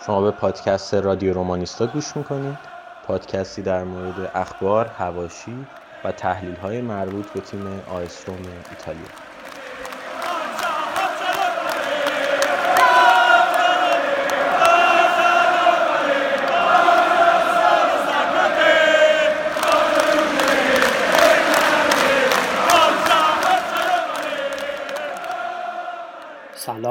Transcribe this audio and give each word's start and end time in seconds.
شما 0.00 0.22
به 0.22 0.30
پادکست 0.32 0.94
رادیو 0.94 1.32
رومانیستا 1.32 1.86
گوش 1.86 2.16
می‌کنید. 2.16 2.68
پادکستی 3.02 3.62
در 3.62 3.84
مورد 3.84 4.30
اخبار، 4.34 4.86
هواشی 4.88 5.68
و 6.04 6.12
تحلیل 6.12 6.56
های 6.56 6.80
مربوط 6.80 7.30
به 7.32 7.40
تیم 7.40 7.66
آیس 7.66 8.28
ایتالیا. 8.70 9.10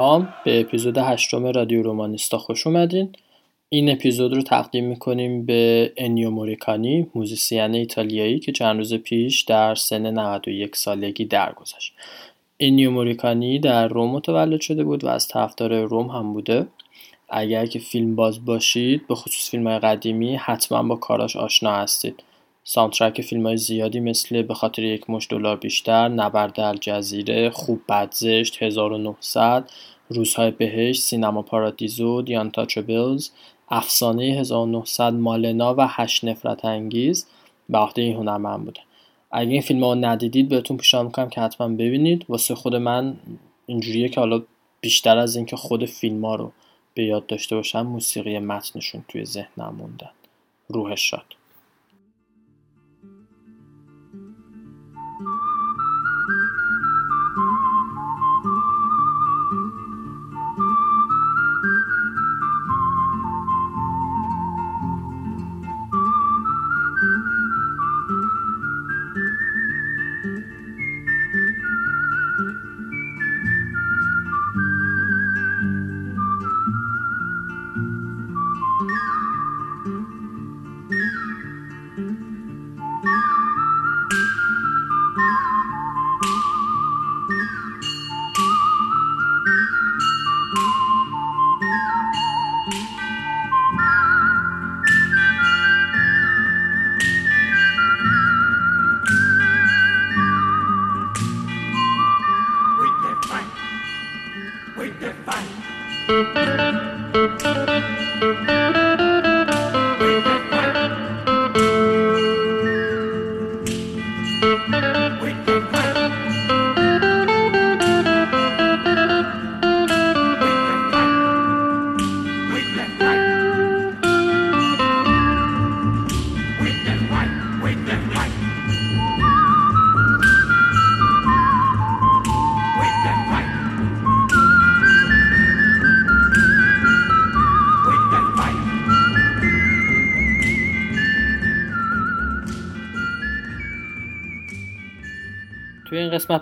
سلام 0.08 0.34
به 0.44 0.60
اپیزود 0.60 0.98
هشتم 0.98 1.46
رادیو 1.46 1.82
رومانیستا 1.82 2.38
خوش 2.38 2.66
اومدین. 2.66 3.12
این 3.68 3.90
اپیزود 3.90 4.34
رو 4.34 4.42
تقدیم 4.42 4.84
می‌کنیم 4.84 5.46
به 5.46 5.92
انیو 5.96 6.30
موریکونه 6.30 7.06
musician 7.14 7.74
ایتالیایی 7.74 8.38
که 8.38 8.52
چند 8.52 8.76
روز 8.76 8.94
پیش 8.94 9.42
در 9.42 9.74
سن 9.74 10.18
91 10.18 10.76
سالگی 10.76 11.24
درگذشت. 11.24 11.92
انیو 12.60 12.90
موریکونه 12.90 13.58
در 13.58 13.88
روم 13.88 14.10
متولد 14.10 14.60
شده 14.60 14.84
بود 14.84 15.04
و 15.04 15.08
از 15.08 15.28
طرفدار 15.28 15.80
روم 15.80 16.06
هم 16.06 16.32
بوده. 16.32 16.66
اگر 17.28 17.66
که 17.66 17.78
فیلم 17.78 18.16
باز 18.16 18.44
باشید 18.44 19.06
به 19.08 19.14
خصوص 19.14 19.50
فیلم 19.50 19.66
های 19.66 19.78
قدیمی 19.78 20.36
حتما 20.36 20.82
با 20.82 20.96
کاراش 20.96 21.36
آشنا 21.36 21.72
هستید. 21.72 22.22
soundtrack 22.64 23.22
فیلم 23.22 23.46
های 23.46 23.56
زیادی 23.56 24.00
مثل 24.00 24.42
به 24.42 24.54
خاطر 24.54 24.82
یک 24.82 25.10
مشت 25.10 25.26
دلار 25.30 25.56
بیشتر 25.56 26.08
نبرد 26.08 26.60
الجزیره 26.60 27.50
خوب 27.50 27.80
بد 27.88 28.13
زشت 28.13 28.62
1900 28.62 29.70
روزهای 30.08 30.50
بهشت 30.50 31.02
سینما 31.02 31.42
پارادیزو 31.42 32.22
دیانتاچبلز 32.22 33.30
افسانه 33.68 34.24
1900 34.24 35.12
مالنا 35.12 35.74
و 35.78 35.88
هشت 35.88 36.24
نفرت 36.24 36.64
انگیز 36.64 37.26
به 37.68 37.78
عهده 37.78 38.02
این 38.02 38.16
هنرمند 38.16 38.64
بوده. 38.64 38.80
اگه 39.30 39.50
این 39.50 39.62
فیلم 39.62 39.84
ها 39.84 39.94
ندیدید 39.94 40.48
بهتون 40.48 40.76
پیشنهاد 40.76 41.06
می‌کنم 41.06 41.28
که 41.28 41.40
حتما 41.40 41.68
ببینید. 41.68 42.24
واسه 42.28 42.54
خود 42.54 42.74
من 42.74 43.16
اینجوریه 43.66 44.08
که 44.08 44.20
حالا 44.20 44.42
بیشتر 44.80 45.18
از 45.18 45.36
اینکه 45.36 45.56
خود 45.56 45.84
فیلم 45.84 46.24
ها 46.24 46.34
رو 46.34 46.52
به 46.94 47.04
یاد 47.04 47.26
داشته 47.26 47.56
باشم 47.56 47.82
موسیقی 47.82 48.38
متنشون 48.38 49.04
توی 49.08 49.24
ذهنم 49.24 49.74
موندن. 49.78 50.10
روحش 50.68 51.10
شاد. 51.10 51.37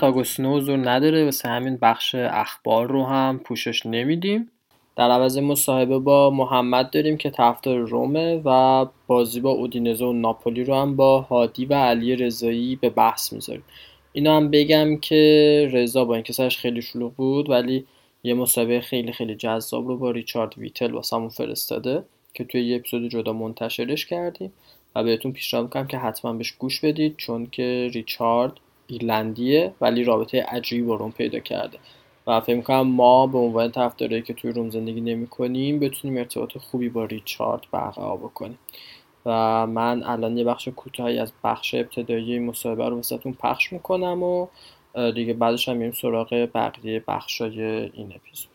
آگوستینو 0.04 0.56
حضور 0.56 0.90
نداره. 0.90 1.24
واسه 1.24 1.48
همین 1.48 1.76
بخش 1.82 2.14
اخبار 2.14 2.88
رو 2.90 3.04
هم 3.04 3.40
پوشش 3.44 3.86
نمیدیم. 3.86 4.50
در 4.96 5.10
عوض 5.10 5.38
مصاحبه 5.38 5.98
با 5.98 6.30
محمد 6.30 6.90
داریم 6.90 7.16
که 7.16 7.30
طرفدار 7.30 7.78
رومه 7.78 8.42
و 8.44 8.86
بازی 9.06 9.40
با 9.40 9.50
اودینزه 9.50 10.04
و 10.04 10.12
ناپولی 10.12 10.64
رو 10.64 10.74
هم 10.74 10.96
با 10.96 11.20
هادی 11.20 11.64
و 11.66 11.74
علی 11.74 12.16
رضایی 12.16 12.76
به 12.76 12.90
بحث 12.90 13.32
می‌ذاریم. 13.32 13.64
اینا 14.12 14.36
هم 14.36 14.50
بگم 14.50 14.96
که 14.96 15.68
رضا 15.72 16.04
با 16.04 16.14
اینکه 16.14 16.32
سرش 16.32 16.58
خیلی 16.58 16.82
شلوغ 16.82 17.12
بود 17.14 17.50
ولی 17.50 17.86
یه 18.22 18.34
مصاحبه 18.34 18.80
خیلی 18.80 19.12
خیلی 19.12 19.34
جذاب 19.34 19.88
رو 19.88 19.96
با 19.96 20.10
ریچارد 20.10 20.58
ویتل 20.58 20.90
واسمون 20.92 21.28
فرستاده 21.28 22.04
که 22.34 22.44
توی 22.44 22.68
یه 22.68 22.76
اپیزود 22.76 23.10
جدا 23.10 23.32
منتشرش 23.32 24.06
کردیم. 24.06 24.52
و 24.96 25.04
بهتون 25.04 25.32
پیشنهاد 25.32 25.64
می‌کنم 25.64 25.86
که 25.86 25.98
حتما 25.98 26.32
بهش 26.32 26.52
گوش 26.52 26.80
بدید 26.80 27.14
چون 27.16 27.46
که 27.46 27.90
ریچارد 27.92 28.52
ایرلندیه 28.86 29.72
ولی 29.80 30.04
رابطه 30.04 30.42
عجیبی 30.42 30.82
با 30.82 30.94
روم 30.94 31.10
پیدا 31.10 31.38
کرده. 31.38 31.78
و 32.26 32.40
فکر 32.40 32.56
می‌کنم 32.56 32.80
ما 32.80 33.26
به 33.26 33.38
عنوان 33.38 33.70
طرفدارایی 33.70 34.22
که 34.22 34.34
توی 34.34 34.52
روم 34.52 34.70
زندگی 34.70 35.00
نمی 35.00 35.26
کنیم 35.26 35.78
بتونیم 35.78 36.18
ارتباط 36.18 36.58
خوبی 36.58 36.88
با 36.88 37.04
ریچارد 37.04 37.62
برقرار 37.72 38.16
بکنیم. 38.16 38.58
و 39.26 39.66
من 39.66 40.02
الان 40.02 40.38
یه 40.38 40.44
بخش 40.44 40.68
کوتاهی 40.68 41.18
از 41.18 41.32
بخش 41.44 41.74
ابتدایی 41.74 42.38
مصاحبه 42.38 42.88
رو 42.88 42.96
واسهتون 42.96 43.32
پخش 43.32 43.72
می‌کنم 43.72 44.22
و 44.22 44.46
دیگه 45.14 45.34
بعدش 45.34 45.68
هم 45.68 45.76
میریم 45.76 45.92
سراغ 45.92 46.48
بقیه 46.54 47.02
بخشای 47.08 47.62
این 47.62 48.12
اپیزود. 48.14 48.50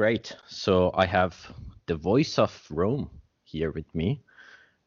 Great. 0.00 0.34
So 0.46 0.90
I 0.94 1.04
have 1.04 1.34
the 1.84 1.94
voice 1.94 2.38
of 2.38 2.50
Rome 2.70 3.10
here 3.44 3.70
with 3.70 3.94
me. 3.94 4.22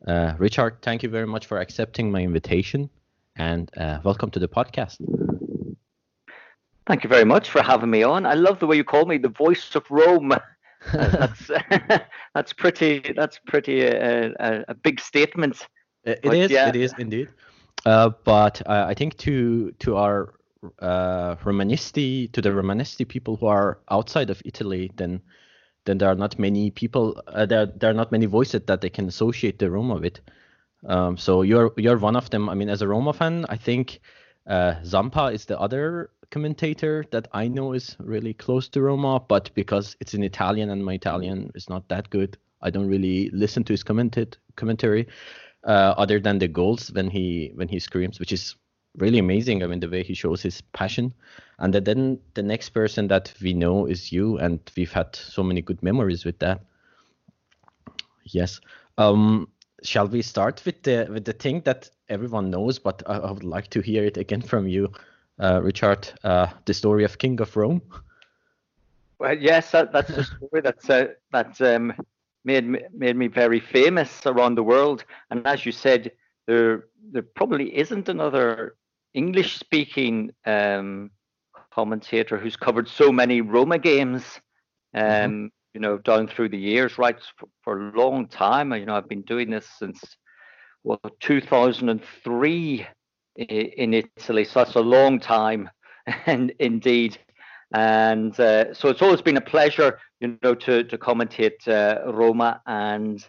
Uh, 0.07 0.33
Richard, 0.39 0.81
thank 0.81 1.03
you 1.03 1.09
very 1.09 1.27
much 1.27 1.45
for 1.45 1.59
accepting 1.59 2.11
my 2.11 2.21
invitation 2.23 2.89
and 3.35 3.69
uh, 3.77 3.99
welcome 4.03 4.31
to 4.31 4.39
the 4.39 4.47
podcast. 4.47 4.97
Thank 6.87 7.03
you 7.03 7.09
very 7.09 7.25
much 7.25 7.51
for 7.51 7.61
having 7.61 7.91
me 7.91 8.01
on. 8.01 8.25
I 8.25 8.33
love 8.33 8.57
the 8.57 8.65
way 8.65 8.75
you 8.75 8.83
call 8.83 9.05
me 9.05 9.19
the 9.19 9.29
voice 9.29 9.75
of 9.75 9.83
Rome. 9.91 10.33
that's 10.93 11.51
that's 12.33 12.53
pretty 12.53 13.13
that's 13.15 13.37
pretty 13.45 13.87
uh, 13.87 14.29
a, 14.39 14.65
a 14.69 14.73
big 14.73 14.99
statement. 14.99 15.67
It 16.05 16.21
but 16.23 16.35
is. 16.35 16.49
Yeah. 16.49 16.69
It 16.69 16.75
is 16.75 16.91
indeed. 16.97 17.29
Uh, 17.85 18.09
but 18.23 18.63
uh, 18.65 18.85
I 18.91 18.95
think 18.95 19.17
to 19.17 19.73
to 19.73 19.95
our 19.95 20.33
uh, 20.79 21.35
Romanisti 21.35 22.31
to 22.31 22.41
the 22.41 22.49
Romanisti 22.49 23.07
people 23.07 23.35
who 23.35 23.47
are 23.47 23.79
outside 23.89 24.29
of 24.29 24.41
Italy, 24.45 24.91
then 24.95 25.21
then 25.85 25.97
there 25.97 26.09
are 26.09 26.15
not 26.15 26.39
many 26.39 26.71
people. 26.71 27.21
Uh, 27.27 27.45
there 27.45 27.65
there 27.65 27.89
are 27.89 27.93
not 27.93 28.11
many 28.11 28.25
voices 28.25 28.61
that 28.67 28.81
they 28.81 28.89
can 28.89 29.07
associate 29.07 29.59
the 29.59 29.69
Roma 29.69 29.95
with. 29.95 30.19
Um, 30.87 31.17
so 31.17 31.41
you're 31.41 31.71
you're 31.77 31.97
one 31.97 32.15
of 32.15 32.29
them. 32.29 32.49
I 32.49 32.55
mean, 32.55 32.69
as 32.69 32.81
a 32.81 32.87
Roma 32.87 33.13
fan, 33.13 33.45
I 33.49 33.57
think 33.57 33.99
uh, 34.47 34.75
Zampa 34.83 35.27
is 35.27 35.45
the 35.45 35.59
other 35.59 36.09
commentator 36.31 37.05
that 37.11 37.27
I 37.31 37.47
know 37.47 37.73
is 37.73 37.95
really 37.99 38.33
close 38.33 38.67
to 38.69 38.81
Roma, 38.81 39.19
but 39.19 39.51
because 39.53 39.95
it's 39.99 40.13
in 40.13 40.23
Italian 40.23 40.69
and 40.69 40.83
my 40.83 40.93
Italian 40.93 41.51
is 41.53 41.69
not 41.69 41.87
that 41.89 42.09
good, 42.09 42.37
I 42.61 42.69
don't 42.69 42.87
really 42.87 43.29
listen 43.31 43.63
to 43.65 43.73
his 43.73 43.83
commented 43.83 44.37
commentary. 44.55 45.07
Uh, 45.65 45.93
other 45.97 46.19
than 46.19 46.39
the 46.39 46.47
goals 46.47 46.91
when 46.91 47.09
he 47.09 47.51
when 47.55 47.69
he 47.69 47.79
screams, 47.79 48.19
which 48.19 48.33
is 48.33 48.55
really 48.97 49.19
amazing. 49.19 49.63
I 49.63 49.67
mean, 49.67 49.79
the 49.79 49.89
way 49.89 50.03
he 50.03 50.13
shows 50.13 50.41
his 50.41 50.61
passion. 50.61 51.13
And 51.59 51.73
then 51.73 52.19
the 52.33 52.43
next 52.43 52.69
person 52.69 53.07
that 53.07 53.33
we 53.41 53.53
know 53.53 53.85
is 53.85 54.11
you, 54.11 54.37
and 54.37 54.59
we've 54.75 54.91
had 54.91 55.15
so 55.15 55.43
many 55.43 55.61
good 55.61 55.81
memories 55.81 56.25
with 56.25 56.39
that. 56.39 56.61
Yes. 58.25 58.59
Um, 58.97 59.47
shall 59.83 60.07
we 60.07 60.21
start 60.21 60.61
with 60.65 60.83
the 60.83 61.07
with 61.09 61.25
the 61.25 61.33
thing 61.33 61.61
that 61.61 61.89
everyone 62.09 62.49
knows, 62.49 62.79
but 62.79 63.03
I, 63.05 63.17
I 63.17 63.31
would 63.31 63.43
like 63.43 63.69
to 63.71 63.81
hear 63.81 64.03
it 64.05 64.17
again 64.17 64.41
from 64.41 64.67
you, 64.67 64.91
uh, 65.39 65.61
Richard. 65.61 66.07
Uh, 66.23 66.47
the 66.65 66.73
story 66.73 67.03
of 67.03 67.17
King 67.17 67.39
of 67.41 67.55
Rome. 67.55 67.81
Well, 69.19 69.37
yes, 69.37 69.71
that, 69.71 69.91
that's 69.91 70.09
a 70.09 70.23
story 70.23 70.61
that's 70.61 70.89
uh, 70.89 71.07
that's 71.31 71.61
um, 71.61 71.93
made 72.43 72.67
me, 72.67 72.81
made 72.93 73.15
me 73.15 73.27
very 73.27 73.59
famous 73.59 74.25
around 74.25 74.55
the 74.55 74.63
world. 74.63 75.05
And 75.29 75.45
as 75.47 75.65
you 75.65 75.71
said, 75.71 76.11
there 76.45 76.85
there 77.11 77.21
probably 77.21 77.75
isn't 77.77 78.09
another 78.09 78.75
English 79.13 79.59
speaking 79.59 80.31
um, 80.45 81.11
commentator 81.73 82.37
who's 82.37 82.55
covered 82.55 82.87
so 82.87 83.11
many 83.11 83.41
Roma 83.41 83.79
games, 83.79 84.23
um, 84.93 85.03
mm-hmm. 85.03 85.45
you 85.73 85.81
know, 85.81 85.97
down 85.97 86.27
through 86.27 86.49
the 86.49 86.57
years, 86.57 86.97
right, 86.97 87.17
for, 87.37 87.47
for, 87.63 87.89
a 87.89 87.97
long 87.97 88.27
time. 88.27 88.73
You 88.73 88.85
know, 88.85 88.95
I've 88.95 89.09
been 89.09 89.23
doing 89.23 89.49
this 89.49 89.67
since 89.77 90.01
well 90.83 90.99
2003 91.19 92.87
in 93.35 93.93
Italy, 93.93 94.45
so 94.45 94.63
that's 94.63 94.75
a 94.75 94.81
long 94.81 95.19
time, 95.19 95.69
and 96.25 96.53
indeed. 96.59 97.17
And 97.73 98.39
uh, 98.39 98.73
so 98.73 98.89
it's 98.89 99.01
always 99.01 99.21
been 99.21 99.37
a 99.37 99.41
pleasure, 99.41 99.99
you 100.19 100.37
know, 100.43 100.53
to 100.55 100.83
to 100.83 100.97
commentate 100.97 101.67
uh, 101.67 102.11
Roma 102.11 102.61
and 102.67 103.27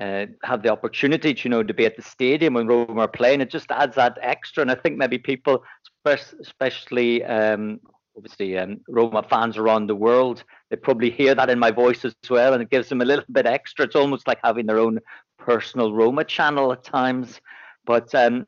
uh, 0.00 0.26
have 0.42 0.62
the 0.62 0.68
opportunity 0.68 1.32
to, 1.34 1.44
you 1.44 1.50
know, 1.50 1.62
to 1.62 1.74
be 1.74 1.86
at 1.86 1.96
the 1.96 2.02
stadium 2.02 2.54
when 2.54 2.66
Roma 2.66 3.02
are 3.02 3.08
playing. 3.08 3.40
It 3.40 3.50
just 3.50 3.70
adds 3.70 3.96
that 3.96 4.18
extra. 4.20 4.60
And 4.62 4.70
I 4.70 4.74
think 4.74 4.96
maybe 4.96 5.18
people, 5.18 5.62
especially 6.04 7.24
um, 7.24 7.80
obviously 8.16 8.58
um, 8.58 8.80
Roma 8.88 9.22
fans 9.22 9.56
around 9.56 9.86
the 9.86 9.94
world, 9.94 10.44
they 10.70 10.76
probably 10.76 11.10
hear 11.10 11.34
that 11.34 11.50
in 11.50 11.58
my 11.58 11.70
voice 11.70 12.04
as 12.04 12.14
well, 12.28 12.52
and 12.54 12.62
it 12.62 12.70
gives 12.70 12.88
them 12.88 13.00
a 13.00 13.04
little 13.04 13.24
bit 13.30 13.46
extra. 13.46 13.84
It's 13.84 13.96
almost 13.96 14.26
like 14.26 14.38
having 14.42 14.66
their 14.66 14.78
own 14.78 15.00
personal 15.38 15.92
Roma 15.92 16.24
channel 16.24 16.72
at 16.72 16.84
times. 16.84 17.40
But 17.84 18.14
um, 18.14 18.46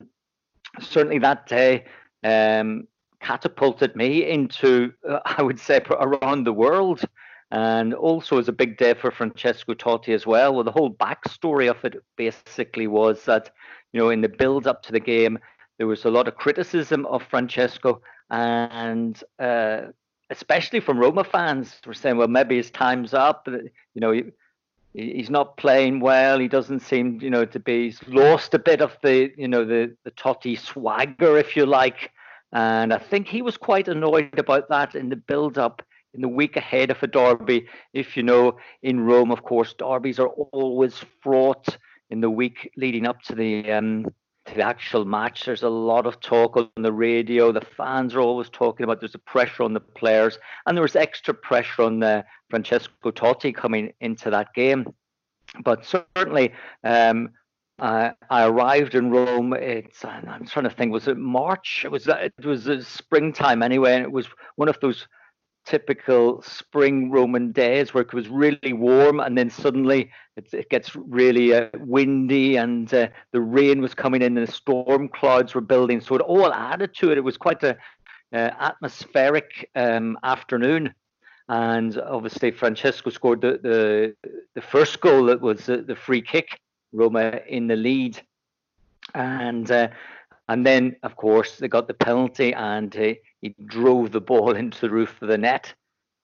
certainly 0.80 1.18
that 1.20 1.46
day 1.46 1.84
um, 2.24 2.88
catapulted 3.20 3.94
me 3.96 4.28
into, 4.28 4.92
uh, 5.08 5.20
I 5.24 5.42
would 5.42 5.60
say, 5.60 5.80
around 5.90 6.44
the 6.44 6.52
world 6.52 7.02
and 7.50 7.94
also 7.94 8.38
is 8.38 8.48
a 8.48 8.52
big 8.52 8.76
day 8.76 8.94
for 8.94 9.10
Francesco 9.10 9.74
Totti 9.74 10.14
as 10.14 10.26
well. 10.26 10.54
Well, 10.54 10.64
the 10.64 10.72
whole 10.72 10.92
backstory 10.92 11.70
of 11.70 11.82
it 11.84 12.02
basically 12.16 12.86
was 12.86 13.24
that, 13.24 13.50
you 13.92 14.00
know, 14.00 14.10
in 14.10 14.20
the 14.20 14.28
build 14.28 14.66
up 14.66 14.82
to 14.84 14.92
the 14.92 15.00
game, 15.00 15.38
there 15.78 15.86
was 15.86 16.04
a 16.04 16.10
lot 16.10 16.28
of 16.28 16.36
criticism 16.36 17.06
of 17.06 17.22
Francesco, 17.22 18.02
and 18.30 19.22
uh, 19.38 19.82
especially 20.30 20.80
from 20.80 20.98
Roma 20.98 21.24
fans, 21.24 21.80
were 21.86 21.94
saying, 21.94 22.16
well, 22.16 22.28
maybe 22.28 22.56
his 22.56 22.70
time's 22.70 23.14
up. 23.14 23.46
You 23.48 23.70
know, 24.00 24.12
he, 24.12 24.24
he's 24.92 25.30
not 25.30 25.56
playing 25.56 26.00
well. 26.00 26.38
He 26.38 26.48
doesn't 26.48 26.80
seem, 26.80 27.20
you 27.22 27.30
know, 27.30 27.44
to 27.46 27.60
be. 27.60 27.84
He's 27.84 28.00
lost 28.08 28.52
a 28.54 28.58
bit 28.58 28.82
of 28.82 28.98
the, 29.02 29.32
you 29.38 29.48
know, 29.48 29.64
the 29.64 29.96
the 30.04 30.10
Totti 30.10 30.58
swagger, 30.58 31.38
if 31.38 31.56
you 31.56 31.64
like. 31.64 32.10
And 32.52 32.92
I 32.92 32.98
think 32.98 33.28
he 33.28 33.40
was 33.40 33.56
quite 33.56 33.88
annoyed 33.88 34.38
about 34.38 34.68
that 34.70 34.94
in 34.94 35.10
the 35.10 35.16
build 35.16 35.58
up 35.58 35.82
in 36.14 36.22
the 36.22 36.28
week 36.28 36.56
ahead 36.56 36.90
of 36.90 37.02
a 37.02 37.06
derby. 37.06 37.66
If 37.92 38.16
you 38.16 38.22
know, 38.22 38.56
in 38.82 39.00
Rome, 39.00 39.30
of 39.30 39.42
course, 39.42 39.74
derbies 39.74 40.18
are 40.18 40.28
always 40.28 41.04
fraught 41.22 41.76
in 42.10 42.20
the 42.20 42.30
week 42.30 42.70
leading 42.76 43.06
up 43.06 43.22
to 43.22 43.34
the 43.34 43.70
um, 43.70 44.06
to 44.46 44.54
the 44.54 44.62
actual 44.62 45.04
match. 45.04 45.44
There's 45.44 45.62
a 45.62 45.68
lot 45.68 46.06
of 46.06 46.20
talk 46.20 46.56
on 46.56 46.70
the 46.76 46.92
radio. 46.92 47.52
The 47.52 47.60
fans 47.60 48.14
are 48.14 48.20
always 48.20 48.48
talking 48.48 48.84
about. 48.84 49.00
There's 49.00 49.14
a 49.14 49.18
pressure 49.18 49.62
on 49.62 49.74
the 49.74 49.80
players, 49.80 50.38
and 50.66 50.76
there 50.76 50.82
was 50.82 50.96
extra 50.96 51.34
pressure 51.34 51.82
on 51.82 52.02
uh, 52.02 52.22
Francesco 52.48 53.10
Totti 53.10 53.54
coming 53.54 53.92
into 54.00 54.30
that 54.30 54.54
game. 54.54 54.86
But 55.64 55.84
certainly, 55.84 56.52
um, 56.84 57.30
I 57.78 58.14
arrived 58.30 58.94
in 58.94 59.10
Rome. 59.10 59.52
It's 59.52 60.04
I'm 60.04 60.46
trying 60.46 60.64
to 60.64 60.70
think. 60.70 60.92
Was 60.92 61.08
it 61.08 61.16
March? 61.16 61.82
It 61.84 61.90
was 61.90 62.08
it 62.08 62.32
was 62.44 62.86
springtime 62.86 63.62
anyway, 63.62 63.94
and 63.94 64.04
it 64.04 64.12
was 64.12 64.26
one 64.56 64.68
of 64.68 64.78
those 64.80 65.06
typical 65.68 66.40
spring 66.42 67.10
Roman 67.10 67.52
days 67.52 67.92
where 67.92 68.02
it 68.02 68.14
was 68.14 68.28
really 68.28 68.72
warm 68.72 69.20
and 69.20 69.36
then 69.36 69.50
suddenly 69.50 70.10
it, 70.36 70.48
it 70.52 70.70
gets 70.70 70.96
really 70.96 71.52
uh, 71.52 71.68
windy 71.80 72.56
and 72.56 72.92
uh, 72.94 73.08
the 73.32 73.40
rain 73.40 73.82
was 73.82 73.94
coming 73.94 74.22
in 74.22 74.38
and 74.38 74.48
the 74.48 74.52
storm 74.52 75.08
clouds 75.08 75.54
were 75.54 75.60
building. 75.60 76.00
So 76.00 76.14
it 76.14 76.22
all 76.22 76.52
added 76.52 76.94
to 76.96 77.12
it. 77.12 77.18
It 77.18 77.24
was 77.24 77.36
quite 77.36 77.62
a 77.62 77.76
uh, 78.32 78.50
atmospheric 78.58 79.68
um, 79.74 80.18
afternoon. 80.22 80.94
And 81.50 81.98
obviously, 81.98 82.50
Francesco 82.50 83.10
scored 83.10 83.40
the, 83.40 83.58
the, 83.62 84.14
the 84.54 84.60
first 84.60 85.00
goal 85.00 85.26
that 85.26 85.40
was 85.40 85.64
the 85.66 85.96
free 85.98 86.20
kick, 86.20 86.60
Roma 86.92 87.40
in 87.48 87.66
the 87.68 87.76
lead. 87.76 88.20
And 89.14 89.70
uh, 89.70 89.88
and 90.48 90.66
then, 90.66 90.96
of 91.02 91.16
course, 91.16 91.56
they 91.56 91.68
got 91.68 91.88
the 91.88 91.94
penalty 91.94 92.54
and 92.54 92.94
he 93.40 93.54
drove 93.66 94.12
the 94.12 94.20
ball 94.20 94.52
into 94.56 94.80
the 94.80 94.90
roof 94.90 95.20
of 95.22 95.28
the 95.28 95.38
net 95.38 95.74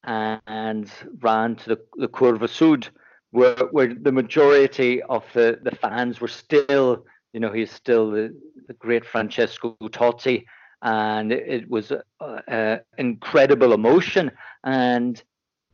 and 0.06 0.90
ran 1.20 1.56
to 1.56 1.70
the, 1.70 1.80
the 1.96 2.08
Curva 2.08 2.48
Sud, 2.48 2.88
where, 3.30 3.56
where 3.70 3.94
the 3.94 4.12
majority 4.12 5.02
of 5.02 5.24
the, 5.32 5.58
the 5.62 5.74
fans 5.74 6.20
were 6.20 6.28
still, 6.28 7.04
you 7.32 7.40
know, 7.40 7.52
he's 7.52 7.72
still 7.72 8.10
the, 8.10 8.34
the 8.68 8.74
great 8.74 9.04
Francesco 9.04 9.76
Totti. 9.82 10.44
And 10.82 11.32
it, 11.32 11.68
was 11.70 11.92
uh, 12.20 12.76
incredible 12.98 13.72
emotion. 13.72 14.30
And 14.64 15.22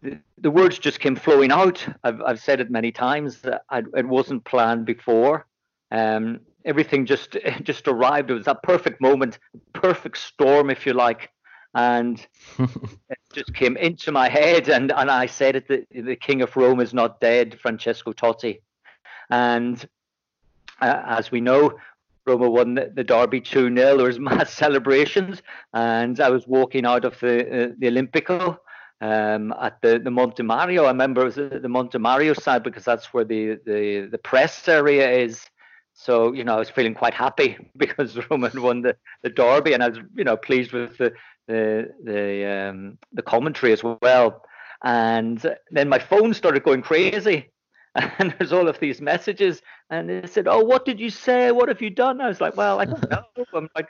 the, 0.03 0.21
the, 0.39 0.53
words 0.53 0.79
just 0.79 1.01
came 1.01 1.17
flowing 1.17 1.51
out. 1.51 1.85
I've, 2.05 2.23
I've 2.23 2.41
said 2.41 2.61
it 2.61 2.71
many 2.71 2.93
times 2.93 3.45
I, 3.69 3.83
it 3.97 4.07
wasn't 4.07 4.45
planned 4.45 4.85
before. 4.85 5.47
Um, 5.91 6.41
everything 6.65 7.07
just 7.07 7.37
just 7.63 7.89
arrived. 7.89 8.31
It 8.31 8.35
was 8.35 8.47
that 8.47 8.63
perfect 8.63 9.01
moment, 9.01 9.39
perfect 9.73 10.19
storm, 10.19 10.71
if 10.71 10.87
you 10.87 10.93
like, 10.93 11.31
and 11.75 12.25
it 12.59 13.19
just 13.33 13.55
came 13.55 13.77
into 13.77 14.13
my 14.13 14.29
head. 14.29 14.69
And 14.69 14.93
and 14.93 15.11
I 15.11 15.27
said 15.27 15.57
it: 15.57 15.69
the, 15.69 15.85
the 15.91 16.17
King 16.17 16.43
of 16.43 16.57
Rome 16.57 16.81
is 16.81 16.95
not 16.95 17.21
dead, 17.21 17.59
Francesco 17.61 18.13
Totti. 18.13 18.61
And 19.31 19.85
uh, 20.81 21.03
as 21.07 21.31
we 21.31 21.41
know, 21.41 21.79
Roma 22.27 22.51
won 22.51 22.75
the, 22.75 22.93
the 22.95 23.05
Derby 23.05 23.41
2 23.41 23.75
0. 23.75 23.97
There 23.97 24.07
was 24.07 24.19
mass 24.21 24.53
celebrations, 24.53 25.43
and 25.75 26.21
I 26.21 26.31
was 26.31 26.47
walking 26.47 26.87
out 26.87 27.05
of 27.05 27.19
the 27.21 27.41
uh, 27.41 27.73
the 27.79 27.87
Olimpico 27.89 28.59
um, 29.01 29.53
at 29.61 29.81
the, 29.83 29.99
the 29.99 30.11
Monte 30.11 30.43
Mario. 30.43 30.85
I 30.85 30.89
remember 30.89 31.23
it 31.23 31.37
was 31.37 31.37
the 31.37 31.69
Monte 31.69 31.99
Mario 31.99 32.35
side 32.35 32.63
because 32.63 32.85
that's 32.85 33.13
where 33.13 33.25
the, 33.25 33.59
the, 33.65 34.09
the 34.11 34.19
press 34.19 34.69
area 34.69 35.11
is. 35.11 35.45
So, 36.03 36.33
you 36.33 36.45
know, 36.45 36.55
I 36.55 36.59
was 36.59 36.71
feeling 36.71 36.95
quite 36.95 37.13
happy 37.13 37.59
because 37.77 38.19
Roman 38.31 38.63
won 38.63 38.81
the, 38.81 38.97
the 39.23 39.29
derby 39.29 39.75
and 39.75 39.83
I 39.83 39.91
was, 39.91 39.99
you 40.15 40.25
know, 40.25 40.37
pleased 40.37 40.73
with 40.73 40.97
the 40.97 41.13
the 41.47 41.89
the, 42.05 42.47
um, 42.47 42.99
the 43.13 43.23
commentary 43.23 43.73
as 43.73 43.83
well. 43.85 44.43
And 44.83 45.45
then 45.71 45.89
my 45.89 45.99
phone 45.99 46.33
started 46.33 46.63
going 46.63 46.83
crazy. 46.83 47.51
And 48.19 48.33
there's 48.39 48.53
all 48.53 48.69
of 48.69 48.79
these 48.79 49.01
messages, 49.01 49.63
and 49.91 50.09
they 50.09 50.25
said, 50.29 50.47
"Oh, 50.47 50.63
what 50.63 50.85
did 50.85 51.01
you 51.01 51.11
say? 51.11 51.51
What 51.51 51.69
have 51.69 51.83
you 51.83 51.91
done?" 51.91 52.21
I 52.21 52.29
was 52.29 52.41
like, 52.41 52.57
"Well, 52.57 52.81
I 52.81 52.85
don't 52.85 53.11
know. 53.11 53.25
I'm 53.53 53.69
like, 53.75 53.89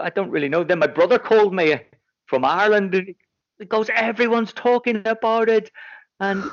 I 0.00 0.08
don't 0.10 0.30
really 0.30 0.48
know." 0.48 0.62
Then 0.62 0.78
my 0.78 0.86
brother 0.86 1.18
called 1.18 1.52
me 1.52 1.80
from 2.26 2.44
Ireland. 2.44 2.94
And 2.94 3.12
he 3.58 3.64
goes, 3.64 3.90
"Everyone's 3.92 4.52
talking 4.52 5.02
about 5.04 5.48
it," 5.48 5.72
and 6.20 6.44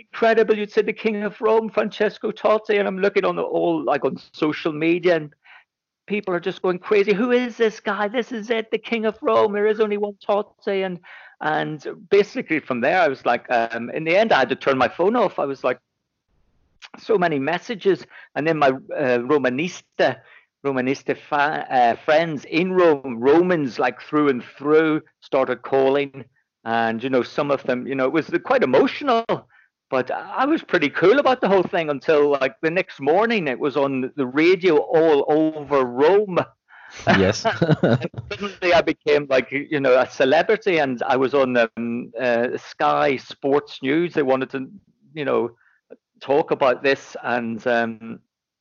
incredible. 0.00 0.56
You'd 0.56 0.72
say 0.72 0.82
the 0.82 0.92
King 0.92 1.22
of 1.22 1.40
Rome, 1.40 1.70
Francesco 1.70 2.30
Totti, 2.30 2.78
and 2.78 2.88
I'm 2.88 2.98
looking 2.98 3.24
on 3.24 3.36
the 3.36 3.42
all 3.42 3.84
like 3.84 4.04
on 4.04 4.16
social 4.32 4.72
media, 4.72 5.16
and 5.16 5.34
people 6.06 6.34
are 6.34 6.40
just 6.40 6.62
going 6.62 6.78
crazy. 6.78 7.12
Who 7.12 7.30
is 7.30 7.56
this 7.56 7.80
guy? 7.80 8.08
This 8.08 8.32
is 8.32 8.50
it, 8.50 8.70
the 8.70 8.78
King 8.78 9.06
of 9.06 9.16
Rome. 9.22 9.52
There 9.52 9.66
is 9.66 9.80
only 9.80 9.96
one 9.96 10.16
Totti, 10.26 10.84
and 10.84 11.00
And 11.42 12.06
basically 12.10 12.60
from 12.60 12.80
there, 12.82 13.00
I 13.00 13.08
was 13.08 13.24
like, 13.24 13.50
um, 13.50 13.90
in 13.90 14.04
the 14.04 14.16
end, 14.16 14.32
I 14.32 14.40
had 14.40 14.50
to 14.50 14.56
turn 14.56 14.76
my 14.76 14.88
phone 14.88 15.16
off. 15.16 15.38
I 15.38 15.46
was 15.46 15.64
like, 15.64 15.80
so 16.98 17.16
many 17.16 17.38
messages. 17.38 18.06
And 18.34 18.46
then 18.46 18.58
my 18.58 18.68
uh, 18.68 19.18
Romanista, 19.24 20.20
Romanista 20.64 21.16
fa- 21.16 21.66
uh, 21.70 21.96
friends 22.04 22.44
in 22.44 22.72
Rome, 22.74 23.18
Romans 23.18 23.78
like 23.78 24.02
through 24.02 24.28
and 24.28 24.44
through, 24.44 25.02
started 25.20 25.62
calling. 25.62 26.24
And, 26.64 27.02
you 27.02 27.08
know, 27.08 27.22
some 27.22 27.50
of 27.50 27.62
them, 27.62 27.86
you 27.86 27.94
know, 27.94 28.04
it 28.04 28.12
was 28.12 28.30
quite 28.44 28.62
emotional. 28.62 29.24
But 29.90 30.10
I 30.12 30.44
was 30.44 30.62
pretty 30.62 30.88
cool 30.88 31.18
about 31.18 31.40
the 31.40 31.48
whole 31.48 31.64
thing 31.64 31.90
until 31.90 32.30
like 32.30 32.54
the 32.62 32.70
next 32.70 33.00
morning 33.00 33.48
it 33.48 33.58
was 33.58 33.76
on 33.76 34.12
the 34.14 34.26
radio 34.26 34.76
all 34.76 35.24
over 35.28 35.84
Rome. 35.84 36.38
Yes. 37.06 37.38
suddenly 38.30 38.72
I 38.72 38.82
became 38.82 39.26
like 39.28 39.50
you 39.50 39.80
know 39.80 39.98
a 39.98 40.08
celebrity, 40.08 40.78
and 40.78 41.02
I 41.02 41.16
was 41.16 41.34
on 41.34 41.56
um, 41.56 42.12
uh, 42.18 42.56
Sky 42.56 43.16
Sports 43.16 43.80
News. 43.82 44.14
They 44.14 44.22
wanted 44.22 44.50
to 44.50 44.70
you 45.12 45.24
know 45.24 45.50
talk 46.20 46.52
about 46.52 46.82
this, 46.84 47.16
and 47.24 47.64
um, 47.66 48.20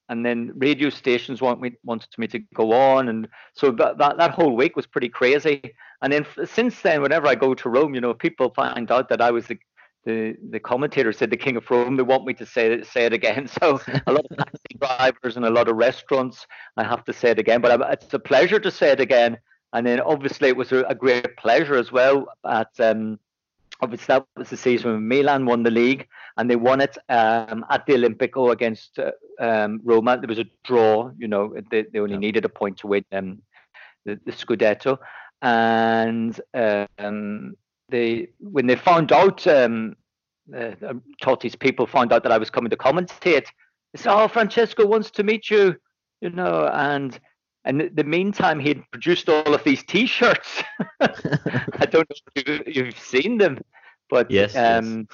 and 0.09 0.25
then 0.25 0.51
radio 0.55 0.89
stations 0.89 1.41
want 1.41 1.61
me 1.61 1.73
wanted 1.83 2.09
me 2.17 2.27
to 2.27 2.39
go 2.55 2.73
on, 2.73 3.09
and 3.09 3.27
so 3.53 3.71
that 3.71 3.99
that, 3.99 4.17
that 4.17 4.31
whole 4.31 4.55
week 4.55 4.75
was 4.75 4.87
pretty 4.87 5.09
crazy. 5.09 5.61
And 6.01 6.13
then 6.13 6.25
since 6.45 6.81
then, 6.81 7.01
whenever 7.01 7.27
I 7.27 7.35
go 7.35 7.53
to 7.53 7.69
Rome, 7.69 7.93
you 7.93 8.01
know, 8.01 8.13
people 8.13 8.51
find 8.55 8.89
out 8.89 9.09
that 9.09 9.21
I 9.21 9.31
was 9.31 9.47
the 9.47 9.59
the 10.05 10.35
the 10.49 10.59
commentator 10.59 11.11
said 11.11 11.29
the 11.29 11.37
king 11.37 11.57
of 11.57 11.69
Rome. 11.69 11.97
They 11.97 12.03
want 12.03 12.25
me 12.25 12.33
to 12.35 12.45
say 12.45 12.71
it, 12.73 12.87
say 12.87 13.05
it 13.05 13.13
again. 13.13 13.47
So 13.59 13.79
a 14.07 14.11
lot 14.11 14.25
of 14.29 14.37
taxi 14.37 14.77
drivers 14.79 15.35
and 15.35 15.45
a 15.45 15.49
lot 15.49 15.67
of 15.67 15.75
restaurants, 15.75 16.47
I 16.77 16.83
have 16.83 17.03
to 17.05 17.13
say 17.13 17.31
it 17.31 17.39
again. 17.39 17.61
But 17.61 17.81
it's 17.91 18.13
a 18.13 18.19
pleasure 18.19 18.59
to 18.59 18.71
say 18.71 18.91
it 18.91 18.99
again. 18.99 19.37
And 19.73 19.85
then 19.85 19.99
obviously 19.99 20.49
it 20.49 20.57
was 20.57 20.71
a, 20.71 20.95
great 20.95 21.37
pleasure 21.37 21.75
as 21.75 21.91
well. 21.91 22.27
At 22.43 22.71
um, 22.79 23.19
obviously 23.81 24.07
that 24.07 24.25
was 24.35 24.49
the 24.49 24.57
season 24.57 24.91
when 24.91 25.07
Milan 25.07 25.45
won 25.45 25.63
the 25.63 25.71
league, 25.71 26.07
and 26.37 26.49
they 26.49 26.55
won 26.55 26.81
it 26.81 26.97
um, 27.09 27.65
at 27.69 27.85
the 27.85 27.93
Olympico 27.93 28.51
against 28.51 28.99
uh, 28.99 29.11
um, 29.39 29.79
Roma. 29.83 30.17
There 30.17 30.27
was 30.27 30.39
a 30.39 30.45
draw. 30.63 31.11
You 31.17 31.27
know, 31.27 31.55
they, 31.69 31.83
they 31.83 31.99
only 31.99 32.13
yeah. 32.13 32.19
needed 32.19 32.45
a 32.45 32.49
point 32.49 32.77
to 32.77 32.87
win 32.87 33.05
um, 33.11 33.41
the, 34.05 34.19
the 34.25 34.31
Scudetto, 34.31 34.97
and 35.41 36.39
um, 36.97 37.55
they 37.89 38.29
when 38.39 38.67
they 38.67 38.75
found 38.75 39.11
out 39.11 39.45
um, 39.47 39.95
uh, 40.55 40.71
Totti's 41.21 41.55
people 41.55 41.85
found 41.85 42.11
out 42.11 42.23
that 42.23 42.31
I 42.31 42.37
was 42.37 42.49
coming 42.49 42.69
to 42.69 42.77
commentate, 42.77 43.47
they 43.93 43.97
said, 43.97 44.13
"Oh, 44.13 44.27
Francesco 44.27 44.85
wants 44.85 45.11
to 45.11 45.23
meet 45.23 45.49
you," 45.49 45.75
you 46.21 46.29
know, 46.29 46.69
and 46.73 47.19
and 47.65 47.81
in 47.81 47.95
the 47.95 48.03
meantime, 48.03 48.59
he'd 48.59 48.83
produced 48.91 49.29
all 49.29 49.53
of 49.53 49.63
these 49.63 49.83
T-shirts. 49.83 50.63
I 50.99 51.85
don't 51.89 52.09
know 52.09 52.15
if 52.35 52.75
you've 52.75 52.99
seen 52.99 53.37
them, 53.37 53.59
but 54.09 54.29
yes, 54.31 54.55
um, 54.55 55.07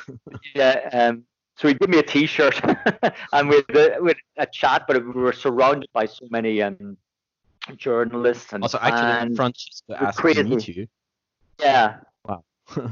yes. 0.56 0.90
yeah. 0.94 1.08
Um, 1.08 1.24
so 1.58 1.68
he 1.70 1.74
gave 1.74 1.90
me 1.90 2.00
a 2.00 2.04
T-shirt, 2.04 2.60
and 3.34 3.50
with 3.50 3.66
with 4.00 4.18
a 4.38 4.46
chat, 4.46 4.86
but 4.88 5.04
we 5.04 5.22
were 5.22 5.34
surrounded 5.34 5.90
by 5.94 6.06
so 6.06 6.28
many 6.30 6.62
um, 6.62 6.98
journalists 7.78 8.54
and. 8.54 8.64
Also, 8.64 8.78
actually, 8.82 9.36
Francesco 9.36 9.94
asked 9.96 10.20
to 10.20 10.44
meet 10.44 10.68
you. 10.68 10.88
Yeah, 11.60 11.98
so, 12.74 12.92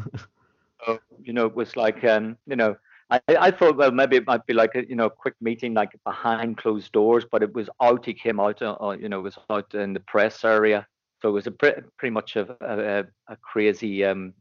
you 1.23 1.33
know, 1.33 1.45
it 1.45 1.55
was 1.55 1.75
like, 1.75 2.03
um, 2.03 2.37
you 2.45 2.55
know, 2.55 2.75
I, 3.09 3.19
I 3.27 3.51
thought, 3.51 3.77
well, 3.77 3.91
maybe 3.91 4.15
it 4.15 4.27
might 4.27 4.45
be 4.45 4.53
like 4.53 4.75
a, 4.75 4.87
you 4.87 4.95
know, 4.95 5.05
a 5.05 5.09
quick 5.09 5.35
meeting, 5.41 5.73
like 5.73 5.91
behind 6.03 6.57
closed 6.57 6.91
doors, 6.91 7.25
but 7.29 7.43
it 7.43 7.53
was 7.53 7.69
out. 7.81 8.05
He 8.05 8.13
came 8.13 8.39
out, 8.39 8.61
uh, 8.61 8.75
uh 8.81 8.91
you 8.99 9.09
know, 9.09 9.19
it 9.19 9.23
was 9.23 9.37
out 9.49 9.73
in 9.73 9.93
the 9.93 9.99
press 9.99 10.43
area. 10.43 10.87
So 11.21 11.29
it 11.29 11.33
was 11.33 11.47
a 11.47 11.51
pre- 11.51 11.81
pretty 11.97 12.11
much 12.11 12.35
a, 12.35 12.55
a, 12.61 13.05
a 13.31 13.37
crazy, 13.37 14.03
um, 14.03 14.33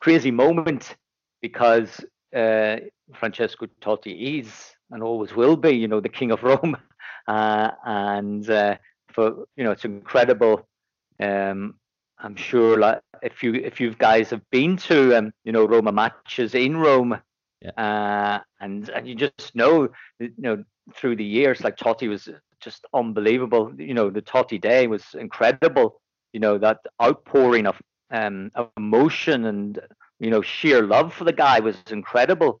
crazy 0.00 0.30
moment 0.30 0.96
because 1.42 2.00
uh, 2.34 2.76
Francesco 3.14 3.66
Totti 3.80 4.40
is 4.40 4.50
and 4.90 5.02
always 5.02 5.34
will 5.34 5.56
be, 5.56 5.70
you 5.70 5.88
know, 5.88 6.00
the 6.00 6.08
king 6.08 6.30
of 6.30 6.42
Rome, 6.42 6.76
uh, 7.26 7.70
and 7.84 8.48
uh, 8.48 8.76
for 9.12 9.46
you 9.56 9.64
know, 9.64 9.72
it's 9.72 9.84
incredible 9.84 10.66
um, 11.20 11.74
I'm 12.18 12.36
sure 12.36 12.78
like 12.78 13.00
if 13.22 13.42
you 13.42 13.54
if 13.54 13.80
you 13.80 13.94
guys 13.94 14.30
have 14.30 14.42
been 14.50 14.76
to 14.78 15.16
um 15.16 15.32
you 15.44 15.52
know 15.52 15.66
Roma 15.66 15.92
matches 15.92 16.54
in 16.54 16.76
Rome, 16.76 17.18
yeah. 17.60 17.70
uh, 17.70 18.40
and 18.60 18.88
and 18.88 19.06
you 19.06 19.14
just 19.14 19.54
know 19.54 19.88
you 20.18 20.32
know 20.38 20.64
through 20.94 21.16
the 21.16 21.24
years 21.24 21.62
like 21.62 21.76
Totti 21.76 22.08
was 22.08 22.28
just 22.60 22.86
unbelievable. 22.94 23.72
You 23.78 23.94
know 23.94 24.10
the 24.10 24.22
Totti 24.22 24.60
day 24.60 24.86
was 24.86 25.04
incredible. 25.14 26.00
You 26.32 26.40
know 26.40 26.58
that 26.58 26.78
outpouring 27.02 27.66
of 27.66 27.80
um 28.10 28.50
of 28.54 28.70
emotion 28.76 29.46
and 29.46 29.78
you 30.18 30.30
know 30.30 30.42
sheer 30.42 30.82
love 30.82 31.12
for 31.12 31.24
the 31.24 31.32
guy 31.32 31.60
was 31.60 31.76
incredible. 31.90 32.60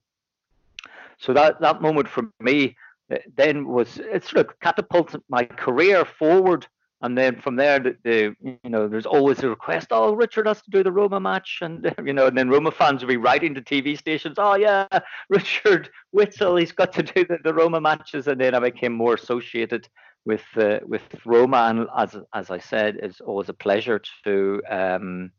So 1.18 1.32
that 1.32 1.60
that 1.60 1.80
moment 1.80 2.08
for 2.08 2.30
me 2.40 2.76
uh, 3.10 3.16
then 3.36 3.66
was 3.66 3.98
it 3.98 4.24
sort 4.24 4.46
of 4.46 4.60
catapulted 4.60 5.22
my 5.28 5.44
career 5.44 6.04
forward 6.04 6.66
and 7.02 7.16
then 7.16 7.40
from 7.40 7.56
there, 7.56 7.78
the, 7.78 7.96
the, 8.04 8.36
you 8.42 8.70
know, 8.70 8.88
there's 8.88 9.06
always 9.06 9.42
a 9.42 9.48
request. 9.48 9.88
Oh, 9.90 10.14
Richard 10.14 10.46
has 10.46 10.62
to 10.62 10.70
do 10.70 10.82
the 10.82 10.92
Roma 10.92 11.20
match, 11.20 11.58
and 11.60 11.94
you 12.04 12.12
know, 12.12 12.26
and 12.26 12.38
then 12.38 12.48
Roma 12.48 12.70
fans 12.70 13.02
will 13.02 13.08
be 13.08 13.18
writing 13.18 13.54
to 13.54 13.60
TV 13.60 13.98
stations. 13.98 14.36
Oh 14.38 14.54
yeah, 14.54 14.86
Richard 15.28 15.90
Whittle, 16.12 16.56
he's 16.56 16.72
got 16.72 16.92
to 16.94 17.02
do 17.02 17.24
the, 17.24 17.38
the 17.44 17.52
Roma 17.52 17.80
matches, 17.80 18.28
and 18.28 18.40
then 18.40 18.54
I 18.54 18.60
became 18.60 18.92
more 18.92 19.14
associated 19.14 19.88
with 20.24 20.44
uh, 20.56 20.78
with 20.86 21.02
Roma, 21.26 21.66
and 21.68 21.86
as 21.96 22.16
as 22.34 22.50
I 22.50 22.58
said, 22.58 22.96
it's 23.02 23.20
always 23.20 23.50
a 23.50 23.54
pleasure 23.54 24.00
to 24.24 24.62
um, 24.70 25.30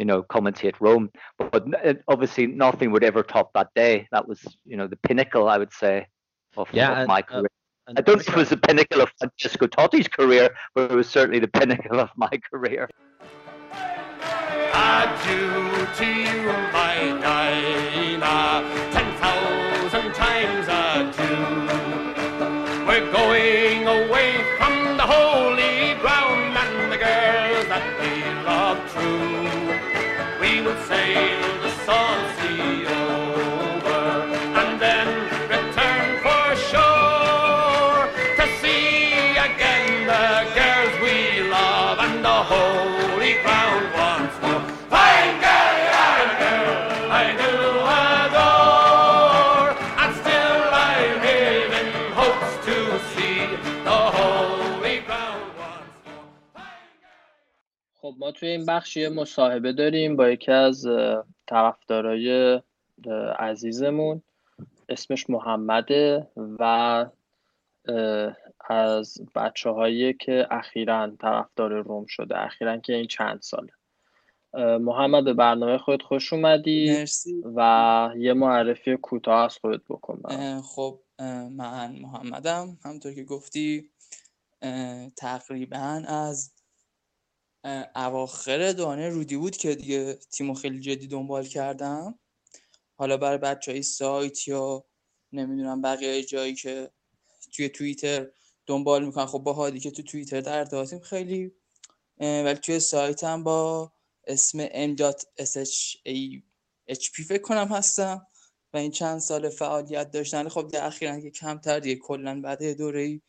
you 0.00 0.04
know 0.04 0.24
commentate 0.24 0.74
Rome. 0.80 1.10
But, 1.38 1.70
but 1.70 2.00
obviously, 2.08 2.48
nothing 2.48 2.90
would 2.90 3.04
ever 3.04 3.22
top 3.22 3.52
that 3.54 3.68
day. 3.76 4.08
That 4.10 4.26
was 4.26 4.40
you 4.66 4.76
know 4.76 4.88
the 4.88 4.96
pinnacle, 4.96 5.48
I 5.48 5.58
would 5.58 5.72
say, 5.72 6.06
of, 6.56 6.68
yeah, 6.72 7.02
of 7.02 7.08
my 7.08 7.20
uh, 7.20 7.22
career. 7.22 7.48
I 7.86 8.00
don't 8.00 8.16
know 8.16 8.20
if 8.20 8.28
it 8.28 8.36
was 8.36 8.48
the 8.48 8.56
pinnacle 8.56 9.02
of 9.02 9.10
Francesco 9.18 9.66
Totti's 9.66 10.08
career, 10.08 10.50
but 10.74 10.90
it 10.90 10.94
was 10.94 11.08
certainly 11.08 11.38
the 11.38 11.48
pinnacle 11.48 12.00
of 12.00 12.10
my 12.16 12.30
career. 12.50 12.88
To 15.94 16.04
you, 16.04 16.46
my 16.72 17.18
Dinah, 17.20 17.43
توی 58.34 58.48
این 58.48 58.66
بخش 58.66 58.96
یه 58.96 59.08
مصاحبه 59.08 59.72
داریم 59.72 60.16
با 60.16 60.28
یکی 60.28 60.52
از 60.52 60.86
طرفدارای 61.46 62.60
عزیزمون. 63.38 64.22
اسمش 64.88 65.30
محمده 65.30 66.28
و 66.36 67.06
از 68.70 69.18
بچه 69.34 69.70
هایی 69.70 70.14
که 70.14 70.46
اخیرا 70.50 71.10
طرفدار 71.20 71.72
روم 71.72 72.06
شده 72.06 72.40
اخیرا 72.40 72.76
که 72.76 72.92
این 72.92 73.06
چند 73.06 73.40
ساله. 73.42 73.72
محمد 74.78 75.24
به 75.24 75.32
برنامه 75.32 75.78
خودت 75.78 76.02
خوش 76.02 76.32
اومدی 76.32 76.92
مرسی. 76.92 77.42
و 77.56 78.10
یه 78.16 78.32
معرفی 78.32 78.96
کوتاه 78.96 79.44
از 79.44 79.58
خودت 79.58 79.80
بکن 79.88 80.20
برام. 80.24 80.40
اه، 80.40 80.62
خب 80.62 81.00
من 81.50 81.96
محمدم. 82.00 82.78
همونطور 82.84 83.14
که 83.14 83.24
گفتی 83.24 83.90
تقریبا 85.16 86.02
از 86.06 86.53
اواخر 87.94 88.72
دوران 88.72 89.00
رودی 89.02 89.36
بود 89.36 89.56
که 89.56 89.74
دیگه 89.74 90.14
تیمو 90.14 90.54
خیلی 90.54 90.80
جدی 90.80 91.06
دنبال 91.06 91.44
کردم. 91.44 92.18
حالا 92.96 93.16
برای 93.16 93.38
بچه 93.38 93.72
های 93.72 93.82
سایت 93.82 94.48
یا 94.48 94.84
نمی‌دونم 95.32 95.82
بقیه 95.82 96.24
جایی 96.24 96.54
که 96.54 96.90
توی 97.52 97.68
توییتر 97.68 98.30
دنبال 98.66 99.04
می‌کنن. 99.04 99.26
خب 99.26 99.38
با 99.38 99.52
هادی 99.52 99.80
که 99.80 99.90
تو 99.90 100.02
توییتر 100.02 100.40
در 100.40 100.58
ارتباطیم 100.58 100.98
خیلی 101.00 101.52
ولی 102.20 102.54
توی 102.54 102.80
سایتم 102.80 103.44
با 103.44 103.92
اسم 104.26 104.66
m.shp 104.66 105.92
فکر 107.28 107.42
کنم 107.42 107.68
هستم 107.68 108.26
و 108.72 108.76
این 108.76 108.90
چند 108.90 109.18
سال 109.18 109.48
فعالیت 109.48 110.10
داشتن. 110.10 110.48
خب 110.48 110.66
دیگه 110.66 110.84
اخیرا 110.84 111.20
که 111.20 111.30
کمتر 111.30 111.80
دیگه 111.80 111.96
کلا 111.96 112.40
بعد 112.40 112.64
دوره 112.72 113.20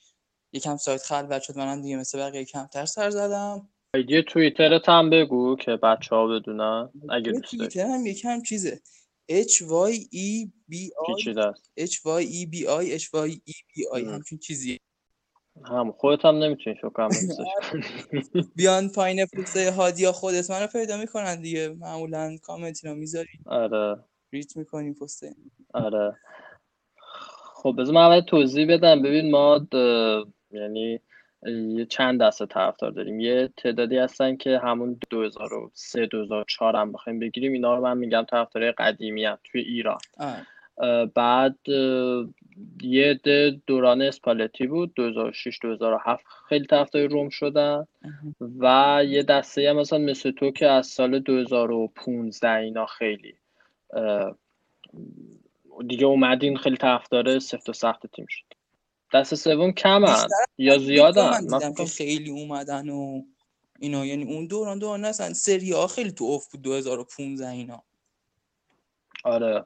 یکم 0.53 0.77
سایت 0.77 1.03
خلوت 1.03 1.41
شد. 1.41 1.57
منم 1.57 1.81
دیگه 1.81 1.97
مثل 1.97 2.19
بقیه 2.19 2.45
کمتر 2.45 2.85
سر 2.85 3.09
زدم. 3.09 3.69
آیدی 3.95 4.23
توییترت 4.23 4.89
هم 4.89 5.09
بگو 5.09 5.55
که 5.55 5.71
بچه 5.71 6.15
ها 6.15 6.27
بدونن 6.27 6.89
اگه 7.09 7.31
دوست 7.31 7.43
داری. 7.43 7.57
توییتر 7.57 7.85
هم 7.85 8.05
یکم 8.05 8.41
چیزه. 8.41 8.81
H 9.31 9.61
Y 9.89 9.93
E 10.13 10.47
B 10.71 10.73
I 10.73 11.33
H 11.79 11.97
Y 12.05 12.23
E 12.23 12.45
B 12.51 12.55
I 12.81 12.99
H 12.99 13.07
Y 13.13 13.29
E 13.31 13.55
B 13.71 13.99
I. 13.99 14.07
همچین 14.07 14.37
چیزیه 14.37 14.79
هم 15.65 15.91
خودت 15.91 16.25
هم 16.25 16.35
نمی‌تونی 16.35 16.75
شو 16.81 16.89
کم. 16.89 17.09
بیان 18.55 18.89
پایین 18.89 19.25
پوسته 19.25 19.71
هادی 19.71 20.03
یا 20.03 20.11
خودت. 20.11 20.51
منو 20.51 20.67
پیدا 20.67 20.97
می‌کنن 20.97 21.41
دیگه. 21.41 21.69
معمولا 21.69 22.37
کامنتی 22.43 22.87
رو 22.87 22.95
می‌ذاری 22.95 23.29
آره. 23.45 24.03
ریت 24.31 24.57
می‌کنی 24.57 24.93
پسته 24.93 25.35
آره. 25.73 26.17
خب 27.53 27.75
بذار 27.77 27.95
من 27.95 28.21
توضیح 28.21 28.73
بدم. 28.73 29.01
ببین 29.01 29.31
ما 29.31 29.67
یعنی 30.51 30.99
یه 31.45 31.85
چند 31.85 32.21
دسته 32.21 32.45
طرفدار 32.45 32.91
داریم. 32.91 33.19
یه 33.19 33.49
تعدادی 33.57 33.97
هستن 33.97 34.35
که 34.35 34.59
همون 34.59 34.99
2003 35.09 36.05
2004 36.05 36.75
هم 36.75 36.91
بخوایم 36.91 37.19
بگیریم. 37.19 37.53
اینا 37.53 37.75
رو 37.75 37.81
من 37.81 37.97
میگم 37.97 38.25
طرفدارای 38.29 38.71
قدیمی 38.71 39.25
هم 39.25 39.37
توی 39.43 39.61
ایران. 39.61 39.97
آه. 40.19 40.37
اه، 40.77 41.05
بعد 41.05 41.55
اه، 41.67 42.25
یه 42.81 43.19
دوران 43.67 44.01
اسپالتی 44.01 44.67
بود. 44.67 44.93
2006 44.95 45.59
2007 45.61 46.25
خیلی 46.49 46.65
طرفدار 46.65 47.07
روم 47.07 47.29
شدن. 47.29 47.87
و 48.59 49.01
یه 49.07 49.23
دسته 49.23 49.69
هم 49.69 49.75
مثلا 49.75 49.99
مثل 49.99 50.31
تو 50.31 50.51
که 50.51 50.67
از 50.67 50.87
سال 50.87 51.19
2015 51.19 52.51
اینا 52.51 52.85
خیلی 52.85 53.33
دیگه 55.87 56.05
اومدین 56.05 56.57
خیلی 56.57 56.77
طرفدار 56.77 57.39
سفت 57.39 57.69
و 57.69 57.73
سخت 57.73 58.07
تیم 58.07 58.25
شد. 58.29 58.54
دست 59.15 59.35
سوم 59.35 59.71
کمن 59.71 60.27
یا 60.57 60.77
زیادن 60.77 61.45
من 61.49 61.59
فکر 61.59 61.73
که 61.73 61.85
خیلی 61.85 62.29
اومدن 62.29 62.89
و 62.89 63.21
اینا 63.79 64.05
یعنی 64.05 64.23
اون 64.23 64.47
دوران 64.47 64.79
دوران 64.79 65.05
نسن 65.05 65.33
سری 65.33 65.71
ها 65.71 65.87
خیلی 65.87 66.11
تو 66.11 66.25
افت 66.25 66.51
بود 66.51 66.61
2015 66.61 67.49
اینا. 67.49 67.83
آره. 69.23 69.65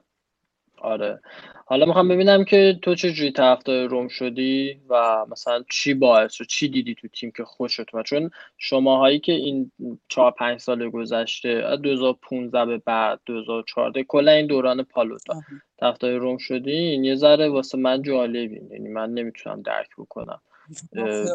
آره. 0.80 1.20
حالا 1.66 1.86
می‌خوام 1.86 2.08
ببینم 2.08 2.44
که 2.44 2.78
تو 2.82 2.94
چه 2.94 3.12
جوری 3.12 3.32
طرفدار 3.32 3.86
روم 3.86 4.08
شدی 4.08 4.80
و 4.88 5.26
مثلا 5.30 5.64
چی 5.70 5.94
باعث 5.94 6.32
شد 6.32 6.46
چی 6.46 6.68
دیدی 6.68 6.94
تو 6.94 7.08
تیم 7.08 7.30
که 7.30 7.44
خوشت 7.44 7.94
اومد؟ 7.94 8.04
چون 8.04 8.30
شماهایی 8.58 9.20
که 9.20 9.32
این 9.32 9.72
چهار 10.08 10.30
پنج 10.30 10.60
سال 10.60 10.90
گذشته 10.90 11.48
از 11.48 11.82
2015 11.82 12.66
به 12.66 12.78
بعد 12.78 13.20
2014 13.26 14.04
کلا 14.04 14.32
این 14.32 14.46
دوران 14.46 14.82
پالوتا. 14.82 15.42
طرفدار 15.80 16.12
روم 16.12 16.38
شدین 16.38 17.04
یه 17.04 17.14
ذره 17.14 17.48
واسه 17.48 17.78
من 17.78 18.02
جالبین 18.02 18.68
یعنی 18.72 18.88
من 18.88 19.14
نمی‌تونم 19.14 19.62
درک 19.62 19.88
بکنم. 19.98 20.40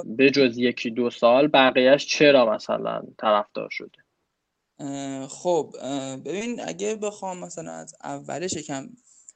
به 0.05 0.29
جز 0.31 0.57
یکی 0.57 0.91
دو 0.91 1.09
سال 1.09 1.47
بقیهش 1.47 2.05
چرا 2.05 2.53
مثلا 2.53 3.03
طرفدار 3.17 3.69
شده؟ 3.71 3.97
خب 5.29 5.75
ببین 6.25 6.61
اگه 6.67 6.95
بخوام 6.95 7.39
مثلا 7.39 7.71
از 7.71 7.95
اولش 8.03 8.53
یکم 8.53 8.87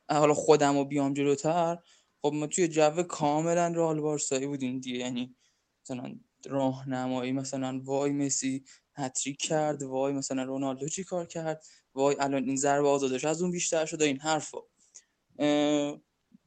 حالا 0.10 0.34
خودم 0.34 0.78
رو 0.78 0.86
بیام 0.86 1.14
جلوتر 1.14 1.78
خب 2.22 2.34
ما 2.34 2.48
توی 2.48 2.68
جو 2.68 3.04
کاملا 3.04 3.68
رئال 3.68 4.02
بارسایی 4.02 4.48
بودیم 4.48 4.80
دیگه. 4.80 4.98
یعنی 4.98 5.36
مثلا 5.84 6.16
راهنمایی 6.46 7.32
مثلا 7.32 7.82
وای 7.84 8.12
مسی 8.12 8.64
هتریک 8.96 9.38
کرد 9.38 9.84
وای 9.84 10.14
مثلا 10.14 10.44
رونالدو 10.44 10.88
چی 10.88 11.04
کار 11.04 11.26
کرد 11.26 11.64
وای 11.94 12.16
الان 12.20 12.44
این 12.44 12.56
ضربه 12.56 12.88
آزادش 12.88 13.26
از 13.26 13.42
اون 13.42 13.52
بیشتر 13.52 13.86
شده 13.86 14.06
این 14.06 14.20
حرفا. 14.20 14.58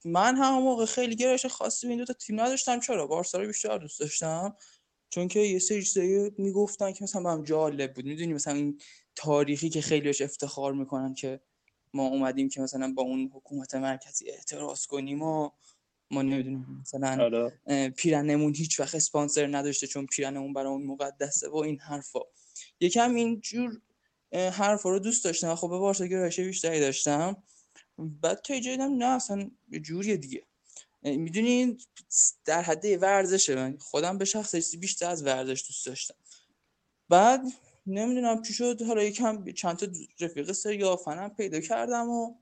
من 0.04 0.36
همون 0.36 0.62
موقع 0.62 0.84
خیلی 0.84 1.16
گرایش 1.16 1.46
خاصی 1.46 1.86
به 1.86 1.90
این 1.90 1.98
دو 1.98 2.04
تا 2.04 2.12
تیم 2.12 2.40
نداشتم. 2.40 2.80
چرا؟ 2.80 3.06
بارسا 3.06 3.38
رو 3.38 3.46
بیشتر 3.46 3.78
دوست 3.78 4.00
داشتم. 4.00 4.56
چون 5.10 5.28
که 5.28 5.40
یه 5.40 5.58
سری 5.58 5.82
چیزایی 5.82 6.30
می‌گفتن 6.38 6.92
که 6.92 7.04
مثلا 7.04 7.32
هم 7.32 7.42
جالب 7.42 7.94
بود. 7.94 8.04
می‌دونی 8.04 8.32
مثلا 8.32 8.54
این 8.54 8.80
تاریخی 9.14 9.70
که 9.70 9.80
خیلی 9.80 10.00
بهش 10.00 10.22
افتخار 10.22 10.72
می‌کنن 10.72 11.14
که 11.14 11.40
ما 11.94 12.06
اومدیم 12.06 12.48
که 12.48 12.60
مثلا 12.60 12.92
با 12.92 13.02
اون 13.02 13.30
حکومت 13.34 13.74
مرکزی 13.74 14.30
اعتراض 14.30 14.86
کنیم 14.86 15.22
و 15.22 15.50
ما 16.10 16.22
نمی‌دونم 16.22 16.80
مثلا 16.80 17.24
آره. 17.24 17.90
پیرنمون 17.90 18.54
هیچ 18.54 18.80
وقت 18.80 18.94
اسپانسر 18.94 19.56
نداشته 19.56 19.86
چون 19.86 20.06
پیرنمون 20.06 20.52
برامون 20.52 20.86
مقدسه 20.86 21.48
و 21.48 21.56
این 21.56 21.78
حرفا. 21.78 22.20
یکم 22.80 23.14
اینجور 23.14 23.80
حرفا 24.32 24.90
رو 24.90 24.98
دوست 24.98 25.24
داشتم. 25.24 25.54
خب 25.54 25.70
به 25.70 25.78
بارسا 25.78 26.06
گرایش 26.06 26.40
بیشتری 26.40 26.80
داشتم. 26.80 27.42
بعد 27.98 28.40
جایی 28.42 28.60
دیدم 28.60 28.96
نه 28.96 29.04
اصلا 29.04 29.50
یه 29.70 29.80
جوریه 29.80 30.16
دیگه. 30.16 30.42
می‌دونین 31.02 31.78
در 32.44 32.62
حد 32.62 33.02
ورزشه. 33.02 33.54
من 33.54 33.76
خودم 33.78 34.18
به 34.18 34.24
شخص 34.24 34.74
بیشتر 34.76 35.10
از 35.10 35.24
ورزش 35.24 35.64
دوست 35.68 35.86
داشتم. 35.86 36.14
بعد 37.08 37.40
نمی‌دونم 37.86 38.42
چی 38.42 38.52
شد. 38.52 38.82
حالا 38.82 39.02
یکم 39.02 39.44
چند 39.52 39.76
تا 39.76 39.86
رفیق 40.20 40.52
سری 40.52 40.84
آفنم 40.84 41.28
پیدا 41.28 41.60
کردم 41.60 42.10
و 42.10 42.34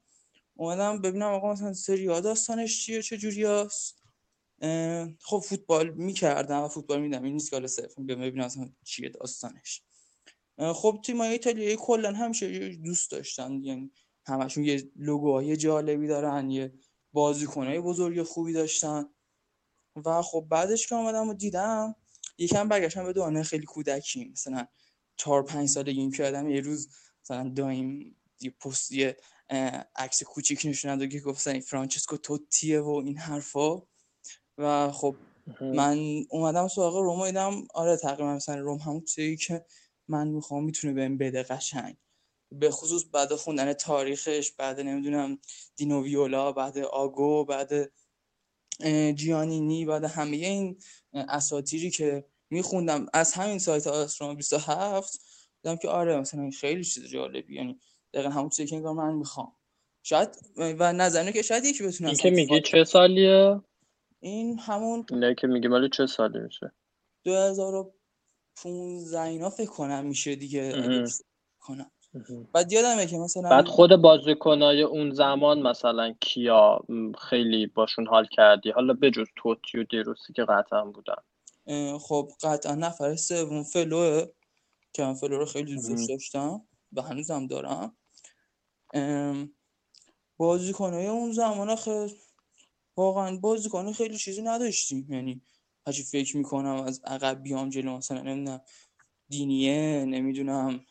اومدم 0.54 1.00
ببینم 1.00 1.26
آقا 1.26 1.52
مثلا 1.52 1.72
سری 1.72 2.06
ها 2.06 2.20
داستانش 2.20 2.86
چیه 2.86 3.02
چه 3.02 3.16
جوری 3.16 3.46
خب 5.20 5.38
فوتبال 5.38 5.90
می‌کردم 5.90 6.62
و 6.62 6.68
فوتبال 6.68 7.00
میدم 7.00 7.22
این 7.22 7.32
نیست 7.32 7.50
که 7.50 7.56
حالا 7.56 7.68
بیام 7.98 8.20
ببینم 8.20 8.44
مثلا 8.44 8.70
چیه 8.84 9.08
داستانش. 9.08 9.82
خب 10.58 11.00
تیمای 11.04 11.28
ایتالیایی 11.28 11.76
کلا 11.76 12.12
همیشه 12.12 12.68
دوست 12.68 13.10
داشتن 13.10 13.64
یعنی 13.64 13.92
همشون 14.26 14.64
یه 14.64 14.90
لوگوهای 14.96 15.56
جالبی 15.56 16.06
دارن 16.06 16.50
یه 16.50 16.74
بازیکنهای 17.12 17.80
بزرگ 17.80 18.22
خوبی 18.22 18.52
داشتن. 18.52 19.04
و 20.04 20.22
خب 20.22 20.46
بعدش 20.50 20.86
که 20.86 20.94
آمدم 20.94 21.28
و 21.28 21.34
دیدم 21.34 21.96
یکم 22.38 22.68
برگشتم 22.68 23.04
به 23.04 23.12
دوران 23.12 23.42
خیلی 23.42 23.66
کودکی 23.66 24.24
مثلا 24.24 24.66
چهار 25.20 25.42
پنج 25.42 25.68
سالگی 25.68 26.10
که 26.10 26.24
آدم 26.24 26.48
یه 26.48 26.60
روز 26.60 26.88
مثلا 27.24 27.48
دایم 27.48 28.16
یه 28.40 28.50
پست 28.50 28.92
یه 28.92 29.16
عکس 29.96 30.22
کوچیک 30.22 30.66
نشون 30.66 30.98
داد 30.98 31.08
که 31.08 31.20
گفت 31.20 31.36
مثلا 31.38 31.52
این 31.52 31.62
فرانچسکو 31.62 32.16
توتیه 32.16 32.80
و 32.80 33.02
این 33.04 33.18
حرفا. 33.18 33.82
و 34.58 34.90
خب 34.92 35.16
من 35.60 36.24
اومدم 36.30 36.68
سراغ 36.68 36.96
روم 36.96 37.26
دیدم 37.26 37.66
آره 37.74 37.96
تقریبا 37.96 38.34
مثلا 38.34 38.58
روم 38.60 38.78
همون 38.78 39.04
چیزی 39.04 39.36
که 39.36 39.64
من 40.08 40.28
می‌خوام 40.28 40.64
می‌تونه 40.64 40.92
بهم 40.92 41.18
بده 41.18 41.42
قشنگ. 41.42 41.96
به 42.52 42.70
خصوص 42.70 43.04
بعد 43.12 43.34
خوندن 43.34 43.72
تاریخش 43.72 44.52
بعد 44.52 44.80
نمی‌دونم 44.80 45.38
دینو 45.76 46.02
ویولا 46.02 46.52
بعد 46.52 46.78
آگو 46.78 47.44
بعد 47.44 47.92
جیانینی 49.14 49.84
بعد 49.84 50.04
همه 50.04 50.36
این 50.36 50.78
اه، 51.12 51.24
اساطیری 51.28 51.90
که 51.90 52.24
میخوندم. 52.50 53.06
از 53.14 53.32
همین 53.32 53.58
سایت 53.58 53.86
آستروم 53.86 54.34
27 54.34 55.20
دیدم 55.62 55.76
که 55.76 55.88
آره 55.88 56.20
مثلا 56.20 56.42
این 56.42 56.52
خیلی 56.52 56.84
چیز 56.84 57.04
جالبی 57.08 57.54
یعنی 57.54 57.80
دقیقا 58.14 58.30
همون 58.30 58.48
چیزی 58.48 58.66
که 58.66 58.76
انگار 58.76 58.92
من 58.92 59.14
می‌خوام. 59.14 59.52
شاید 60.02 60.28
و 60.56 60.92
نظرینه 60.92 61.32
که 61.32 61.42
شاید 61.42 61.64
یکی 61.64 61.86
بتونه 61.86 62.10
این 62.10 62.18
که 62.18 62.30
میگی 62.30 62.60
چه 62.60 62.84
سالیه؟ 62.84 63.60
این 64.20 64.58
همون 64.58 65.06
اینه 65.10 65.34
که 65.34 65.46
میگی 65.46 65.68
مالی 65.68 65.88
چه 65.88 66.06
سالی 66.06 66.38
میشه؟ 66.38 66.72
2015 67.24 69.20
اینا 69.20 69.50
فکر 69.50 69.70
کنم 69.70 70.06
میشه 70.06 70.36
دیگه 70.36 71.04
کنم. 71.60 71.90
بعد 72.52 72.72
یادمه 72.72 73.06
که 73.06 73.18
مثلا 73.18 73.48
بعد 73.50 73.66
خود 73.66 73.96
بازیکنای 73.96 74.82
اون 74.82 75.14
زمان 75.14 75.62
مثلا 75.62 76.14
کیا 76.20 76.80
خیلی 77.28 77.66
باشون 77.66 78.06
حال 78.06 78.26
کردی؟ 78.26 78.70
حالا 78.70 78.94
بجز 78.94 79.26
توتی 79.36 79.78
و 79.78 79.84
دیروسی 79.84 80.32
که 80.32 80.44
قطعا 80.44 80.84
بودن. 80.84 81.22
خب 82.00 82.32
قطعا 82.42 82.74
نفر 82.74 83.16
سوم 83.16 83.62
فلوه 83.62 84.26
که 84.92 85.02
من 85.02 85.14
فلو 85.14 85.38
رو 85.38 85.46
خیلی 85.46 85.74
دوستش 85.74 85.98
اها. 85.98 86.06
داشتم 86.06 86.68
و 86.92 87.02
هنوزم 87.02 87.46
دارم. 87.46 87.96
بازیکنهای 90.36 91.06
اون 91.06 91.32
زمان 91.32 91.76
خیلی 91.76 92.14
واقعا 92.96 93.36
بازیکن 93.36 93.92
خیلی 93.92 94.18
چیزی 94.18 94.42
نداشتیم. 94.42 95.06
یعنی 95.12 95.42
هرچی 95.86 96.02
فکر 96.02 96.36
می‌کنم 96.36 96.82
از 96.86 97.00
عقب 97.04 97.42
بیام 97.42 97.68
جلو 97.68 97.96
مثلا 97.96 98.22
نمی‌دونم 98.22 98.60
دینیه 99.28 100.04
نمی‌دونم 100.04 100.86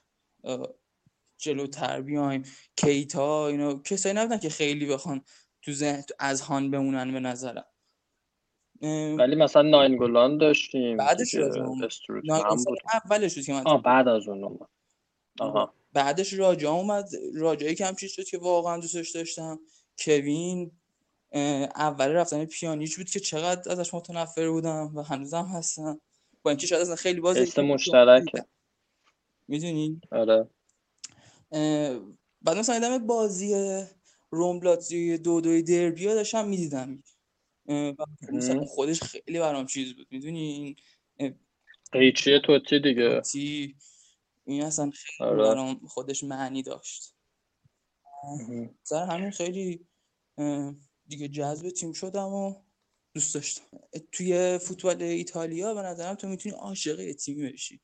جلوتر 1.37 2.01
بیایم 2.01 2.43
کیتا 2.75 3.47
اینا 3.47 3.73
کسایی 3.73 4.15
نبودن 4.15 4.37
که 4.37 4.49
خیلی 4.49 4.85
بخوان 4.85 5.21
تو 5.61 5.73
ذهن 5.73 6.01
تو 6.01 6.13
اذهان 6.19 6.71
بمونن 6.71 7.13
به 7.13 7.19
نظرم. 7.19 7.65
ولی 9.17 9.35
مثلا 9.35 9.61
ناینگولان 9.61 10.37
داشتیم 10.37 10.97
بعدش 10.97 11.35
بود. 11.35 11.57
اولش 12.93 13.35
بود 13.35 13.45
که 13.45 13.53
من 13.53 13.67
آه 13.67 13.83
بعد 13.83 14.07
از 14.07 14.27
اون 14.27 14.43
اومد. 14.43 14.69
آها. 15.39 15.73
بعدش 15.93 16.33
راجع 16.33 16.69
اومد. 16.69 17.09
راجعی 17.33 17.75
کم 17.75 17.95
چیز 17.95 18.11
شد 18.11 18.23
که 18.23 18.37
واقعا 18.37 18.77
دوستش 18.77 19.11
داشتم. 19.11 19.59
کوین 19.99 20.71
اول 21.75 22.07
رفتن 22.07 22.45
پیانیچ 22.45 22.97
بود 22.97 23.09
که 23.09 23.19
چقدر 23.19 23.71
ازش 23.71 23.93
متنفر 23.93 24.49
بودم 24.49 24.91
و 24.95 25.01
هنوزم 25.01 25.45
هستم. 25.45 26.01
با 26.43 26.51
اینکه 26.51 26.67
شاید 26.67 26.81
اصلا 26.81 26.95
خیلی 26.95 27.21
بازی 27.21 27.39
اسم 27.39 27.61
مشترکه. 27.61 28.45
می‌دونی؟ 29.47 30.01
آره. 30.11 30.49
بعد 32.41 32.57
مثلا 32.57 32.75
دیدم 32.75 33.07
بازی 33.07 33.79
روم 34.31 34.61
لاتزیو 34.61 35.17
دو 35.17 35.41
دوی 35.41 35.63
دربی 35.63 36.07
ها 36.07 36.13
داشتم 36.13 36.47
می‌دیدم. 36.47 37.03
مثلا. 38.33 38.65
خودش 38.65 39.03
خیلی 39.03 39.39
برام 39.39 39.65
چیز 39.65 39.95
بود. 39.95 40.07
می‌دونی 40.11 40.39
این 40.39 40.75
اه، 41.19 41.31
قیچی 41.91 42.39
توتی 42.45 42.79
دیگه؟ 42.79 43.09
توتی 43.15 43.75
این 44.45 44.63
اصلا 44.63 44.91
خیلی 44.91 45.29
آره. 45.29 45.43
برام 45.43 45.87
خودش 45.87 46.23
معنی 46.23 46.63
داشت. 46.63 47.15
سر 48.83 49.05
همین 49.05 49.31
خیلی 49.31 49.87
دیگه 51.07 51.27
جذب 51.27 51.69
تیم 51.69 51.93
شدم 51.93 52.33
و 52.33 52.55
دوست 53.13 53.35
داشتم. 53.35 53.63
توی 54.11 54.57
فوتبال 54.57 55.01
ایتالیا 55.01 55.73
به 55.73 55.81
نظرم 55.81 56.15
تو 56.15 56.27
می‌تونی 56.27 56.55
عاشق 56.55 57.11
تیمی 57.13 57.51
بشی. 57.51 57.81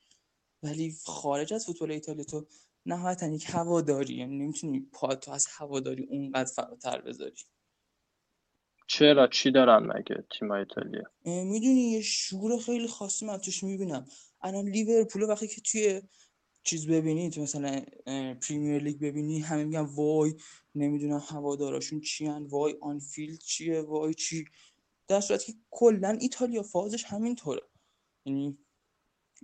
ولی 0.63 0.95
خارج 1.06 1.54
از 1.54 1.65
فوتبال 1.65 1.91
ایتالیا 1.91 2.24
تو 2.24 2.48
نهایتا 2.86 3.28
یک 3.28 3.45
هواداری 3.50 4.13
یعنی 4.13 4.38
نمی‌تونی 4.38 4.80
پا 4.80 5.15
تو 5.15 5.32
از 5.32 5.48
هواداری 5.50 6.04
اونقدر 6.04 6.52
فراتر 6.54 7.02
بذاری. 7.02 7.36
چرا؟ 8.88 9.28
چی 9.28 9.52
دارن 9.52 9.86
مگه 9.88 10.24
تیم 10.39 10.52
ایتالیا؟ 10.52 11.04
می‌دونی 11.26 11.91
یه 11.91 12.02
شعور 12.02 12.60
خیلی 12.60 12.88
خاصی 12.88 13.26
من 13.26 13.38
توش 13.38 13.63
می‌بینم. 13.63 14.06
الان 14.41 14.65
لیورپول 14.65 15.24
وقتی 15.24 15.48
که 15.48 15.62
توی 15.62 16.02
چیز 16.63 16.88
ببینی 16.88 17.30
تو 17.30 17.41
مثلا 17.41 17.82
پریمیر 18.41 18.84
لیگ 18.84 19.00
ببینی 19.00 19.39
همه 19.39 19.63
میگن 19.63 19.80
وای 19.80 20.34
نمی‌دونم 20.76 21.24
هواداراشون 21.28 22.02
چیان 22.02 22.43
وای 22.43 22.76
آنفیلد 22.82 23.39
چیه 23.39 23.82
وای 23.82 24.13
چی؟ 24.13 24.45
در 25.08 25.21
صورتی 25.21 25.52
که 25.52 25.58
کلا 25.71 26.17
ایتالیا 26.21 26.63
فازش 26.63 27.04
همینطوره. 27.04 27.62
یعنی 28.26 28.58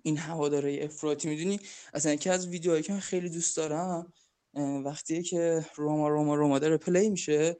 این 0.03 0.17
هواداره 0.17 0.79
افراطی 0.81 1.29
می‌دونی؟ 1.29 1.59
اصلا 1.93 2.13
یکی 2.13 2.29
از 2.29 2.47
ویدیوهایی 2.47 2.83
که 2.83 2.93
من 2.93 2.99
خیلی 2.99 3.29
دوست 3.29 3.57
دارم 3.57 4.13
اه، 4.53 4.77
وقتیه 4.83 5.23
که 5.23 5.65
روما 5.75 6.09
روما 6.09 6.35
روما 6.35 6.59
داره 6.59 6.77
پلی 6.77 7.09
میشه. 7.09 7.57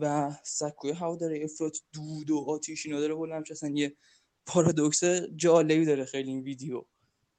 و 0.00 0.30
سکوی 0.42 0.90
هواداره 0.90 1.40
افراطی 1.44 1.80
دود 1.92 2.30
و 2.30 2.44
آتیش 2.48 2.86
اینا 2.86 3.00
داره. 3.00 3.14
بلند 3.14 3.40
میشه 3.40 3.52
اصلا 3.52 3.70
یه 3.74 3.96
پارادوکس 4.46 5.04
جالبی 5.36 5.84
داره 5.84 6.04
خیلی 6.04 6.30
این 6.30 6.40
ویدیو. 6.40 6.84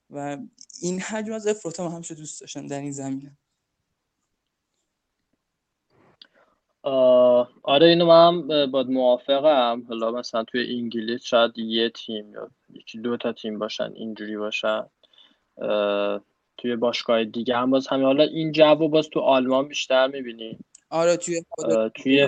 و 0.10 0.38
این 0.82 1.00
حجم 1.00 1.34
از 1.34 1.48
افراط 1.48 1.80
هم 1.80 1.86
همیشه 1.86 2.16
دوست 2.16 2.42
داشتم 2.42 2.68
در 2.68 2.80
این 2.80 2.92
زمینه. 2.92 3.38
آره 7.64 7.88
اینو 7.88 8.06
من 8.06 8.48
باید 8.72 8.88
موافقم. 8.88 9.86
حالا 9.88 10.12
مثلا 10.12 10.44
توی 10.44 10.78
انگلیس 10.78 11.24
شاید 11.24 11.58
یه 11.58 11.90
تیم 11.90 12.34
یا 12.34 12.52
یکی 12.70 12.98
دو 12.98 13.18
تا 13.18 13.34
تیم 13.34 13.60
باشن 13.60 13.92
اینجوری 13.96 14.38
باشن. 14.38 14.86
توی 16.58 16.76
باشگاه 16.76 17.24
دیگه 17.24 17.58
هم 17.58 17.72
باز 17.72 17.88
همین 17.88 18.06
حالا 18.06 18.24
این 18.24 18.52
جو 18.52 18.76
باز 18.76 19.10
تو 19.10 19.20
آلمان 19.20 19.68
بیشتر 19.68 20.08
می‌بینی؟ 20.08 20.60
آره 20.90 21.18
توی 21.18 21.42
توی. 21.96 22.28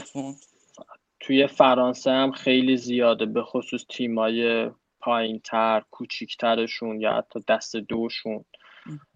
توی 1.19 1.47
فرانسه 1.47 2.11
هم 2.11 2.31
خیلی 2.31 2.77
زیاده 2.77 3.25
به 3.25 3.43
خصوص 3.43 3.85
تیمای 3.89 4.69
پایین 4.99 5.39
تر 5.39 5.83
کوچیکترشون 5.91 7.01
یا 7.01 7.13
حتی 7.13 7.39
دست 7.47 7.75
دوشون 7.75 8.45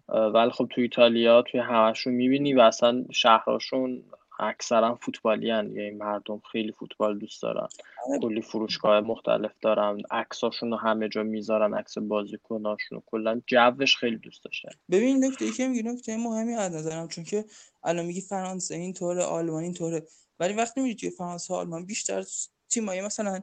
ولی 0.08 0.50
خب 0.50 0.68
توی 0.70 0.82
ایتالیا 0.82 1.42
توی 1.42 1.60
همشون 1.60 2.12
می‌بینی 2.12 2.54
و 2.54 2.60
اصلا 2.60 3.04
شهرهاشون 3.12 4.04
اکثرا 4.38 4.94
فوتبالی 4.94 5.50
هن. 5.50 5.76
یعنی 5.76 5.90
مردم 5.90 6.42
خیلی 6.52 6.72
فوتبال 6.72 7.18
دوست 7.18 7.42
دارن. 7.42 7.68
آره. 8.08 8.20
کلی 8.20 8.42
فروشگاه 8.42 9.00
مختلف 9.00 9.52
دارن. 9.60 10.02
عکساشون 10.10 10.70
رو 10.70 10.76
همه 10.76 11.08
جا 11.08 11.22
می‌ذارن 11.22 11.74
عکس 11.74 11.98
بازیکناشون 11.98 13.02
کلا 13.06 13.40
جوش 13.46 13.96
خیلی 13.96 14.16
دوست 14.16 14.44
داشتن. 14.44 14.70
ببین 14.90 15.24
نکته 15.24 15.44
ای 15.44 15.50
که 15.50 15.68
میگی 15.68 15.82
نکته 15.82 16.16
مهمی 16.16 16.54
از 16.54 16.72
نظرم 16.72 17.08
چون 17.08 17.24
که 17.24 17.44
الان 17.84 18.06
میگی 18.06 18.20
فرانسه 18.20 18.74
اینطوره 18.74 19.22
آلمان 19.22 19.62
اینطوره. 19.62 20.06
ولی 20.40 20.54
وقتی 20.54 20.80
میری 20.80 20.94
توی 20.94 21.10
فرانسه 21.10 21.54
آلمان 21.54 21.86
بیشتر 21.86 22.24
تیمای 22.68 23.00
مثلا 23.00 23.40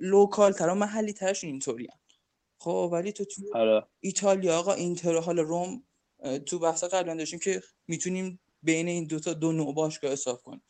local 0.00 0.52
تر 0.52 0.68
و 0.68 0.74
محلی 0.74 1.12
ترشون 1.12 1.50
اینطوری 1.50 1.88
خب 2.58 2.90
ولی 2.92 3.12
تو 3.12 3.24
توی 3.24 3.44
آره. 3.54 3.86
ایتالیا 4.00 4.58
آقا 4.58 4.72
اینتر 4.72 5.18
حالا 5.18 5.42
روم 5.42 5.82
تو 6.46 6.58
بحث 6.58 6.84
قبلا 6.84 7.14
داشتیم 7.14 7.38
که 7.38 7.62
می‌تونیم 7.88 8.40
بین 8.62 8.88
این 8.88 9.06
دوتا 9.06 9.32
دو 9.32 9.52
نوع 9.52 9.74
باشگاه 9.74 10.12
حساب 10.12 10.42
کنیم 10.42 10.62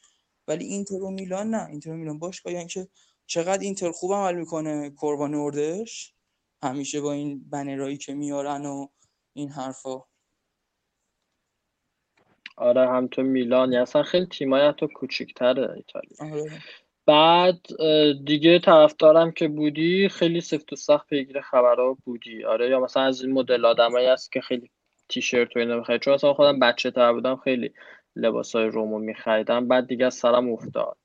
ولی 0.49 0.65
اینتر 0.65 0.95
و 0.95 1.11
میلان 1.11 1.51
نه. 1.51 1.67
اینتر 1.67 1.91
و 1.91 1.97
میلان 1.97 2.19
باشگاه 2.19 2.53
یعنی 2.53 2.67
که 2.67 2.89
چقدر 3.27 3.63
اینتر 3.63 3.91
خوب 3.91 4.13
عمل 4.13 4.35
می‌کنه 4.35 4.91
قربان 4.97 5.35
اردش. 5.35 6.15
همیشه 6.63 7.01
با 7.01 7.13
این 7.13 7.51
بنرایی 7.51 7.97
که 7.97 8.15
میارن 8.15 8.67
و 8.67 8.89
این 9.33 9.49
حرفا. 9.49 10.05
آره 12.57 12.89
هم 12.89 13.07
تو 13.07 13.23
میلان. 13.23 13.73
یا 13.73 13.83
اصلا 13.83 14.03
خیلی 14.03 14.27
تیمای 14.27 14.69
حتی 14.69 14.87
کوچیکتره 14.87 15.73
ایتالیا. 15.73 16.35
آره. 16.35 16.63
بعد 17.07 17.61
دیگه 18.25 18.59
طرفدارم 18.59 19.33
که 19.33 19.49
بودی 19.49 20.09
خیلی 20.09 20.41
سفت 20.41 20.73
و 20.73 20.77
سخت 20.77 21.07
پیگیر 21.07 21.41
خبرها 21.41 21.99
بودی. 22.05 22.45
آره 22.45 22.71
یا 22.71 22.81
مثلا 22.81 23.03
از 23.03 23.23
این 23.23 23.33
مدل 23.33 23.65
آدمایی 23.65 24.07
هست 24.07 24.33
که 24.33 24.41
خیلی 24.41 24.71
تیشرت 25.12 25.57
و 25.57 25.59
اینا 25.59 25.77
می‌خرید. 25.77 26.01
چون 26.01 26.14
مثلا 26.14 26.35
خودم 26.35 26.59
بچه 26.59 26.90
تر 26.90 27.12
بودم 27.12 27.37
خیلی 27.37 27.70
لباسای 28.16 28.66
رومو 28.66 28.98
میخریدم. 28.98 29.68
بعد 29.68 29.87
دیگه 29.87 30.07
از 30.07 30.14
سرم 30.14 30.51
افتاد. 30.51 30.96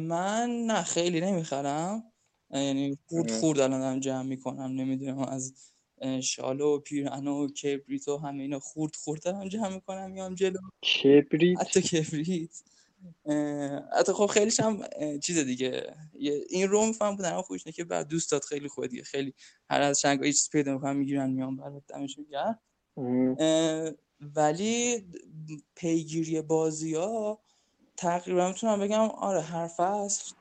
من 0.00 0.50
نه 0.66 0.82
خیلی 0.82 1.20
نمی‌خرم. 1.20 2.02
یعنی 2.50 2.98
خورد. 3.06 3.30
خورد 3.30 3.60
الان 3.60 3.80
دارم 3.80 4.00
جمع 4.00 4.22
می‌کنم. 4.22 4.70
نمی‌دونم 4.70 5.18
از 5.18 5.54
اه، 6.00 6.20
شال 6.20 6.60
و 6.60 6.78
پیرهن 6.78 7.26
و 7.26 7.48
کبریت 7.48 8.08
و 8.08 8.16
همه 8.16 8.42
اینا 8.42 8.58
خورد 8.58 8.96
خورد 8.96 9.22
دارم 9.22 9.48
جمع 9.48 9.74
می‌کنم 9.74 10.10
میام 10.10 10.34
جلو. 10.34 10.58
کبریت؟ 10.82 11.60
حتی 11.60 11.82
کبریت. 11.82 12.62
حتی 13.98 14.12
خب 14.12 14.26
خیلیش 14.26 14.60
هم 14.60 14.80
چیز 15.22 15.38
دیگه. 15.38 15.94
این 16.48 16.68
رو 16.68 16.86
میفهم 16.86 17.16
بودن 17.16 17.40
خوش 17.42 17.64
که 17.64 17.84
بر 17.84 18.02
دوستات 18.02 18.44
خیلی 18.44 18.68
خوبه 18.68 18.88
دیگه. 18.88 19.02
خیلی 19.02 19.34
هر 19.70 19.80
از 19.82 20.00
شنگ 20.00 20.24
چیز 20.24 20.50
پیدا 20.50 20.74
می‌کنن 20.74 20.96
می‌گیرن 20.96 21.30
میان 21.30 21.56
برات 21.56 21.82
دمشون 21.88 22.26
گرم. 22.30 22.58
اه، 23.38 23.90
ولی 24.20 25.06
پیگیری 25.74 26.42
بازی 26.42 26.94
ها 26.94 27.40
تقریبا 27.96 28.48
می‌تونم 28.48 28.80
بگم 28.80 29.00
آره 29.00 29.40
هر 29.40 29.68
فصل 29.68 30.32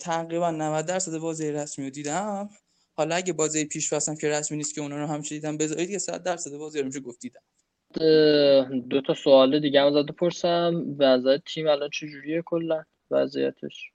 تقریبا 0.00 0.50
90 0.50 0.86
درصد 0.86 1.18
بازی 1.18 1.50
رسمی 1.50 1.84
رو 1.84 1.90
دیدم. 1.90 2.50
حالا 2.92 3.16
اگه 3.16 3.32
بازی 3.32 3.64
پیش 3.64 3.92
فصل 3.92 4.12
هم 4.12 4.18
که 4.18 4.28
رسمی 4.28 4.56
نیست 4.56 4.74
که 4.74 4.80
اونا 4.80 4.96
رو 4.98 5.06
هم 5.06 5.20
دیدم 5.20 5.56
بذارید 5.56 5.90
یه 5.90 5.98
100 5.98 6.22
درصد 6.22 6.56
بازی 6.56 6.78
رو 6.78 6.86
میشه 6.86 7.00
گفت 7.00 7.20
دیدم. 7.20 7.40
دو 7.94 9.00
تا 9.06 9.14
سوال 9.14 9.60
دیگه 9.60 9.80
هم 9.80 9.86
ازت 9.86 10.10
بپرسم 10.10 10.96
وضعیت 10.98 11.42
تیم 11.46 11.66
الان 11.68 11.90
چجوریه 11.92 12.42
کلا؟ 12.42 12.84
وضعیتش. 13.10 13.92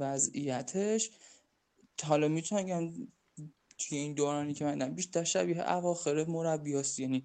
وضعیتش. 0.00 1.10
حالا 2.04 2.28
می‌تونم 2.28 2.62
بگم 2.62 2.92
توی 3.78 3.98
این 3.98 4.14
دورانی 4.14 4.54
که 4.54 4.64
من 4.64 4.94
بیشتر 4.94 5.24
شبیه 5.24 5.72
اواخر 5.72 6.24
مربی 6.24 6.74
هست. 6.74 7.00
یعنی 7.00 7.24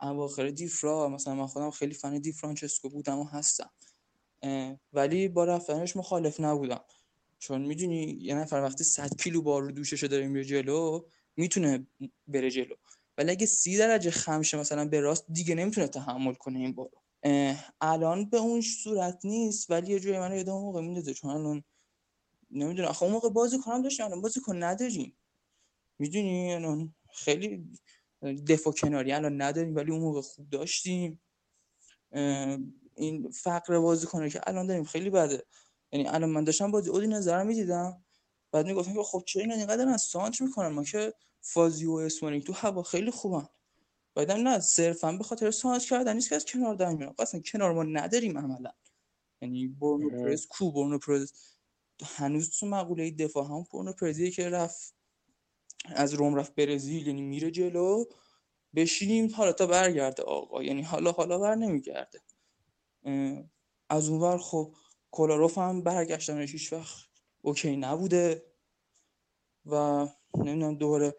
اواخر 0.00 0.50
دیفرا. 0.50 1.08
مثلا 1.08 1.34
من 1.34 1.46
خودم 1.46 1.70
خیلی 1.70 1.94
فن 1.94 2.18
دی 2.18 2.32
فرانچسکو 2.32 2.88
بودم 2.88 3.18
و 3.18 3.24
هستم. 3.24 3.70
ولی 4.92 5.28
با 5.28 5.44
رفتنش 5.44 5.96
مخالف 5.96 6.40
نبودم. 6.40 6.84
چون 7.38 7.62
می‌دونی 7.62 8.18
یه 8.20 8.34
نفر 8.34 8.56
وقتی 8.56 8.84
100 8.84 9.16
کیلو 9.16 9.42
بار 9.42 9.62
رو 9.62 9.72
دوشش 9.72 10.04
داره 10.04 10.28
میره 10.28 10.44
جلو 10.44 11.04
می‌تونه 11.36 11.86
بره 12.28 12.50
جلو. 12.50 12.74
ولی 13.20 13.30
اگه 13.30 13.46
سی 13.46 13.78
درجه 13.78 14.10
خمشه 14.10 14.56
مثلا 14.58 14.84
به 14.84 15.00
راست 15.00 15.24
دیگه 15.32 15.54
نمی‌تونه 15.54 15.88
تحمل 15.88 16.34
کنه 16.34 16.58
این 16.58 16.72
بارو. 16.74 17.02
الان 17.80 18.30
به 18.30 18.36
اون 18.36 18.60
صورت 18.60 19.20
نیست 19.24 19.70
ولی 19.70 19.92
یه 19.92 20.00
جوری 20.00 20.18
من 20.18 20.36
یادم 20.36 20.52
اون 20.52 20.62
موقع 20.62 20.80
میندازه 20.80 21.14
چون 21.14 21.30
الان 21.30 21.64
نمی‌دونم. 22.50 22.88
آخه 22.88 23.02
اون 23.02 23.12
موقع 23.12 23.28
بازی 23.28 23.58
کنم 23.58 23.82
داشتیم 23.82 24.06
الان 24.06 24.20
بازی 24.20 24.40
کن 24.40 24.62
نداریم. 24.62 25.16
می‌دونی؟ 25.98 26.54
الان 26.54 26.94
خیلی 27.14 27.68
دفاع 28.48 28.72
کناری 28.72 29.12
الان 29.12 29.42
نداریم 29.42 29.76
ولی 29.76 29.90
اون 29.90 30.00
موقع 30.00 30.20
خوب 30.20 30.50
داشتیم. 30.50 31.20
این 32.94 33.30
فقر 33.30 33.78
بازی 33.78 34.06
کنه 34.06 34.30
که 34.30 34.40
الان 34.46 34.66
داریم. 34.66 34.84
خیلی 34.84 35.10
بده. 35.10 35.44
یعنی 35.92 36.08
الان 36.08 36.30
من 36.30 36.44
داشتم 36.44 36.70
بازی 36.70 36.90
اودی 36.90 37.06
نظرم 37.06 37.46
می‌دیدم. 37.46 38.04
بعد 38.52 38.66
می‌گفتم 38.66 38.94
که 38.94 39.02
خب 39.02 39.22
چرا 39.26 39.42
اینا 39.42 39.54
اینقدر 39.54 39.88
از 39.88 40.02
سانت 40.02 40.40
می‌کنن؟ 40.40 40.68
ما 40.68 40.84
که 40.84 41.14
فازی 41.40 41.86
و 41.86 41.92
اسمانیک 41.92 42.46
تو 42.46 42.52
هوا 42.52 42.82
خیلی 42.82 43.10
خوبن. 43.10 43.48
بعدم 44.14 44.48
نه 44.48 44.60
صرفا 44.60 45.12
به 45.12 45.24
خاطر 45.24 45.50
سانت 45.50 45.84
کردن 45.84 46.14
نیست 46.14 46.28
که 46.28 46.36
از 46.36 46.44
کنار 46.44 46.74
در 46.74 46.92
میان. 46.92 47.14
اصلا 47.18 47.40
کنار 47.40 47.72
ما 47.72 47.82
نداریم 47.82 48.38
عملا. 48.38 48.72
یعنی 49.42 49.68
برنو 49.68 50.14
اه. 50.14 50.22
پرز 50.22 50.46
کو 50.46 50.72
برنو 50.72 50.98
پرز؟ 50.98 51.32
هنوز 52.02 52.50
تو 52.50 52.66
مقوله 52.66 53.10
دفاع 53.10 53.44
هم 53.44 53.66
برنو 53.72 53.92
پرزیه 53.92 54.30
که 54.30 54.48
رفت 54.48 54.94
از 55.84 56.14
روم 56.14 56.34
رفت 56.34 56.54
برزیل 56.54 57.06
یعنی 57.06 57.22
میره 57.22 57.50
جلو. 57.50 58.04
بشینیم 58.74 59.34
حالا 59.34 59.52
تا 59.52 59.66
برگرده 59.66 60.22
آقا. 60.22 60.62
یعنی 60.62 60.82
حالا 60.82 61.12
حالا 61.12 61.38
بر 61.38 61.54
نمیگرده. 61.54 62.20
از 63.88 64.08
اونور 64.08 64.38
خب 64.38 64.74
کولاروف 65.10 65.58
هم 65.58 65.82
برگشتنش 65.82 66.52
هیچ 66.52 66.72
وقت 66.72 67.09
اوکی 67.42 67.76
نبوده 67.76 68.42
و 69.66 70.06
نمی‌دونم 70.34 70.74
دوباره 70.74 71.14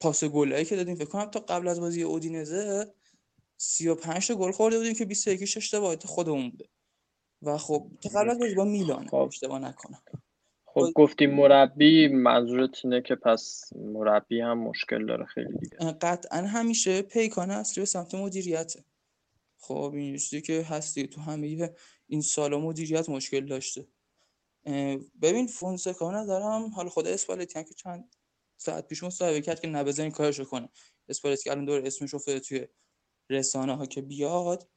پاس 0.00 0.24
گلایی 0.24 0.64
که 0.64 0.76
دادیم. 0.76 0.94
فکر 0.94 1.08
کنم 1.08 1.24
تا 1.24 1.40
قبل 1.40 1.68
از 1.68 1.80
بازی 1.80 2.02
اودینزه 2.02 2.94
35 3.56 4.28
تا 4.28 4.34
گل 4.34 4.50
خورده 4.50 4.78
بودیم 4.78 4.94
که 4.94 5.04
21 5.04 5.44
ش 5.44 5.56
اشتباهات 5.56 6.06
خودمون 6.06 6.50
بوده. 6.50 6.68
و 7.42 7.58
خب 7.58 7.90
تا 8.00 8.08
قبل 8.08 8.30
از 8.30 8.38
بازی 8.38 8.54
با 8.54 8.64
میلان. 8.64 9.08
خب. 9.08 9.16
اشتباه 9.16 9.58
نکنم. 9.58 10.02
خب 10.64 10.86
گفتیم 10.94 11.34
مربی 11.34 12.08
منظورت 12.08 12.84
اینه 12.84 13.02
که 13.02 13.14
پس 13.14 13.70
مربی 13.76 14.40
هم 14.40 14.58
مشکل 14.58 15.06
داره 15.06 15.24
خیلی 15.24 15.58
دیگه. 15.58 15.76
قطعا 15.92 16.38
همیشه 16.38 17.02
پیکان 17.02 17.50
اصلی 17.50 17.80
به 17.80 17.86
سمت 17.86 18.14
مدیریته. 18.14 18.84
خب 19.58 19.92
این 19.94 20.16
چیزی 20.16 20.42
که 20.42 20.62
هستی 20.62 21.06
تو 21.06 21.20
همه 21.20 21.70
این 22.06 22.20
سالا 22.20 22.58
مدیریت 22.58 23.08
مشکل 23.08 23.46
داشته. 23.46 23.86
ببین 25.22 25.46
فونسکا 25.46 26.10
ندارم 26.10 26.70
حالا 26.70 26.88
خود 26.88 27.06
اسپالتی 27.06 27.64
که 27.64 27.74
چند 27.74 28.16
ساعت 28.56 28.86
پیش 28.86 29.02
مصاحبه 29.02 29.40
کرد 29.40 29.60
که 29.60 29.68
نبزن 29.68 30.02
این 30.02 30.12
کارشو 30.12 30.44
کنه. 30.44 30.68
اسپالتی 31.08 31.42
که 31.44 31.50
الان 31.50 31.64
دور 31.64 31.86
اسمش 31.86 32.14
افتاده 32.14 32.40
توی 32.40 32.66
رسانه 33.30 33.76
ها 33.76 33.86
که 33.86 34.02
بیاد. 34.02 34.70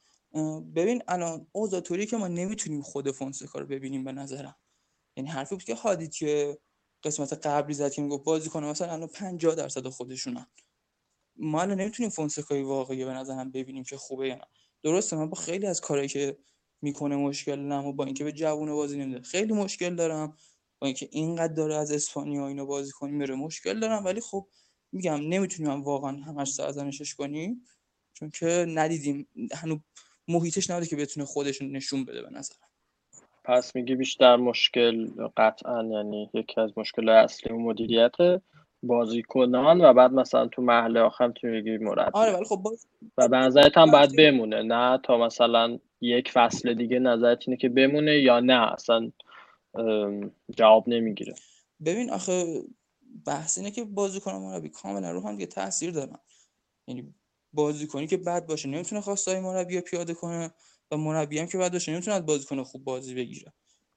ببین 0.75 1.03
الان 1.07 1.47
اوضاع 1.51 1.81
که 1.81 2.17
ما 2.17 2.27
نمی‌تونیم 2.27 2.81
خود 2.81 3.11
فونسکا 3.11 3.59
رو 3.59 3.65
ببینیم 3.65 4.03
به 4.03 4.11
نظرم. 4.11 4.55
یعنی 5.17 5.29
حرفی 5.29 5.55
بود 5.55 5.63
که 5.63 5.75
هادی 5.75 6.09
که 6.09 6.59
قسمت 7.03 7.47
قبلی 7.47 7.73
زد 7.73 7.91
که 7.91 8.01
می‌گفت 8.01 8.23
بازی 8.23 8.49
کنه 8.49 8.67
مثلا 8.67 8.93
الان 8.93 9.07
50 9.07 9.55
درصد 9.55 9.87
خودشونن. 9.87 10.47
ما 11.35 11.61
الان 11.61 11.79
نمی‌تونیم 11.81 12.09
فونسکای 12.09 12.61
واقعی 12.61 13.05
به 13.05 13.13
نظرم 13.13 13.51
ببینیم 13.51 13.83
که 13.83 13.97
خوبه 13.97 14.27
یا 14.27 14.35
نه. 14.35 14.45
درسته 14.83 15.15
من 15.15 15.29
با 15.29 15.35
خیلی 15.35 15.67
از 15.67 15.81
کارهایی 15.81 16.09
که 16.09 16.37
می‌کنه 16.83 17.15
مشکل 17.15 17.59
نمو 17.59 17.93
با 17.93 18.05
اینکه 18.05 18.23
به 18.23 18.31
جوون 18.31 18.73
بازی 18.73 18.97
نمیده. 18.97 19.21
خیلی 19.21 19.53
مشکل 19.53 19.95
دارم. 19.95 20.37
با 20.79 20.87
اینکه 20.87 21.09
اینقدر 21.11 21.53
داره 21.53 21.75
از 21.75 21.91
اسپانیا 21.91 22.47
اینو 22.47 22.65
بازی 22.65 22.91
کنیم 22.91 23.15
میره. 23.15 23.35
مشکل 23.35 23.79
دارم. 23.79 24.05
ولی 24.05 24.21
خب 24.21 24.47
میگم 24.91 25.19
نمی‌تونیم 25.21 25.83
واقعا 25.83 26.11
همش 26.11 26.51
سرزنشش 26.51 27.15
کنیم. 27.15 27.65
چون 28.13 28.29
که 28.29 28.65
ندیدیم. 28.69 29.27
هنوز 29.53 29.79
محیطش 30.27 30.69
نبوده 30.69 30.87
که 30.87 30.95
بتونه 30.95 31.25
خودش 31.25 31.61
نشون 31.61 32.05
بده 32.05 32.21
به 32.21 32.29
نظرم. 32.29 32.57
پس 33.43 33.75
میگی 33.75 33.95
بیشتر 33.95 34.35
مشکل 34.35 35.07
قطعا 35.37 35.83
یعنی 35.83 36.29
یکی 36.33 36.61
از 36.61 36.71
مشکل 36.77 37.09
اصلی 37.09 37.53
و 37.53 37.57
مدیریت 37.57 38.15
بازیکنان 38.83 39.81
و 39.81 39.93
بعد 39.93 40.11
مثلا 40.11 40.47
تو 40.47 40.61
محله 40.61 40.99
آخر 40.99 41.31
تو 41.31 41.47
میگی 41.47 41.77
مربی. 41.77 42.11
آره 42.13 42.33
ولی 42.33 42.45
خب 42.45 42.55
باز... 42.55 42.87
و 43.17 43.27
به 43.27 43.37
نظرت 43.37 43.77
هم 43.77 43.91
باید 43.91 44.15
بمونه 44.17 44.61
نه 44.61 44.99
تا 45.03 45.17
مثلا 45.17 45.79
یک 46.01 46.31
فصل 46.31 46.73
دیگه 46.73 46.99
نظرت 46.99 47.43
اینه 47.47 47.57
که 47.57 47.69
بمونه 47.69 48.21
یا 48.21 48.39
نه؟ 48.39 48.73
اصلا 48.73 49.11
جواب 50.55 50.89
نمی‌گیره. 50.89 51.35
ببین 51.85 52.09
آخه 52.09 52.63
بحث 53.25 53.57
اینه 53.57 53.71
که 53.71 53.83
بازیکن 53.83 54.31
مربی 54.31 54.69
کاملا 54.69 55.11
رو 55.11 55.27
هم 55.27 55.31
دیگه 55.31 55.45
تاثیر 55.45 55.91
دارن. 55.91 56.17
یعنی 56.87 57.13
بازیکنی 57.53 58.07
که 58.07 58.17
بد 58.17 58.45
باشه 58.45 58.69
نمی‌تونه 58.69 59.01
خواستای 59.01 59.39
مربی 59.39 59.81
پیاده 59.81 60.13
کنه 60.13 60.51
و 60.91 60.97
مربی 60.97 61.39
هم 61.39 61.47
که 61.47 61.57
بعد 61.57 61.71
باشه 61.71 61.91
نمی‌تونه 61.91 62.15
از 62.15 62.25
بازیکن 62.25 62.63
خوب 62.63 62.83
بازی 62.83 63.15
بگیره. 63.15 63.53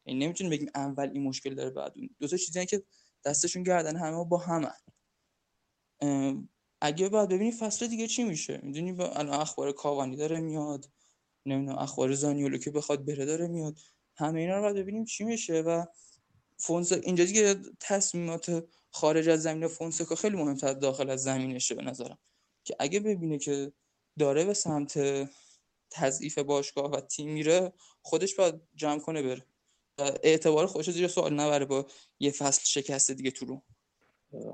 یعنی 0.06 0.24
نمی‌تونه 0.24 0.50
بگیم 0.50 0.68
اول 0.74 1.10
این 1.12 1.22
مشکل 1.22 1.54
داره 1.54 1.70
بعد 1.70 1.92
اون. 1.96 2.10
دو 2.20 2.28
تا 2.28 2.36
چیزی 2.36 2.66
که 2.66 2.82
دستشون 3.26 3.62
گردن 3.62 3.96
همه 3.96 4.24
با 4.24 4.38
همه. 4.38 4.72
اگه 6.80 7.08
بعد 7.08 7.28
ببینی 7.28 7.52
فصل 7.52 7.86
دیگه 7.86 8.06
چی 8.06 8.24
میشه؟ 8.24 8.60
می‌دونی 8.62 8.92
با 8.92 9.08
الان 9.08 9.40
اخبار 9.40 9.72
کاوانی 9.72 10.16
داره 10.16 10.40
میاد 10.40 10.90
نمی‌دونم 11.46 11.78
اخبار 11.78 12.12
زانیولو 12.12 12.58
که 12.58 12.70
بخواد 12.70 13.04
بره 13.04 13.24
داره 13.24 13.46
میاد. 13.46 13.78
همه 14.16 14.40
اینا 14.40 14.56
رو 14.56 14.62
باید 14.62 14.76
ببینیم 14.76 15.04
چی 15.04 15.24
میشه 15.24 15.60
و 15.60 15.84
فونس 16.58 16.92
اینجا 16.92 17.24
دیگه 17.24 17.56
تصمیمات 17.80 18.64
خارج 18.90 19.28
از 19.28 19.42
زمین 19.42 19.68
فونسکا 19.68 20.14
خیلی 20.14 20.36
مهمتر 20.36 20.72
داخل 20.72 21.10
از 21.10 21.22
زمینشه 21.22 21.74
به 21.74 21.82
نظرم. 21.82 22.18
که 22.64 22.76
اگه 22.78 23.00
ببینه 23.00 23.38
که 23.38 23.72
داره 24.18 24.44
به 24.44 24.54
سمت 24.54 24.98
تضعیف 25.90 26.38
باشگاه 26.38 26.90
و 26.90 27.00
تیم 27.00 27.32
میره 27.32 27.72
خودش 28.02 28.34
باید 28.34 28.54
جمع 28.74 29.00
کنه 29.00 29.22
بره. 29.22 29.46
اعتبار 29.98 30.66
خودش 30.66 30.90
زیر 30.90 31.08
سوال 31.08 31.34
نبره 31.34 31.64
با 31.64 31.86
یه 32.20 32.30
فصل 32.30 32.62
شکسته 32.64 33.14
دیگه 33.14 33.30
تو 33.30 33.46
رو 33.46 33.62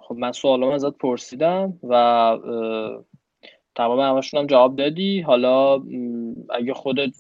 خب 0.01 0.15
من 0.15 0.33
سوالم 0.33 0.69
ازت 0.69 0.93
پرسیدم 0.99 1.81
و 1.83 1.95
تمام 3.75 4.01
همشون 4.01 4.41
هم 4.41 4.47
جواب 4.47 4.77
دادی. 4.77 5.21
حالا 5.21 5.83
اگه 6.51 6.75
خودت 6.75 7.11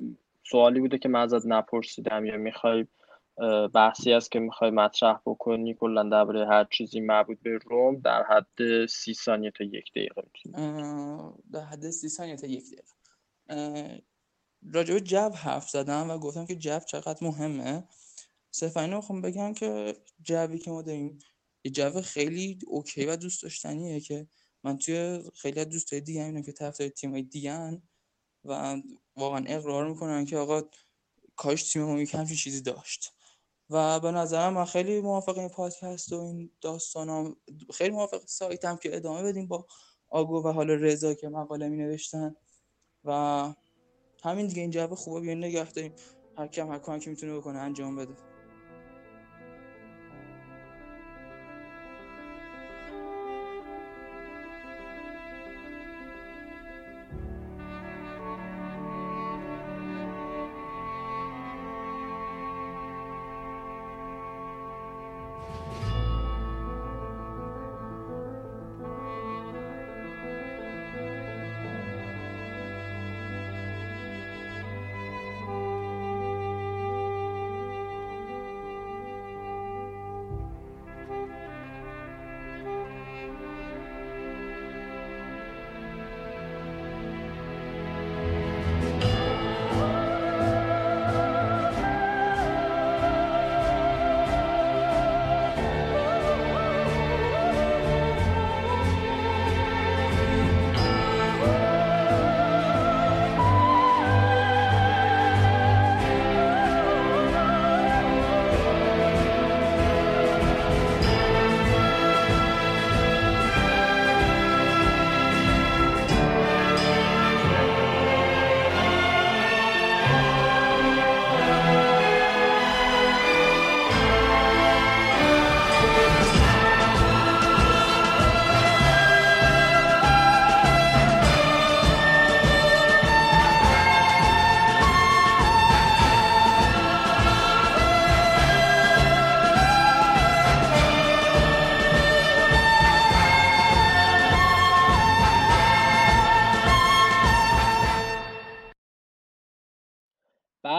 سوالی 0.51 0.81
بوده 0.81 0.99
که 0.99 1.09
من 1.09 1.21
ازت 1.21 1.47
نپرسیدم 1.47 2.25
یا 2.25 2.37
می‌خوای 2.37 2.87
بحثی 3.75 4.13
است 4.13 4.33
که 4.33 4.39
می‌خوای 4.39 4.71
مطرح 4.71 5.21
بکنی 5.27 5.75
کلا 5.75 6.03
درباره 6.03 6.47
هر 6.47 6.65
چیزی 6.65 7.01
مربوط 7.01 7.39
به 7.43 7.59
روم 7.65 8.01
در 8.01 8.23
حد 8.23 8.87
سی 8.87 9.15
ثانیه 9.15 9.51
تا 9.51 9.65
یک 9.65 9.91
دقیقه 9.91 10.23
در 11.53 11.65
حد 11.65 11.91
سی 11.91 12.09
ثانیه 12.09 12.37
تا 12.37 12.47
یک 12.47 12.65
دقیقه. 12.67 14.03
راجع 14.73 14.95
به 14.95 15.01
جو 15.01 15.29
حرف 15.29 15.69
زدم 15.69 16.11
و 16.11 16.19
گفتم 16.19 16.47
که 16.47 16.57
جو 16.57 16.79
چقدر 16.79 17.19
مهمه. 17.27 17.85
صرفا 18.55 18.81
اینو 18.81 18.97
می‌خوام 18.97 19.21
بگم 19.21 19.55
که 19.55 19.97
جوی 20.23 20.59
که 20.59 20.71
ما 20.71 20.83
داریم 20.83 21.19
یه 21.65 21.71
جو 21.71 22.01
خیلی 22.01 22.59
اوکی 22.67 23.07
و 23.07 23.17
دوست 23.17 23.43
داشتنیه 23.43 24.01
که 24.01 24.27
من 24.65 24.79
توی 24.79 25.23
خیلی 25.35 25.61
از 25.61 25.69
دوستای 25.69 26.01
دیگه 26.01 26.25
می‌بینم 26.25 26.43
که 26.43 26.53
طرفدار 26.53 26.89
تیمای 26.89 27.23
دیگه 27.23 27.83
و 28.45 28.83
واقعا 29.17 29.45
اقرار 29.47 29.89
می‌کنن 29.89 30.25
که 30.25 30.37
آقا 30.37 30.63
کاش 31.37 31.73
تیم 31.73 31.83
ما 31.83 32.01
یک 32.01 32.15
همچین 32.15 32.37
چیزی 32.37 32.61
داشت. 32.61 33.13
و 33.71 34.01
به 34.01 34.11
نظرم 34.11 34.53
من 34.53 34.65
خیلی 34.65 35.01
موافق 35.01 35.39
این 35.39 35.49
پادکست 35.49 36.13
و 36.13 36.21
این 36.21 36.51
داستان 36.61 37.37
خیلی 37.75 37.91
موافق 37.91 38.27
سایتم 38.27 38.77
که 38.77 38.97
ادامه 38.97 39.23
بدیم 39.23 39.47
با 39.47 39.67
آگو 40.09 40.43
و 40.43 40.53
حالا 40.53 40.75
رضا 40.75 41.15
که 41.15 41.29
مقاله 41.29 41.69
می 41.69 41.77
نوشتن 41.77 42.35
و 43.05 43.55
همین 44.23 44.47
دیگه 44.47 44.61
این 44.61 44.71
جو 44.71 44.95
خوبه 44.95 45.21
بیان 45.21 45.39
نگه 45.39 45.73
داریم. 45.73 45.93
هر 46.39 46.47
کم 46.47 46.73
هر 46.73 46.79
کاری 46.79 47.01
که 47.01 47.11
می‌تونه 47.11 47.37
بکنه 47.37 47.59
انجام 47.59 47.97
بده. 47.97 48.32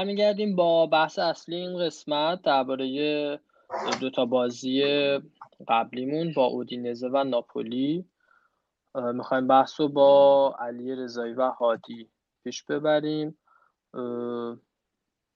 برمیگردیم 0.04 0.56
با 0.56 0.86
بحث 0.86 1.20
اصلی 1.20 1.56
این 1.56 1.86
قسمت 1.86 2.42
درباره 2.42 3.40
دو 4.02 4.10
تا 4.10 4.26
بازی 4.26 4.84
قبلیمون 5.68 6.34
با 6.34 6.46
اودینزه 6.46 7.08
و 7.08 7.24
ناپولی. 7.24 8.06
می‌خوایم 8.96 9.48
بحث 9.48 9.80
رو 9.80 9.88
با 9.88 10.56
علی 10.60 10.96
رضایی 10.96 11.34
و 11.34 11.50
هادی 11.50 12.10
پیش 12.44 12.64
ببریم. 12.64 13.38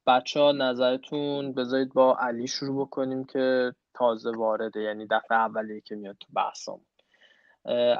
بچه 0.08 0.40
ها 0.40 0.52
نظرتون 0.52 1.54
بذارید 1.54 1.94
با 1.94 2.18
علی 2.20 2.48
شروع 2.48 2.86
بکنیم 2.86 3.24
که 3.24 3.74
تازه 3.94 4.32
وارده 4.32 4.82
یعنی 4.82 5.06
دفعه 5.06 5.38
اولیه 5.38 5.82
که 5.82 5.96
میاد 5.96 6.16
تو 6.20 6.28
بحثمون 6.34 6.86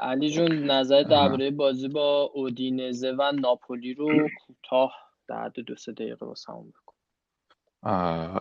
علی 0.02 0.30
جون 0.30 0.70
نظر 0.70 1.02
درباره 1.02 1.50
بازی 1.50 1.88
با 1.88 2.30
اودینزه 2.34 3.12
و 3.18 3.32
ناپولی 3.32 3.94
رو 3.94 4.28
کوتاه 4.46 5.07
در 5.28 5.48
دو 5.48 5.76
سه 5.76 5.92
دقیقه 5.92 6.26
واسمون 6.26 6.70
بکن. 6.70 6.94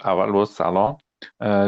اول 0.05 0.31
با 0.31 0.45
سلام. 0.45 0.97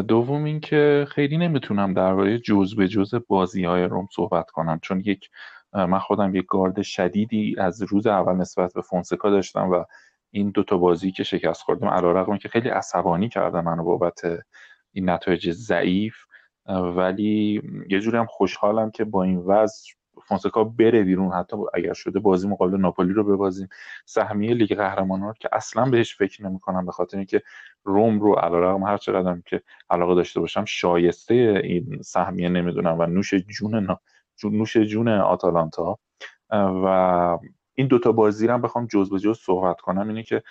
دوم 0.08 0.44
اینکه 0.44 1.08
خیلی 1.10 1.38
نمی‌تونم 1.38 1.94
درباره 1.94 2.40
جز 2.40 2.76
به 2.76 2.88
جز 2.88 3.16
بازی 3.28 3.66
های 3.66 3.84
روم 3.84 4.08
صحبت 4.12 4.52
کنم 4.52 4.80
چون 4.82 5.00
یک 5.06 5.30
من 5.74 6.00
خودم 6.00 6.36
یک 6.36 6.46
گارد 6.46 6.82
شدیدی 6.82 7.56
از 7.58 7.82
روز 7.82 8.08
اول 8.08 8.36
نسبت 8.36 8.74
به 8.74 8.82
فونسکا 8.82 9.30
داشتم 9.30 9.70
و 9.70 9.84
این 10.32 10.50
دوتا 10.50 10.78
بازی 10.78 11.12
که 11.12 11.24
شکست 11.24 11.62
خوردیم 11.62 11.90
علیرغم 11.90 12.38
که 12.38 12.50
خیلی 12.50 12.70
عصبانی 12.70 13.30
کردم 13.30 13.64
منو 13.64 13.84
بابت 13.84 14.22
این 14.92 15.10
نتایج 15.10 15.52
ضعیف. 15.52 16.16
ولی 16.96 17.62
یه 17.90 18.00
جوری 18.00 18.18
هم 18.18 18.26
خوشحالم 18.26 18.92
که 18.92 19.04
با 19.04 19.24
این 19.24 19.38
وضع 19.38 19.94
فونسکا 20.30 20.64
بره 20.64 21.04
بیرون. 21.04 21.34
حتی 21.34 21.58
اگر 21.74 21.94
شده 21.94 22.20
بازی 22.20 22.48
مقابل 22.48 22.78
ناپولی 22.78 23.14
رو 23.14 23.24
ببازیم. 23.24 23.68
سهمیه 24.06 24.54
لیگ 24.54 24.76
قهرمانان 24.76 25.34
که 25.40 25.50
اصلا 25.52 25.86
بهش 25.86 26.16
فکر 26.16 26.46
نمی‌کنم 26.46 26.86
به 26.86 26.92
خاطر 26.92 27.18
اینکه 27.18 27.42
روم 27.84 28.20
رو 28.20 28.34
علیرغم 28.34 28.84
هر 28.84 28.98
چقدر 28.98 29.38
که 29.46 29.62
علاقه 29.90 30.16
داشته 30.16 30.40
باشم 30.40 30.66
شایسته 30.66 31.62
این 31.64 32.02
سهمیه 32.02 32.50
نمی‌دونم 32.50 33.00
و 33.00 33.06
نوش 33.06 33.34
جون 33.34 33.98
نوش 34.44 34.78
جون 34.78 35.08
آتالانتا. 35.08 36.00
و 36.52 37.38
این 37.74 37.88
دوتا 37.88 38.12
بازی 38.12 38.48
رو 38.48 38.58
بخوام 38.58 38.88
جز 38.88 39.10
به 39.10 39.20
جز 39.20 39.40
صحبت 39.40 39.82
کنم 39.82 40.08
اینه 40.08 40.24
که 40.24 40.44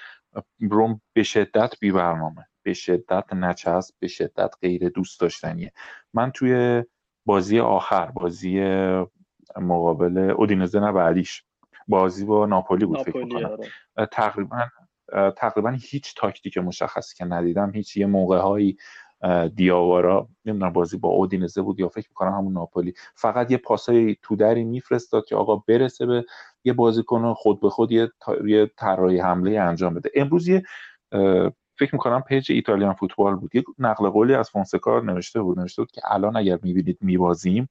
روم 0.61 1.01
به 1.13 1.23
شدت 1.23 1.75
بی 1.81 1.93
برنامه 1.93 2.47
به 2.63 2.73
شدت 2.73 3.33
نچسب 3.33 3.95
به 3.99 4.09
شدت 4.09 4.55
غیر 4.63 4.89
دوست 4.89 5.21
داشتنیه. 5.21 5.73
من 6.15 6.31
توی 6.31 6.85
بازی 7.27 7.61
آخر 7.61 8.07
بازی 8.07 8.61
مقابل 9.61 10.19
اودینزه 10.19 10.81
نه 10.81 10.93
بعدیش. 10.93 11.45
بازی 11.89 12.25
با 12.25 12.47
ناپولی 12.47 12.85
بود 12.85 13.03
فکر 13.03 13.25
می‌کنم. 13.25 13.51
آره. 13.97 14.07
تقریبا 14.13 14.59
تقریبا 15.37 15.71
هیچ 15.71 16.15
تاکتیک 16.17 16.59
مشخصی 16.59 17.17
که 17.17 17.25
ندیدم 17.25 17.71
هیچ 17.75 17.97
یه 17.97 18.07
موقع 18.07 18.39
هایی 18.39 18.77
دیاوارا 19.55 20.29
نمی‌دونم 20.45 20.73
بازی 20.73 20.97
با 20.97 21.09
اودینزه 21.09 21.63
بود 21.63 21.81
یا 21.81 21.89
فکر 21.89 22.09
می‌کنم 22.09 22.33
همون 22.33 22.53
ناپولی. 22.53 22.95
فقط 23.15 23.51
یه 23.51 23.57
پاسای 23.57 24.17
تو 24.23 24.37
در 24.37 24.65
میفرستاد 24.65 25.25
که 25.25 25.37
آقا 25.37 25.57
برسه 25.57 26.07
به 26.07 26.25
یه 26.65 26.73
بازیکن 26.73 27.35
خود 27.35 27.61
به 27.61 27.71
خود 27.71 27.93
یه 27.93 28.11
یه 28.47 28.71
طراحی 28.77 29.19
حمله 29.19 29.61
انجام 29.61 29.95
بده. 29.95 30.11
امروز 30.15 30.49
یه 30.49 30.63
فکر 31.79 31.91
می‌کنم 31.93 32.21
page 32.21 32.53
Italian 32.53 32.95
Football 32.95 33.37
بود. 33.37 33.55
یه 33.55 33.65
نقل 33.79 34.09
قولی 34.09 34.35
از 34.35 34.51
فونسکا 34.51 35.01
نوشته 35.01 35.43
بود 35.43 35.59
نوشته 35.59 35.83
بود 35.83 35.91
که 35.91 36.01
الان 36.05 36.37
اگر 36.37 36.59
می‌بینید 36.63 36.99
میبازیم 37.01 37.69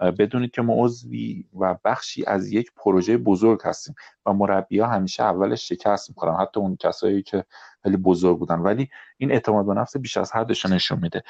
بدونید 0.00 0.50
که 0.50 0.62
ما 0.62 0.74
عضوی 0.76 1.44
و 1.60 1.76
بخشی 1.84 2.24
از 2.26 2.52
یک 2.52 2.72
پروژه 2.76 3.16
بزرگ 3.16 3.60
هستیم 3.64 3.94
و 4.26 4.32
مربی 4.32 4.78
ها 4.78 4.86
همیشه 4.86 5.22
اولش 5.22 5.68
شکست 5.68 6.08
می‌کنن 6.08 6.34
حتی 6.34 6.60
اون 6.60 6.76
کسایی 6.76 7.22
که 7.22 7.44
خیلی 7.82 7.96
بزرگ 7.96 8.38
بودن. 8.38 8.58
ولی 8.58 8.88
این 9.18 9.32
اعتماد 9.32 9.66
به 9.66 9.74
نفس 9.74 9.96
بیش 9.96 10.16
از 10.16 10.32
حدش 10.32 10.66
نشون 10.66 10.98
میده. 11.02 11.22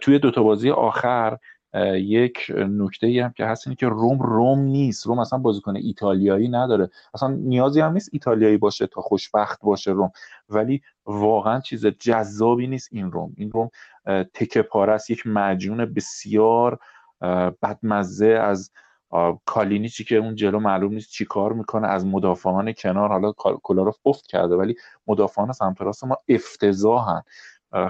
توی 0.00 0.18
دوتا 0.18 0.42
بازی 0.42 0.70
آخر 0.70 1.38
یک 1.94 2.52
نکته 2.56 3.06
ای 3.06 3.20
هم 3.20 3.32
که 3.32 3.46
هست 3.46 3.66
اینه 3.66 3.76
که 3.76 3.86
روم 3.86 4.18
روم 4.22 4.58
نیست. 4.58 5.06
روم 5.06 5.18
اصلا 5.18 5.38
بازیکن 5.38 5.76
ایتالیایی 5.76 6.48
نداره. 6.48 6.90
اصلا 7.14 7.28
نیازی 7.28 7.80
هم 7.80 7.92
نیست 7.92 8.08
ایتالیایی 8.12 8.56
باشه 8.56 8.86
تا 8.86 9.00
خوشبخت 9.00 9.60
باشه 9.62 9.90
روم. 9.90 10.12
ولی 10.48 10.82
واقعا 11.06 11.60
چیز 11.60 11.86
جذابی 11.86 12.66
نیست 12.66 12.88
این 12.92 13.12
روم. 13.12 13.32
این 13.36 13.50
روم 13.50 13.70
تکه 14.34 14.62
پاره 14.62 14.92
است. 14.92 15.10
یک 15.10 15.26
مجون 15.26 15.84
بسیار 15.84 16.78
بدمزه 17.62 18.26
از 18.26 18.70
کالینیچی 19.46 20.04
که 20.04 20.16
اون 20.16 20.34
جلو 20.34 20.60
معلوم 20.60 20.92
نیست 20.94 21.10
چی 21.10 21.24
کار 21.24 21.52
می‌کنه 21.52 21.88
از 21.88 22.06
مدافعان 22.06 22.72
کنار 22.72 23.08
حالا 23.08 23.32
کلاروف 23.62 23.96
افت 24.06 24.26
کرده 24.26 24.54
ولی 24.54 24.74
مدافعان 25.06 25.52
سمت 25.52 25.80
راست 25.80 26.04
ما 26.04 26.16
افتضاحن. 26.28 27.22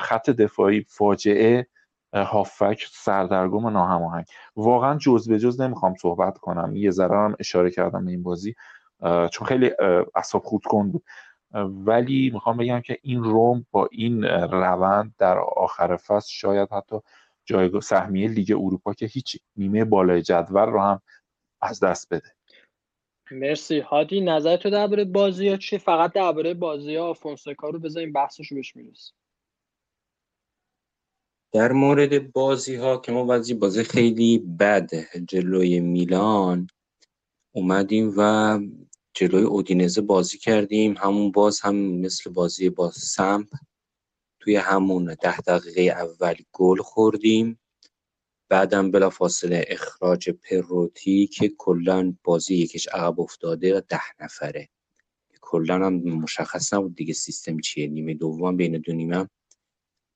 خط 0.01 0.31
دفاعی 0.31 0.87
فاجعه 0.88 1.66
هافک 2.14 2.87
سردرگم 2.90 3.68
ناهماهنگ. 3.68 4.25
واقعا 4.57 4.99
جز 4.99 5.29
به 5.29 5.38
جز 5.38 5.61
نمی‌خوام 5.61 5.95
صحبت 5.95 6.38
کنم. 6.38 6.77
یه 6.77 6.90
ذره 6.90 7.16
هم 7.16 7.37
اشاره 7.38 7.71
کردم 7.71 8.05
به 8.05 8.11
این 8.11 8.23
بازی 8.23 8.55
چون 9.31 9.47
خیلی 9.47 9.71
اصاب 10.14 10.42
خود 10.42 10.64
کن 10.64 10.90
بود. 10.90 11.05
ولی 11.85 12.31
می‌خوام 12.35 12.57
بگم 12.57 12.81
که 12.81 12.99
این 13.03 13.25
روم 13.25 13.66
با 13.71 13.88
این 13.92 14.25
روند 14.25 15.14
در 15.18 15.38
آخر 15.38 15.97
فصل 15.97 16.31
شاید 16.31 16.73
حتی 16.73 16.97
جایگاه 17.53 17.81
سهمیه 17.81 18.29
لیگ 18.29 18.53
اروپا 18.53 18.95
که 18.95 19.07
هیچ 19.07 19.37
نیمه 19.57 19.85
بالای 19.85 20.23
جدول 20.23 20.69
رو 20.69 20.81
هم 20.81 21.03
از 21.61 21.81
دست 21.81 22.15
بده. 22.15 22.35
مرسی. 23.31 23.79
هادی 23.81 24.21
نظر 24.21 24.57
تو 24.57 24.71
درباره 24.71 25.05
بازی 25.05 25.49
ها 25.49 25.57
چی 25.57 25.79
فقط 25.79 26.12
درباره 26.12 26.55
بازی 26.55 26.97
ها 26.97 27.12
فونسکا 27.12 27.69
رو 27.69 27.79
بذاریم 27.79 28.12
بحثش 28.12 28.47
رو 28.47 28.55
بهش 28.55 28.77
می‌رسیم. 28.77 29.15
در 31.53 31.73
مورد 31.73 32.33
بازی 32.33 32.77
ها 32.77 32.97
که 32.97 33.12
ما 33.12 33.25
بازی 33.25 33.55
بازی 33.55 33.83
خیلی 33.83 34.38
بد 34.38 34.91
جلوی 35.29 35.81
میلان 35.81 36.67
اومدیم 37.55 38.15
و 38.17 38.59
جلوی 39.15 39.43
اودینزه 39.43 40.01
بازی 40.01 40.38
کردیم. 40.38 40.95
همون 40.99 41.33
باز 41.33 41.61
هم 41.61 41.77
مثل 41.77 42.31
بازی 42.31 42.71
با 42.71 42.91
سمپ 42.91 43.49
توی 44.43 44.57
همون 44.57 45.15
ده 45.23 45.41
دقیقه 45.41 45.83
اول 45.83 46.35
گل 46.53 46.79
خوردیم. 46.79 47.61
بعدم 48.49 48.91
بلا 48.91 49.11
فاصله 49.11 49.65
اخراج 49.69 50.31
پروتی 50.31 51.27
که 51.27 51.49
کلا 51.59 52.15
بازی 52.25 52.55
یکیش 52.55 52.89
عقب 52.89 53.21
افتاده 53.21 53.77
و 53.77 53.81
ده 53.89 54.01
نفره. 54.21 54.69
کلا 55.41 55.75
هم 55.75 55.95
مشخص 55.95 56.75
نبود 56.75 56.95
دیگه 56.95 57.15
سیستم 57.15 57.59
چیه. 57.61 57.87
نیمه 57.87 58.15
دوم 58.15 58.57
بین 58.57 58.79
دو 58.79 58.93
نیمه 58.93 59.29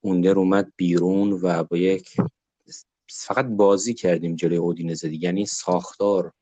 اوندر 0.01 0.39
اومد 0.39 0.73
بیرون 0.77 1.33
و 1.33 1.65
با 1.65 1.77
یک 1.77 2.17
فقط 3.09 3.47
بازی 3.47 3.95
کردیم 3.95 4.37
جلوی 4.37 4.57
اودینزه 4.57 5.25
یعنی 5.25 5.47
ساختار 5.47 6.33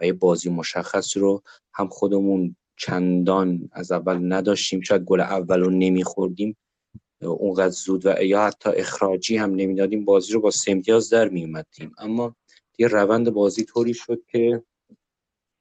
و 0.00 0.06
یه 0.06 0.12
بازی 0.12 0.50
مشخص 0.50 1.16
رو 1.16 1.42
هم 1.74 1.88
خودمون 1.88 2.56
چندان 2.76 3.68
از 3.72 3.92
اول 3.92 4.32
نداشتیم. 4.32 4.80
شاید 4.80 5.02
گل 5.02 5.20
اول 5.20 5.60
رو 5.60 5.70
نمیخوردیم. 5.70 6.56
اونقدر 7.30 7.68
زود 7.68 8.06
و 8.06 8.24
یا 8.24 8.46
حتی 8.46 8.70
اخراجی 8.70 9.36
هم 9.36 9.54
نمی‌دادیم 9.54 10.04
بازی 10.04 10.32
رو 10.32 10.40
با 10.40 10.50
سمتیاز 10.50 11.10
در 11.10 11.28
میومدیم 11.28 11.92
اما 11.98 12.36
یه 12.78 12.88
روند 12.88 13.30
بازی 13.30 13.64
طوری 13.64 13.94
شد 13.94 14.22
که 14.28 14.62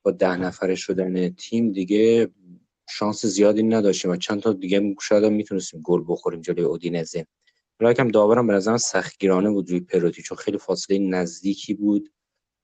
با 0.03 0.11
ده 0.11 0.37
نفره 0.37 0.75
شدن 0.75 1.29
تیم 1.29 1.71
دیگه 1.71 2.29
شانس 2.89 3.25
زیادی 3.25 3.63
نداشتیم 3.63 4.11
و 4.11 4.15
چند 4.15 4.41
تا 4.41 4.53
دیگه 4.53 4.95
شاید 5.01 5.25
می‌تونستیم 5.25 5.81
گل 5.81 6.03
بخوریم 6.07 6.41
جلوی 6.41 6.63
اودینزه. 6.63 7.27
هم 7.81 8.07
داورم 8.07 8.47
به 8.47 8.53
نظرم 8.53 8.77
سختگیرانه 8.77 9.49
بود 9.49 9.69
روی 9.69 9.79
پروتی 9.79 10.21
چون 10.21 10.37
خیلی 10.37 10.57
فاصله 10.57 10.99
نزدیکی 10.99 11.73
بود 11.73 12.09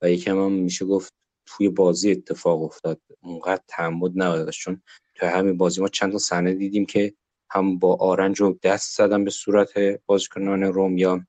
و 0.01 0.11
یکم 0.11 0.37
هم 0.37 0.51
میشه 0.51 0.85
گفت 0.85 1.13
توی 1.45 1.69
بازی 1.69 2.11
اتفاق 2.11 2.61
افتاد. 2.61 3.01
اونقدر 3.21 3.63
تعمد 3.67 4.11
نداشت 4.15 4.61
چون 4.61 4.81
توی 5.15 5.29
همین 5.29 5.57
بازی 5.57 5.81
ما 5.81 5.87
چند 5.87 6.11
تا 6.11 6.17
صحنه 6.17 6.53
دیدیم 6.53 6.85
که 6.85 7.13
هم 7.51 7.79
با 7.79 7.95
آرنج 7.95 8.41
و 8.41 8.57
دست 8.63 8.97
زدن 8.97 9.23
به 9.23 9.31
صورت 9.31 9.73
بازیکنان 10.05 10.63
روم 10.63 10.97
یا 10.97 11.25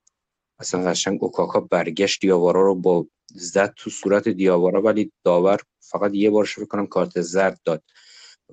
اصلا 0.59 0.91
قشنگ 0.91 1.25
اوکاکا 1.25 1.61
برگشت 1.61 2.21
دیاوارا 2.21 2.63
رو 2.63 2.75
با 2.75 3.07
زد 3.35 3.75
تو 3.77 3.91
صورت 3.91 4.29
دیاوارا 4.29 4.83
ولی 4.83 5.13
داور 5.25 5.61
فقط 5.81 6.15
یه 6.15 6.31
بار 6.31 6.45
شروع 6.45 6.67
کنم 6.67 6.87
کارت 6.87 7.21
زرد 7.21 7.61
داد. 7.65 7.83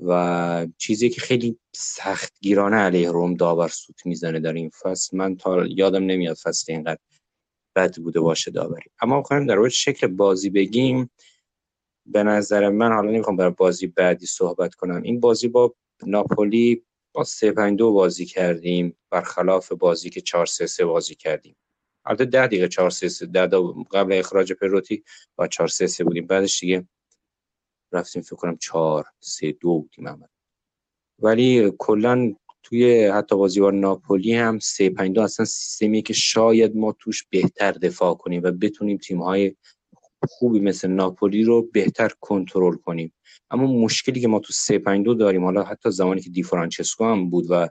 و 0.04 0.68
چیزی 0.78 1.10
که 1.10 1.22
خیلی 1.22 1.60
سخت 1.76 2.34
گیرانه 2.42 2.78
علیه 2.78 3.12
روم 3.12 3.34
داور 3.34 3.68
سوت 3.68 4.06
می‌زنه 4.06 4.40
در 4.40 4.54
این 4.54 4.70
فصل 4.70 5.18
من 5.18 5.36
تا 5.36 5.66
یادم 5.66 6.04
نمیاد 6.04 6.36
فصل 6.36 6.72
اینقدر 6.74 7.00
بد 7.76 7.96
بوده 7.98 8.20
باشه 8.20 8.52
داوری. 8.52 8.90
اما 9.02 9.22
بخوایم 9.22 9.46
در 9.46 9.58
مورد 9.58 9.72
شکل 9.72 10.08
بازی 10.08 10.50
بگیم. 10.50 11.12
به 12.06 12.24
نظر 12.24 12.70
من 12.70 12.92
حالا 12.94 13.12
نمی‌خوام 13.12 13.38
برای 13.38 13.54
بازی 13.58 13.88
بعدی 13.88 14.26
صحبت 14.26 14.76
کنم. 14.76 15.02
این 15.02 15.20
بازی 15.20 15.48
با 15.48 15.76
ناپولی 16.06 16.84
با 17.14 17.24
3 17.24 17.52
5 17.52 17.78
2 17.78 17.94
بازی 17.94 18.26
کردیم 18.26 18.98
برخلاف 19.10 19.72
بازی 19.72 20.10
که 20.10 20.22
4 20.22 20.46
3 20.46 20.68
3 20.68 20.86
بازی 20.86 21.16
کردیم. 21.16 21.56
البته 22.06 22.26
10 22.26 22.48
دقیقه 22.48 22.68
4 22.68 22.90
3 22.90 23.10
3 23.10 23.26
قبل 23.92 24.14
اخراج 24.14 24.54
پروتی 24.54 25.04
با 25.36 25.48
4 25.48 25.68
3 25.68 25.88
3 25.88 26.04
بودیم. 26.04 26.28
بعدش 26.28 26.60
دیگه 26.60 26.88
رفتیم 27.92 28.22
فکر 28.22 28.36
کنم 28.36 28.58
4 28.58 29.06
3 29.20 29.52
2 29.52 29.80
بودیم 29.80 30.08
عمل 30.08 30.28
ولی 31.22 31.72
کلا 31.78 32.34
توی 32.64 33.08
حتی 33.08 33.36
بازی 33.36 33.60
با 33.60 33.72
ناپولی 33.72 34.34
هم 34.34 34.60
3 34.60 34.90
5 34.90 35.16
2 35.16 35.22
اصلا 35.22 35.46
سیستمی 35.46 36.02
که 36.02 36.14
شاید 36.14 36.76
ما 36.76 36.96
توش 37.00 37.28
بهتر 37.30 37.72
دفاع 37.72 38.14
کنیم 38.14 38.42
و 38.44 38.52
بتونیم 38.52 38.98
تیم 38.98 39.22
های 39.22 39.56
خوبی 40.30 40.60
مثل 40.60 40.88
ناپولی 40.88 41.44
رو 41.44 41.62
بهتر 41.62 42.10
کنترل 42.20 42.76
کنیم. 42.76 43.14
اما 43.52 43.68
مشکلی 43.68 44.22
که 44.22 44.28
ما 44.28 44.40
تو 44.40 44.54
352 44.54 45.14
داریم 45.14 45.44
حالا 45.44 45.64
حتی 45.64 45.92
زمانی 45.92 46.22
که 46.22 46.30
دی 46.30 46.44
فرانچسکو 46.44 47.06
هم 47.06 47.30
بود 47.30 47.46
و 47.50 47.70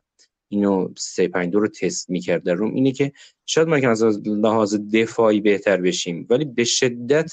اینو 0.49 0.89
352 0.99 1.61
رو 1.61 1.69
تست 1.69 2.11
می‌کرد 2.11 2.43
در 2.43 2.55
روم 2.55 2.75
اینه 2.75 2.93
که 2.93 3.13
شاید 3.47 3.69
ما 3.69 3.81
که 3.81 3.89
از 3.89 4.03
لحاظ 4.27 4.77
دفاعی 4.95 5.41
بهتر 5.41 5.77
بشیم 5.77 6.27
ولی 6.31 6.45
به 6.45 6.65
شدت 6.65 7.33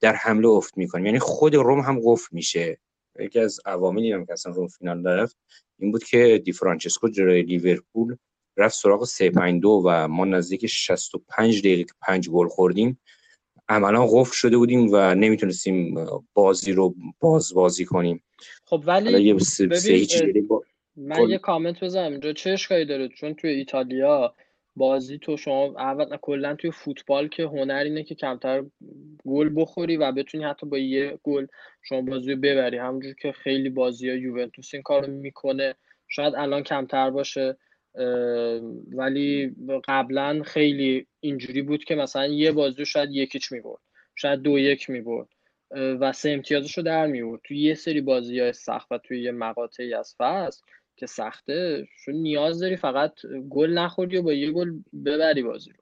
در 0.00 0.14
حمله 0.14 0.48
افت 0.48 0.78
می‌کنیم. 0.78 1.06
یعنی 1.06 1.18
خود 1.18 1.54
روم 1.54 1.80
هم 1.80 2.00
قفل 2.04 2.28
میشه. 2.32 2.78
یکی 3.20 3.40
از 3.40 3.60
عواملی 3.66 4.12
هم 4.12 4.26
که 4.26 4.32
اصلا 4.32 4.52
روم 4.52 4.68
فینال 4.68 5.06
رفت 5.06 5.36
این 5.78 5.92
بود 5.92 6.04
که 6.04 6.42
دی 6.44 6.52
فرانچسکو 6.52 7.08
جلوی 7.08 7.42
لیورپول 7.42 8.16
رفت 8.56 8.74
سراغ 8.74 9.04
352 9.04 9.82
و 9.86 10.08
ما 10.08 10.24
نزدیک 10.24 10.66
65 10.66 11.60
دقیقه 11.60 11.92
5 12.00 12.28
گل 12.30 12.48
خوردیم. 12.48 13.00
عملا 13.68 14.06
قفل 14.06 14.32
شده 14.32 14.56
بودیم 14.56 14.88
و 14.92 15.14
نمی‌تونستیم 15.14 16.06
بازی 16.34 16.72
رو 16.72 16.94
باز 17.20 17.54
بازی 17.54 17.84
کنیم. 17.84 18.22
خب 18.64 18.82
ولی 18.86 19.34
ببین 19.60 20.48
من 20.96 21.30
یه 21.30 21.38
کامنت 21.38 21.84
بزنم. 21.84 22.12
اینجا 22.12 22.32
چه 22.32 22.50
اشکالی 22.50 22.84
داره؟ 22.84 23.08
چون 23.08 23.34
توی 23.34 23.50
ایتالیا 23.50 24.34
بازی 24.76 25.18
تو 25.18 25.36
شما 25.36 25.74
اول 25.78 26.16
کلا 26.16 26.54
توی 26.54 26.70
فوتبال 26.70 27.28
که 27.28 27.42
هنر 27.42 27.82
اینه 27.84 28.04
که 28.04 28.14
کمتر 28.14 28.64
گل 29.26 29.50
بخوری 29.56 29.96
و 29.96 30.12
بتونی 30.12 30.44
حتی 30.44 30.66
با 30.66 30.78
یه 30.78 31.18
گل 31.22 31.46
شما 31.82 32.02
بازی 32.02 32.32
رو 32.32 32.40
ببری. 32.40 32.78
همونجور 32.78 33.14
که 33.14 33.32
خیلی 33.32 33.70
بازی 33.70 34.08
ها 34.08 34.16
یوونتوس 34.16 34.74
این 34.74 34.82
کارو 34.82 35.12
می‌کنه. 35.12 35.74
شاید 36.08 36.34
الان 36.34 36.62
کمتر 36.62 37.10
باشه. 37.10 37.56
ولی 38.92 39.54
قبلا 39.84 40.42
خیلی 40.42 41.06
اینجوری 41.20 41.62
بود 41.62 41.84
که 41.84 41.94
مثلا 41.94 42.26
یه 42.26 42.52
بازی 42.52 42.86
شاید 42.86 43.10
یکیچ 43.12 43.52
می‌برد 43.52 43.80
شاید 44.14 44.40
دو 44.40 44.58
یک 44.58 44.90
می‌برد 44.90 45.28
و 45.70 46.12
سه 46.12 46.30
امتیازش 46.30 46.76
رو 46.78 46.82
در 46.82 47.06
میورد 47.06 47.40
توی 47.44 47.58
یه 47.58 47.74
سری 47.74 48.00
بازی 48.00 48.40
های 48.40 48.52
سخت 48.52 48.92
و 48.92 48.98
توی 48.98 49.22
یه 49.22 49.32
مقاطعی 49.32 49.94
از 49.94 50.14
فصل 50.18 50.62
که 50.96 51.06
سخته 51.06 51.88
چون 52.04 52.14
نیاز 52.14 52.60
داری 52.60 52.76
فقط 52.76 53.12
گل 53.50 53.70
نخوردی 53.70 54.16
و 54.16 54.22
با 54.22 54.32
یه 54.32 54.50
گل 54.50 54.72
ببری 55.04 55.42
بازی 55.42 55.70
رو. 55.70 55.76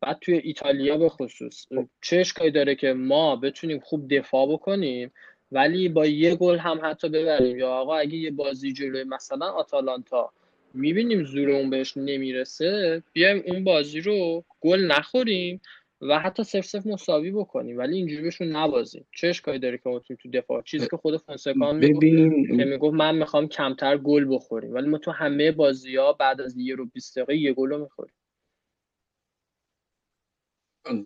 بعد 0.00 0.18
توی 0.20 0.34
ایتالیا 0.34 0.98
به 0.98 1.08
خصوص 1.08 1.66
چه 2.00 2.16
اشکالی 2.16 2.50
داره 2.50 2.74
که 2.74 2.92
ما 2.92 3.36
بتونیم 3.36 3.80
خوب 3.80 4.14
دفاع 4.14 4.52
بکنیم 4.52 5.12
ولی 5.52 5.88
با 5.88 6.06
یه 6.06 6.36
گل 6.36 6.58
هم 6.58 6.80
حتی 6.82 7.08
ببریم؟ 7.08 7.58
یا 7.58 7.70
آقا 7.70 7.96
اگه 7.96 8.14
یه 8.14 8.30
بازی 8.30 8.72
جلوی 8.72 9.04
مثلا 9.04 9.46
آتالانتا 9.46 10.32
می‌بینیم 10.74 11.24
زور 11.24 11.50
اون 11.50 11.70
بهش 11.70 11.96
نمی‌رسه. 11.96 13.02
بیایم 13.12 13.42
اون 13.46 13.64
بازی 13.64 14.00
رو 14.00 14.44
گل 14.60 14.80
نخوریم 14.80 15.60
و 16.00 16.18
حتی 16.18 16.44
صرف 16.44 16.66
صرف 16.66 16.86
مساوی 16.86 17.30
بکنیم. 17.30 17.78
ولی 17.78 17.96
اینجوری 17.96 18.22
بهشون 18.22 18.56
نبازیم. 18.56 19.06
چه 19.16 19.28
اشکالی 19.28 19.58
داره 19.58 19.78
که 19.78 19.88
ما 19.88 19.98
تو 19.98 20.30
دفاع؟ 20.32 20.62
چیزی 20.62 20.86
که 20.90 20.96
خود 20.96 21.16
فونسکا 21.16 21.72
ببین 21.72 22.56
که 22.56 22.64
می‌گفت 22.64 22.94
من 22.94 23.14
می‌خوام 23.14 23.48
کمتر 23.48 23.98
گل 23.98 24.26
بخوریم. 24.34 24.74
ولی 24.74 24.88
ما 24.88 24.98
تو 24.98 25.10
همه 25.10 25.52
بازی 25.52 25.96
ها 25.96 26.12
بعد 26.12 26.40
از 26.40 26.56
یه 26.56 26.74
رو 26.74 26.86
20 26.86 27.18
دقیقه 27.18 27.36
یه 27.36 27.52
گل 27.52 27.68
رو 27.68 27.78
می‌خوریم. 27.78 28.14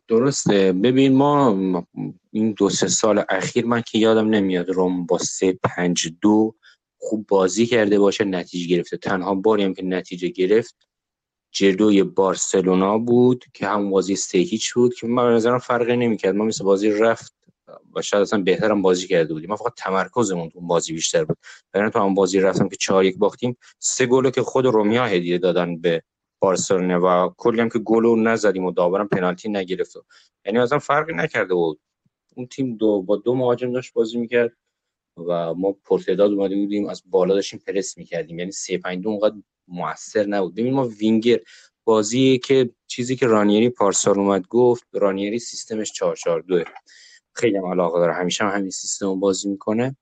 درسته. 0.09 0.73
ببین 0.73 1.12
ما 1.12 1.87
این 2.33 2.53
دو 2.53 2.69
سه 2.69 2.89
سال 2.89 3.25
اخیر 3.29 3.67
من 3.67 3.83
که 3.83 3.99
یادم 3.99 4.29
نمیاد 4.29 4.71
روم 4.71 5.07
با 5.07 5.19
سه 5.19 5.59
پنج 5.62 6.12
دو 6.23 6.55
خوب 6.99 7.26
بازی 7.28 7.66
کرده 7.66 7.99
باشه 7.99 8.24
نتیجه 8.24 8.76
گرفته. 8.76 8.97
تنها 8.97 9.34
باری 9.34 9.62
هم 9.62 9.74
که 9.74 9.84
نتیجه 9.84 10.28
گرفت 10.28 10.76
جلوی 11.53 12.03
بارسلونا 12.03 12.99
بود 12.99 13.44
که 13.55 13.66
هم 13.66 13.90
بازی 13.90 14.16
سه 14.16 14.38
هیچ 14.38 14.74
بود 14.74 14.94
که 14.94 15.07
من 15.07 15.34
نظرم 15.34 15.59
فرقی 15.59 15.97
نمی‌کرد. 15.97 16.34
ما 16.34 16.44
مثل 16.44 16.64
بازی 16.64 16.90
رفت 16.90 17.36
و 17.94 18.03
شاید 18.03 18.22
اصلا 18.22 18.42
بهترم 18.42 18.82
بازی 18.82 19.07
کرده 19.09 19.34
بودیم. 19.34 19.51
ما 19.51 19.57
فقط 19.57 19.72
تمرکزمون 19.76 20.51
تو 20.51 20.61
بازی 20.61 20.92
بیشتر 20.92 21.24
بود. 21.24 21.38
برای 21.72 21.90
تو 21.90 21.99
هم 21.99 22.14
بازی 22.14 22.40
رفتم 22.40 22.68
که 22.68 22.76
4 22.76 23.05
یک 23.05 23.18
باختیم 23.18 23.57
سه 23.78 24.07
گل 24.07 24.30
که 24.30 24.42
خود 24.42 24.66
رومیا 24.66 25.07
هدیه 25.07 25.38
دادن 25.38 25.80
به 25.80 26.03
بارسلونا 26.38 27.26
و 27.26 27.34
کلی 27.36 27.61
هم 27.61 27.68
که 27.68 27.78
گل 27.78 28.18
نزدیم 28.20 28.64
و 28.64 28.72
داورم 28.72 29.09
پنالتی 29.09 29.49
نگرفت. 29.49 29.97
یعنی 30.47 30.59
اصلا 30.59 30.78
فرقی 30.78 31.12
نکرده 31.12 31.55
بود. 31.55 31.80
اون 32.36 32.47
تیم 32.47 32.76
دو 32.76 33.03
با 33.03 33.16
دو 33.16 33.34
مهاجم 33.34 33.72
داشت 33.72 33.92
بازی 33.92 34.18
می‌کرد. 34.18 34.53
و 35.17 35.55
ما 35.55 35.73
پرتعداد 35.73 36.33
اومده 36.33 36.57
بودیم 36.57 36.87
از 36.87 37.03
بالا 37.07 37.35
داشتیم 37.35 37.62
پرس 37.67 37.99
می‌کردیم. 37.99 38.39
یعنی 38.39 38.53
3 38.53 38.79
5 38.79 39.03
2 39.03 39.09
اونقدر 39.09 39.35
موثر 39.69 40.27
نبود. 40.27 40.55
ببین 40.55 40.75
ما 40.75 40.89
وینگر 40.89 41.39
بازی 41.85 42.39
که 42.39 42.71
چیزی 42.87 43.17
که 43.17 43.27
رانیری 43.27 43.69
پارسال 43.69 44.19
اومد 44.19 44.47
گفت 44.49 44.85
رانیری 44.93 45.39
سیستمش 45.39 45.93
442 45.93 46.64
خیلی 47.33 47.57
هم 47.57 47.67
علاقه 47.67 47.99
داره. 47.99 48.14
همیشه 48.14 48.45
هم 48.45 48.51
همین 48.51 48.71
سیستم 48.71 49.21
بازی 49.21 49.49
می‌کنه. 49.49 49.97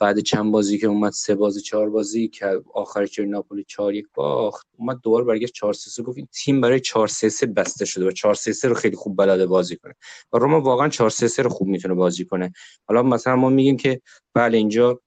بعد 0.00 0.20
چند 0.20 0.52
بازی 0.52 0.78
که 0.78 0.86
اومد 0.86 1.12
سه 1.12 1.34
بازی 1.34 1.60
چهار 1.60 1.90
بازی 1.90 2.28
که 2.28 2.62
آخر 2.74 3.06
که 3.06 3.22
ناپولی 3.22 3.64
4 3.64 3.94
یک 3.94 4.06
باخت 4.14 4.66
اومد 4.78 5.00
دوباره 5.02 5.24
برگشت 5.24 5.54
4 5.54 5.72
3 5.72 6.02
گفت 6.02 6.18
این 6.18 6.28
تیم 6.32 6.60
برای 6.60 6.80
4 6.80 7.08
3 7.08 7.46
بسته 7.46 7.84
شده 7.84 8.06
و 8.06 8.10
4 8.10 8.34
3 8.34 8.68
رو 8.68 8.74
خیلی 8.74 8.96
خوب 8.96 9.16
بلده 9.16 9.46
بازی 9.46 9.76
کنه. 9.76 9.94
و 10.32 10.38
روما 10.38 10.60
واقعا 10.60 10.88
4 10.88 11.10
3 11.10 11.42
رو 11.42 11.50
خوب 11.50 11.68
می‌تونه 11.68 11.94
بازی 11.94 12.24
کنه. 12.24 12.52
حالا 12.88 13.02
مثلا 13.02 13.36
ما 13.36 13.48
میگیم 13.48 13.76
که 13.76 14.00
بله 14.34 14.58
اینجا 14.58 15.00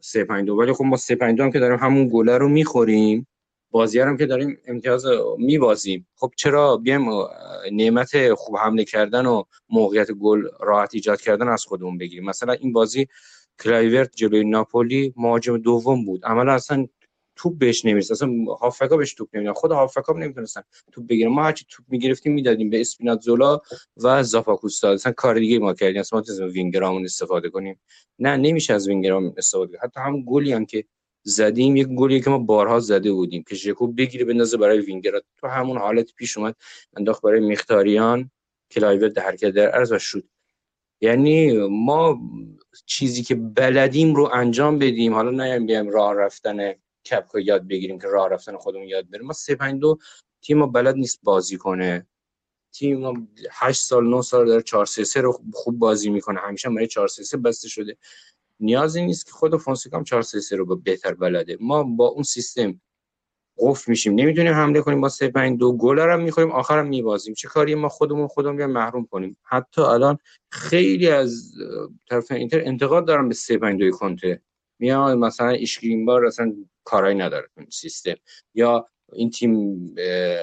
3 0.00 0.24
5 0.24 0.46
2 0.46 0.54
ولی 0.54 0.72
خب 0.72 0.84
ما 0.84 0.96
3 0.96 1.14
5 1.14 1.36
2 1.36 1.42
هم 1.42 1.52
که 1.52 1.58
داریم 1.58 1.78
همون 1.78 2.10
گله 2.12 2.38
رو 2.38 2.48
می‌خوریم 2.48 3.26
بازی 3.70 4.00
هم 4.00 4.16
که 4.16 4.26
داریم 4.26 4.58
امتیاز 4.66 5.04
میبازیم. 5.38 6.08
خب 6.16 6.32
چرا 6.36 6.76
بیایم 6.76 7.08
نعمت 7.72 8.34
خوب 8.34 8.56
حمله 8.56 8.84
کردن 8.84 9.26
و 9.26 9.42
موقعیت 9.68 10.10
گل 10.10 10.48
راحت 10.60 10.94
ایجاد 10.94 11.20
کردن 11.20 11.48
از 11.48 11.64
خودمون 11.64 11.98
بگیریم؟ 11.98 12.24
مثلا 12.24 12.52
این 12.52 12.72
بازی 12.72 13.08
کلایورت 13.60 14.16
جلوی 14.16 14.44
ناپولی 14.44 15.14
مهاجم 15.16 15.58
دوم 15.58 16.04
بود. 16.04 16.24
عملا 16.24 16.52
اصلا 16.52 16.86
توپ 17.36 17.58
بهش 17.58 17.84
نمی‌رسه 17.84 18.12
اصلا 18.12 18.28
هافبکا 18.60 18.96
بهش 18.96 19.14
توپ 19.14 19.28
نمیدن 19.34 19.52
خود 19.52 19.72
هافبکا 19.72 20.12
نمی‌تونستن 20.12 20.62
توپ 20.92 21.06
بگیرن. 21.06 21.30
ما 21.30 21.44
هرچی 21.44 21.66
توپ 21.68 21.86
می‌گرفتیم 21.88 22.32
می‌دادیم 22.32 22.70
به 22.70 22.80
اسپیناتزولا 22.80 23.60
و 23.96 24.22
زاپاکوستا. 24.22 24.92
اصلا 24.92 25.12
کار 25.12 25.38
دیگه 25.38 25.58
ما 25.58 25.74
کردیم. 25.74 26.00
اصلا 26.00 26.22
ما 26.40 26.46
وینگرامون 26.46 27.04
استفاده 27.04 27.50
کنیم. 27.50 27.80
نه 28.18 28.36
نمیشه 28.36 28.74
از 28.74 28.88
وینگرامون 28.88 29.34
استفاده 29.36 29.66
کنیم. 29.66 29.80
حتی 29.82 30.00
هم 30.00 30.22
گلی 30.24 30.52
هم 30.52 30.66
که 30.66 30.84
زدیم 31.22 31.76
یک 31.76 31.86
گلی 31.86 32.20
که 32.20 32.30
ما 32.30 32.38
بارها 32.38 32.80
زده 32.80 33.12
بودیم 33.12 33.44
که 33.48 33.54
ژکو 33.54 33.86
بگیره 33.86 34.24
بندازه 34.24 34.56
برای 34.56 34.80
وینگر 34.80 35.12
تو 35.36 35.46
همون 35.46 35.78
حالت 35.78 36.14
پیش 36.14 36.36
اومد 36.36 36.56
انداخت 36.96 37.22
برای 37.22 37.40
میختاریان 37.40 38.30
کلایور 38.70 39.08
در 39.08 39.22
حرکت 39.22 39.50
در 39.50 39.68
عرض 39.68 39.92
و 39.92 39.98
شد 39.98 40.24
یعنی 41.00 41.52
ما 41.68 42.20
چیزی 42.86 43.22
که 43.22 43.34
بلدیم 43.34 44.14
رو 44.14 44.30
انجام 44.32 44.78
بدیم. 44.78 45.14
حالا 45.14 45.30
نیایم 45.30 45.66
بیایم 45.66 45.88
راه 45.88 46.14
رفتن 46.14 46.74
کپکو 47.10 47.40
یاد 47.40 47.68
بگیریم 47.68 47.98
که 47.98 48.08
راه 48.08 48.28
رفتن 48.28 48.56
خودمون 48.56 48.88
یاد 48.88 49.10
بریم. 49.10 49.26
ما 49.26 49.32
352 49.32 49.98
تیم 50.42 50.58
ما 50.58 50.66
بلد 50.66 50.96
نیست 50.96 51.20
بازی 51.22 51.56
کنه. 51.56 52.06
تیم 52.72 53.00
ما 53.00 53.14
8 53.50 53.82
سال 53.82 54.06
9 54.08 54.22
سال 54.22 54.46
داره 54.46 54.62
4 54.62 54.86
3 54.86 55.20
رو 55.20 55.40
خوب 55.52 55.78
بازی 55.78 56.10
می‌کنه. 56.10 56.40
همیشه 56.40 56.70
برای 56.70 56.86
4 56.86 57.08
3 57.08 57.36
بسته 57.36 57.68
شده. 57.68 57.96
نیازی 58.60 59.06
نیست 59.06 59.26
که 59.26 59.32
خود 59.32 59.56
فونسکا 59.56 59.96
هم 59.96 60.04
4 60.04 60.22
3 60.22 60.56
رو 60.56 60.76
بهتر 60.76 61.14
بلده. 61.14 61.56
ما 61.60 61.82
با 61.82 62.06
اون 62.06 62.22
سیستم 62.22 62.80
قفل 63.58 63.90
میشیم. 63.90 64.14
نمی‌تونیم 64.14 64.52
حمله 64.52 64.80
کنیم 64.80 65.00
با 65.00 65.08
3 65.08 65.28
5 65.28 65.58
2 65.58 65.76
گل 65.76 65.98
هم 65.98 66.20
می‌خوریم 66.20 66.50
آخرم 66.52 66.86
میبازیم. 66.86 67.34
چه 67.34 67.48
کاری 67.48 67.74
ما 67.74 67.88
خودمون 67.88 68.26
خودمون 68.26 68.56
بیان 68.56 68.70
محروم 68.70 69.06
کنیم. 69.06 69.36
حتی 69.42 69.82
الان 69.82 70.18
خیلی 70.50 71.08
از 71.08 71.52
طرف 72.10 72.32
اینتر 72.32 72.60
انتقاد 72.64 73.06
دارم 73.06 73.28
به 73.28 73.34
3 73.34 73.58
5 73.58 73.80
2 73.80 73.90
کنته. 73.90 74.40
میاد 74.78 75.18
مثلا 75.18 75.48
اشکرین 75.48 76.04
بار 76.04 76.26
اصلا 76.26 76.54
کارایی 76.84 77.16
نداره 77.16 77.48
سیستم. 77.70 78.14
یا 78.54 78.86
این 79.12 79.30
تیم 79.30 79.94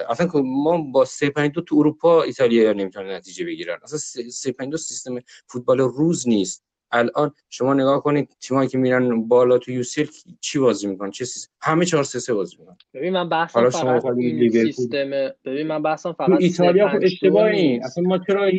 اصلا 0.08 0.28
ما 0.42 0.78
با 0.78 1.04
3 1.04 1.30
5 1.30 1.52
2 1.52 1.60
تو 1.60 1.76
اروپا 1.78 2.22
ایتالیا 2.22 2.72
نمی‌تونن 2.72 3.10
نتیجه 3.10 3.44
بگیرن. 3.44 3.78
اصلا 3.82 3.98
3 4.30 4.52
5 4.52 4.70
2 4.70 4.76
سیستم 4.76 5.18
فوتبال 5.48 5.78
روز 5.78 6.28
نیست. 6.28 6.64
الان 6.94 7.32
شما 7.50 7.74
نگاه 7.74 8.02
کنید 8.02 8.36
تیمایی 8.40 8.68
که 8.68 8.78
میرن 8.78 9.28
بالا 9.28 9.58
تو 9.58 9.72
یوسیل 9.72 10.10
چی 10.40 10.58
بازی 10.58 10.86
می‌کنن؟ 10.86 11.10
چه 11.10 11.24
سیستم؟ 11.24 11.52
همه 11.60 11.84
4 11.84 12.04
3 12.04 12.18
3 12.20 12.34
بازی 12.34 12.56
می‌کنن. 12.58 12.76
ببین 12.94 13.12
من 13.12 13.28
بحثم 13.28 13.70
فقط 13.70 14.04
این 14.16 14.50
سیستم 14.50 15.10
ببین 15.44 15.66
من 15.66 15.82
بحثم 15.82 16.12
فقط 16.12 16.40
ایتالیا 16.40 16.88
خب 16.88 16.98
اشتباه 17.02 17.44
این 17.44 17.84
اصلا 17.84 18.04
ما 18.04 18.18
چرا 18.18 18.50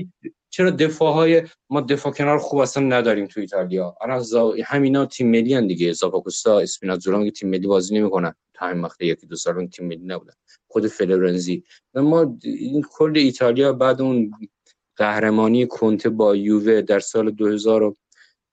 چرا 0.50 0.70
دفاع 0.70 1.14
های 1.14 1.44
ما 1.70 1.82
دفاع 1.82 2.14
کنار 2.14 2.38
خوب 2.38 2.60
اصلا 2.60 2.84
نداریم 2.84 3.26
تو 3.26 3.40
ایتالیا. 3.40 3.98
الان 4.02 4.20
زا... 4.20 4.54
همینا 4.66 5.06
تیم 5.06 5.32
ملی 5.32 5.56
ان 5.56 5.68
دیگه. 5.68 5.94
زاپاکوستا 5.94 6.60
اسپیناتزولا 6.60 7.18
میگه 7.18 7.32
تیم 7.32 7.50
ملی 7.50 7.68
بازی 7.68 8.00
نمی‌کنن. 8.00 8.34
تا 8.54 8.66
همین 8.66 8.84
وقت 8.84 9.02
یکی 9.02 9.28
دو 9.28 9.36
سال 9.36 9.68
تیم 9.68 9.88
ملی 9.88 10.06
نبودن. 10.06 10.34
خود 10.68 10.88
فلورنزی. 10.88 11.64
ما 11.94 12.38
این 12.44 12.86
کل 12.92 13.14
ایتالیا 13.16 13.74
بعد 13.74 14.02
اون 14.02 14.32
قهرمانی 14.96 15.68
کنته 15.68 16.10
با 16.10 16.36
یووه 16.36 16.82
در 16.82 17.00
سال 17.00 17.32
2000 17.32 17.96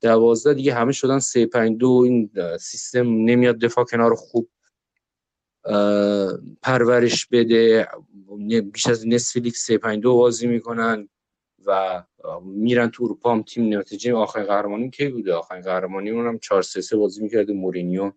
دوازده 0.03 0.55
دیگه 0.55 0.75
همه 0.75 0.93
شدن 0.93 1.19
سه 1.19 1.47
پنج 1.47 1.79
دو 1.79 2.03
این 2.05 2.31
سیستم 2.61 3.07
نمیاد 3.07 3.59
دفاع 3.59 3.85
کنار 3.85 4.15
خوب 4.15 4.49
پرورش 6.63 7.27
بده. 7.27 7.89
بیش 8.73 8.87
از 8.87 9.09
نصف 9.09 9.37
لیگ 9.37 9.55
سه 9.55 9.79
پنج 9.79 10.03
دو 10.03 10.17
بازی 10.17 10.47
می‌کنن 10.47 11.09
و 11.67 12.03
میرن 12.45 12.91
تو 12.91 13.05
اروپا 13.05 13.33
هم 13.33 13.43
تیم 13.43 13.79
نتیجه 13.79 14.15
آخرین 14.15 14.47
قهرمانی 14.47 14.91
کی 14.91 15.09
بوده؟ 15.09 15.35
آخرین 15.35 15.63
قهرمانی 15.63 16.11
اون 16.11 16.27
هم 16.27 16.39
4 16.39 16.63
3 16.63 16.81
3 16.81 16.97
بازی 16.97 17.23
می‌کرده 17.23 17.53
مورینیو 17.53 18.13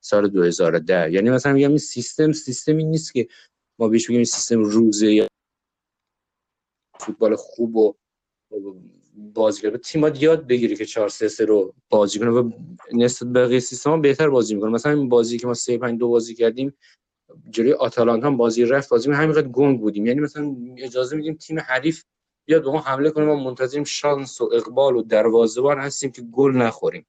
سال 0.00 0.28
2010 0.28 1.12
یعنی 1.12 1.30
مثلا 1.30 1.52
میگم 1.52 1.68
این 1.68 1.78
سیستم 1.78 2.32
سیستمی 2.32 2.84
نیست 2.84 3.14
که 3.14 3.28
ما 3.78 3.88
بهش 3.88 4.10
بگیم 4.10 4.24
سیستم 4.24 4.62
روزه 4.62 5.12
یا 5.12 5.26
فوتبال 7.00 7.36
خوب 7.36 7.76
و 7.76 7.94
بازیکن 9.14 9.76
تیم 9.76 10.14
یاد 10.14 10.46
بگیره 10.46 10.76
که 10.76 10.84
4 10.84 11.08
3 11.08 11.28
3 11.28 11.44
رو 11.44 11.74
بازی 11.88 12.18
کنه 12.18 12.30
و 12.30 12.50
نسبت 12.92 13.28
به 13.32 13.46
بقیه 13.46 13.60
سیستم 13.60 14.00
بهتر 14.00 14.28
بازی 14.28 14.54
می‌کنه. 14.54 14.70
مثلا 14.70 14.92
این 14.92 15.08
بازی 15.08 15.38
که 15.38 15.46
ما 15.46 15.54
3 15.54 15.78
5 15.78 15.98
2 15.98 16.08
بازی 16.08 16.34
کردیم 16.34 16.74
جلوی 17.50 17.72
آتالانتا 17.72 18.26
هم 18.26 18.36
بازی 18.36 18.64
رفت 18.64 18.88
بازی 18.88 19.10
همینقدر 19.10 19.48
گنگ 19.48 19.80
بودیم. 19.80 20.06
یعنی 20.06 20.20
مثلا 20.20 20.56
اجازه 20.78 21.16
میدیم 21.16 21.34
تیم 21.34 21.60
حریف 21.60 22.04
بیاد 22.48 22.62
به 22.64 22.70
ما 22.70 22.80
حمله 22.80 23.10
کنه. 23.10 23.24
ما 23.24 23.44
منتظریم 23.44 23.84
شانس 23.84 24.40
و 24.40 24.50
اقبال 24.52 24.96
و 24.96 25.02
دروازه‌بان 25.02 25.78
هستیم 25.78 26.10
که 26.10 26.22
گل 26.22 26.52
نخوریم. 26.56 27.06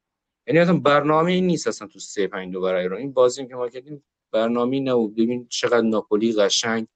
یعنی 0.47 0.59
اصلا 0.59 0.77
برنامه 0.77 1.41
نیست 1.41 1.67
اصلا 1.67 1.87
تو 1.87 1.99
3 1.99 2.27
5 2.27 2.53
2 2.53 2.61
برای 2.61 2.87
رو. 2.87 2.97
این 2.97 3.11
بازی 3.11 3.47
که 3.47 3.55
ما 3.55 3.69
کردیم 3.69 4.03
برنامه 4.31 4.79
نه 4.79 4.93
و 4.93 5.07
ببین 5.07 5.47
چقدر 5.49 5.81
ناپولی 5.81 6.33
قشنگ 6.33 6.87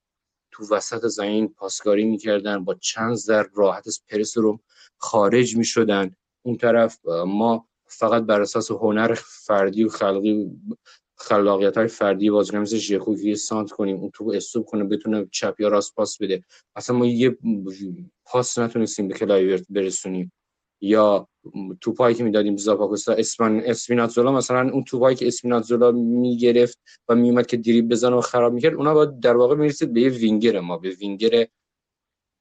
تو 0.52 0.76
وسط 0.76 1.06
زمین 1.08 1.48
پاسکاری 1.48 2.06
می‌کردن 2.06 2.64
با 2.64 2.74
چند 2.74 3.16
ضرب 3.16 3.50
راحت 3.56 3.88
از 3.88 4.02
پرس 4.10 4.38
رو 4.38 4.60
خارج 4.98 5.58
می‌شدن. 5.58 6.16
اون 6.46 6.58
طرف 6.58 7.00
ما 7.28 7.68
فقط 7.88 8.24
بر 8.24 8.42
اساس 8.42 8.72
هنر 8.72 9.14
فردی 9.46 9.84
و 9.84 9.90
خلقی 9.90 10.52
خلاقیت 11.18 11.78
های 11.78 11.88
فردی 11.88 12.30
بازیکن 12.30 12.58
مثل 12.58 12.78
ژکو 12.78 13.16
که 13.16 13.36
سانتر 13.36 13.72
کنیم 13.72 13.98
اون 13.98 14.12
تو 14.14 14.32
استوپ 14.36 14.66
کنه 14.66 14.84
بتونه 14.84 15.28
چپ 15.32 15.56
یا 15.60 15.68
راست 15.68 15.96
پاس 15.96 16.18
بده. 16.18 16.44
اصلا 16.76 16.98
ما 16.98 17.06
یه 17.06 17.38
پاس 18.26 18.58
نتونستیم 18.58 19.08
به 19.08 19.14
کلایورت 19.14 19.66
برسونیم. 19.70 20.32
یا 20.82 21.28
توپایی 21.82 22.16
که 22.16 22.24
می‌دادیم 22.24 22.58
زاپاکوستا 22.58 23.14
اسپان 23.14 23.62
اسپیناتزولا 23.66 24.32
مثلا 24.32 24.70
اون 24.72 24.84
توپایی 24.84 25.16
که 25.16 25.28
اسپیناتزولا 25.28 25.92
می‌گرفت 25.92 26.80
و 27.10 27.16
میومد 27.16 27.46
که 27.46 27.58
دریب 27.58 27.90
بزنه 27.90 28.16
و 28.16 28.22
خراب 28.22 28.54
می‌کرد 28.54 28.76
اونا 28.76 28.94
باید 28.94 29.20
در 29.20 29.38
واقع 29.38 29.56
می‌رسید 29.56 29.94
به 29.94 30.02
یه 30.02 30.10
وینگر 30.10 30.60
ما 30.60 30.78
به 30.78 30.90
وینگر 30.90 31.48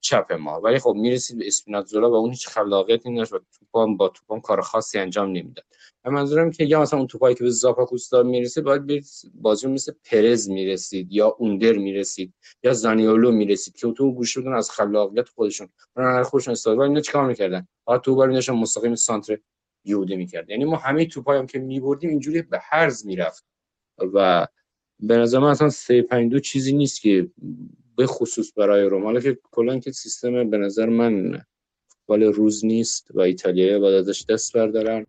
چپ 0.05 0.33
ما. 0.33 0.61
ولی 0.61 0.79
خب 0.79 0.95
می‌رسید 0.97 1.39
به 1.39 1.47
اسپیناتزولا 1.47 2.11
و 2.11 2.15
اون 2.15 2.31
هیچ 2.31 2.49
خلاقیتی 2.49 3.11
نداشت 3.11 3.33
و 3.33 3.39
توپام 3.59 3.97
با 3.97 4.09
توپام 4.09 4.41
کار 4.41 4.61
خاصی 4.61 4.99
انجام 4.99 5.29
نمی‌داد. 5.29 5.65
و 6.05 6.11
منظورم 6.11 6.51
که 6.51 6.65
یا 6.65 6.81
مثلا 6.81 6.99
اون 6.99 7.09
توپایی 7.09 7.35
که 7.35 7.45
به 7.45 7.51
زاپاکوستا 7.51 8.23
می‌رسید 8.23 8.65
باید 8.65 9.05
بازی 9.35 9.67
مثل 9.67 9.93
پرز 10.05 10.51
می‌رسید 10.51 11.13
یا 11.13 11.37
اوندر 11.39 11.73
می‌رسید 11.73 12.35
یا 12.63 12.73
زانیولو 12.73 13.31
می‌رسید 13.31 13.77
که 13.77 13.93
تو 13.93 14.13
گوش 14.13 14.39
بدن 14.39 14.53
از 14.53 14.71
خلاقیت 14.71 15.29
خودشون. 15.29 15.69
هر 15.97 16.23
خودشون 16.23 16.53
استفاده 16.53 16.81
اینا 16.81 17.01
چیکار 17.01 17.27
می‌کردن؟ 17.27 17.69
آ 17.85 17.99
تو 17.99 18.17
بر 18.17 18.27
میداشن 18.27 18.53
مستقیم 18.53 18.95
سانتر 18.95 19.39
یوده 19.85 20.17
می‌کرد. 20.17 20.51
یعنی 20.51 20.65
ما 20.65 20.77
همه 20.77 21.07
توپایی 21.07 21.41
هم 21.41 21.47
که 21.47 21.59
میبردیم 21.59 22.11
اینجوری 22.11 22.43
به 22.43 22.59
هرز 22.63 23.07
می‌رفت. 23.07 23.45
و 24.15 24.47
به 25.01 25.17
نظر 25.17 25.39
من 25.39 25.51
اصلا 25.51 25.71
352 25.71 26.41
چیزی 26.41 26.73
نیست 26.73 27.01
که 27.01 27.31
به 27.97 28.07
خصوص 28.07 28.53
برای 28.57 28.83
روم. 28.83 29.05
حالا 29.05 29.21
که 29.21 29.39
کلا 29.51 29.79
که 29.79 29.93
سیستم 29.93 30.51
به 30.51 30.59
نظر 30.59 30.89
من 30.89 31.45
فوتبال 31.89 32.23
روز 32.23 32.65
نیست 32.65 33.11
و 33.15 33.21
ایتالیایی 33.21 33.79
باید 33.79 33.95
ازش 33.95 34.25
دست 34.29 34.53
بردارن. 34.53 35.07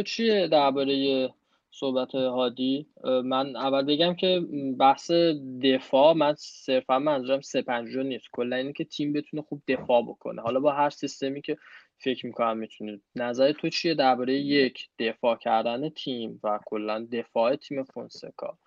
تو 0.00 0.04
چیه 0.04 0.48
درباره 0.48 1.28
صحبت 1.70 2.14
هادی؟ 2.14 2.86
من 3.04 3.56
اول 3.56 3.82
بگم 3.82 4.14
که 4.14 4.40
بحث 4.78 5.10
دفاع 5.62 6.12
من 6.12 6.34
صرفا 6.38 6.98
منظورم 6.98 7.40
سه 7.40 7.64
نیست. 8.02 8.28
کلا 8.32 8.56
اینه 8.56 8.72
که 8.72 8.84
تیم 8.84 9.12
بتونه 9.12 9.42
خوب 9.42 9.62
دفاع 9.68 10.02
بکنه. 10.02 10.42
حالا 10.42 10.60
با 10.60 10.72
هر 10.72 10.90
سیستمی 10.90 11.42
که 11.42 11.56
فکر 11.98 12.26
می‌کنم 12.26 12.56
می‌تونه. 12.56 13.00
نظر 13.16 13.52
تو 13.52 13.68
چیه 13.68 13.94
درباره 13.94 14.34
یک 14.34 14.88
دفاع 14.98 15.36
کردن 15.36 15.88
تیم 15.88 16.40
و 16.44 16.58
کلا 16.66 17.08
دفاع 17.12 17.56
تیم 17.56 17.84
فونسکا؟ 17.84 18.58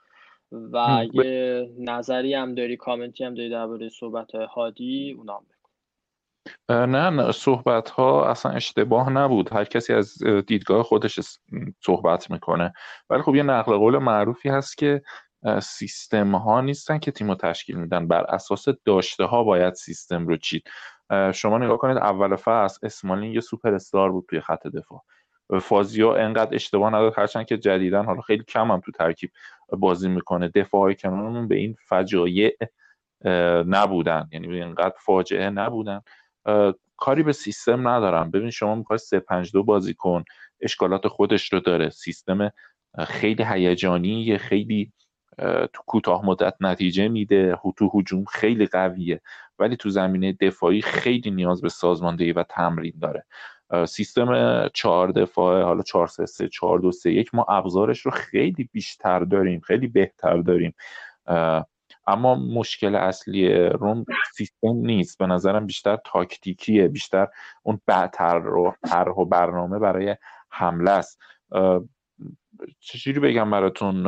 و 0.52 1.06
یه 1.14 1.70
نظری 1.80 2.34
هم 2.34 2.56
داری 2.56 2.78
کامنتی 2.78 3.24
هم 3.24 3.34
داری 3.34 3.50
درباره 3.50 3.90
صحبت 3.90 4.36
هادی؟ 4.36 5.16
اونام. 5.18 5.46
نه 6.70 7.32
صحبت 7.32 7.90
ها 7.90 8.26
اصلا 8.26 8.52
اشتباه 8.52 9.10
نبود. 9.10 9.54
هر 9.54 9.64
کسی 9.66 9.94
از 9.94 10.24
دیدگاه 10.48 10.84
خودش 10.84 11.20
صحبت 11.82 12.32
می‌کنه. 12.32 12.74
ولی 13.10 13.22
خب 13.22 13.36
یه 13.36 13.44
نقل 13.44 13.78
قول 13.78 13.98
معروفی 13.98 14.50
هست 14.50 14.78
که 14.78 15.02
سیستم 15.62 16.36
ها 16.36 16.62
نیستن 16.62 16.98
که 17.00 17.12
تیم 17.12 17.28
رو 17.28 17.36
تشکیل 17.36 17.76
میدن. 17.76 18.08
بر 18.08 18.24
اساس 18.24 18.66
داشته 18.86 19.24
ها 19.24 19.44
باید 19.44 19.74
سیستم 19.74 20.28
رو 20.28 20.38
چید. 20.38 20.64
شما 21.34 21.58
نگاه 21.58 21.78
کنید 21.78 21.98
اول 21.98 22.36
فصل 22.36 22.88
اسمالین 22.88 23.32
یه 23.32 23.42
سوپر 23.42 23.74
استار 23.74 24.12
بود 24.12 24.26
توی 24.30 24.42
خط 24.42 24.68
دفاع. 24.68 25.02
فازیا 25.62 26.16
انقدر 26.16 26.56
اشتباه 26.56 26.90
نداد 26.90 27.14
هرچند 27.18 27.46
که 27.46 27.58
جدیدن 27.58 28.06
حالا 28.06 28.22
خیلی 28.22 28.44
کم 28.44 28.72
هم 28.72 28.80
تو 28.80 28.92
ترکیب 28.92 29.32
بازی 29.70 30.10
می‌کنه. 30.10 30.48
دفاع 30.48 30.82
های 30.82 30.96
کنارمون 30.96 31.48
به 31.48 31.56
این 31.56 31.76
فجایع 31.88 32.58
نبودن. 33.66 34.30
یعنی 34.32 34.62
اینقدر 34.62 34.96
فاجعه 35.00 35.50
نبودن. 35.50 36.02
کاری 36.98 37.24
به 37.24 37.32
سیستم 37.34 37.88
ندارم. 37.88 38.32
ببین 38.32 38.50
شما 38.50 38.76
می‌خوای 38.76 39.00
352 39.00 39.64
بازی 39.64 39.94
کن 39.94 40.24
اشکالات 40.62 41.08
خودش 41.08 41.54
رو 41.54 41.60
داره. 41.60 41.90
سیستم 41.90 42.52
خیلی 43.08 43.44
هیجانی 43.44 44.38
خیلی 44.38 44.92
تو 45.74 45.84
کوتاه 45.86 46.26
مدت 46.26 46.54
نتیجه 46.60 47.08
میده 47.08 47.60
تو 47.78 47.92
هجوم 47.94 48.26
خیلی 48.26 48.66
قویه. 48.66 49.22
ولی 49.60 49.76
تو 49.76 49.90
زمینه 49.90 50.34
دفاعی 50.34 50.82
خیلی 50.82 51.32
نیاز 51.32 51.62
به 51.62 51.70
سازماندهی 51.70 52.32
و 52.32 52.44
تمرین 52.44 52.94
داره. 53.02 53.26
سیستم 53.88 54.68
چهار 54.74 55.12
دفاعه 55.12 55.64
حالا 55.64 55.82
4 55.82 56.08
3 56.08 56.26
3 56.26 56.48
4 56.48 56.80
2 56.80 56.92
3 56.92 57.12
1 57.12 57.36
ما 57.36 57.46
ابزارش 57.50 58.00
رو 58.00 58.12
خیلی 58.12 58.70
بیشتر 58.72 59.20
داریم 59.20 59.60
خیلی 59.60 59.88
بهتر 59.88 60.38
داریم. 60.38 60.74
اما 62.08 62.36
مشکل 62.36 62.96
اصلی 62.96 63.54
روم 63.54 64.06
سیستم 64.34 64.68
نیست. 64.68 65.18
به 65.18 65.26
نظرم 65.26 65.66
بیشتر 65.66 65.98
تاکتیکیه 66.06 66.88
بیشتر 66.88 67.28
اون 67.64 67.82
بعتر 67.86 68.40
رو 68.40 68.74
طرح 68.88 69.12
و 69.12 69.26
برنامه 69.26 69.80
برای 69.80 70.16
حمله 70.50 70.92
است. 70.92 71.20
چجوری 72.80 73.20
بگم 73.20 73.52
براتون؟ 73.52 74.04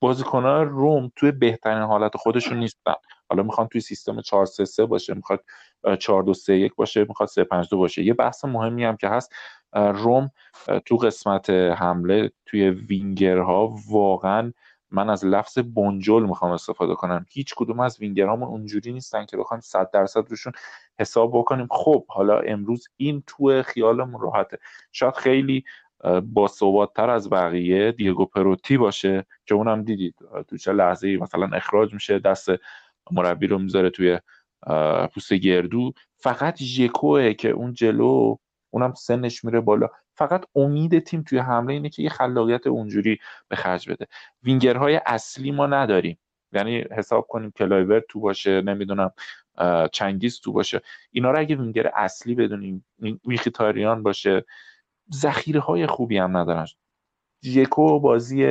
بازیکنان 0.00 0.68
روم 0.68 1.12
توی 1.16 1.32
بهترین 1.32 1.82
حالت 1.82 2.16
خودشون 2.16 2.58
نیستن. 2.58 2.94
حالا 3.28 3.42
می‌خوان 3.42 3.68
توی 3.68 3.80
سیستم 3.80 4.20
4 4.20 4.46
3 4.46 4.64
3 4.64 4.86
باشه 4.86 5.14
می‌خواد 5.14 5.44
4 5.98 6.22
2 6.22 6.34
3 6.34 6.54
1 6.54 6.74
باشه 6.74 7.04
می‌خواد 7.08 7.28
3 7.28 7.44
5 7.44 7.68
2 7.68 7.78
باشه. 7.78 8.02
یه 8.02 8.14
بحث 8.14 8.44
مهمی 8.44 8.84
هم 8.84 8.96
که 8.96 9.08
هست 9.08 9.32
روم 9.74 10.30
تو 10.86 10.96
قسمت 10.96 11.50
حمله 11.50 12.30
توی 12.46 12.70
وینگرها 12.70 13.74
واقعا 13.90 14.52
من 14.94 15.10
از 15.10 15.24
لفظ 15.24 15.58
بنجل 15.58 16.22
می‌خوام 16.22 16.52
استفاده 16.52 16.94
کنم. 16.94 17.26
هیچ 17.30 17.54
کدوم 17.56 17.80
از 17.80 18.00
وینگرامون 18.00 18.48
اونجوری 18.48 18.92
نیستن 18.92 19.24
که 19.24 19.36
بخوایم 19.36 19.60
100 19.60 19.90
درصد 19.90 20.30
روشون 20.30 20.52
حساب 20.98 21.38
بکنیم. 21.38 21.68
خب 21.70 22.06
حالا 22.08 22.38
امروز 22.38 22.88
این 22.96 23.22
تو 23.26 23.62
خیالمون 23.62 24.20
راحته. 24.20 24.58
شاید 24.92 25.14
خیلی 25.14 25.64
با 26.22 26.86
تر 26.96 27.10
از 27.10 27.30
بقیه 27.30 27.92
دیگو 27.92 28.24
پروتی 28.24 28.76
باشه 28.76 29.26
که 29.46 29.54
اونم 29.54 29.82
دیدید. 29.82 30.14
تو 30.48 30.56
چه 30.56 30.72
لحظه 30.72 31.16
مثلا 31.16 31.56
اخراج 31.56 31.94
میشه 31.94 32.18
دست 32.18 32.48
مربی 33.10 33.46
رو 33.46 33.58
می‌ذاره 33.58 33.90
توی 33.90 34.18
پوست 35.14 35.32
گردو. 35.32 35.92
فقط 36.16 36.62
ژکوه 36.62 37.34
که 37.34 37.50
اون 37.50 37.72
جلو 37.74 38.36
اونم 38.70 38.94
سنش 38.94 39.44
میره 39.44 39.60
بالا. 39.60 39.88
فقط 40.14 40.44
امید 40.54 40.98
تیم 40.98 41.22
توی 41.22 41.38
حمله 41.38 41.72
اینه 41.72 41.88
که 41.88 42.02
یه 42.02 42.08
خلاقیت 42.08 42.66
اونجوری 42.66 43.18
به 43.48 43.56
خرج 43.56 43.90
بده. 43.90 44.06
وینگرهای 44.42 45.00
اصلی 45.06 45.50
ما 45.50 45.66
نداریم. 45.66 46.18
یعنی 46.52 46.84
حساب 46.90 47.26
کنیم 47.26 47.50
کلایورتو 47.50 48.20
باشه 48.20 48.60
نمی‌دونم 48.60 49.12
چنگیز 49.92 50.40
تو 50.40 50.52
باشه. 50.52 50.80
اینا 51.10 51.30
رو 51.30 51.38
اگه 51.38 51.56
وینگر 51.56 51.90
اصلی 51.94 52.34
بدونیم 52.34 52.86
میخیتاریان 53.24 54.02
باشه 54.02 54.44
ذخیره 55.14 55.60
های 55.60 55.86
خوبی 55.86 56.18
هم 56.18 56.36
ندارن. 56.36 56.66
ژکو 57.42 58.00
بازی 58.00 58.46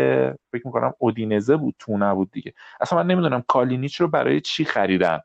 فکر 0.51 0.65
می‌کنم 0.65 0.93
اودینزه 0.97 1.57
بود 1.57 1.75
تو 1.79 1.97
نبود 1.97 2.31
دیگه. 2.31 2.53
اصلا 2.81 3.03
من 3.03 3.07
نمی‌دونم 3.07 3.43
کالینیچ 3.47 4.01
رو 4.01 4.07
برای 4.07 4.41
چی 4.41 4.65
خریدن؟ 4.65 5.19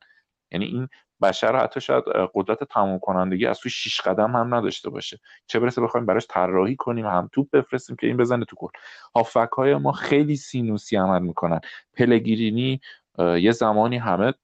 یعنی 0.50 0.64
این 0.64 0.88
بشر 1.22 1.56
حتی 1.56 1.80
شاید 1.80 2.04
قدرت 2.34 2.64
تمام 2.64 2.98
کنندگی 2.98 3.46
از 3.46 3.60
تو 3.60 3.68
شیش 3.68 4.00
قدم 4.00 4.36
هم 4.36 4.54
نداشته 4.54 4.90
باشه. 4.90 5.20
چه 5.46 5.60
برسه 5.60 5.82
بخوایم 5.82 6.06
براش 6.06 6.26
طراحی 6.30 6.76
کنیم 6.76 7.06
هم 7.06 7.28
توپ 7.32 7.50
بفرستیم 7.50 7.96
که 7.96 8.06
این 8.06 8.16
بزنه 8.16 8.44
تو 8.44 8.56
گل. 8.56 8.68
هافک 9.14 9.50
های 9.56 9.74
ما 9.74 9.92
خیلی 9.92 10.36
سینوسی 10.36 10.96
عمل 10.96 11.22
می‌کنن. 11.22 11.60
پلگرینی 11.94 12.80
یه 13.18 13.52
زمانی 13.52 13.96
همه 13.96 14.34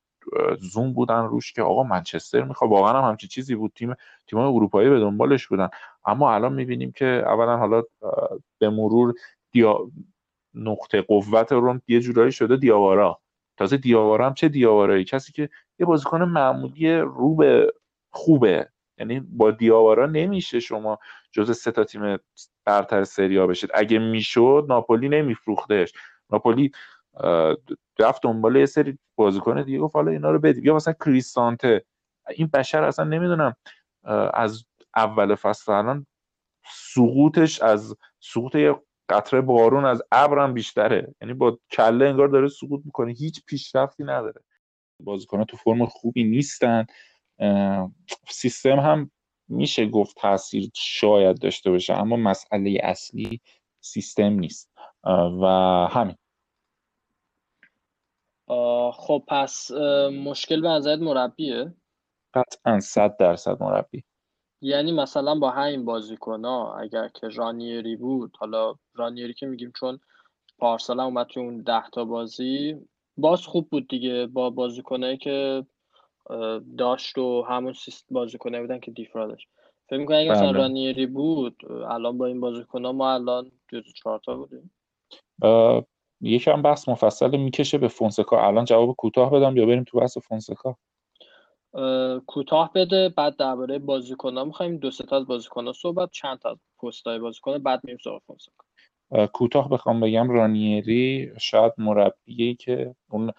زوم 0.60 0.92
بودن 0.92 1.24
روش 1.24 1.52
که 1.52 1.62
آقا 1.62 1.82
منچستر 1.82 2.42
می‌خواد. 2.42 2.70
واقعا 2.70 3.02
هم 3.02 3.08
همچی 3.08 3.28
چیزی 3.28 3.54
بود. 3.54 3.72
تیم 3.74 3.94
تیم 4.26 4.38
اروپایی 4.38 4.90
به 4.90 5.00
دنبالش 5.00 5.46
بودن. 5.46 5.68
اما 6.06 6.34
الان 6.34 6.52
می‌بینیم 6.52 6.92
که 6.92 7.06
اولا 7.26 7.56
حالا 7.56 7.82
به 8.58 8.70
مرور 8.70 9.14
دیا... 9.50 9.90
نقطه 10.56 11.02
قوت 11.02 11.52
روم 11.52 11.82
یه 11.88 12.00
جورایی 12.00 12.32
شده 12.32 12.56
دیاوارا. 12.56 13.20
تازه 13.56 13.76
دیاوارا 13.76 14.26
هم 14.26 14.34
چه 14.34 14.48
دیاوارایی؟ 14.48 15.04
کسی 15.04 15.32
که 15.32 15.48
یه 15.78 15.86
بازیکن 15.86 16.22
معمولی 16.22 16.96
رو 16.96 17.34
به 17.34 17.72
خوبه. 18.10 18.68
یعنی 18.98 19.20
با 19.20 19.50
دیاوارا 19.50 20.06
نمیشه 20.06 20.60
شما 20.60 20.98
جز 21.32 21.58
سه 21.58 21.70
تا 21.70 21.84
تیم 21.84 22.18
برتر 22.64 23.04
سریا 23.04 23.46
بشید. 23.46 23.70
اگه 23.74 23.98
می‌شد 23.98 24.66
ناپولی 24.68 25.08
نمیفروختش. 25.08 25.92
ناپولی 26.30 26.70
رفت 27.98 28.22
دنبال 28.22 28.56
یه 28.56 28.66
سری 28.66 28.98
بازیکن 29.16 29.62
دیگه 29.62 29.78
گفت 29.78 29.96
حالا 29.96 30.10
اینا 30.10 30.30
رو 30.30 30.38
بدیم. 30.38 30.64
یا 30.64 30.74
مثلا 30.74 30.94
کریستانته 31.04 31.84
این 32.30 32.50
بشر 32.54 32.82
اصلا 32.84 33.04
نمی‌دونم 33.04 33.56
از 34.34 34.64
اول 34.96 35.34
فصل 35.34 35.72
الان 35.72 36.06
سقوطش 36.72 37.62
از 37.62 37.96
سقوط 38.20 38.54
یه 38.54 38.76
قطره 39.08 39.40
بارون 39.40 39.84
از 39.84 40.02
ابرم 40.12 40.54
بیشتره. 40.54 41.14
یعنی 41.20 41.34
با 41.34 41.58
کله 41.70 42.08
انگار 42.08 42.28
داره 42.28 42.48
سقوط 42.48 42.82
می‌کنه. 42.84 43.12
هیچ 43.12 43.44
پیشرفتی 43.46 44.04
نداره. 44.04 44.40
بازیکن 45.00 45.44
تو 45.44 45.56
فرم 45.56 45.86
خوبی 45.86 46.24
نیستن. 46.24 46.86
سیستم 48.28 48.80
هم 48.80 49.10
میشه 49.48 49.86
گفت 49.86 50.16
تاثیر 50.16 50.70
شاید 50.74 51.38
داشته 51.38 51.70
باشه 51.70 51.94
اما 51.94 52.16
مسئله 52.16 52.80
اصلی 52.82 53.40
سیستم 53.80 54.32
نیست. 54.32 54.70
و 55.42 55.46
همین. 55.90 56.16
خب 58.92 59.24
پس 59.28 59.70
مشکل 60.24 60.60
به 60.60 60.68
نظرت 60.68 60.98
مربیه؟ 60.98 61.74
قطعا 62.34 62.80
صد 62.80 63.16
درصد 63.16 63.62
مربی. 63.62 64.04
یعنی 64.64 64.92
مثلا 64.92 65.34
با 65.34 65.50
همین 65.50 65.84
بازیکن 65.84 66.44
اگر 66.44 67.08
که 67.08 67.28
رانیری 67.28 67.96
بود 67.96 68.36
حالا 68.38 68.74
رانیری 68.94 69.34
که 69.34 69.46
میگیم 69.46 69.72
چون 69.80 69.98
پارسال 70.58 71.00
هم 71.00 71.06
اومد 71.06 71.26
تو 71.26 71.40
اون 71.40 71.62
ده 71.62 71.90
تا 71.92 72.04
بازی 72.04 72.76
باز 73.16 73.46
خوب 73.46 73.68
بود 73.70 73.88
دیگه 73.88 74.26
با 74.26 74.50
بازیکنایی 74.50 75.16
که 75.16 75.66
داشت 76.78 77.18
و 77.18 77.42
همون 77.42 77.72
سیست 77.72 78.06
بازیکنه 78.10 78.60
بودن 78.60 78.80
که 78.80 78.90
دیفرا 78.90 79.26
داشت. 79.26 79.48
فکر 79.88 79.98
می‌کنم 79.98 80.16
اگه 80.16 80.30
مثلا 80.30 80.52
بله. 80.52 80.58
رانیری 80.58 81.06
بود 81.06 81.56
الان 81.88 82.18
با 82.18 82.26
این 82.26 82.40
بازیکن 82.40 82.86
ما 82.86 83.12
الان 83.12 83.50
جزو 83.68 83.92
چهارتا 83.92 84.36
بودیم. 84.36 84.74
یکم 86.20 86.62
بحث 86.62 86.88
مفصل 86.88 87.36
می‌کشه 87.36 87.78
به 87.78 87.88
فونسکا. 87.88 88.46
الان 88.46 88.64
جواب 88.64 88.96
کوتاه 88.96 89.30
بدم 89.30 89.56
یا 89.56 89.66
بریم 89.66 89.84
تو 89.84 90.00
بحث 90.00 90.18
فونسکا؟ 90.18 90.76
کوتاه 92.26 92.72
بده 92.74 93.08
بعد 93.08 93.36
درباره 93.36 93.78
بازیکن‌ها 93.78 94.44
می‌خوایم 94.44 94.76
دو 94.76 94.90
سه 94.90 95.04
تا 95.04 95.16
از 95.16 95.26
بازیکن‌ها 95.26 95.72
صحبت 95.72 96.10
چند 96.12 96.38
تا 96.38 96.58
پستای 96.82 97.18
بازیکن 97.18 97.58
بعد 97.58 97.80
میریم 97.84 97.98
سراغ 98.04 98.22
کوتاه 99.32 99.68
بخوام 99.68 100.00
بگم 100.00 100.30
رانیری 100.30 101.32
شاید 101.40 101.72
مربیه 101.78 102.54
که 102.54 102.94
اون 103.10 103.32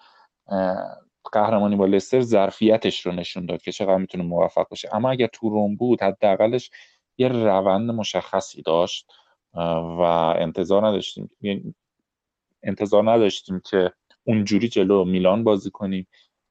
قهرمانی 1.32 1.76
با 1.76 1.86
لستر 1.86 2.20
ظرفیتش 2.20 3.06
رو 3.06 3.12
نشون 3.12 3.46
داد 3.46 3.62
که 3.62 3.72
چقدر 3.72 3.96
می‌تونه 3.96 4.24
موفق 4.24 4.68
باشه. 4.68 4.88
اما 4.96 5.10
اگر 5.10 5.26
تو 5.32 5.48
روم 5.48 5.76
بود 5.76 6.02
حداقلش 6.02 6.70
یه 7.18 7.28
روند 7.28 7.90
مشخصی 7.90 8.62
داشت 8.62 9.12
و 9.54 10.00
انتظار 10.38 10.86
نداشتیم 10.86 11.30
یعنی 11.40 11.74
انتظار 12.62 13.12
نداشتیم 13.12 13.62
که 13.70 13.92
اونجوری 14.24 14.68
جلو 14.68 15.04
میلان 15.04 15.44
بازی 15.44 15.70
کنیم. 15.70 16.06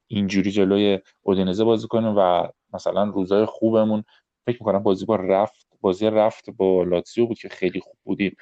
اینجوری 0.07 0.51
جلوی 0.51 0.99
اودینزه 1.21 1.63
بازی 1.63 1.87
کنیم 1.87 2.13
و 2.17 2.47
مثلا 2.73 3.03
روزای 3.03 3.45
خوبمون 3.45 4.03
فکر 4.45 4.57
می‌کنم 4.59 4.83
بازی 4.83 5.05
با 5.05 5.15
رفت 5.15 5.67
بازی 5.81 6.05
رفت 6.05 6.49
با 6.49 6.83
لاتزیو 6.83 7.25
بود 7.25 7.37
که 7.37 7.49
خیلی 7.49 7.79
خوب 7.79 7.97
بودیم. 8.03 8.35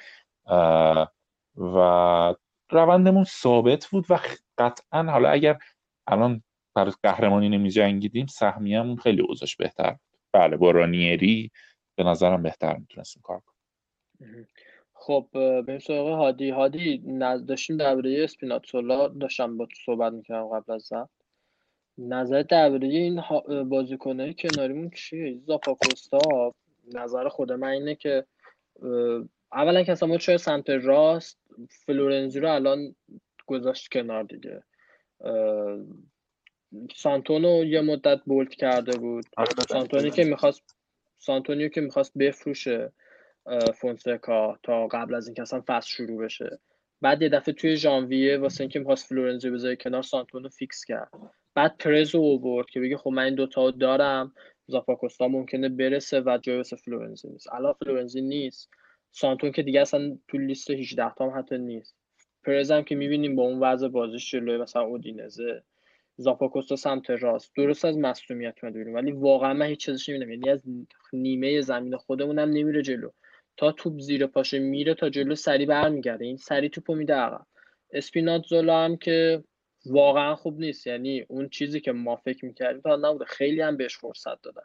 و 1.56 2.34
روندمون 2.70 3.24
ثابت 3.24 3.86
بود 3.86 4.06
و 4.10 4.18
قطعا 4.58 5.02
حالا 5.02 5.28
اگر 5.28 5.58
الان 6.06 6.42
برای 6.74 6.92
قهرمانی 7.02 7.48
نمی 7.48 7.70
جنگیدیم 7.70 8.26
سهمیه‌مون 8.26 8.96
خیلی 8.96 9.22
اوضاعش 9.22 9.56
بهتر 9.56 9.90
بود. 9.90 10.20
بله 10.32 10.56
با 10.56 10.70
رانیری 10.70 11.50
به 11.96 12.04
نظرم 12.04 12.42
بهتر 12.42 12.76
می‌تونستیم 12.76 13.22
کار 13.24 13.40
کنیم. 13.40 14.48
خب 14.94 15.28
بریم 15.32 15.78
سراغ 15.78 16.08
هادی. 16.08 16.50
هادی 16.50 17.02
داشتیم 17.48 17.76
درباره 17.76 18.24
اسپیناتزولا 18.24 19.08
داشتم 19.08 19.56
با 19.56 19.66
تو 19.66 19.76
صحبت 19.86 20.12
می‌کردم 20.12 20.48
قبل 20.48 20.72
از 20.72 20.82
زن. 20.82 21.08
نظر 21.98 22.42
درباره 22.42 22.88
این 22.88 23.22
بازیکنهای 23.64 24.34
کناریمون 24.34 24.90
چیه؟ 24.90 25.38
زاپاکوستا. 25.46 26.54
نظر 26.94 27.28
خود 27.28 27.52
من 27.52 27.68
اینه 27.68 27.94
که 27.94 28.24
اولا 29.52 29.82
که 29.82 29.92
اصلا 29.92 30.08
ما 30.08 30.16
چه 30.16 30.36
سمت 30.36 30.70
راست 30.70 31.38
فلورنزی 31.86 32.40
رو 32.40 32.52
الان 32.52 32.94
گذاشت 33.46 33.88
کنار 33.92 34.22
دیگه؟ 34.22 34.62
سانتونو 36.96 37.64
یه 37.64 37.80
مدت 37.80 38.20
بولت 38.26 38.54
کرده 38.54 38.98
بود. 38.98 39.24
آره، 39.36 39.48
سانتونی 39.68 40.10
که 40.10 40.24
می‌خواست 40.24 40.76
سانتونیو 41.18 41.68
که 41.68 41.80
می‌خواست 41.80 42.18
بفروشه 42.18 42.92
فونسکا 43.74 44.58
تا 44.62 44.86
قبل 44.86 45.14
از 45.14 45.26
اینکه 45.26 45.42
اصلا 45.42 45.62
فصل 45.66 45.88
شروع 45.88 46.24
بشه. 46.24 46.58
بعد 47.00 47.22
یه 47.22 47.28
دفعه 47.28 47.54
توی 47.54 47.76
ژانویه 47.76 48.38
واسه 48.38 48.60
اینکه 48.60 48.78
می‌خواست 48.78 49.08
فلورنزی 49.08 49.50
بذاره 49.50 49.76
کنار 49.76 50.02
سانتونو 50.02 50.48
فیکس 50.48 50.84
کرد. 50.84 51.10
بعد 51.54 51.76
پرز 51.78 52.14
رو 52.14 52.20
اوورد 52.20 52.66
که 52.70 52.80
بگه 52.80 52.96
خب 52.96 53.10
من 53.10 53.22
این 53.22 53.34
دوتا 53.34 53.70
دارم 53.70 54.32
زاپاکوستا 54.66 55.28
ممکنه 55.28 55.68
برسه 55.68 56.20
و 56.20 56.38
جای 56.42 56.56
واسه 56.56 56.76
فلورنزی 56.76 57.28
نیست. 57.28 57.52
الان 57.52 57.72
فلورنزی 57.72 58.20
نیست. 58.20 58.70
سانتون 59.10 59.52
که 59.52 59.62
دیگه 59.62 59.80
اصلا 59.80 60.18
تو 60.28 60.38
لیست 60.38 60.70
18 60.70 61.14
تا 61.14 61.30
هم 61.30 61.38
حتی 61.38 61.58
نیست. 61.58 61.96
پرز 62.44 62.70
هم 62.70 62.82
که 62.82 62.94
می‌بینیم 62.94 63.36
با 63.36 63.42
اون 63.42 63.60
وضع 63.60 63.88
بازیش 63.88 64.30
جلوی 64.30 64.58
مثلا 64.58 64.82
اودینزه 64.82 65.62
زاپاکوستا 66.16 66.76
سمت 66.76 67.10
راست. 67.10 67.52
درست 67.56 67.84
از 67.84 67.98
مصدومیت 67.98 68.54
اومده 68.62 68.92
ولی 68.92 69.12
واقعا 69.12 69.54
من 69.54 69.66
هیچ 69.66 69.84
چیزش 69.84 70.08
نمی‌دونم 70.08 70.30
یعنی 70.30 70.50
از 70.50 70.62
نیمه 71.12 71.60
زمین 71.60 71.96
خودمون 71.96 72.38
هم 72.38 72.48
نمیره 72.48 72.82
جلو. 72.82 73.10
تا 73.56 73.72
توپ 73.72 73.98
زیر 74.00 74.26
پاشه 74.26 74.58
میره 74.58 74.94
تا 74.94 75.08
جلو 75.08 75.34
سری 75.34 75.66
برمیگرده. 75.66 76.24
این 76.24 76.36
سری 76.36 76.68
توپو 76.68 76.94
میده 76.94 77.14
عقب. 77.14 77.46
اسپینات 77.92 78.46
زولا 78.46 78.84
هم 78.84 78.96
که 78.96 79.44
واقعا 79.86 80.34
خوب 80.34 80.60
نیست. 80.60 80.86
یعنی 80.86 81.24
اون 81.28 81.48
چیزی 81.48 81.80
که 81.80 81.92
ما 81.92 82.16
فکر 82.16 82.44
می‌کردیم 82.44 82.80
تا 82.80 82.96
نبوده. 82.96 83.24
خیلی 83.24 83.60
هم 83.60 83.76
بهش 83.76 83.96
فرصت 83.96 84.42
دادن. 84.42 84.62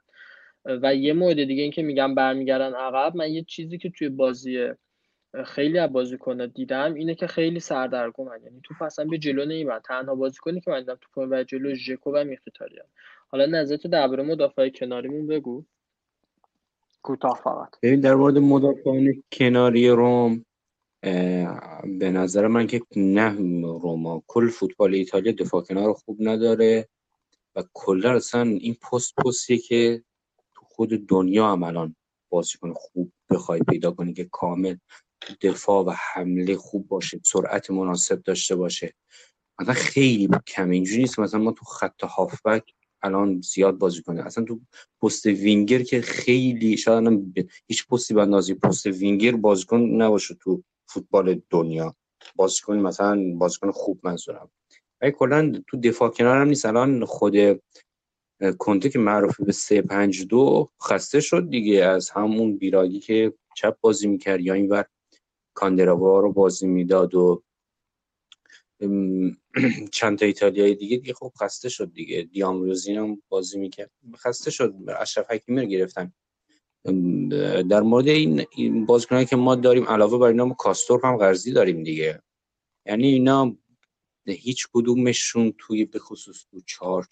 و 0.65 0.95
یه 0.95 1.13
مورد 1.13 1.43
دیگه 1.43 1.63
این 1.63 1.71
که 1.71 1.81
میگم 1.83 2.15
برمیگردن 2.15 2.73
عقب 2.73 3.15
من 3.15 3.31
یه 3.31 3.43
چیزی 3.43 3.77
که 3.77 3.89
توی 3.89 4.09
بازی 4.09 4.69
خیلی 5.45 5.79
از 5.79 5.91
بازیکن‌ها 5.91 6.45
دیدم 6.45 6.93
اینه 6.93 7.15
که 7.15 7.27
خیلی 7.27 7.59
سردرگمن. 7.59 8.43
یعنی 8.43 8.61
تو 8.63 8.83
اصلا 8.83 9.05
به 9.05 9.17
جلو 9.17 9.45
نمی‌برن 9.45 9.79
تنها 9.79 10.15
بازیکنی 10.15 10.61
که 10.61 10.71
من 10.71 10.79
دیدم 10.79 10.97
تو 11.01 11.25
و 11.25 11.43
جلو 11.43 11.73
ژکو 11.75 12.11
و 12.11 12.23
میخیتاریان 12.23 12.85
حالا 13.27 13.45
نظرت 13.45 13.87
درباره 13.87 14.23
مدافع 14.23 14.69
کناریمون 14.69 15.27
بگو. 15.27 15.63
کوتاه 17.01 17.41
فقط. 17.43 17.69
ببین 17.83 17.99
در 17.99 18.15
مورد 18.15 18.37
مدافعان 18.37 19.23
کناری 19.31 19.89
روم 19.89 20.45
به 21.01 22.11
نظر 22.11 22.47
من 22.47 22.67
که 22.67 22.81
نه 22.95 23.35
روما. 23.61 24.23
کل 24.27 24.49
فوتبال 24.49 24.93
ایتالیا 24.93 25.31
دفاع 25.31 25.61
کنار 25.61 25.93
خوب 25.93 26.17
نداره 26.19 26.89
و 27.55 27.63
کلا 27.73 28.15
اصلا 28.15 28.41
این 28.41 28.73
پست 28.73 29.15
پستیه 29.15 29.57
که 29.57 30.03
تو 30.53 30.65
خود 30.65 31.07
دنیا 31.07 31.51
هم 31.51 31.63
الان 31.63 31.95
بازیکن 32.29 32.73
خوب 32.73 33.11
بخوای 33.29 33.59
پیدا 33.59 33.91
کنی 33.91 34.13
که 34.13 34.29
کامل 34.31 34.75
دفاع 35.41 35.85
و 35.85 35.93
حمله 36.13 36.55
خوب 36.55 36.87
باشه 36.87 37.21
سرعت 37.25 37.71
مناسب 37.71 38.23
داشته 38.23 38.55
باشه. 38.55 38.93
مثلا 39.59 39.73
خیلی 39.73 40.29
کم 40.47 40.69
اینجوری 40.69 41.01
نیست. 41.01 41.19
مثلا 41.19 41.39
ما 41.39 41.51
تو 41.51 41.65
خط 41.65 42.03
هافبک 42.03 42.73
الان 43.01 43.41
زیاد 43.41 43.77
بازی 43.77 44.01
کنه 44.01 44.25
اصلا 44.25 44.43
تو 44.43 44.61
پست 45.01 45.25
وینگر 45.25 45.83
که 45.83 46.01
خیلی 46.01 46.77
شاید 46.77 47.49
هیچ 47.67 47.87
پستی 47.87 48.13
بندازی 48.13 48.53
پست 48.53 48.85
وینگر 48.85 49.35
بازیکن 49.35 49.79
نباشه 49.79 50.35
تو 50.35 50.63
فوتبال 50.89 51.41
دنیا. 51.49 51.95
بازیکن 52.35 52.77
مثلا 52.77 53.33
بازیکن 53.37 53.71
خوب 53.71 53.99
منظورم. 54.03 54.51
ولی 55.01 55.11
کلا 55.11 55.51
تو 55.67 55.77
دفاع 55.77 56.09
کنار 56.09 56.37
هم 56.37 56.47
نیست. 56.47 56.65
الان 56.65 57.05
خود 57.05 57.35
کنته 58.59 58.89
که 58.89 58.99
معروف 58.99 59.41
به 59.41 59.51
3 59.51 59.81
5 59.81 60.27
2 60.27 60.71
خسته 60.83 61.19
شد 61.19 61.49
دیگه. 61.49 61.83
از 61.85 62.09
همون 62.09 62.57
بیراگی 62.57 62.99
که 62.99 63.33
چپ 63.57 63.77
بازی 63.81 64.07
می‌کرد. 64.07 64.41
یا 64.41 64.53
اینور 64.53 64.85
کاندراوا 65.53 66.19
رو 66.19 66.33
بازی 66.33 66.67
می‌داد 66.67 67.15
و 67.15 67.43
چند 69.91 70.17
تا 70.19 70.25
ایتالیایی 70.25 70.75
دیگه 70.75 70.97
دیگه 70.97 71.13
خب 71.13 71.33
خسته 71.41 71.69
شد 71.69 71.93
دیگه. 71.93 72.23
دیامروزین 72.23 72.97
هم 72.97 73.21
بازی 73.29 73.59
می‌کرد. 73.59 73.91
خسته 74.17 74.51
شد. 74.51 74.75
اشرف 74.99 75.31
حکیمی 75.31 75.61
رو 75.61 75.67
گرفتن. 75.67 76.13
در 77.69 77.81
مورد 77.81 78.07
این, 78.07 78.45
این 78.51 78.85
بازیکنایی 78.85 79.25
که 79.25 79.35
ما 79.35 79.55
داریم 79.55 79.89
علاوه 79.89 80.17
بر 80.17 80.27
اینا 80.27 80.45
ما 80.45 80.53
کاستور 80.53 81.01
هم 81.03 81.17
قرضی 81.17 81.51
داریم 81.51 81.83
دیگه. 81.83 82.21
یعنی 82.85 83.07
اینا 83.07 83.57
هیچ 84.27 84.67
کدومشون 84.73 85.53
توی 85.57 85.85
به 85.85 85.99
خصوص 85.99 86.45
تو 86.51 86.61
چهار 86.65 87.07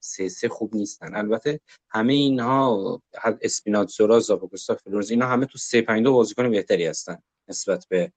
سه 0.00 0.28
سه 0.28 0.48
خوب 0.48 0.76
نیستن. 0.76 1.16
البته 1.16 1.60
همه 1.90 2.12
اینها 2.12 3.02
اسپیناتزورا 3.42 4.20
زاپاکوستا 4.20 4.74
فلورز 4.74 5.10
اینا 5.10 5.26
همه 5.26 5.46
تو 5.46 5.58
سه 5.58 5.82
پنج 5.82 6.02
دو 6.02 6.12
بازیکن 6.12 6.50
بهتری 6.50 6.86
هستن 6.86 7.18
نسبت 7.48 7.86
به 7.88 8.12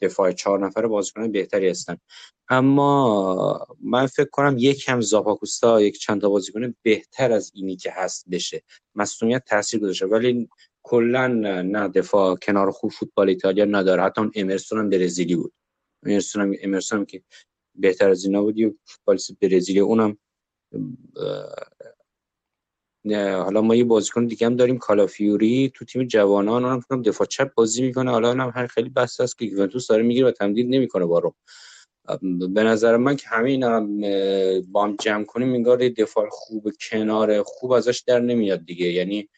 دفاع 0.00 0.32
چهار 0.32 0.66
نفر 0.66 0.86
بازیکن 0.86 1.32
بهتری 1.32 1.68
هستن. 1.68 1.96
اما 2.48 3.66
من 3.80 4.06
فکر 4.06 4.28
کنم 4.32 4.56
یک 4.58 4.84
کم 4.84 5.00
زاپاکوستا 5.00 5.80
یک 5.80 5.98
چند 5.98 6.20
تا 6.20 6.28
بازیکن 6.28 6.74
بهتر 6.82 7.32
از 7.32 7.52
اینی 7.54 7.76
که 7.76 7.92
هست 7.92 8.24
بشه. 8.30 8.62
مصونیت 8.94 9.44
تاثیر 9.44 9.80
گذاشته 9.80 10.06
ولی 10.06 10.48
کلا 10.82 11.26
نه 11.62 11.88
دفاع 11.88 12.36
کنار 12.36 12.70
خوب 12.70 12.90
فوتبال 12.90 13.28
ایتالیا 13.28 13.64
نداره. 13.64 14.02
حتی 14.02 14.20
اون 14.20 14.32
امرسون 14.34 14.78
هم 14.78 14.90
برزیلی 14.90 15.36
بود. 15.36 15.52
امرسون 16.06 16.42
هم, 16.42 16.54
امرسون 16.62 16.98
هم 16.98 17.04
که 17.06 17.22
بهتر 17.74 18.10
از 18.10 18.24
اینا 18.24 18.42
بود 18.42 18.78
فوتبال 18.84 19.18
برزیلی 19.40 19.80
اونم 19.80 20.18
حالا 23.14 23.60
ما 23.62 23.74
یه 23.74 23.84
بازیکن 23.84 24.26
دیگه 24.26 24.46
هم 24.46 24.56
داریم 24.56 24.78
کالافیوری 24.78 25.70
تو 25.74 25.84
تیم 25.84 26.02
جوانان 26.04 26.64
اونم 26.64 26.80
فکر 26.80 26.96
دفاع 26.96 27.26
چپ 27.26 27.54
بازی 27.54 27.82
می‌کنه. 27.82 28.10
حالا 28.10 28.28
اونم 28.28 28.52
هر 28.54 28.66
خیلی 28.66 28.88
بس 28.88 29.20
است 29.20 29.38
که 29.38 29.44
یوونتوس 29.44 29.86
داره 29.86 30.02
می‌گیره 30.02 30.26
و 30.28 30.30
تمدید 30.30 30.66
نمی‌کنه 30.70 31.06
با 31.06 31.18
رو 31.18 31.34
به 32.54 32.62
نظر 32.62 32.96
من 32.96 33.16
که 33.16 33.28
همه 33.28 33.50
اینا 33.50 33.80
با 34.72 34.84
هم 34.84 34.96
جمع 35.00 35.24
کنیم 35.24 35.52
انگار 35.54 35.88
دفاع 35.88 36.28
خوب 36.30 36.70
کنار 36.90 37.42
خوب 37.42 37.72
ازش 37.72 37.98
در 38.06 38.20
نمیاد 38.20 38.64
دیگه. 38.64 38.86
یعنی 38.86 39.28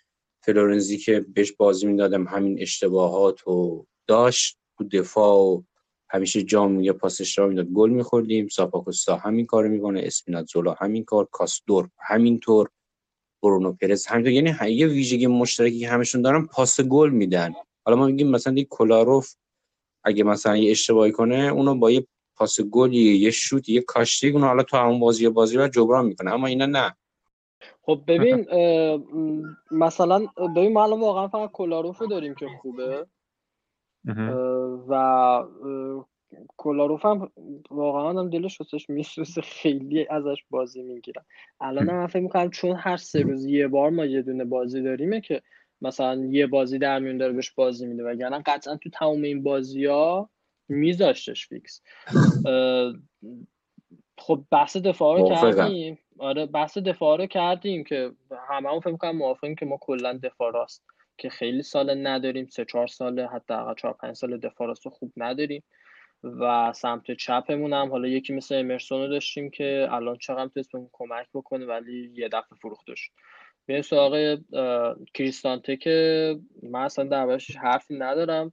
فلورنزی 0.44 0.98
که 0.98 1.26
بهش 1.34 1.52
بازی 1.52 1.86
می‌دادم 1.86 2.24
همین 2.26 2.62
اشتباهات 2.62 3.48
و 3.48 3.84
داشت 4.06 4.58
تو 4.78 4.84
دفاع 4.84 5.34
و 5.36 5.62
همیشه 6.10 6.42
جام 6.42 6.80
یا 6.80 6.92
پاس 6.92 7.20
اشتباه 7.20 7.48
می‌داد. 7.48 7.66
گل 7.66 7.90
میخوردیم 7.90 8.48
ساپاکوستا 8.48 9.16
همین 9.16 9.46
کارو 9.46 9.68
می‌کنه 9.68 10.00
اسپیناتزولا 10.04 10.72
همین 10.72 11.04
کار 11.04 11.28
کاستور 11.32 11.88
همینطور. 12.08 12.68
برونو 13.42 13.72
پرز 13.72 14.06
همینطور 14.06 14.32
یعنی 14.32 14.74
یه 14.74 14.86
ویژگی 14.86 15.26
مشترکی 15.26 15.78
که 15.78 15.88
همشون 15.88 16.22
دارن 16.22 16.46
پاس 16.46 16.80
گل 16.80 17.10
میدن. 17.10 17.54
حالا 17.84 17.96
ما 17.96 18.06
میگیم 18.06 18.30
مثلا 18.30 18.52
دی 18.52 18.66
کلاروف 18.70 19.34
اگه 20.04 20.24
مثلا 20.24 20.56
یه 20.56 20.70
اشتباهی 20.70 21.12
کنه 21.12 21.36
اونو 21.36 21.74
با 21.74 21.90
یه 21.90 22.06
پاس 22.36 22.60
گلی 22.60 23.18
یه 23.18 23.30
شوت 23.30 23.68
یه 23.68 23.80
کاشتی 23.80 24.30
اونو 24.30 24.46
حالا 24.46 24.62
تو 24.62 24.76
همون 24.76 25.00
بازی 25.00 25.28
بازی 25.28 25.56
رو 25.56 25.68
جبران 25.68 26.06
می‌کنه. 26.06 26.32
اما 26.32 26.46
اینا 26.46 26.66
نه. 26.66 26.96
خب 27.82 28.00
ببین 28.08 28.46
مثلا 29.70 30.26
ببین 30.56 30.72
ما 30.72 30.84
الان 30.84 31.00
واقعا 31.00 31.28
فقط 31.28 31.50
کلاروف 31.52 31.98
رو 31.98 32.06
داریم 32.06 32.34
که 32.34 32.46
خوبه. 32.62 33.06
و 34.88 34.94
کلاروف 36.56 37.06
هم 37.06 37.32
واقعا 37.70 38.20
هم 38.20 38.30
دلش 38.30 38.60
واسش 38.60 38.90
میسوزه 38.90 39.40
خیلی 39.40 40.06
ازش 40.10 40.44
بازی 40.50 40.82
می‌گیرم 40.82 41.24
الان 41.60 41.88
هم 41.88 42.06
فکر 42.06 42.22
می‌کنم 42.22 42.50
چون 42.50 42.76
هر 42.76 42.96
سه 42.96 43.22
روز 43.22 43.46
یه 43.46 43.68
بار 43.68 43.90
ما 43.90 44.04
یه 44.04 44.22
دونه 44.22 44.44
بازی 44.44 44.82
داریمه 44.82 45.20
که 45.20 45.42
مثلا 45.82 46.24
یه 46.24 46.46
بازی 46.46 46.78
در 46.78 46.98
میون 46.98 47.18
داره 47.18 47.32
بهش 47.32 47.50
بازی 47.50 47.86
میده. 47.86 48.04
وگرنه 48.04 48.42
قطعا 48.46 48.76
تو 48.76 48.90
تمام 48.90 49.22
این 49.22 49.42
بازی 49.42 49.84
ها 49.84 50.30
میذاشتش 50.68 51.48
فیکس. 51.48 51.82
خب 54.18 54.44
بحث 54.50 54.76
دفاع 54.76 55.20
رو 55.20 55.28
کردیم. 55.28 55.98
آره 56.18 56.46
بحث 56.46 56.78
دفاع 56.78 57.18
رو 57.18 57.26
کردیم 57.26 57.84
که 57.84 58.10
همه 58.48 58.68
هم 58.70 58.80
فکر 58.80 58.90
می‌کنم 58.90 59.16
موافقیم 59.16 59.54
که 59.54 59.66
ما 59.66 59.78
کلا 59.80 60.20
دفاع 60.22 60.52
راست. 60.52 60.84
که 61.18 61.28
خیلی 61.28 61.62
سال 61.62 62.06
نداریم 62.06 62.46
سه 62.46 62.64
چهار 62.64 62.86
ساله 62.86 63.26
حتی 63.26 63.54
چهار 63.76 63.94
پنج 63.94 64.16
سال 64.16 64.38
دفاع 64.38 64.66
راست 64.66 64.88
خوب 64.88 65.12
نداریم. 65.16 65.62
و 66.24 66.72
سمت 66.72 67.10
چپمون 67.10 67.72
هم 67.72 67.90
حالا 67.90 68.08
یکی 68.08 68.32
مثل 68.32 68.54
امرسون 68.54 69.00
رو 69.00 69.08
داشتیم 69.08 69.50
که 69.50 69.88
الان 69.90 70.16
چقدر 70.16 70.48
تونست 70.48 70.72
بهمون 70.72 70.90
کمک 70.92 71.26
بکنه 71.34 71.66
ولی 71.66 72.10
یه 72.14 72.28
دفعه 72.28 72.58
فروخته 72.62 72.94
شد 72.94 73.10
به 73.66 73.82
سراغ 73.82 74.38
کریستانته 75.14 75.76
که 75.76 76.36
من 76.62 76.80
اصلا 76.80 77.04
دربارش 77.04 77.56
حرفی 77.56 77.94
ندارم. 77.94 78.52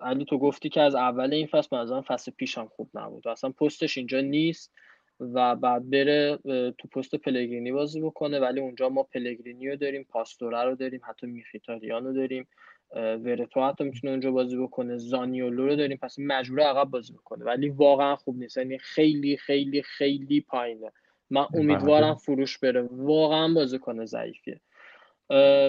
علی 0.00 0.24
تو 0.24 0.38
گفتی 0.38 0.68
که 0.68 0.80
از 0.80 0.94
اول 0.94 1.34
این 1.34 1.46
فصل 1.46 1.76
مثلا 1.76 2.02
فصل 2.06 2.32
پیش 2.32 2.58
هم 2.58 2.68
خوب 2.68 2.90
نبود. 2.94 3.28
اصلا 3.28 3.50
پستش 3.50 3.98
اینجا 3.98 4.20
نیست 4.20 4.72
و 5.20 5.56
بعد 5.56 5.90
بره 5.90 6.38
تو 6.78 6.88
پست 6.88 7.14
پلگرینی 7.14 7.72
بازی 7.72 8.00
بکنه. 8.00 8.40
ولی 8.40 8.60
اونجا 8.60 8.88
ما 8.88 9.02
پلگرینی 9.02 9.68
رو 9.68 9.76
داریم 9.76 10.06
پاستوره 10.10 10.62
رو 10.62 10.74
داریم 10.74 11.00
حتی 11.08 11.26
میخیتاریان 11.26 12.04
رو 12.04 12.12
داریم. 12.12 12.48
ورتو 12.96 13.62
حتی 13.62 13.84
می‌تونه 13.84 14.10
اونجا 14.10 14.30
بازی 14.30 14.56
بکنه. 14.56 14.96
زانیولو 14.96 15.66
رو 15.66 15.76
داریم 15.76 15.98
پس 16.02 16.18
مجبور 16.18 16.60
عقب 16.60 16.90
بازی 16.90 17.12
بکنه. 17.12 17.44
ولی 17.44 17.68
واقعا 17.68 18.16
خوب 18.16 18.38
نیست. 18.38 18.56
یعنی 18.56 18.78
خیلی 18.78 19.36
خیلی 19.36 19.82
خیلی 19.82 20.40
پایینه. 20.40 20.92
من 21.30 21.46
امیدوارم 21.54 22.14
فروش 22.14 22.58
بره. 22.58 22.88
واقعا 22.90 23.54
بازی 23.54 23.78
کنه 23.78 24.04
ضعیفیه 24.04 24.60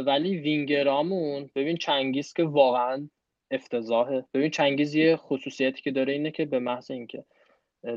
ولی 0.06 0.38
وینگرامون 0.38 1.50
ببین 1.56 1.78
چنگیز 1.78 2.34
که 2.34 2.44
واقعا 2.44 3.10
افتضاحه. 3.52 4.26
ببین 4.34 4.50
چنگیز 4.50 4.96
یه 4.96 5.16
خصوصیتی 5.16 5.82
که 5.82 5.92
داره 5.92 6.14
اینه 6.14 6.32
که 6.32 6.46
به 6.46 6.60
محض 6.60 6.92
اینکه 6.92 7.24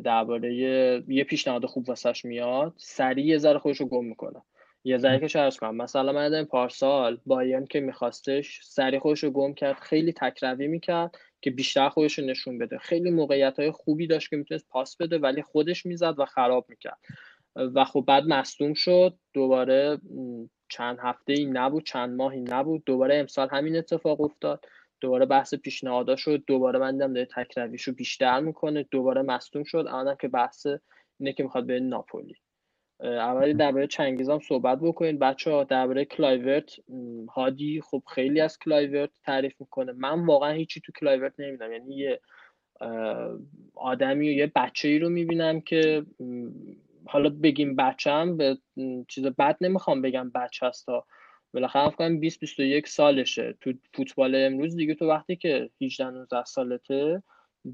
درباره 0.04 0.54
یه 1.08 1.24
پیشنهاد 1.24 1.66
خوب 1.66 1.88
واسش 1.88 2.24
میاد 2.24 2.72
سریع 2.76 3.24
یه 3.26 3.38
ذره 3.38 3.58
خودش 3.58 3.80
رو 3.80 3.86
گم 3.86 4.04
می‌کنه. 4.04 4.42
یه 4.86 4.98
ذره 4.98 5.20
که 5.20 5.28
شرس 5.28 5.56
کنم 5.56 5.76
مثلا 5.76 6.12
من 6.12 6.44
پارسال 6.44 7.20
بایرن 7.26 7.66
که 7.66 7.80
میخواستش 7.80 8.60
سریع 8.62 8.98
خودش 8.98 9.24
رو 9.24 9.30
گم 9.30 9.54
کرد 9.54 9.80
خیلی 9.80 10.12
تکروی 10.12 10.66
می‌کرد 10.66 11.14
که 11.40 11.50
بیشتر 11.50 11.88
خودش 11.88 12.18
رو 12.18 12.24
نشون 12.24 12.58
بده. 12.58 12.78
خیلی 12.78 13.10
موقعیت 13.10 13.58
های 13.58 13.70
خوبی 13.70 14.06
داشت 14.06 14.30
که 14.30 14.36
می‌تونست 14.36 14.68
پاس 14.68 14.96
بده 14.96 15.18
ولی 15.18 15.42
خودش 15.42 15.86
می‌زد 15.86 16.14
و 16.18 16.24
خراب 16.24 16.66
می‌کرد. 16.68 16.98
و 17.56 17.84
خب 17.84 18.04
بعد 18.08 18.24
مصدوم 18.24 18.74
شد. 18.74 19.18
دوباره 19.32 19.98
چند 20.68 20.98
هفته 21.02 21.32
ای 21.32 21.44
نبود 21.44 21.86
چند 21.86 22.16
ماهی 22.16 22.40
نبود. 22.40 22.82
دوباره 22.86 23.16
امسال 23.16 23.48
همین 23.50 23.76
اتفاق 23.76 24.20
افتاد. 24.20 24.64
دوباره 25.00 25.26
بحث 25.26 25.54
پیشنهادا 25.54 26.16
شد 26.16 26.44
دوباره 26.46 26.78
من 26.78 26.92
دیدم 26.92 27.12
داره 27.12 27.28
تکرویش 27.36 27.82
رو 27.82 27.92
بیشتر 27.92 28.40
می‌کنه. 28.40 28.86
دوباره 28.90 29.22
مصدوم 29.22 29.64
شد. 29.64 29.86
الان 29.90 30.16
که 30.20 30.28
بحث 30.28 30.66
اینه 31.20 31.32
که 31.32 31.42
می‌خواد 31.42 31.66
به 31.66 31.80
ناپولی. 31.80 32.34
اولی 33.00 33.54
درباره 33.54 33.86
چنگیز 33.86 34.30
هم 34.30 34.38
صحبت 34.38 34.78
بکنید 34.78 35.18
بچه 35.18 35.50
ها 35.50 35.64
درباره 35.64 36.04
کلایورت 36.04 36.76
هادی 37.34 37.80
خب 37.80 38.02
خیلی 38.14 38.40
از 38.40 38.58
کلایورت 38.58 39.10
تعریف 39.24 39.60
می‌کنه. 39.60 39.92
من 39.92 40.26
واقعا 40.26 40.52
هیچی 40.52 40.80
تو 40.80 40.92
کلایورت 41.00 41.32
ندیدم 41.38 41.72
یعنی 41.72 41.94
یه 41.96 42.20
آدمی 43.74 44.28
و 44.28 44.32
یه 44.32 44.52
بچه 44.56 44.88
ای 44.88 44.98
رو 44.98 45.08
می‌بینم 45.08 45.60
که 45.60 46.06
حالا 47.06 47.30
بگیم 47.30 47.76
بچه 47.76 48.10
هم 48.10 48.36
به 48.36 48.58
چیز 49.08 49.26
بد 49.26 49.56
نمی‌خوام 49.60 50.02
بگم 50.02 50.30
بچه 50.30 50.66
هست 50.66 50.86
تا. 50.86 51.04
بالاخره 51.54 51.90
فکر 51.90 52.08
20 52.08 52.40
21 52.40 52.88
سالشه. 52.88 53.54
تو 53.60 53.72
فوتبال 53.94 54.34
امروز 54.34 54.76
دیگه 54.76 54.94
تو 54.94 55.08
وقتی 55.08 55.36
که 55.36 55.70
18 55.82 56.10
19 56.10 56.44
سالته 56.44 57.22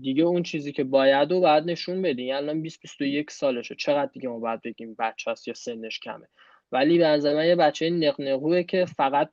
دیگه 0.01 0.24
اون 0.24 0.43
چیزی 0.43 0.72
که 0.72 0.84
باید 0.84 1.32
و 1.32 1.40
باید 1.40 1.64
نشون 1.64 2.03
بدی. 2.03 2.22
یعنی 2.22 2.32
الان 2.32 2.62
20 2.62 2.80
21 2.80 3.30
سالشه. 3.30 3.74
چقدر 3.74 4.11
دیگه 4.12 4.28
ما 4.28 4.38
باید 4.38 4.61
بگیم 4.62 4.97
بچه 4.99 5.30
هست 5.30 5.49
یا 5.49 5.55
سنش 5.55 6.01
کمه. 6.01 6.28
ولی 6.72 6.99
به 6.99 7.07
نظر 7.07 7.34
من 7.34 7.47
یه 7.47 7.57
بچه 7.57 7.90
نقنقوه 7.90 8.62
که 8.62 8.84
فقط 8.84 9.30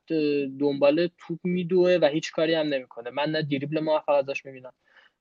دنبال 0.60 1.10
توپ 1.18 1.40
میدوه 1.44 1.98
و 2.02 2.06
هیچ 2.06 2.32
کاری 2.32 2.54
هم 2.54 2.68
نمی‌کنه. 2.68 3.10
من 3.10 3.32
نه 3.32 3.42
دریبل 3.42 3.80
موفق 3.80 4.14
ازش 4.14 4.46
می‌بینم 4.46 4.74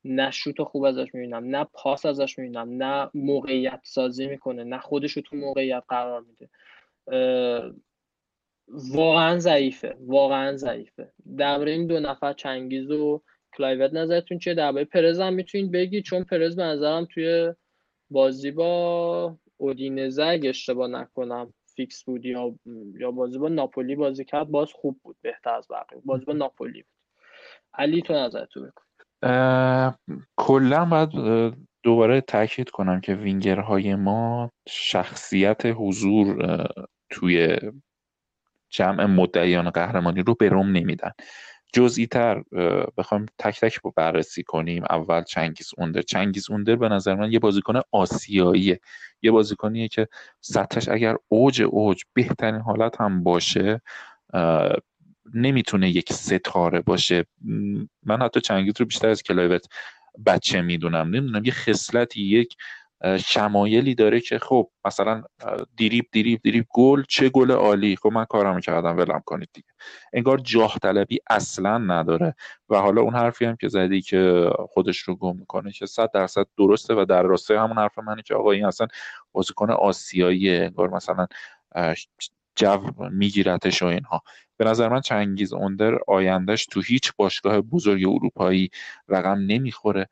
نه 0.05 0.30
شوت 0.30 0.62
خوب 0.62 0.84
ازش 0.84 1.14
می‌بینم 1.14 1.57
نه 1.57 1.66
پاس 1.72 2.07
ازش 2.07 2.39
می‌بینم 2.39 2.82
نه 2.82 3.11
موقعیت 3.14 3.80
سازی 3.84 4.26
می‌کنه 4.26 4.64
نه 4.64 4.78
خودش 4.78 5.12
رو 5.12 5.22
تو 5.22 5.36
موقعیت 5.36 5.82
قرار 5.89 6.24
میده. 6.28 6.49
واقعا 8.68 9.39
ضعیفه. 9.39 9.97
واقعا 10.01 10.57
ضعیفه. 10.57 11.12
درباره 11.39 11.72
این 11.72 11.86
دو 11.86 12.01
نفر 12.01 12.32
چنگیز 12.32 12.91
و 12.91 13.22
کلایورت 13.57 13.93
نظرتون 13.92 14.38
چیه؟ 14.38 14.55
درباره 14.55 14.84
پرز 14.84 15.20
هم 15.20 15.34
می‌تونید 15.34 15.72
بگی 15.72 16.03
چون 16.03 16.24
پرز 16.24 16.57
به 16.57 16.62
نظرم 16.62 17.05
توی 17.05 17.53
بازی 18.11 18.51
با 18.51 19.36
اودینزه 19.57 20.24
اگه 20.24 20.49
اشتباه 20.49 20.88
نکنم 20.88 21.55
فیکس 21.76 22.05
بود 22.05 22.24
یا 22.24 22.55
یا 22.99 23.11
بازی 23.11 23.38
با 23.38 23.49
ناپولی 23.49 23.96
بازی 23.96 24.24
کرد 24.24 24.49
باز 24.49 24.72
خوب 24.72 25.01
بود 25.03 25.16
بهتر 25.22 25.55
از 25.55 25.68
بقیه. 25.70 26.03
بازی 26.05 26.24
با 26.24 26.32
ناپولی 26.32 26.82
بود. 26.82 26.92
علی 27.74 28.03
تو 28.03 28.14
نظرتو 28.14 28.61
بکن 28.61 28.82
کلا 30.36 30.84
باید 30.84 31.11
دوباره 31.82 32.20
تاکید 32.20 32.70
کنم 32.70 33.01
که 33.01 33.14
وینگرهای 33.14 33.94
ما 33.94 34.51
شخصیت 34.68 35.61
حضور 35.64 36.66
توی 37.11 37.59
جمع 38.70 39.05
مدعیان 39.05 39.70
قهرمانی 39.70 40.22
رو 40.22 40.34
به 40.34 40.49
روم 40.49 40.70
نمیدن. 40.70 41.11
جزئی 41.73 42.07
تر 42.07 42.43
بخوایم 42.99 43.27
تک 43.39 43.61
تک 43.61 43.79
بررسی 43.97 44.43
کنیم. 44.43 44.85
اول 44.91 45.23
چنگیز 45.23 45.71
اوندر. 45.79 46.03
چنگیز 46.03 46.51
اوندر 46.51 46.77
به 46.77 46.89
نظر 46.89 47.14
من 47.14 47.33
یه 47.33 47.39
بازیکن 47.39 47.81
آسیاییه. 47.93 48.81
یه 49.23 49.31
بازیکنیه 49.31 49.89
که 49.89 50.09
سطحش 50.41 50.89
اگر 50.89 51.16
اوج 51.29 51.62
اوج 51.62 52.03
بهترین 52.12 52.61
حالت 52.61 53.01
هم 53.01 53.23
باشه 53.23 53.81
نمی‌تونه 55.35 55.91
یک 55.91 56.12
ستاره 56.12 56.81
باشه. 56.81 57.25
من 58.03 58.23
حتی 58.23 58.41
چنگیز 58.41 58.75
رو 58.79 58.87
بیشتر 58.87 59.09
از 59.09 59.23
کلایوت 59.23 59.66
بچه 60.27 60.62
می‌دونم. 60.62 61.07
نمی‌دونم 61.07 61.45
یه 61.45 61.53
خصلتی 61.53 62.23
یک 62.23 62.57
شمایلی 63.26 63.94
داره 63.94 64.20
که 64.20 64.38
خب 64.38 64.70
مثلا 64.84 65.22
دیریب 65.76 66.05
دیریب 66.12 66.40
دیریب 66.42 66.66
گل 66.70 67.03
چه 67.09 67.28
گل 67.28 67.51
عالی. 67.51 67.96
خب 67.96 68.12
من 68.12 68.24
کارمو 68.24 68.61
کردم 68.61 68.96
ولم 68.96 69.22
کنید 69.26 69.49
دیگه. 69.53 69.68
انگار 70.12 70.38
جاه 70.38 70.78
طلبی 70.82 71.18
اصلا 71.30 71.78
نداره. 71.78 72.34
و 72.68 72.76
حالا 72.76 73.03
اون 73.03 73.14
حرفی 73.14 73.44
هم 73.44 73.57
که 73.57 73.68
زدی 73.68 74.01
که 74.01 74.51
خودش 74.68 74.99
رو 74.99 75.16
گم 75.16 75.36
می‌کنه 75.36 75.72
که 75.72 75.86
صد 75.86 76.11
درصد 76.14 76.46
درسته 76.59 76.94
و 76.94 77.05
در 77.05 77.22
راستای 77.22 77.57
همون 77.57 77.78
حرف 77.78 77.99
منه 77.99 78.22
که 78.22 78.34
آقا 78.34 78.51
این 78.51 78.64
اصلا 78.64 78.86
بازیکن 79.32 79.70
آسیایی 79.70 80.57
انگار 80.57 80.90
مثلا 80.90 81.26
جو 82.57 82.80
میگیرتش 83.11 83.82
و 83.82 83.86
اینها. 83.86 84.22
به 84.57 84.64
نظر 84.64 84.88
من 84.88 85.01
چنگیز 85.01 85.53
اوندر 85.53 85.99
آیندهش 86.09 86.66
تو 86.66 86.80
هیچ 86.80 87.12
باشگاه 87.16 87.61
بزرگ 87.61 88.09
اروپایی 88.09 88.70
رقم 89.09 89.38
نمی‌خوره. 89.46 90.09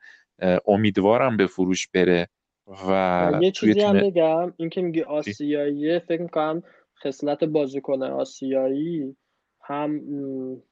امیدوارم 0.67 1.37
به 1.37 1.47
فروش 1.47 1.87
بره. 1.87 2.29
و 2.67 3.39
یه 3.41 3.51
چیزی 3.51 3.81
هم 3.81 3.99
بگم 3.99 4.53
این 4.57 4.69
که 4.69 4.81
میگی 4.81 5.01
آسیایی 5.01 5.99
فکر 5.99 6.21
می‌کنم 6.21 6.63
خصلت 7.03 7.43
بازیکن 7.43 8.03
آسیایی 8.03 9.17
هم 9.61 10.01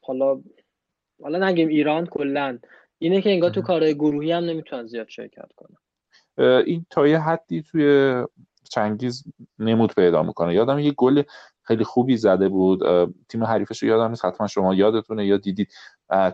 حالا 0.02 0.41
حالا 1.24 1.50
نگیم 1.50 1.68
ایران 1.68 2.06
کلا. 2.06 2.60
اینه 2.98 3.22
که 3.22 3.30
انگار 3.30 3.50
تو 3.50 3.62
کارهای 3.62 3.96
گروهی 3.96 4.32
هم 4.32 4.43
نمی‌تونن 4.43 4.88
زیاد 4.88 5.08
شرکت 5.08 5.50
کنن. 5.56 5.78
این 6.66 6.86
تا 6.89 7.08
یه 7.08 7.20
حدی 7.20 7.62
توی 7.62 8.14
چنگیز 8.72 9.24
نمود 9.60 9.93
پیدا 9.96 10.24
می‌کنه. 10.24 10.54
یادم 10.54 10.80
یه 10.80 10.91
گل 10.91 11.24
خیلی 11.62 11.84
خوبی 11.84 12.18
زده 12.18 12.50
بود. 12.50 12.80
تیم 13.30 13.43
حریفش 13.43 13.84
رو 13.84 13.89
یادم 13.89 14.10
نیست 14.10 14.26
حتما 14.26 14.48
شما 14.48 14.76
یادتونه 14.76 15.26
یا 15.26 15.38
دیدید. 15.38 15.68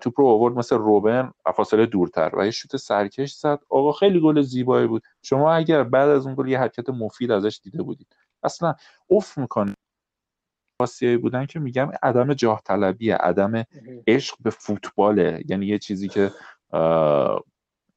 توپ 0.02 0.20
رو 0.20 0.28
آورد 0.28 0.56
مثل 0.56 0.78
روبن 0.78 1.32
فاصله 1.56 1.86
دورتر 1.86 2.32
و 2.38 2.46
یه 2.46 2.52
شوت 2.52 2.78
سرکش 2.78 3.34
زد. 3.34 3.60
آقا 3.70 3.92
خیلی 3.92 4.20
گل 4.22 4.42
زیبایی 4.42 4.88
بود. 4.88 5.04
شما 5.24 5.54
اگر 5.54 5.84
بعد 5.84 6.10
از 6.10 6.26
اون 6.26 6.36
گل 6.36 6.48
یه 6.48 6.60
حرکت 6.60 6.90
مفید 6.90 7.32
ازش 7.32 7.60
دیده 7.64 7.84
بودید. 7.84 8.16
اصلا 8.44 8.76
اوف 9.08 9.38
می‌کنه. 9.38 9.74
آسیایی 10.82 11.18
بودن 11.18 11.46
که 11.46 11.60
میگم 11.60 11.92
عدم 12.04 12.34
جاه 12.34 12.62
طلبیه 12.66 13.16
عدم 13.16 13.64
عشق 14.08 14.36
به 14.40 14.50
فوتباله. 14.50 15.44
یعنی 15.50 15.66
یه 15.66 15.80
چیزی 15.80 16.08
که 16.08 16.32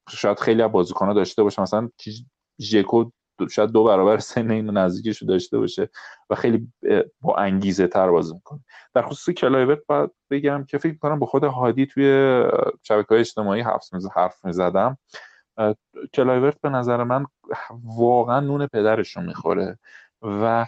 شاید 0.09 0.39
خیلی 0.39 0.63
از 0.63 0.73
بازیکن‌ها 0.73 1.13
داشته 1.13 1.43
باشه 1.43 1.63
مثلا 1.63 1.89
ژکو 2.61 3.11
شاید 3.51 3.71
دو 3.71 3.85
برابر 3.85 4.19
سن 4.19 4.51
این 4.51 4.71
نزدیکش 4.71 5.19
رو 5.19 5.29
داشته 5.29 5.59
باشه 5.59 5.89
و 6.31 6.35
خیلی 6.35 6.73
با 7.21 7.37
انگیزه 7.37 7.87
تر 7.87 8.11
بازی 8.11 8.35
می‌کنه. 8.35 8.61
در 8.95 9.03
خصوص 9.03 9.35
کلایورت 9.35 9.79
باید 9.87 10.11
بگم 10.31 10.65
که 10.65 10.79
فکر 10.79 10.99
کنم 10.99 11.19
با 11.19 11.27
خود 11.27 11.45
هادی 11.45 11.87
توی 11.87 12.05
شبکه 12.83 13.09
های 13.11 13.21
اجتماعی 13.21 13.61
حرف 14.15 14.45
می‌زدم. 14.45 14.99
کلایورت 16.15 16.61
به 16.61 16.69
نظر 16.69 17.05
من 17.05 17.27
واقعا 17.85 18.41
نون 18.41 18.67
پدرش 18.67 19.17
رو 19.17 19.23
می‌خوره 19.23 19.79
و 20.23 20.67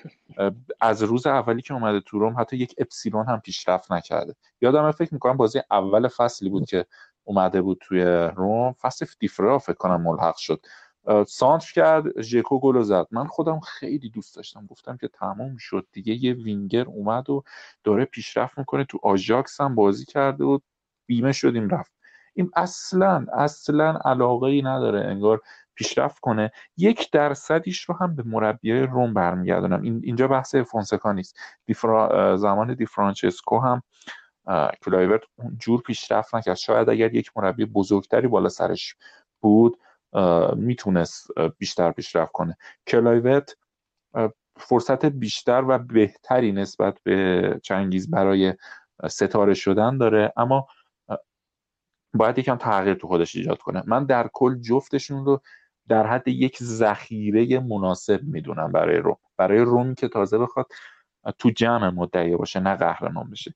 از 0.81 1.03
روز 1.03 1.27
اولی 1.27 1.63
که 1.63 1.75
اومده 1.75 2.01
تو 2.01 2.19
روم 2.19 2.41
حتی 2.41 2.57
یک 2.57 2.75
اپسیلون 2.79 3.27
هم 3.27 3.41
پیشرفت 3.41 3.93
نکرده. 3.93 4.35
یادم 4.61 4.91
فکر 4.91 5.15
می‌کنم 5.15 5.37
بازی 5.37 5.61
اول 5.71 6.09
فصلی 6.09 6.49
بود 6.51 6.65
که 6.65 6.87
اومده 7.25 7.63
بود 7.63 7.79
توی 7.81 8.05
روم. 8.37 8.73
فصل 8.73 9.07
دیفرا 9.19 9.59
فکر 9.59 9.77
کنم 9.77 10.03
ملحق 10.03 10.37
شد. 10.37 10.61
سانتر 11.27 11.73
کرد 11.75 12.21
ژکو 12.21 12.61
گل 12.61 12.83
زد. 12.83 13.07
من 13.11 13.27
خودم 13.27 13.61
خیلی 13.61 14.11
دوست 14.11 14.37
داشتم. 14.37 14.67
گفتم 14.67 14.97
که 14.97 15.09
تمام 15.09 15.57
شد 15.57 15.87
دیگه. 15.93 16.25
یه 16.25 16.33
وینگر 16.33 16.85
اومد 16.85 17.31
و 17.31 17.45
داره 17.85 18.05
پیشرفت 18.05 18.59
می‌کنه. 18.59 18.85
تو 18.85 18.99
آژاکس 19.03 19.61
هم 19.61 19.75
بازی 19.75 20.05
کرده 20.05 20.45
و 20.45 20.59
بیمه 21.07 21.33
شدیم 21.33 21.69
رفت. 21.69 21.93
این 22.35 22.51
اصلا 22.57 23.27
اصلا 23.33 23.99
علاقه 24.05 24.47
ای 24.47 24.63
نداره. 24.63 25.01
انگار 25.01 25.41
پیشرفت 25.75 26.19
کنه. 26.21 26.53
یک 26.77 27.11
درصدیش 27.11 27.83
رو 27.83 27.95
هم 27.95 28.17
به 28.17 28.23
مربیای 28.27 28.83
روم 28.83 29.15
برمیگردونم. 29.15 29.83
این 29.83 30.01
اینجا 30.05 30.29
بحث 30.29 30.55
فونسکا 30.55 31.13
نیست. 31.13 31.39
دیفرا... 31.67 32.37
زمان 32.37 32.75
دیفرانچسکو 32.75 33.59
هم 33.59 33.83
کلایورت 34.83 35.21
جور 35.59 35.81
پیشرفت 35.81 36.35
نکرد. 36.35 36.57
شاید 36.57 36.89
اگر 36.91 37.15
یک 37.15 37.31
مربی 37.37 37.65
بزرگتری 37.65 38.29
بالا 38.29 38.49
سرش 38.49 38.97
بود 39.41 39.79
می‌تونست 40.57 41.27
بیشتر 41.59 41.93
پیشرفت 41.93 42.33
کنه. 42.33 42.57
کلایورت 42.87 43.57
فرصت 44.57 45.07
بیشتر 45.07 45.65
و 45.69 45.79
بهتری 45.79 46.53
نسبت 46.53 46.99
به 47.03 47.61
چنگیز 47.63 48.11
برای 48.11 48.55
ستاره 49.09 49.55
شدن 49.55 49.99
داره. 49.99 50.33
اما 50.37 50.67
باید 52.15 52.39
یکم 52.39 52.57
تغییر 52.57 52.95
تو 52.95 53.07
خودش 53.07 53.37
ایجاد 53.37 53.59
کنه. 53.59 53.83
من 53.87 54.05
در 54.05 54.31
کل 54.33 54.61
جفتشون 54.61 55.25
رو 55.25 55.43
در 55.89 56.07
حد 56.07 56.29
یک 56.29 56.63
ذخیره 56.63 57.61
مناسب 57.61 58.23
می‌دونم 58.23 58.73
برای 58.73 58.97
روم. 58.97 59.17
برای 59.37 59.59
رومی 59.59 59.95
که 59.95 60.09
تازه 60.09 60.39
بخواد 60.39 60.67
تو 61.39 61.51
جمع 61.51 61.91
مدعی 61.91 62.37
باشه 62.37 62.61
نه 62.61 62.75
قهرمان 62.75 63.31
بشه. 63.31 63.55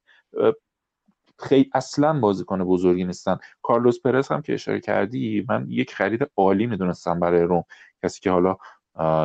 خیلی 1.40 1.70
اصلا 1.74 2.20
بازیکن 2.20 2.64
بزرگی 2.64 3.04
نیستن. 3.04 3.38
کارلوس 3.62 4.00
پرز 4.00 4.28
هم 4.28 4.42
که 4.42 4.54
اشاره 4.54 4.80
کردی 4.80 5.46
من 5.48 5.66
یک 5.68 5.94
خرید 5.94 6.30
عالی 6.36 6.66
می‌دونستم 6.66 7.20
برای 7.20 7.42
روم. 7.42 7.64
کسی 8.02 8.20
که 8.20 8.30
حالا 8.30 8.56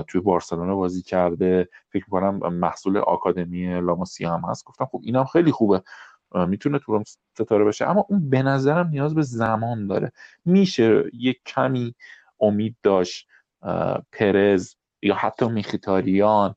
توی 0.08 0.22
بارسلونا 0.22 0.76
بازی 0.76 1.02
کرده 1.02 1.70
فکر 1.90 2.06
کنم 2.06 2.54
محصول 2.54 2.98
آکادمی 2.98 3.82
لاماسیا 3.82 4.38
هم 4.38 4.50
هست. 4.50 4.66
گفتم 4.66 4.86
خب 4.86 5.02
اینم 5.04 5.26
خیلی 5.26 5.52
خوبه. 5.52 5.82
می‌تونه 6.36 6.80
تو 6.80 6.92
روم 6.92 7.04
ستاره 7.34 7.66
بشه. 7.66 7.90
اما 7.90 8.06
اون 8.10 8.30
به 8.30 8.44
نظرم 8.44 8.88
نیاز 8.88 9.16
به 9.16 9.22
زمان 9.22 9.88
داره. 9.88 10.12
میشه 10.46 11.04
یک 11.14 11.40
کمی 11.46 11.96
امید 12.40 12.76
داشت 12.84 13.28
پرز 14.12 14.76
یا 15.02 15.16
حتی 15.16 15.48
میخیتاریان 15.48 16.56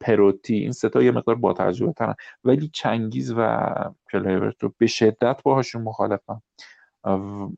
پروتی 0.00 0.54
این 0.54 0.72
ستا 0.72 1.02
یه 1.02 1.10
مقدار 1.10 1.34
با 1.34 1.52
تجربه 1.52 1.92
ترن. 1.92 2.14
ولی 2.44 2.70
چنگیز 2.72 3.34
و 3.36 3.66
کلایورت 4.12 4.62
رو 4.62 4.74
به 4.78 4.86
شدت 4.86 5.42
باهاشون 5.42 5.82
مخالفم. 5.82 6.42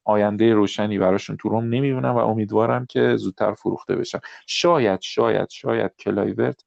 آینده 0.05 0.55
روشنی 0.55 0.99
براشون 0.99 1.37
تو 1.37 1.49
روم 1.49 1.65
نمی‌بینم 1.65 2.15
و 2.15 2.19
امیدوارم 2.19 2.87
که 2.87 3.17
زودتر 3.17 3.55
فروخته 3.55 3.97
بشن 3.97 4.19
شاید 4.47 5.01
شاید 5.01 5.51
شاید 5.51 5.97
کلایورت 5.99 6.65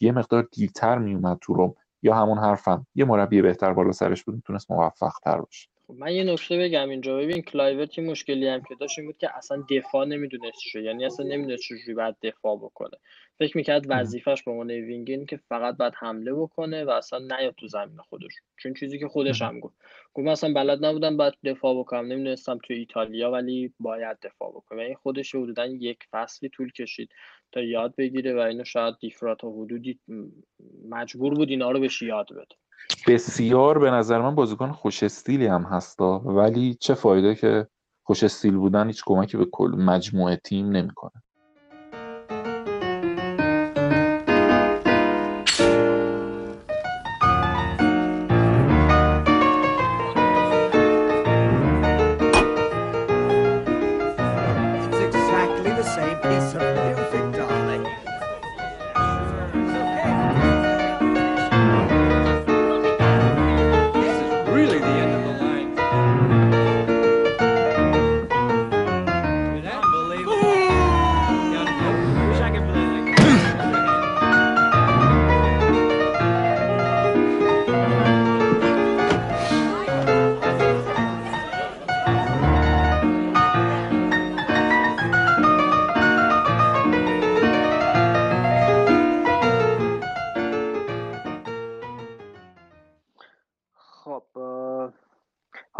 یه 0.00 0.12
مقدار 0.12 0.48
دیرتر 0.52 0.98
میومد 0.98 1.38
تو 1.40 1.54
روم. 1.54 1.74
یا 2.02 2.14
همون 2.14 2.38
حرفم. 2.38 2.86
یه 2.94 3.04
مربی 3.04 3.42
بهتر 3.42 3.72
بالا 3.72 3.92
سرش 3.92 4.24
بود 4.24 4.34
می‌تونست 4.34 4.70
موفق 4.70 5.12
تر 5.22 5.38
باشه. 5.40 5.68
خب 5.86 5.94
من 5.94 6.14
یه 6.14 6.24
نکته 6.24 6.58
بگم 6.58 6.88
اینجا. 6.88 7.16
ببین 7.16 7.42
کلایورت 7.42 7.98
یه 7.98 8.04
مشکلی 8.04 8.48
هم 8.48 8.62
که 8.62 8.74
داشت 8.74 8.98
این 8.98 9.08
بود 9.08 9.18
که 9.18 9.36
اصلا 9.36 9.64
دفاع 9.70 10.04
نمی‌دونست 10.04 10.58
چه 10.58 10.82
یعنی 10.82 11.04
اصلا 11.04 11.26
نمی‌دونست 11.26 11.62
چجوری 11.62 11.94
باید 11.94 12.16
دفاع 12.22 12.56
بکنه. 12.56 12.98
فکر 13.38 13.56
می‌کرد 13.56 13.86
وظیفش 13.88 14.42
به 14.42 14.50
عنوان 14.50 14.70
وینگین 14.70 15.26
که 15.26 15.36
فقط 15.36 15.76
باید 15.76 15.92
حمله 15.96 16.34
بکنه 16.34 16.84
و 16.84 16.90
اصلا 16.90 17.18
نیاد 17.18 17.54
تو 17.54 17.66
زمین 17.68 17.96
خودش. 17.98 18.32
چون 18.56 18.74
چیزی 18.74 18.98
که 18.98 19.08
خودش 19.08 19.42
هم 19.42 19.60
گفت. 19.60 19.76
گفت 20.14 20.28
اصلا 20.28 20.52
بلد 20.52 20.84
نبودم 20.84 21.16
باید 21.16 21.34
دفاع 21.44 21.78
بکنم 21.78 22.06
نمی‌دونستم 22.06 22.58
تو 22.64 22.74
ایتالیا 22.74 23.30
ولی 23.30 23.72
باید 23.80 24.18
دفاع 24.22 24.50
بکنم. 24.50 24.78
این 24.78 24.94
خودش 24.94 25.34
حدودا 25.34 25.66
یک 25.66 25.98
فصلی 26.10 26.48
طول 26.48 26.72
کشید 26.72 27.08
تا 27.52 27.60
یاد 27.60 27.94
بگیره 27.96 28.34
و 28.34 28.38
اینو 28.38 28.64
شاید 28.64 28.94
دیفرات 29.00 29.38
تا 29.38 29.50
حدودی 29.50 29.98
مجبور 30.90 31.34
بود 31.34 31.50
اینا 31.50 31.70
رو 31.70 31.80
بهش 31.80 32.02
یاد 32.02 32.32
بده. 32.32 32.56
بسیار 33.06 33.78
به 33.78 33.90
نظر 33.90 34.20
من 34.22 34.34
بازیکن 34.34 34.72
خوش 34.72 35.02
استیلی 35.02 35.46
هم 35.46 35.62
هستا 35.62 36.18
ولی 36.18 36.74
چه 36.74 36.94
فایده 36.94 37.34
که 37.34 37.66
خوش 38.04 38.24
استیل 38.24 38.56
بودن 38.56 38.86
هیچ 38.86 39.02
کمکی 39.06 39.36
به 39.36 39.44
کل 39.44 39.74
مجموعه 39.78 40.36
تیم 40.36 40.68
نمی‌کنه. 40.70 41.22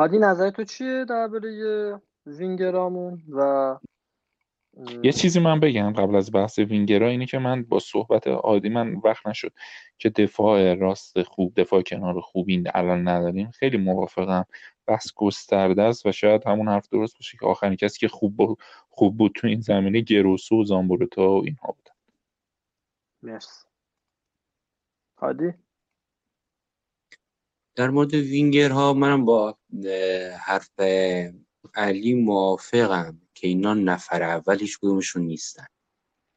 هادی 0.03 0.19
نظر 0.19 0.51
تو 0.51 0.65
چیه 0.65 1.05
درباره 1.05 2.01
وینگرامون 2.27 3.23
و 3.33 3.79
یه 5.03 5.13
چیزی 5.13 5.41
من 5.41 5.61
بگم 5.61 5.93
قبل 5.93 6.17
از 6.17 6.33
بحث 6.33 6.59
وینگرا 6.59 7.09
اینه 7.09 7.27
که 7.27 7.39
من 7.39 7.63
با 7.63 7.79
صحبت 7.79 8.27
عادی 8.27 8.69
من 8.69 8.95
وقت 9.05 9.27
نشد 9.27 9.53
که 9.99 10.11
دفاع 10.11 10.75
راست 10.75 11.23
خوب 11.23 11.61
دفاع 11.61 11.83
کنار 11.83 12.21
خوبی 12.21 12.65
الان 12.75 13.09
نداریم. 13.09 13.51
خیلی 13.51 13.77
موافقم. 13.77 14.45
بس 14.89 15.13
گسترده 15.17 15.83
است 15.83 16.07
و 16.07 16.13
شاید 16.13 16.47
همون 16.47 16.69
حرف 16.69 16.89
درست 16.89 17.15
باشه 17.19 17.39
که 17.41 17.47
آخرین 17.47 17.77
کسی 17.77 17.99
که 17.99 18.09
خوب 18.09 18.59
خوب 18.89 19.17
بود 19.17 19.33
تو 19.35 19.47
این 19.47 19.61
زمینه 19.61 20.01
گروسو 20.01 20.61
و 20.61 20.65
زامبورتا 20.65 21.31
و 21.31 21.45
اینها 21.45 21.73
بودن 21.73 21.95
مرسی. 23.23 23.67
هادی؟ 25.19 25.55
در 27.75 27.91
مورد 27.91 28.14
وینگرها 28.14 28.93
منم 28.93 29.25
با 29.25 29.59
حرف 30.39 30.70
علی 31.75 32.14
موافقم 32.14 33.20
که 33.35 33.49
اینا 33.49 33.75
نفر 33.75 34.23
اول 34.23 34.59
هیچ 34.59 34.79
کدومشون 34.79 35.23
نیستن. 35.23 35.66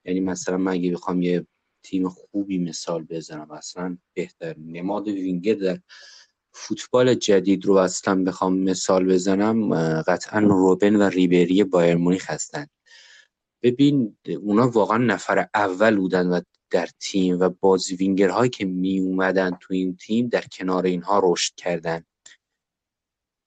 یعنی 0.06 0.20
مثلا 0.20 0.58
من 0.58 0.72
اگه 0.72 0.92
بخوام 0.92 1.22
یه 1.22 1.48
تیم 1.84 2.10
خوبی 2.10 2.58
مثال 2.58 3.04
بزنم 3.04 3.52
اصلا 3.52 3.98
بهتر 4.14 4.56
نماد 4.58 5.08
وینگر 5.08 5.54
در 5.54 5.80
فوتبال 6.54 7.14
جدید 7.14 7.66
رو 7.66 7.74
اصلا 7.74 8.24
بخوام 8.24 8.58
مثال 8.58 9.06
بزنم 9.06 9.74
قطعا 10.02 10.40
روبن 10.40 10.96
و 10.96 11.04
ریبری 11.04 11.64
بایر 11.64 11.96
مونیخ 11.96 12.30
هستن. 12.30 12.68
ببین 13.64 14.18
اونا 14.42 14.70
واقعا 14.70 14.98
نفر 14.98 15.48
اول 15.54 15.98
بودن 15.98 16.28
و 16.28 16.42
در 16.76 16.90
تیم 17.00 17.40
و 17.40 17.50
بازی 17.50 17.96
وینگرهایی 17.96 18.50
که 18.50 18.66
می 18.66 19.00
اومدن 19.00 19.58
تو 19.62 19.74
این 19.74 19.96
تیم 19.96 20.28
در 20.28 20.44
کنار 20.52 20.86
اینها 20.86 21.22
رشد 21.24 21.56
کردن. 21.56 22.06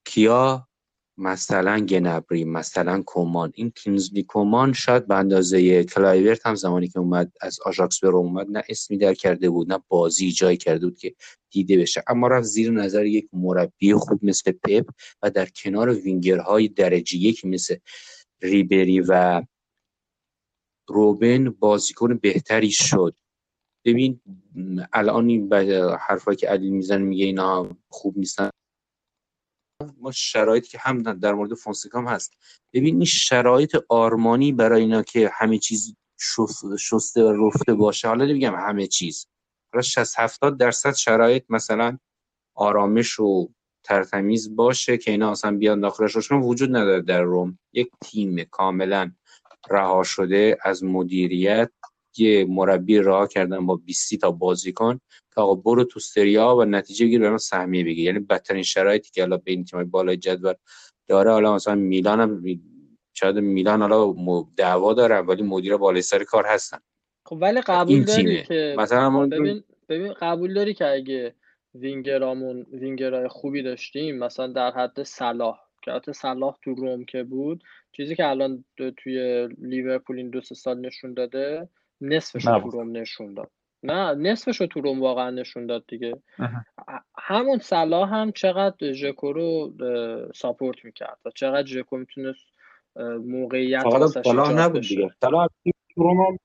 کیا؟ 0.05 0.69
مثلا 1.19 1.79
گنابری 1.79 2.45
مثلا 2.45 3.03
کومان. 3.03 3.53
این 3.55 3.71
کینزلی 3.71 4.23
کومان 4.23 4.73
شاید 4.73 5.07
به 5.07 5.15
اندازه 5.15 5.85
کلایورت 5.85 6.47
هم 6.47 6.55
زمانی 6.55 6.89
که 6.89 6.99
اومد 6.99 7.33
از 7.41 7.59
آژاکس 7.65 8.01
به 8.01 8.09
اومد 8.09 8.47
نه 8.51 8.63
اسمی 8.69 8.99
در 8.99 9.15
کرده 9.15 9.51
بود 9.51 9.73
نه 9.73 9.83
بازی 9.89 10.33
جای 10.33 10.57
کرده 10.57 10.87
بود 10.87 10.99
که 10.99 11.15
دیده 11.51 11.77
بشه. 11.77 12.03
اما 12.07 12.29
رفت 12.29 12.47
زیر 12.47 12.71
نظر 12.71 13.07
یک 13.07 13.29
مربی 13.33 13.95
خوب 13.95 14.21
مثل 14.23 14.53
پپ 14.53 14.87
و 15.23 15.31
در 15.31 15.47
کنار 15.47 15.89
وینگرهای 15.91 16.69
درجه 16.69 17.17
یک 17.17 17.45
مثل 17.45 17.77
ریبری 18.43 19.01
و 19.01 19.43
روبن 20.89 21.51
بازیکن 21.51 22.17
بهتری 22.17 22.71
شد. 22.71 23.15
ببین 23.85 24.21
الان 24.93 25.29
این 25.29 25.53
حرفایی 26.01 26.37
که 26.37 26.49
علی 26.49 26.71
میزن 26.71 27.03
میگه 27.03 27.25
اینا 27.25 27.77
خوب 27.89 28.19
نیستن. 28.19 28.51
ما 30.01 30.13
شرایطی 30.13 30.69
که 30.69 30.79
هم 30.79 31.03
در 31.03 31.35
مورد 31.35 31.55
فونسکام 31.55 32.09
هست. 32.09 32.33
ببین 32.73 32.95
این 32.95 33.05
شرایط 33.05 33.77
آرمانی 33.89 34.53
برای 34.53 34.81
اینا 34.81 35.03
که 35.03 35.31
همه 35.33 35.59
چیز 35.59 35.95
شسته 36.79 37.23
و 37.23 37.47
رفته 37.47 37.75
باشه. 37.75 38.09
حالا 38.09 38.25
نمیگم 38.25 38.55
همه 38.55 38.87
چیز. 38.87 39.27
حالا 39.73 39.83
60 39.83 40.19
70 40.19 40.59
درصد 40.59 40.95
شرایط 40.95 41.45
مثلا 41.49 41.99
آرامش 42.55 43.21
و 43.21 43.49
ترتمیز 43.85 44.57
باشه 44.57 44.99
که 44.99 45.11
اینا 45.11 45.31
اصلا 45.31 45.57
بیان 45.57 45.81
داخلش. 45.81 46.33
وجود 46.33 46.77
نداره 46.77 47.03
در 47.03 47.23
روم. 47.23 47.59
یک 47.73 47.91
تیم 48.01 48.45
کاملا 48.45 49.13
رها 49.71 50.03
شده 50.03 50.59
از 50.63 50.85
مدیریت 50.85 51.71
یه 52.17 52.45
مربی 52.45 52.99
راه 52.99 53.29
کردن 53.29 53.67
با 53.67 53.77
20 53.77 54.15
تا 54.15 54.31
بازیکن 54.31 55.01
که 55.35 55.41
آقا 55.41 55.55
برو 55.55 55.85
تو 55.85 56.01
سریا 56.01 56.57
و 56.57 56.65
نتیجه 56.65 57.07
گیر 57.07 57.21
برام 57.21 57.39
سهمیه 57.39 57.85
بگیر. 57.85 58.05
یعنی 58.05 58.19
بدترین 58.19 58.63
شرایطی 58.63 59.11
که 59.11 59.21
حالا 59.21 59.37
بین 59.37 59.65
تیم‌های 59.65 59.85
بالای 59.85 60.17
جدول 60.17 60.55
داره 61.09 61.31
حالا 61.31 61.55
مثلا 61.55 61.75
میلان 61.75 62.21
هم 62.21 62.43
شاید 63.15 63.39
میلان 63.39 63.83
حالا 63.83 64.15
دعوا 64.57 64.95
داره 64.95 65.17
ولی 65.21 65.43
مدیر 65.43 65.77
بالای 65.77 66.03
سر 66.03 66.25
کار 66.25 66.47
هستن. 66.47 66.79
خب 67.27 67.39
ولی 67.41 67.61
قبول 67.61 68.05
داری 68.05 68.43
که 68.43 68.75
مثلا 68.79 69.27
ببین 69.27 69.65
ببین 69.89 70.13
قبول 70.13 70.55
داری 70.55 70.75
که 70.75 70.87
اگه 70.87 71.35
وینگرامون 71.75 72.67
وینگرای 72.73 73.29
خوبی 73.29 73.63
داشتیم 73.63 74.19
مثلا 74.19 74.47
در 74.47 74.71
حد 74.71 75.03
صلاح 75.03 75.68
که 75.83 75.93
حتی 75.93 76.13
صلاح 76.13 76.59
تو 76.63 76.75
روم 76.75 77.05
که 77.05 77.23
بود 77.23 77.65
چیزی 77.93 78.17
که 78.17 78.29
الان 78.29 78.65
توی 78.97 79.49
لیورپول 79.59 80.17
این 80.17 80.31
دو 80.31 80.41
سه 80.41 80.55
سال 80.55 80.81
نشون 80.81 81.15
داده 81.15 81.69
نصفش 82.01 82.47
رو 82.47 82.61
تو 82.61 82.71
روم 82.71 82.97
نشون 82.97 83.35
داد. 83.35 83.51
نه 83.83 84.15
نصفش 84.15 84.61
رو 84.61 84.67
تو 84.67 84.81
روم 84.81 85.01
واقعا 85.01 85.31
نشون 85.31 85.67
داد 85.67 85.85
دیگه. 85.89 86.23
همون 87.19 87.59
صلاح 87.59 88.15
هم 88.15 88.33
چقدر 88.33 88.93
ژکو 88.93 89.33
رو 89.33 89.73
support 90.35 90.85
می‌کرد 90.85 91.19
و 91.25 91.31
چقدر 91.31 91.67
ژکو 91.67 91.97
می‌تونست 91.97 92.47
موقعیت 93.25 93.83
صلاح 94.25 94.53
نبود 94.53 94.83
دیگه. 94.83 95.11
صلاح 95.21 95.49
تو 95.95 96.03
روم 96.03 96.39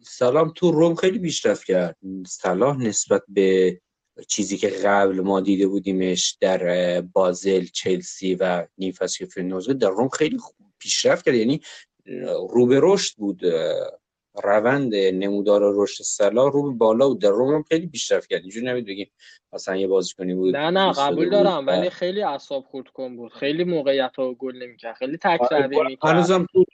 سلام 0.00 0.52
تو 0.56 0.70
روم 0.70 0.94
خیلی 0.94 1.18
پیشرفت 1.18 1.64
کرد. 1.64 1.96
صلاح 2.26 2.78
نسبت 2.78 3.22
به 3.28 3.80
چیزی 4.28 4.56
که 4.56 4.68
قبل 4.68 5.20
ما 5.20 5.40
دیده 5.40 5.66
بودیمش 5.66 6.36
در 6.40 7.00
بازل 7.00 7.64
چلسی 7.64 8.34
و 8.34 8.66
نیم 8.78 8.92
فصل 8.92 9.26
در 9.74 9.88
روم 9.88 10.08
خیلی 10.08 10.38
پیشرفت 10.78 11.24
کرد. 11.24 11.34
یعنی 11.34 11.60
رو 12.50 12.66
به 12.66 12.80
رشد 12.82 13.16
بود 13.16 13.40
روند 14.44 14.94
نمودار 14.94 15.60
رشد 15.74 16.04
سلا 16.04 16.48
رو 16.48 16.62
به 16.62 16.78
بالا 16.78 17.10
و 17.10 17.14
در 17.14 17.30
روم 17.30 17.62
خیلی 17.62 17.86
پیشرفت 17.86 18.28
کرد. 18.28 18.40
اینجوری 18.40 18.66
نمید 18.66 18.86
بگیم 18.86 19.10
مثلا 19.52 19.76
یه 19.76 19.86
بازیکنی 19.86 20.34
بود 20.34 20.56
نه 20.56 20.70
نه 20.70 20.92
قبول 20.92 21.30
دارم 21.30 21.66
ولی 21.66 21.90
خیلی 21.90 22.22
اعصاب 22.22 22.64
خورد 22.64 22.88
کن 22.88 23.16
بود. 23.16 23.32
خیلی 23.32 23.64
موقعیت 23.64 24.12
ها 24.18 24.34
گل 24.34 24.56
نمی‌کرد. 24.56 24.94
خیلی 24.94 25.16
تکراری 25.16 25.76
آره، 25.76 25.88
می‌کرد 25.88 26.10
هنوزم 26.10 26.46
تو 26.52 26.64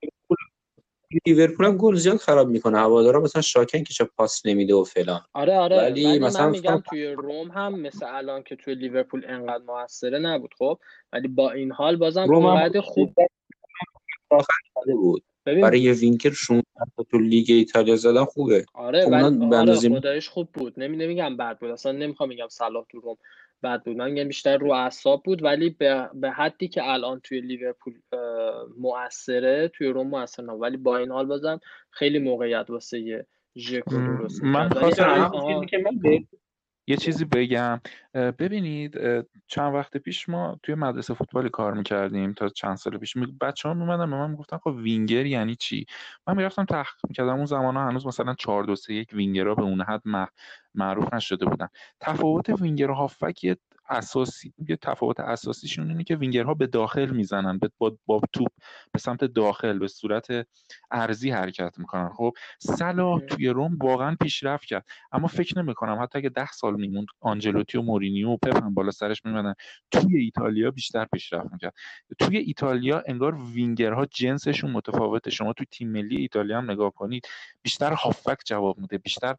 لیورپول 1.26 1.66
هم 1.66 1.76
گل 1.76 1.94
زیاد 1.94 2.16
خراب 2.16 2.48
می‌کنه 2.48 2.78
هوادارا 2.78 3.20
مثلا 3.20 3.42
شاکن 3.42 3.82
که 3.82 4.04
پاس 4.04 4.46
نمیده 4.46 4.74
و 4.74 4.84
فلان. 4.84 5.20
آره 5.32 5.56
آره 5.56 5.76
ولی, 5.76 6.06
ولی 6.06 6.18
مثلا 6.18 6.46
من 6.46 6.50
میگم 6.50 6.82
توی 6.90 7.06
روم 7.06 7.50
هم 7.50 7.80
مثل 7.80 8.06
الان 8.08 8.42
که 8.42 8.56
توی 8.56 8.74
لیورپول 8.74 9.24
انقدر 9.28 9.64
موثره 9.64 10.18
نبود 10.18 10.54
خب 10.58 10.78
ولی 11.12 11.28
با 11.28 11.50
این 11.50 11.72
حال 11.72 11.96
بازم 11.96 12.24
روم 12.24 12.80
خوب 12.80 13.14
بود. 14.86 15.22
ببین 15.46 15.62
برای 15.62 15.80
یه 15.80 15.92
وینکر 15.92 16.30
شون 16.30 16.62
تو 17.10 17.18
لیگ 17.18 17.46
ایتالیا 17.50 17.96
زدن 17.96 18.24
خوبه. 18.24 18.64
آره 18.74 19.04
خب 19.04 19.12
ولی 19.12 19.56
آره 19.56 19.76
خدایش 19.76 20.28
خوب 20.28 20.48
بود. 20.52 20.74
نمی 20.76 20.96
نمیگم 20.96 21.36
بد 21.36 21.58
بود 21.58 21.70
اصلا 21.70 21.92
نمی‌خوام 21.92 22.28
میگم 22.28 22.48
صلاح 22.48 22.84
تو 22.88 23.00
روم 23.00 23.16
بد 23.62 23.82
بود. 23.84 23.96
من 23.96 24.10
میگم 24.10 24.28
بیشتر 24.28 24.56
رو 24.56 24.70
اعصاب 24.70 25.22
بود 25.22 25.42
ولی 25.42 25.70
به, 25.70 26.10
به 26.14 26.30
حدی 26.30 26.68
که 26.68 26.90
الان 26.90 27.20
توی 27.20 27.40
لیورپول 27.40 27.94
مؤثره 28.78 29.68
توی 29.68 29.86
روم 29.86 30.06
مؤثر 30.06 30.42
نه 30.42 30.52
ولی 30.52 30.76
با 30.76 30.96
این 30.96 31.10
حال 31.10 31.26
بازم 31.26 31.60
خیلی 31.90 32.18
موقعیت 32.18 32.66
واسه 32.68 33.26
ژکو 33.56 33.96
درست 33.96 34.44
من 34.44 34.68
خواستم 34.68 35.64
که 35.70 35.78
من 35.78 36.00
یه 36.88 36.96
چیزی 36.96 37.24
بگم. 37.24 37.80
ببینید 38.14 38.98
چند 39.46 39.74
وقت 39.74 39.96
پیش 39.96 40.28
ما 40.28 40.60
توی 40.62 40.74
مدرسه 40.74 41.14
فوتبال 41.14 41.48
کار 41.48 41.74
می‌کردیم 41.74 42.32
تا 42.32 42.48
چند 42.48 42.76
سال 42.76 42.98
پیش. 42.98 43.14
بچه 43.40 43.68
ها 43.68 43.74
میمدن 43.74 44.10
به 44.10 44.16
من 44.16 44.30
می‌گفتن 44.30 44.58
خب 44.58 44.74
وینگر 44.76 45.26
یعنی 45.26 45.54
چی؟ 45.56 45.86
من 46.26 46.36
می‌رفتم 46.36 46.64
تحقیق 46.64 46.94
می‌کردم. 47.08 47.36
اون 47.36 47.46
زمان 47.46 47.76
ها 47.76 47.88
هنوز 47.88 48.06
مثلا 48.06 48.34
4 48.34 48.64
2 48.64 48.76
3 48.76 48.94
1 48.94 49.12
وینگرها 49.12 49.54
به 49.54 49.62
اون 49.62 49.80
حد 49.82 50.02
معروف 50.74 51.14
نشده 51.14 51.46
بودن. 51.46 51.68
تفاوت 52.00 52.50
وینگر 52.50 52.90
و 52.90 52.94
هافک 52.94 53.56
اساسی 53.90 54.52
یه 54.68 54.76
تفاوت 54.76 55.20
اساسیشون 55.20 55.90
اینه 55.90 56.04
که 56.04 56.16
وینگرها 56.16 56.54
به 56.54 56.66
داخل 56.66 57.10
می‌زنن 57.10 57.60
با, 57.78 57.98
با 58.06 58.20
توپ 58.32 58.48
به 58.92 58.98
سمت 58.98 59.24
داخل 59.24 59.78
به 59.78 59.88
صورت 59.88 60.26
ارزی 60.90 61.30
حرکت 61.30 61.78
می‌کنن. 61.78 62.08
خب 62.08 62.32
صلاح 62.58 63.20
توی 63.20 63.48
روم 63.48 63.78
واقعا 63.80 64.16
پیشرفت 64.20 64.64
کرد. 64.64 64.84
اما 65.12 65.26
فکر 65.26 65.58
نمی‌کنم 65.58 66.02
حتی 66.02 66.18
اگه 66.18 66.28
ده 66.28 66.52
سال 66.52 66.74
میموند 66.74 67.06
آنجلوتی 67.20 67.78
و 67.78 67.82
مورینیو 67.82 68.28
و 68.28 68.36
پپ 68.36 68.64
هم 68.64 68.74
بالا 68.74 68.90
سرش 68.90 69.24
میمدن 69.24 69.54
توی 69.90 70.18
ایتالیا 70.18 70.70
بیشتر 70.70 71.04
پیشرفت 71.04 71.52
می‌کرد. 71.52 71.74
توی 72.18 72.36
ایتالیا 72.36 73.02
انگار 73.06 73.34
وینگرها 73.34 74.06
جنسشون 74.06 74.70
متفاوته. 74.70 75.30
شما 75.30 75.52
توی 75.52 75.66
تیم 75.70 75.90
ملی 75.90 76.16
ایتالیا 76.16 76.58
هم 76.58 76.70
نگاه 76.70 76.90
کنید 76.94 77.26
بیشتر 77.62 77.92
هافک 77.92 78.38
جواب 78.46 78.78
میده 78.78 78.98
بیشتر 78.98 79.34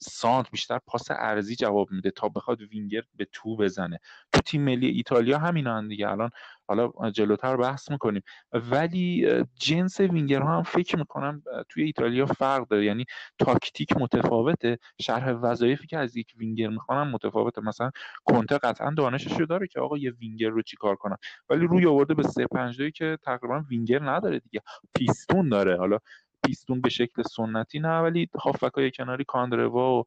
سانت 0.00 0.50
بیشتر 0.50 0.78
پاس 0.86 1.10
عرضی 1.10 1.56
جواب 1.56 1.90
میده 1.90 2.10
تا 2.10 2.28
بخواد 2.28 2.60
وینگر 2.60 3.02
به 3.14 3.26
تو 3.32 3.56
بزنه. 3.56 3.98
تو 4.32 4.40
تیم 4.40 4.62
ملی 4.62 4.86
ایتالیا 4.86 5.38
همینا 5.38 5.82
دیگه. 5.88 6.08
الان 6.08 6.30
حالا 6.68 7.10
جلوتر 7.10 7.56
بحث 7.56 7.90
می‌کنیم. 7.90 8.22
ولی 8.52 9.26
جنس 9.56 10.00
وینگرها 10.00 10.56
هم 10.56 10.62
فکر 10.62 10.96
می‌کنم 10.96 11.42
توی 11.68 11.84
ایتالیا 11.84 12.26
فرق 12.26 12.68
داره. 12.68 12.84
یعنی 12.84 13.04
تاکتیک 13.38 13.96
متفاوته. 13.96 14.78
شرح 15.00 15.32
وظایفی 15.32 15.86
که 15.86 15.98
از 15.98 16.16
یک 16.16 16.32
وینگر 16.36 16.68
می‌خوان 16.68 17.10
متفاوته. 17.10 17.60
مثلا 17.60 17.90
کنته 18.24 18.58
قطعا 18.58 18.90
دانشش 18.96 19.40
رو 19.40 19.46
داره 19.46 19.66
که 19.66 19.80
آقا 19.80 19.98
یه 19.98 20.10
وینگر 20.10 20.48
رو 20.48 20.62
چیکار 20.62 20.96
کنم. 20.96 21.16
ولی 21.48 21.66
روی 21.66 21.86
آورده 21.86 22.14
به 22.14 22.22
3 22.22 22.46
5 22.46 22.82
که 22.94 23.18
تقریبا 23.22 23.64
وینگر 23.70 24.10
نداره 24.10 24.38
دیگه. 24.38 24.60
پیستون 24.94 25.48
داره. 25.48 25.76
حالا 25.78 25.98
پیستون 26.46 26.80
به 26.80 26.88
شکل 26.88 27.22
سنتی 27.22 27.80
نه 27.80 27.98
ولی 27.98 28.28
هافک 28.34 28.72
های 28.74 28.90
کناری 28.90 29.24
کاندروا 29.24 29.98
و 30.00 30.04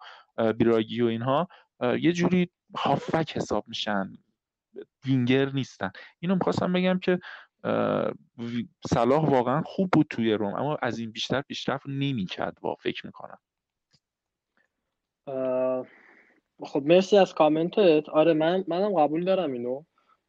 بیراگی 0.53 1.01
و 1.01 1.05
اینها 1.05 1.47
یه 1.81 2.13
جوری 2.13 2.49
هافک 2.75 3.38
حساب 3.38 3.63
میشن 3.67 4.17
وینگر 5.05 5.49
نیستن. 5.49 5.91
اینو 6.19 6.36
می‌خواستم 6.36 6.73
بگم 6.73 6.99
که 6.99 7.19
صلاح 8.89 9.29
واقعا 9.29 9.61
خوب 9.61 9.89
بود 9.91 10.07
توی 10.09 10.33
روم 10.33 10.53
اما 10.53 10.77
از 10.81 10.99
این 10.99 11.11
بیشتر 11.11 11.41
پیشرفت 11.41 11.86
نمی‌کرد 11.88 12.57
با 12.61 12.75
فکر 12.75 13.05
می‌کنم. 13.05 13.38
خب 16.63 16.83
مرسی 16.86 17.17
از 17.17 17.33
کامنتت. 17.33 18.09
آره 18.09 18.33
من 18.33 18.63
منم 18.67 18.99
قبول 18.99 19.25
دارم 19.25 19.51
اینو 19.51 19.83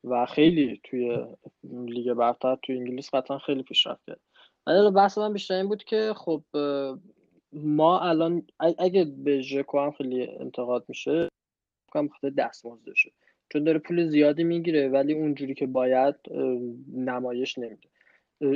و 0.05 0.27
خیلی 0.27 0.81
توی 0.85 1.27
لیگ 1.65 2.13
برتر 2.13 2.57
توی 2.63 2.79
انگلیس 2.79 3.15
قطعا 3.15 3.39
خیلی 3.39 3.63
پیشرفت 3.63 4.05
کرد 4.07 4.21
ولی 4.67 4.91
بحث 4.91 5.19
من 5.19 5.33
بیشتر 5.33 5.55
این 5.55 5.69
بود 5.69 5.85
که 5.85 6.13
خب 6.17 6.43
ما 7.53 8.01
الان 8.01 8.47
اگه 8.79 9.05
به 9.05 9.41
ژکو 9.41 9.79
هم 9.79 9.91
خیلی 9.91 10.29
انتقاد 10.29 10.85
میشه 10.89 11.29
کنم 11.91 12.09
بخاطر 12.09 12.31
دستمزدشه 12.31 13.13
چون 13.53 13.65
داره 13.65 13.79
پول 13.79 14.07
زیادی 14.07 14.45
می‌گیره 14.45 14.89
ولی 14.89 15.13
اونجوری 15.13 15.55
که 15.55 15.67
باید 15.67 16.15
نمایش 16.95 17.59
نمیده. 17.59 17.89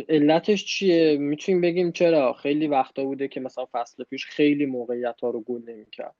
علتش 0.09 0.65
چیه؟ 0.65 1.17
می‌تونیم 1.17 1.61
بگیم 1.61 1.93
چرا؟ 1.93 2.33
خیلی 2.33 2.67
وقتا 2.67 3.05
بوده 3.05 3.29
که 3.29 3.41
مثلا 3.41 3.67
فصل 3.73 4.05
پیش 4.05 4.27
خیلی 4.27 4.67
موقعیت 4.67 5.21
ها 5.23 5.31
رو 5.31 5.41
گل 5.41 5.63
نمی‌کرد. 5.71 6.15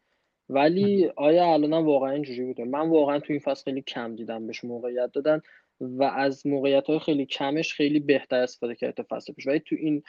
ولی 0.49 1.11
آیا 1.17 1.53
الان 1.53 1.85
واقعا 1.85 2.11
اینجوری 2.11 2.45
بوده؟ 2.45 2.65
من 2.65 2.89
واقعا 2.89 3.19
تو 3.19 3.33
این 3.33 3.41
فصل 3.41 3.65
خیلی 3.65 3.83
کم 3.83 4.17
دیدم 4.17 4.47
بهش 4.47 4.65
موقعیت 4.65 5.13
دادن. 5.13 5.41
و 5.81 6.05
از 6.05 6.47
موقعیت 6.47 6.87
های 6.87 6.99
خیلی 6.99 7.27
کمش 7.27 7.75
خیلی 7.75 8.01
بهتر 8.01 8.37
استفاده 8.37 8.75
کرده 8.75 9.03
فصل 9.03 9.33
پیش. 9.33 9.47
ولی 9.47 9.61
تو 9.61 9.77
این 9.79 10.03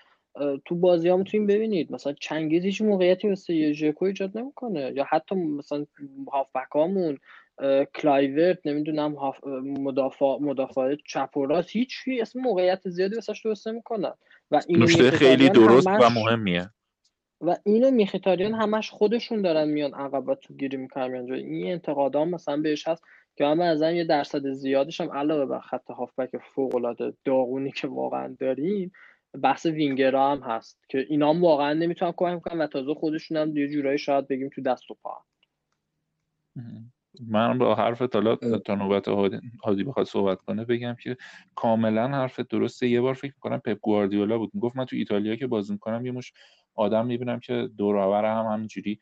تو 0.65 0.75
بازی 0.75 1.09
هم 1.09 1.19
می‌تونیم 1.19 1.47
ببینید. 1.47 1.91
مثلا 1.91 2.13
چنگیز 2.13 2.63
هیچ 2.63 2.81
موقعیتی 2.81 3.27
مثل 3.27 3.53
یه 3.53 3.73
ژکو 3.73 4.05
ایجاد 4.05 4.37
نمی‌کنه. 4.37 4.93
یا 4.95 5.05
حتی 5.09 5.35
مثلا 5.35 5.85
هافبکامون 6.31 7.17
کلایورت 7.95 8.59
نمی‌دونم 8.65 9.15
مدافع 9.63 10.37
مدافع 10.37 10.95
چپ 11.07 11.37
و 11.37 11.45
راست 11.45 11.69
هیچ 11.69 11.95
اسم 12.19 12.39
موقعیت 12.39 12.89
زیادی 12.89 13.15
واسش 13.15 13.41
درست 13.45 13.67
نمی‌کنن. 13.67 14.13
و 14.51 14.61
این 14.67 14.85
خیلی 15.09 15.49
درست 15.49 15.87
و 15.87 16.09
مهمیه. 16.09 16.69
و 17.41 17.57
اینو 17.65 17.91
میخیتاریان 17.91 18.53
همش 18.53 18.89
خودشون 18.89 19.41
دارن 19.41 19.67
میان 19.67 19.93
عقب 19.93 20.33
توپ 20.33 20.53
گیری 20.53 20.77
می‌کنن. 20.77 21.07
میان 21.07 21.33
این 21.33 21.71
انتقادام 21.71 22.29
مثلا 22.29 22.57
بهش 22.57 22.87
هست. 22.87 23.03
که 23.35 23.43
من 23.43 23.61
از 23.61 23.81
یه 23.81 24.03
درصد 24.03 24.51
زیادش 24.51 25.01
هم 25.01 25.11
علاوه 25.11 25.45
بر 25.45 25.59
خط 25.59 25.91
هافبک 25.91 26.29
فوق 26.55 26.75
العاده 26.75 27.13
داغونی 27.25 27.71
که 27.71 27.87
واقعا 27.87 28.35
داریم 28.39 28.91
بحث 29.43 29.65
وینگرا 29.65 30.31
هم 30.31 30.39
هست 30.39 30.79
که 30.89 31.05
اینا 31.09 31.29
هم 31.29 31.41
واقعا 31.41 31.73
نمی‌تونن 31.73 32.13
کمک 32.17 32.41
کنن 32.41 32.61
و 32.61 32.67
تازه 32.67 32.93
خودشون 32.93 33.37
هم 33.37 33.57
یه 33.57 33.67
جورایی 33.67 33.97
شاید 33.97 34.27
بگیم 34.27 34.49
تو 34.49 34.61
دست 34.61 34.91
و 34.91 34.97
پا. 35.03 35.17
من 37.27 37.57
با 37.57 37.75
حرف 37.75 38.01
حالا 38.13 38.35
تا 38.35 38.75
نوبت 38.75 39.07
هادی 39.63 39.83
بخواد 39.83 40.05
صحبت 40.05 40.41
کنه 40.41 40.65
بگم 40.65 40.95
که 41.03 41.17
کاملا 41.55 42.07
حرف 42.07 42.39
درسته. 42.39 42.87
یه 42.87 43.01
بار 43.01 43.13
فکر 43.13 43.33
کنم 43.39 43.57
پپ 43.57 43.77
گواردیولا 43.81 44.37
بود. 44.37 44.51
گفت 44.61 44.75
من 44.75 44.85
تو 44.85 44.95
ایتالیا 44.95 45.35
که 45.35 45.47
بازی 45.47 45.73
می‌کنم 45.73 46.05
یه 46.05 46.11
مش 46.11 46.33
آدم 46.75 47.05
می‌بینم 47.05 47.39
که 47.39 47.69
دور 47.77 48.25
هم 48.25 48.53
همینجوری 48.53 48.99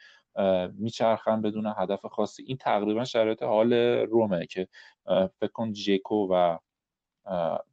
میچرخن 0.73 1.41
بدون 1.41 1.73
هدف 1.77 2.05
خاصی. 2.05 2.43
این 2.43 2.57
تقریبا 2.57 3.03
شرایط 3.03 3.43
حال 3.43 3.73
رومه 3.73 4.45
که 4.45 4.67
فکر 5.39 5.51
کن 5.53 5.71
جیکو 5.71 6.27
و 6.31 6.57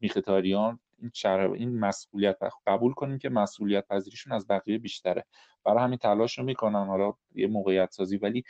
میختاریان 0.00 0.80
این 0.98 1.10
شر... 1.14 1.50
این 1.50 1.78
مسئولیت 1.78 2.38
قبول 2.66 2.92
کنیم 2.92 3.18
که 3.18 3.28
مسئولیت 3.28 3.86
پذیریشون 3.88 4.32
از 4.32 4.46
بقیه 4.46 4.78
بیشتره. 4.78 5.24
برای 5.64 5.84
همین 5.84 5.98
تلاش 5.98 6.38
رو 6.38 6.44
می‌کنن 6.44 6.86
حالا 6.86 7.12
یه 7.34 7.46
موقعیت 7.46 7.90
سازی 7.90 8.16
ولی 8.16 8.44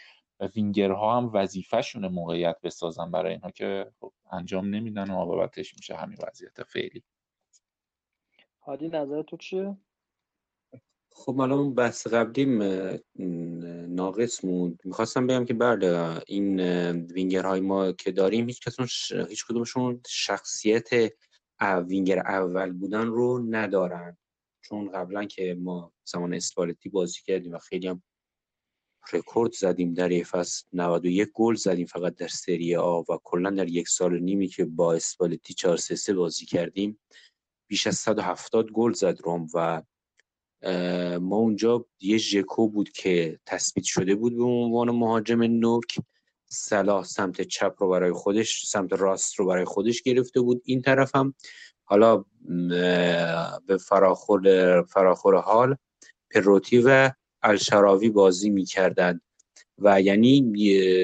وینگرها 0.57 1.17
هم 1.17 1.31
وظیفهشون 1.33 2.09
موقعیت 2.09 2.57
بسازن 2.63 3.11
برای 3.11 3.33
اینها 3.33 3.51
که 3.51 3.93
خب 4.01 4.13
انجام 4.33 4.75
نمیدن 4.75 5.11
و 5.11 5.15
عاقبتش 5.15 5.75
میشه 5.75 5.97
همین 5.97 6.19
وضعیت 6.29 6.63
فعلی. 6.63 7.03
هادی 8.63 8.89
نظر 8.89 9.23
تو 9.23 9.37
چیه؟ 9.37 9.77
خب 11.19 11.41
الان 11.41 11.75
بحث 11.75 12.07
قبلیم 12.07 12.63
ناقص 13.95 14.45
موند. 14.45 14.81
می‌خواستم 14.85 15.27
بگم 15.27 15.45
که 15.45 15.55
بله 15.55 16.21
این 16.27 16.61
وینگرهای 16.91 17.61
ما 17.61 17.93
که 17.93 18.13
داریم 18.13 18.47
هیچ 18.47 18.61
کسون 18.61 18.87
هیچ 19.29 19.47
کدومشون 19.47 20.01
شخصیت 20.09 20.89
وینگر 21.63 22.19
اول 22.19 22.73
بودن 22.73 23.07
رو 23.07 23.47
ندارن. 23.51 24.17
چون 24.61 24.91
قبلا 24.91 25.25
که 25.25 25.57
ما 25.61 25.93
زمان 26.05 26.35
اسپالتی 26.35 26.89
بازی 26.89 27.21
کردیم 27.27 27.53
و 27.53 27.59
خیلی 27.59 27.89
هم 27.89 28.03
رکورد 29.13 29.53
زدیم 29.53 29.95
در 29.95 30.13
یه 30.13 30.25
فصل 30.25 30.65
91 30.73 31.29
گل 31.35 31.55
زدیم 31.55 31.87
فقط 31.87 32.15
در 32.15 32.29
سری 32.29 32.77
آ 32.77 33.01
و 33.01 33.19
کلا 33.25 33.51
در 33.51 33.69
یک 33.69 33.89
سال 33.89 34.15
و 34.15 34.19
نیمی 34.19 34.49
که 34.49 34.65
با 34.65 34.95
اسپالتی 34.95 35.55
4 35.55 35.77
3 35.77 36.15
بازی 36.15 36.47
کردیم. 36.47 37.01
بیش 37.69 37.87
از 37.87 37.95
170 37.95 38.71
گل 38.71 38.93
زد 38.93 39.21
روم 39.25 39.47
و 39.55 39.83
ما 41.21 41.37
اونجا 41.37 41.87
یه 42.01 42.19
ژکو 42.19 42.69
بود 42.69 42.91
که 42.91 43.39
تثبیت 43.47 43.85
شده 43.85 44.15
بود 44.15 44.37
به 44.37 44.45
عنوان 44.45 44.91
مهاجم 44.91 45.43
نوک. 45.43 45.99
صلاح 46.49 47.05
سمت 47.05 47.43
چپ 47.43 47.75
رو 47.79 47.89
برای 47.89 48.13
خودش 48.13 48.67
سمت 48.67 48.93
راست 48.93 49.35
رو 49.35 49.47
برای 49.47 49.65
خودش 49.65 50.03
گرفته 50.03 50.41
بود 50.41 50.63
این 50.65 50.83
طرف 50.83 51.17
هم 51.17 51.35
حالا 51.85 52.25
به 53.67 53.77
فراخور 53.89 54.83
فراخور 54.83 55.37
حال 55.37 55.77
پروتی 56.31 56.79
و 56.79 57.11
الشراوی 57.43 58.11
بازی 58.11 58.51
می‌کردند 58.51 59.21
و 59.79 60.01
یعنی 60.01 60.41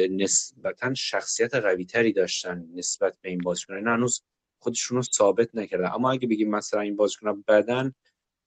نسبتا 0.08 0.94
شخصیت 0.94 1.54
قوی 1.54 1.84
تری 1.84 2.12
داشتن 2.12 2.64
نسبت 2.74 3.16
به 3.20 3.28
این 3.28 3.38
بازیکنان 3.38 3.88
هنوز 3.88 4.22
خودشون 4.58 4.96
رو 4.96 5.02
ثابت 5.02 5.54
نکردن. 5.54 5.90
اما 5.94 6.12
اگه 6.12 6.28
بگیم 6.28 6.50
مثلا 6.50 6.80
این 6.80 6.96
بازیکن 6.96 7.44
بدن 7.48 7.94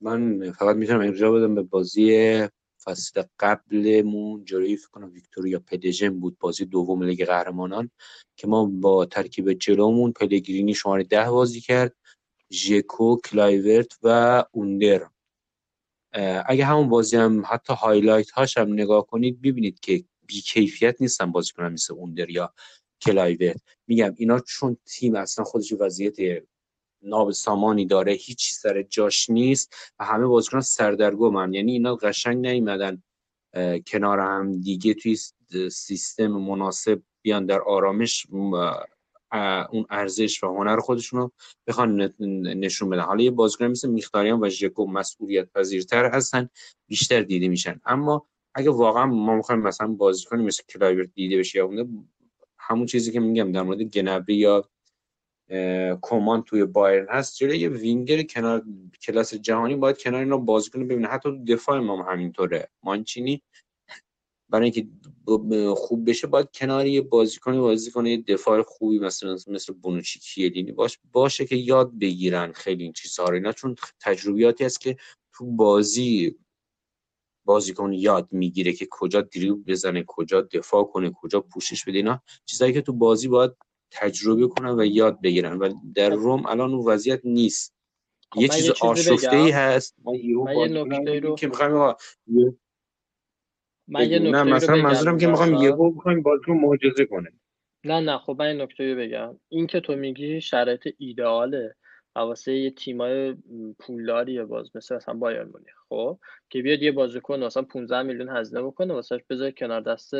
من 0.01 0.51
فقط 0.51 0.75
می‌تونم 0.75 0.99
اینجا 0.99 1.31
بدم 1.31 1.55
به 1.55 1.61
بازی 1.61 2.39
فصل 2.83 3.23
قبلمون. 3.39 4.45
جلوی 4.45 4.77
فکر 4.77 4.89
کنم 4.89 5.11
ویکتوریا 5.13 5.59
پلژن 5.59 6.19
بود 6.19 6.37
بازی 6.39 6.65
دوم 6.65 7.03
لیگ 7.03 7.25
قهرمانان 7.25 7.89
که 8.35 8.47
ما 8.47 8.65
با 8.65 9.05
ترکیب 9.05 9.53
جلومون 9.53 10.11
پلگرینی 10.11 10.73
شماره 10.73 11.03
ده 11.03 11.29
بازی 11.29 11.61
کرد 11.61 11.95
ژکو 12.51 13.17
کلایورت 13.17 13.97
و 14.03 14.43
اوندر. 14.51 15.09
اگه 16.45 16.65
همون 16.65 16.89
بازی 16.89 17.17
هم 17.17 17.43
حتی 17.49 17.73
highlight 17.73 18.31
هاش 18.31 18.57
هم 18.57 18.73
نگاه 18.73 19.07
کنید 19.07 19.41
ببینید 19.41 19.79
که 19.79 20.03
بیکیفیت 20.27 21.01
نیستن 21.01 21.31
بازی 21.31 21.51
کنن 21.51 21.73
مثل 21.73 21.93
اوندر 21.93 22.29
یا 22.29 22.53
کلایورت. 23.01 23.61
میگم 23.87 24.13
اینا 24.17 24.39
چون 24.39 24.77
تیم 24.85 25.15
اصلا 25.15 25.45
خودش 25.45 25.73
وضعیت 25.79 26.15
نابسامانی 27.01 27.85
داره 27.85 28.13
هیچ 28.13 28.53
سر 28.53 28.81
جاش 28.81 29.29
نیست 29.29 29.75
و 29.99 30.05
همه 30.05 30.25
بازیکن 30.25 30.61
سردرگمن. 30.61 31.53
یعنی 31.53 31.71
اینا 31.71 31.95
قشنگ 31.95 32.47
نیومدن 32.47 33.03
کنار 33.87 34.19
هم 34.19 34.61
دیگه 34.61 34.93
توی 34.93 35.17
سیستم 35.71 36.27
مناسب 36.27 37.01
بیان 37.21 37.45
در 37.45 37.61
آرامش 37.61 38.25
اون 38.29 39.85
ارزش 39.89 40.43
و 40.43 40.47
هنر 40.47 40.79
خودشون 40.79 41.19
رو 41.19 41.31
بخوان 41.67 42.13
نشون 42.59 42.89
بدن. 42.89 43.01
حالا 43.01 43.23
یه 43.23 43.31
بازیکن 43.31 43.65
مثل 43.65 43.89
میخیتاریان 43.89 44.39
و 44.43 44.49
ژکو 44.49 44.85
مسئولیت 44.85 45.51
پذیرتر 45.53 46.05
هستن 46.05 46.49
بیشتر 46.87 47.21
دیده 47.21 47.47
میشن. 47.47 47.81
اما 47.85 48.27
اگه 48.55 48.69
واقعا 48.69 49.05
ما 49.05 49.35
می‌خوایم 49.35 49.61
مثلا 49.61 49.87
بازیکن 49.87 50.37
مثل 50.37 50.63
کلایورت 50.69 51.09
دیده 51.13 51.37
بشه 51.37 51.59
یا 51.59 51.87
همون 52.57 52.85
چیزی 52.85 53.11
که 53.11 53.19
میگم 53.19 53.51
در 53.51 53.61
مورد 53.61 53.81
گنابری 53.81 54.35
یا 54.35 54.69
کومان 56.01 56.43
توی 56.43 56.65
بایرن 56.65 57.07
هست. 57.09 57.37
جلوی 57.37 57.59
یه 57.59 57.69
وینگر 57.69 58.23
کنار 58.23 58.63
کلاس 59.01 59.33
جهانی 59.33 59.75
باید 59.75 59.97
کنار 59.97 60.19
اینا 60.19 60.37
بازی 60.37 60.69
کنه 60.69 60.83
ببینه. 60.85 61.07
حتی 61.07 61.43
دفاع 61.47 61.79
ما 61.79 62.03
هم 62.03 62.11
همینطوره. 62.11 62.69
مانچینی 62.83 63.41
برای 64.49 64.71
اینکه 64.71 64.87
خوب 65.75 66.09
بشه 66.09 66.27
باید 66.27 66.51
کنار 66.51 66.85
یه 66.85 67.01
بازیکن 67.01 67.59
بازی 67.59 67.91
کنه 67.91 68.11
یه 68.11 68.21
دفاع 68.21 68.61
خوبی 68.61 68.99
مثلا 68.99 69.37
مثل 69.47 69.73
بونوچی 69.73 70.19
کیه‌لینی 70.19 70.71
باش 70.71 70.99
باشه 71.11 71.45
که 71.45 71.55
یاد 71.55 71.99
بگیرن 71.99 72.51
خیلی 72.51 72.83
این 72.83 72.93
چیزها 72.93 73.25
رو. 73.25 73.33
اینا 73.33 73.51
چون 73.51 73.75
تجربیاتی 73.99 74.63
هست 74.63 74.81
که 74.81 74.97
تو 75.33 75.45
بازی 75.45 76.35
بازیکن 77.45 77.93
یاد 77.93 78.27
می‌گیره 78.31 78.73
که 78.73 78.87
کجا 78.91 79.21
دریبل 79.21 79.63
بزنه 79.71 80.03
کجا 80.07 80.41
دفاع 80.41 80.83
کنه 80.83 81.11
کجا 81.11 81.41
پوشش 81.41 81.85
بده. 81.85 81.97
اینا 81.97 82.21
چیزایی 82.45 82.73
که 82.73 82.81
تو 82.81 82.93
بازی 82.93 83.27
باید 83.27 83.51
تجربه 83.91 84.47
کنن 84.47 84.79
و 84.79 84.85
یاد 84.85 85.21
بگیرن. 85.21 85.57
و 85.57 85.73
در 85.95 86.09
روم 86.09 86.45
الان 86.45 86.73
اون 86.73 86.85
وضعیت 86.85 87.21
نیست. 87.23 87.75
خب 88.31 88.41
یه 88.41 88.47
چیز 88.47 88.71
آشفته 88.81 89.35
ای 89.35 89.51
هست. 89.51 89.95
ما 90.03 90.15
یه 90.15 90.83
نکته 90.83 91.19
رو 91.19 91.35
که 91.35 91.47
می‌خوایم 91.47 91.95
من 93.87 94.09
یه 94.09 94.19
نه 94.19 94.43
مثلا 94.43 94.75
منظورم 94.75 95.17
که 95.17 95.27
می‌خوایم 95.27 95.53
یه 95.53 95.71
بکنیم 95.71 96.21
بازیکن 96.21 96.51
معجزه 96.51 97.05
کنه 97.05 97.29
نه 97.83 97.99
نه 97.99 98.17
خب 98.17 98.35
من 98.39 98.45
این 98.45 98.61
نکته 98.61 98.93
رو 98.93 98.99
بگم. 98.99 99.39
این 99.49 99.67
که 99.67 99.79
تو 99.79 99.95
میگی 99.95 100.41
شرایط 100.41 100.87
ایدئاله. 100.97 101.75
واسه 102.15 102.53
یه 102.53 102.71
تیمای 102.71 103.35
پولداریه 103.79 104.43
باز 104.43 104.75
مثل 104.75 104.95
مثلا 104.95 105.13
بایرن 105.13 105.43
مونیخ 105.43 105.75
خب؟ 105.89 106.19
که 106.49 106.61
بیاد 106.61 106.81
یه 106.81 106.91
بازیکن 106.91 107.43
مثلا 107.43 107.63
15 107.63 108.01
میلیون 108.01 108.29
هزینه 108.29 108.61
بکنه 108.61 108.93
واسه 108.93 109.23
بذاره 109.29 109.51
کنار 109.51 109.81
دست 109.81 110.13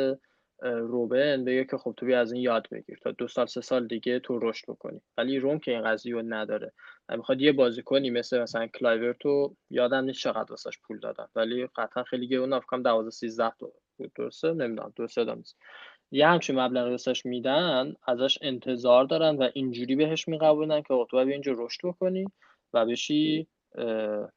روبن 0.62 1.44
بگه 1.44 1.64
که 1.64 1.76
خب 1.76 1.94
تو 1.96 2.06
بیا 2.06 2.20
از 2.20 2.32
این 2.32 2.42
یاد 2.42 2.68
بگیر. 2.72 2.98
تا 3.02 3.12
دو 3.12 3.28
سال 3.28 3.46
سه 3.46 3.60
سال 3.60 3.86
دیگه 3.86 4.18
تو 4.18 4.38
رشد 4.38 4.64
بکنی. 4.68 5.00
ولی 5.18 5.38
روم 5.38 5.58
که 5.58 5.70
این 5.70 5.82
قضیه 5.82 6.14
رو 6.14 6.22
نداره. 6.22 6.72
می‌خواد 7.16 7.40
یه 7.40 7.52
بازیکنی 7.52 8.10
مثل 8.10 8.40
مثلا 8.42 8.66
کلایورتو 8.66 9.56
یادم 9.70 10.04
نیست 10.04 10.20
چقدر 10.20 10.50
واسش 10.50 10.78
پول 10.86 11.00
دادن. 11.00 11.26
ولی 11.34 11.66
قطعا 11.76 12.04
خیلی 12.04 12.28
گرون 12.28 12.52
افکام 12.52 12.82
12 12.82 13.10
13 13.10 13.52
تا 13.60 13.66
بود. 13.98 14.12
درسته؟ 14.16 14.52
نمی‌دونم. 14.52 14.92
درسته 14.96 15.24
دادم 15.24 15.42
یه 16.10 16.28
همچین 16.28 16.60
مبلغی 16.60 16.90
واسش 16.90 17.26
میدن 17.26 17.94
ازش 18.06 18.38
انتظار 18.42 19.04
دارن 19.04 19.36
و 19.36 19.50
اینجوری 19.54 19.96
بهش 19.96 20.28
می‌قبولونن 20.28 20.80
که 20.82 20.88
تو 20.88 21.06
باید 21.12 21.28
اینجا 21.28 21.52
رشد 21.56 21.80
بکنی 21.84 22.24
و 22.74 22.86
بشی 22.86 23.48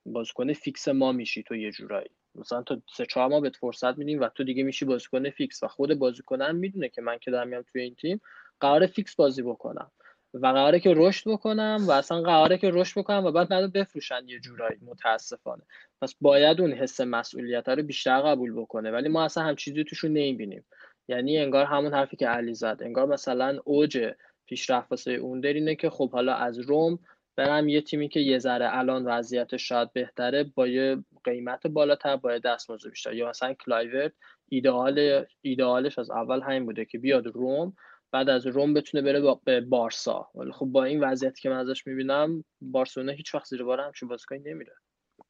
بازیکن 0.05 0.53
فیکس 0.53 0.87
ما 0.87 1.11
میشی 1.11 1.43
تو 1.43 1.55
یه 1.55 1.71
جورایی. 1.71 2.09
مثلا 2.35 2.61
تا 2.61 2.81
سه 2.97 3.05
چهار 3.05 3.29
ماه 3.29 3.41
بهت 3.41 3.55
فرصت 3.55 3.97
میدیم 3.97 4.21
و 4.21 4.27
تو 4.27 4.43
دیگه 4.43 4.63
میشی 4.63 4.85
بازیکن 4.85 5.29
فیکس. 5.29 5.63
و 5.63 5.67
خود 5.67 5.93
بازیکنم 5.93 6.55
می‌دونه 6.55 6.89
که 6.89 7.01
من 7.01 7.17
که 7.17 7.31
دارم 7.31 7.47
میام 7.47 7.63
توی 7.71 7.81
این 7.81 7.95
تیم 7.95 8.21
قرار 8.59 8.87
فیکس 8.87 9.15
بازی 9.15 9.41
بکنم 9.41 9.91
و 10.33 10.47
قراره 10.47 10.79
که 10.79 10.93
رشد 10.95 11.29
بکنم 11.29 11.85
و 11.87 11.91
اصلا 11.91 12.21
قراره 12.21 12.57
که 12.57 12.71
رشد 12.73 12.99
بکنم 12.99 13.25
و 13.25 13.31
بعد 13.31 13.53
منو 13.53 13.67
بفروشن 13.67 14.21
یه 14.27 14.39
جورایی 14.39 14.79
متاسفانه. 14.81 15.63
پس 16.01 16.15
باید 16.21 16.61
اون 16.61 16.71
حس 16.71 17.01
مسئولیت 17.01 17.69
رو 17.69 17.83
بیشتر 17.83 18.21
قبول 18.21 18.53
بکنه. 18.61 18.91
ولی 18.91 19.09
ما 19.09 19.23
اصلا 19.23 19.43
هم 19.43 19.55
چیزی 19.55 19.83
توشون 19.83 20.11
نمی‌بینیم. 20.11 20.65
یعنی 21.07 21.37
انگار 21.37 21.65
همون 21.65 21.93
حرفی 21.93 22.17
که 22.17 22.27
علی 22.27 22.53
زد. 22.53 22.77
انگار 22.81 23.05
مثلا 23.05 23.59
اوج 23.63 24.13
پیشرفت 24.45 24.91
واسه 24.91 25.11
اون 25.11 25.39
در 25.39 25.53
اینه 25.53 25.75
که 25.75 25.89
خب 25.89 26.11
حالا 26.11 26.33
از 26.33 26.59
روم 26.59 26.99
برم 27.35 27.69
یه 27.69 27.81
تیمی 27.81 28.09
که 28.09 28.19
یه 28.19 28.39
ذره 28.39 28.77
الان 28.77 29.05
وضعیتش 29.05 29.67
شاید 29.67 29.93
بهتره 29.93 30.43
با 30.43 30.67
یه 30.67 30.97
قیمت 31.23 31.67
بالاتر 31.67 32.15
با 32.15 32.37
دستمزد 32.37 32.89
بیشتر. 32.89 33.13
یا 33.13 33.29
مثلا 33.29 33.53
کلایورت 33.53 34.13
ایدئال 34.49 35.25
ایدئالش 35.41 35.99
از 35.99 36.11
اول 36.11 36.41
همین 36.41 36.65
بوده 36.65 36.85
که 36.85 36.97
بیاد 36.97 37.27
روم 37.27 37.73
بعد 38.11 38.29
از 38.29 38.47
روم 38.47 38.73
بتونه 38.73 39.03
بره 39.03 39.35
به 39.43 39.61
بارسا. 39.61 40.27
ولی 40.35 40.51
خب 40.51 40.65
با 40.65 40.83
این 40.83 41.03
وضعیتی 41.03 41.41
که 41.41 41.49
من 41.49 41.57
ازش 41.57 41.87
می‌بینم 41.87 42.43
بارسلونا 42.61 43.11
هیچ 43.11 43.35
وقت 43.35 43.45
زیر 43.45 43.63
بار 43.63 43.81
همچین 43.81 44.09
بازیکنی 44.09 44.39
نمیره. 44.39 44.73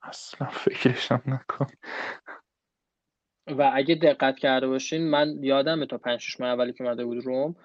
اصلا 0.04 0.48
فکرشم 0.48 1.22
نکن. 1.26 1.68
و 3.48 3.72
اگه 3.74 3.96
دقت 3.96 4.40
کرده 4.40 4.68
باشین 4.68 5.10
من 5.10 5.44
یادم 5.44 5.86
تا 5.86 5.98
5 5.98 6.20
6 6.20 6.40
ماه 6.40 6.50
اولی 6.50 6.74
که 6.74 6.84
اومده 6.84 7.06
بود 7.06 7.26
روم 7.26 7.56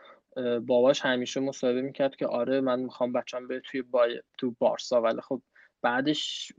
باباش 0.66 1.00
همیشه 1.00 1.40
مصاحبه 1.40 1.82
می‌کرد 1.82 2.16
که 2.16 2.26
آره 2.26 2.60
من 2.60 2.80
می‌خوام 2.80 3.12
بچم 3.12 3.48
به 3.48 3.60
توی 3.60 3.82
با... 3.82 4.06
تو 4.38 4.54
بارسا. 4.58 5.02
ولی 5.02 5.20
خب 5.20 5.42
بعدش 5.84 6.52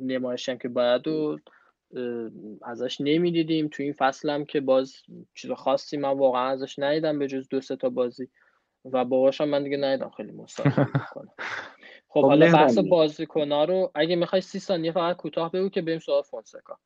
نمایشی 0.00 0.50
هم 0.50 0.58
که 0.58 0.68
باید 0.68 1.08
و 1.08 1.38
ازش 2.62 3.00
نمی‌دیدیم. 3.00 3.68
تو 3.68 3.82
این 3.82 3.92
فصل 3.92 4.30
هم 4.30 4.44
که 4.44 4.60
باز 4.60 4.96
چیز 5.34 5.50
خاصی 5.50 5.96
من 5.96 6.18
واقعا 6.18 6.48
ازش 6.48 6.78
ندیدم 6.78 7.18
به 7.18 7.28
جز 7.28 7.48
دو 7.48 7.60
سه 7.60 7.76
تا 7.76 7.88
بازی. 7.88 8.28
و 8.92 9.04
باباشم 9.04 9.48
من 9.48 9.64
دیگه 9.64 9.76
ندیدم 9.76 10.10
خیلی 10.10 10.32
مصاحبه 10.32 10.92
کنه 11.14 11.30
خب, 12.08 12.20
خب 12.20 12.26
حالا 12.26 12.52
بحث 12.52 12.78
بازیکن 12.78 13.52
رو 13.52 13.90
اگه 13.94 14.16
می‌خوای 14.16 14.42
سی 14.42 14.58
ثانیه 14.58 14.92
فقط 14.92 15.16
کوتاه 15.16 15.52
بگو 15.52 15.68
که 15.68 15.82
بریم 15.82 15.98
سوال 15.98 16.22
فونسکا. 16.22 16.78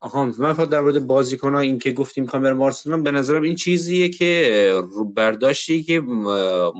آها 0.00 0.24
من 0.24 0.52
فقط 0.52 0.68
در 0.68 0.80
مورد 0.80 1.06
بازیکن 1.06 1.54
ها 1.54 1.60
این 1.60 1.78
که 1.78 1.92
گفتیم 1.92 2.26
کامر 2.26 2.52
مارسلون 2.52 3.02
به 3.02 3.10
نظرم 3.10 3.42
این 3.42 3.54
چیزیه 3.54 4.08
که 4.08 4.82
برداشتی 5.14 5.82
که 5.82 6.00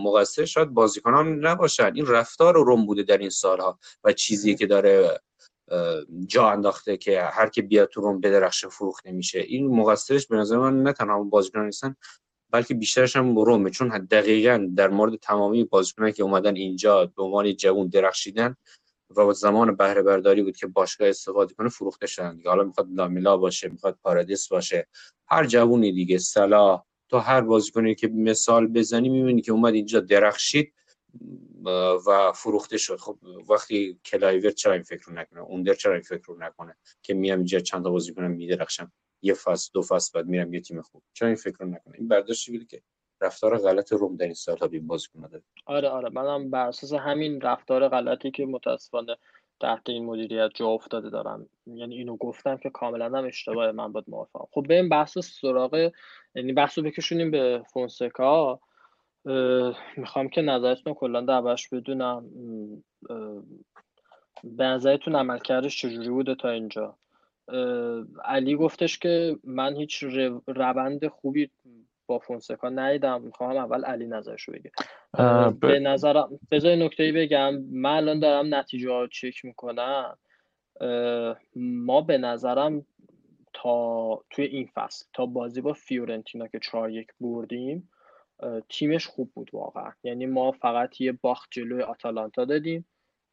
مقصر 0.05 0.45
شاید 0.45 0.69
بازیکن 0.69 1.15
ها 1.15 1.23
نباشن. 1.23 1.95
این 1.95 2.07
رفتار 2.07 2.55
روم 2.55 2.87
بوده 2.87 3.03
در 3.03 3.19
این 3.19 3.31
سالها 3.31 3.79
و 4.05 4.13
چیزیه 4.13 4.55
که 4.55 4.67
داره 4.67 5.21
جا 6.27 6.51
انداخته 6.51 6.97
که 6.97 7.23
هر 7.23 7.49
که 7.49 7.63
بیاد 7.63 7.89
تو 7.89 8.01
روم 8.01 8.21
بدرخشه 8.21 8.69
فروخته 8.69 9.13
میشه 9.13 9.39
این 9.39 9.67
مقصرش 9.67 10.27
به 10.27 10.37
نظر 10.37 10.59
من 10.59 10.83
نه 10.83 10.93
تنها 10.93 11.23
بازیکن 11.23 11.61
نیستن 11.61 11.97
بلکه 12.51 12.75
بیشترش 12.75 13.17
هم 13.17 13.39
رومه. 13.39 13.71
چون 13.71 13.89
دقیقا 13.89 14.69
در 14.77 14.89
مورد 14.89 15.17
تمامی 15.17 15.65
بازیکنان 15.65 16.13
که 16.13 16.23
اومدن 16.23 16.57
اینجا 16.57 17.07
به 17.17 17.23
عنوان 17.23 17.57
جوون 17.57 17.89
درخشیدن 17.89 18.57
و 19.17 19.33
زمان 19.33 19.77
بهره 19.77 20.03
برداری 20.03 20.43
بود 20.43 20.57
که 20.57 20.67
باشگاه 20.67 21.09
استفاده 21.09 21.55
کنه 21.55 21.69
فروخته 21.69 22.07
شدن 22.07 22.37
دیگه. 22.37 22.49
حالا 22.51 22.65
می‌خواد 22.65 22.89
لامیلا 22.91 23.37
باشه 23.37 23.69
می‌خواد 23.69 23.99
پارادیس 24.03 24.49
باشه. 24.49 24.89
هر 25.29 25.47
جوونی 25.47 25.93
دیگه 25.93 26.19
صلاح. 26.19 26.85
تو 27.09 27.19
هر 27.19 27.41
بازیکنی 27.41 27.95
که 27.95 28.09
مثال 28.09 28.67
بزنی 28.67 29.09
می‌بینی 29.09 29.43
که 29.43 29.53
اومد 29.53 29.75
اینجا 29.75 30.01
درخشید 30.01 30.73
و 32.07 32.33
فروخته 32.33 32.79
شد. 32.79 32.97
خب 32.97 33.19
وقتی 33.49 34.01
کلایور 34.05 34.51
چرا 34.51 34.73
این 34.73 34.83
فکر 34.83 35.03
رو 35.07 35.15
نکنه؟ 35.15 35.41
اوندر 35.41 35.75
چرا 35.75 35.93
این 35.93 36.03
فکر 36.03 36.23
رو 36.27 36.39
نکنه 36.39 36.77
که 37.03 37.15
میام 37.15 37.39
اینجا 37.39 37.61
چند 37.61 37.83
تا 37.83 37.91
بازی 37.91 38.27
میدرخشم؟ 38.27 38.93
یه 39.23 39.35
فصل 39.35 39.71
دو 39.75 39.83
فصل 39.83 40.11
بعد 40.15 40.27
میرم 40.27 40.55
یه 40.55 40.61
تیم 40.61 40.83
خوب. 40.83 41.03
چرا 41.13 41.29
این 41.29 41.37
فکر 41.37 41.57
رو 41.59 41.67
نکنه؟ 41.67 41.95
این 41.99 42.09
برداشتی 42.09 42.53
بوده 42.53 42.65
که 42.65 42.83
رفتار 43.21 43.59
غلط 43.59 43.93
روم 43.93 44.17
در 44.17 44.25
این 44.25 44.35
سالها 44.35 44.69
به 44.69 44.81
بازیکن 44.81 45.21
داره. 45.21 45.43
آره 45.67 45.89
آره. 45.89 46.09
منم 46.09 46.51
بر 46.51 46.67
اساس 46.67 46.93
همین 46.93 47.41
رفتار 47.41 47.89
غلطی 47.89 48.31
که 48.31 48.47
متاسفانه 48.47 49.17
تحت 49.61 49.89
این 49.89 50.05
مدیریت 50.05 50.51
جا 50.55 50.67
افتاده 50.67 51.11
دارم. 51.11 51.49
یعنی 51.67 51.97
اینو 51.97 52.17
گفتم 52.17 52.57
که 52.57 52.71
کاملا 52.71 53.19
هم 53.19 53.25
اشتباه 53.25 53.73
من 53.73 53.93
باید 53.93 54.05
موافقم. 54.09 54.47
خب 54.51 54.63
بریم 54.69 54.89
بحث 54.89 55.19
سراغ 55.19 55.93
یعنی 56.35 56.53
بحث 56.53 56.79
رو 56.79 56.85
بکشونیم 56.85 57.31
به 57.31 57.63
فونسکا. 57.73 58.61
می‌خوام 59.97 60.29
که 60.29 60.43
نظرتون 60.43 60.95
کلا 60.95 61.21
دربارش 61.21 61.69
بدونم. 61.69 62.25
به 64.45 64.65
نظرتون 64.65 65.17
عملکردش 65.17 65.81
چجوری 65.81 66.09
بوده 66.09 66.35
تا 66.35 66.51
اینجا؟ 66.51 66.97
علی 68.25 68.57
گفتش 68.57 68.99
که 68.99 69.39
من 69.45 69.77
هیچ 69.77 70.05
روند 70.47 71.09
خوبی 71.09 71.51
با 72.07 72.19
فونسکا 72.19 72.69
ندیدم. 72.69 73.23
می‌خوام 73.23 73.57
اول 73.57 73.85
علی 73.85 74.07
نظرشو 74.07 74.53
بگه. 74.53 74.71
به 75.61 75.79
نظرم 75.79 76.41
بذار 76.51 76.75
نکته 76.75 77.13
بگم 77.13 77.55
من 77.57 77.97
الان 77.97 78.21
دارم 78.21 78.55
نتیجه 78.55 78.91
ها 78.91 79.07
چک 79.07 79.45
می‌کنم. 79.45 80.19
ما 81.57 82.01
به 82.01 82.19
نظرم 82.19 82.87
تا 83.53 84.25
توی 84.31 84.45
این 84.45 84.71
فصل 84.75 85.07
تا 85.13 85.27
بازی 85.27 85.61
با 85.61 85.73
فیورنتینا 85.73 86.47
که 86.47 86.59
4 86.59 86.91
یک 86.91 87.09
بردیم 87.21 87.91
تیمش 88.69 89.07
خوب 89.07 89.31
بود 89.35 89.51
واقعا. 89.53 89.93
یعنی 90.03 90.27
ما 90.27 90.53
فقط 90.53 91.01
یه 91.01 91.13
باخت 91.13 91.49
جلوی 91.51 91.83
آتالانتا 91.83 92.45
دادیم. 92.45 92.87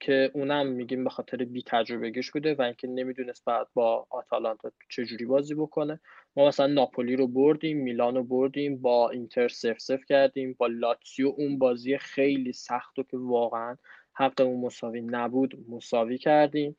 که 0.06 0.32
اونم 0.34 0.68
میگیم 0.68 1.04
به 1.04 1.10
خاطر 1.10 1.38
بی 1.38 1.64
تجربهگیش 1.68 2.32
بوده 2.32 2.56
و 2.56 2.62
اینکه 2.62 2.88
نمی‌دونست 2.88 3.46
بعد 3.46 3.68
با 3.74 4.08
آتالانتا 4.10 4.72
چجوری 4.90 5.26
بازی 5.26 5.56
بکنه. 5.56 6.00
ما 6.36 6.48
مثلا 6.48 6.68
ناپولی 6.68 7.16
رو 7.16 7.28
بردیم 7.28 7.78
میلان 7.78 8.16
رو 8.16 8.24
بردیم 8.24 8.82
با 8.82 9.10
اینتر 9.10 9.48
سف 9.48 9.78
سف 9.78 10.06
کردیم 10.10 10.56
با 10.58 10.68
لاتسیو 10.68 11.34
اون 11.38 11.58
بازی 11.58 11.98
خیلی 11.98 12.54
سخت 12.54 13.00
و 13.00 13.04
که 13.04 13.18
واقعا 13.18 13.78
حقمون 14.14 14.66
مساوی 14.66 15.02
نبود 15.02 15.66
مساوی 15.70 16.18
کردیم. 16.18 16.76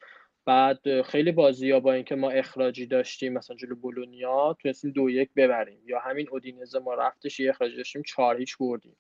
بعد 0.47 1.03
خیلی 1.03 1.33
بازی 1.33 1.71
ها 1.71 1.81
با 1.81 1.93
اینکه 1.93 2.15
ما 2.15 2.31
اخراجی 2.31 2.87
داشتیم 2.87 3.33
مثلا 3.33 3.57
جلو 3.57 3.75
بولونیا 3.75 4.57
تونستیم 4.63 4.91
دو 4.91 5.11
یک 5.11 5.31
ببریم. 5.37 5.79
یا 5.87 5.99
همین 5.99 6.29
اودینزه 6.31 6.79
ما 6.79 6.95
رفتش 6.95 7.41
یه 7.41 7.51
اخراجی 7.51 7.77
داشتیم 7.77 8.03
چهار 8.03 8.39
هیچ 8.39 8.57
بردیم. 8.61 8.97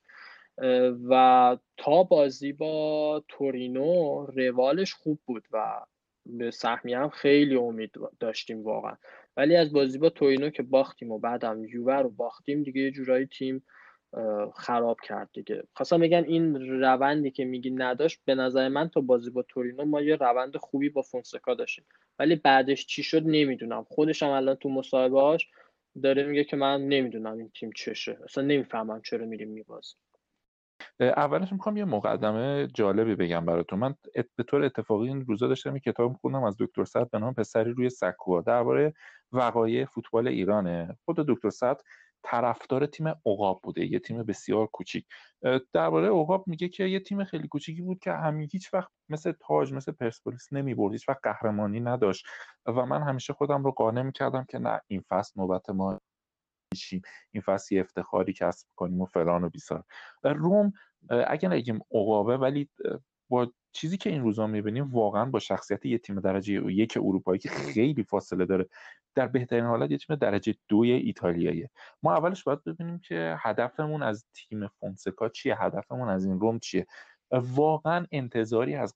و 1.08 1.56
تا 1.76 2.02
بازی 2.02 2.52
با 2.52 3.24
تورینو 3.28 4.26
روالش 4.26 4.94
خوب 4.94 5.18
بود 5.26 5.48
و 5.52 5.80
به 6.26 6.50
سهمی 6.50 6.94
هم 6.94 7.08
خیلی 7.08 7.56
امید 7.56 7.90
داشتیم 8.20 8.62
واقعا. 8.62 8.96
ولی 9.36 9.56
از 9.56 9.72
بازی 9.72 9.98
با 9.98 10.10
تورینو 10.10 10.50
که 10.50 10.62
باختیم 10.62 11.10
و 11.12 11.18
بعدم 11.18 11.64
یووه 11.64 11.94
رو 11.94 12.10
باختیم 12.10 12.62
دیگه 12.62 12.80
یه 12.80 12.90
جورایی 12.90 13.26
تیم 13.26 13.64
خراب 14.54 14.96
کرد 15.04 15.30
دیگه. 15.32 15.62
خواستم 15.76 16.00
بگم 16.00 16.22
این 16.24 16.54
روندی 16.80 17.30
که 17.30 17.44
میگی 17.44 17.70
نداشت 17.70 18.20
به 18.24 18.34
نظر 18.34 18.68
من 18.68 18.88
تا 18.88 19.00
بازی 19.00 19.30
با 19.30 19.42
تورینو 19.42 19.84
ما 19.84 20.00
یه 20.00 20.16
روند 20.16 20.56
خوبی 20.56 20.88
با 20.88 21.02
فونسکا 21.02 21.54
داشتیم. 21.54 21.84
ولی 22.18 22.36
بعدش 22.36 22.86
چی 22.86 23.02
شد 23.02 23.22
نمی‌دونم. 23.26 23.84
خودش 23.88 24.22
هم 24.22 24.30
الان 24.30 24.54
تو 24.54 24.68
مصاحبهاش 24.68 25.48
داره 26.02 26.22
میگه 26.26 26.44
که 26.44 26.56
من 26.56 26.88
نمی‌دونم 26.88 27.38
این 27.38 27.50
تیم 27.54 27.70
چشه 27.76 28.18
اصلا 28.24 28.44
نمی‌فهمم 28.44 29.02
چرا 29.02 29.26
میریم 29.26 29.48
میبازیم. 29.48 29.98
اولش 31.00 31.52
می‌خوام 31.52 31.76
یه 31.76 31.84
مقدمه 31.84 32.66
جالبی 32.74 33.14
بگم 33.14 33.44
براتون. 33.44 33.78
من 33.78 33.94
به 34.36 34.42
طور 34.44 34.64
اتفاقی 34.64 35.08
این 35.08 35.26
روزا 35.26 35.48
داشتم 35.48 35.74
یه 35.76 35.80
کتاب 35.80 36.12
خوندم 36.12 36.44
از 36.44 36.56
دکتر 36.60 36.84
سعد 36.84 37.10
به 37.10 37.18
نام 37.18 37.34
پسری 37.34 37.72
روی 37.72 37.90
سکوها 37.90 38.40
درباره 38.40 38.94
وقایع 39.32 39.84
فوتبال 39.84 40.28
ایرانه. 40.28 40.96
خود 41.04 41.16
دکتر 41.16 41.50
سعد 41.50 41.80
طرفدار 42.22 42.86
تیم 42.86 43.08
عقاب 43.08 43.60
بوده 43.62 43.86
یه 43.86 43.98
تیم 43.98 44.22
بسیار 44.22 44.66
کوچیک. 44.66 45.06
درباره 45.72 46.08
عقاب 46.08 46.44
میگه 46.48 46.68
که 46.68 46.84
یه 46.84 47.00
تیم 47.00 47.24
خیلی 47.24 47.48
کوچیکی 47.48 47.82
بود 47.82 47.98
که 47.98 48.12
همین 48.12 48.48
هیچ 48.52 48.74
وقت 48.74 48.90
مثل 49.08 49.32
تاج 49.48 49.72
مثل 49.72 49.92
پرسپولیس 49.92 50.52
نمی‌برد 50.52 50.92
هیچ 50.92 51.08
وقت 51.08 51.20
قهرمانی 51.22 51.80
نداشت. 51.80 52.26
و 52.66 52.72
من 52.86 53.02
همیشه 53.02 53.32
خودم 53.32 53.64
رو 53.64 53.70
قانع 53.70 54.02
می‌کردم 54.02 54.44
که 54.48 54.58
نه 54.58 54.80
این 54.88 55.04
فصل 55.08 55.40
نوبت 55.40 55.70
ما 55.70 56.00
میشیم 56.74 57.02
این 57.32 57.40
فصل 57.40 57.78
افتخاری 57.78 58.32
کسب 58.32 58.66
کنیم 58.76 59.00
و 59.00 59.06
فلان 59.06 59.44
و 59.44 59.48
بیسار. 59.48 59.84
روم 60.22 60.72
اگر 61.08 61.48
نگیم 61.48 61.80
عقابه 61.90 62.36
ولی 62.36 62.68
با 63.28 63.52
چیزی 63.72 63.96
که 63.96 64.10
این 64.10 64.22
روزا 64.22 64.46
می‌بینیم 64.46 64.92
واقعا 64.92 65.24
با 65.24 65.38
شخصیت 65.38 65.86
یه 65.86 65.98
تیم 65.98 66.20
درجه 66.20 66.72
یک 66.72 66.96
اروپایی 66.96 67.38
که 67.38 67.48
خیلی 67.48 68.02
فاصله 68.02 68.44
داره 68.44 68.66
در 69.14 69.26
بهترین 69.26 69.64
حالت 69.64 69.90
یه 69.90 69.98
تیم 69.98 70.16
درجه 70.16 70.54
دوی 70.68 70.92
ایتالیاییه. 70.92 71.70
ما 72.02 72.14
اولش 72.14 72.44
باید 72.44 72.64
ببینیم 72.64 72.98
که 72.98 73.36
هدفمون 73.38 74.02
از 74.02 74.26
تیم 74.34 74.68
فونسکا 74.68 75.28
چیه 75.28 75.62
هدفمون 75.62 76.08
از 76.08 76.24
این 76.24 76.40
روم 76.40 76.58
چیه. 76.58 76.86
واقعا 77.30 78.06
انتظاری 78.12 78.74
از 78.74 78.94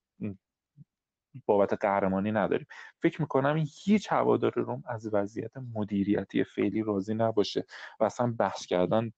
بابت 1.46 1.72
قهرمانی 1.72 2.32
نداریم. 2.32 2.66
فکر 3.02 3.20
می‌کنم 3.20 3.64
هیچ 3.84 4.12
هوادار 4.12 4.52
روم 4.52 4.82
از 4.86 5.14
وضعیت 5.14 5.56
مدیریتی 5.74 6.44
فعلی 6.44 6.82
راضی 6.82 7.14
نباشه 7.14 7.64
و 8.00 8.04
اصلا 8.04 8.34
بحث 8.38 8.66
کردن 8.66 9.12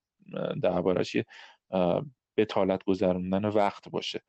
دربارش 0.63 1.17
به 2.35 2.45
طالت 2.49 2.85
گذروندن 2.85 3.45
وقت 3.45 3.89
باشه. 3.89 4.23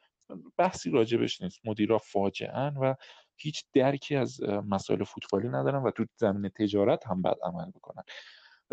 بحثی 0.57 0.91
راجبش 0.91 1.41
نیست. 1.41 1.59
مدیرا 1.65 1.97
فاجعه 1.97 2.69
و 2.69 2.95
هیچ 3.35 3.65
درکی 3.73 4.15
از 4.15 4.43
مسائل 4.43 5.03
فوتبالی 5.03 5.47
ندارن 5.47 5.83
و 5.83 5.91
تو 5.91 6.05
زمین 6.15 6.49
تجارت 6.49 7.07
هم 7.07 7.21
بد 7.21 7.37
عمل 7.43 7.65
می‌کنن. 7.65 8.03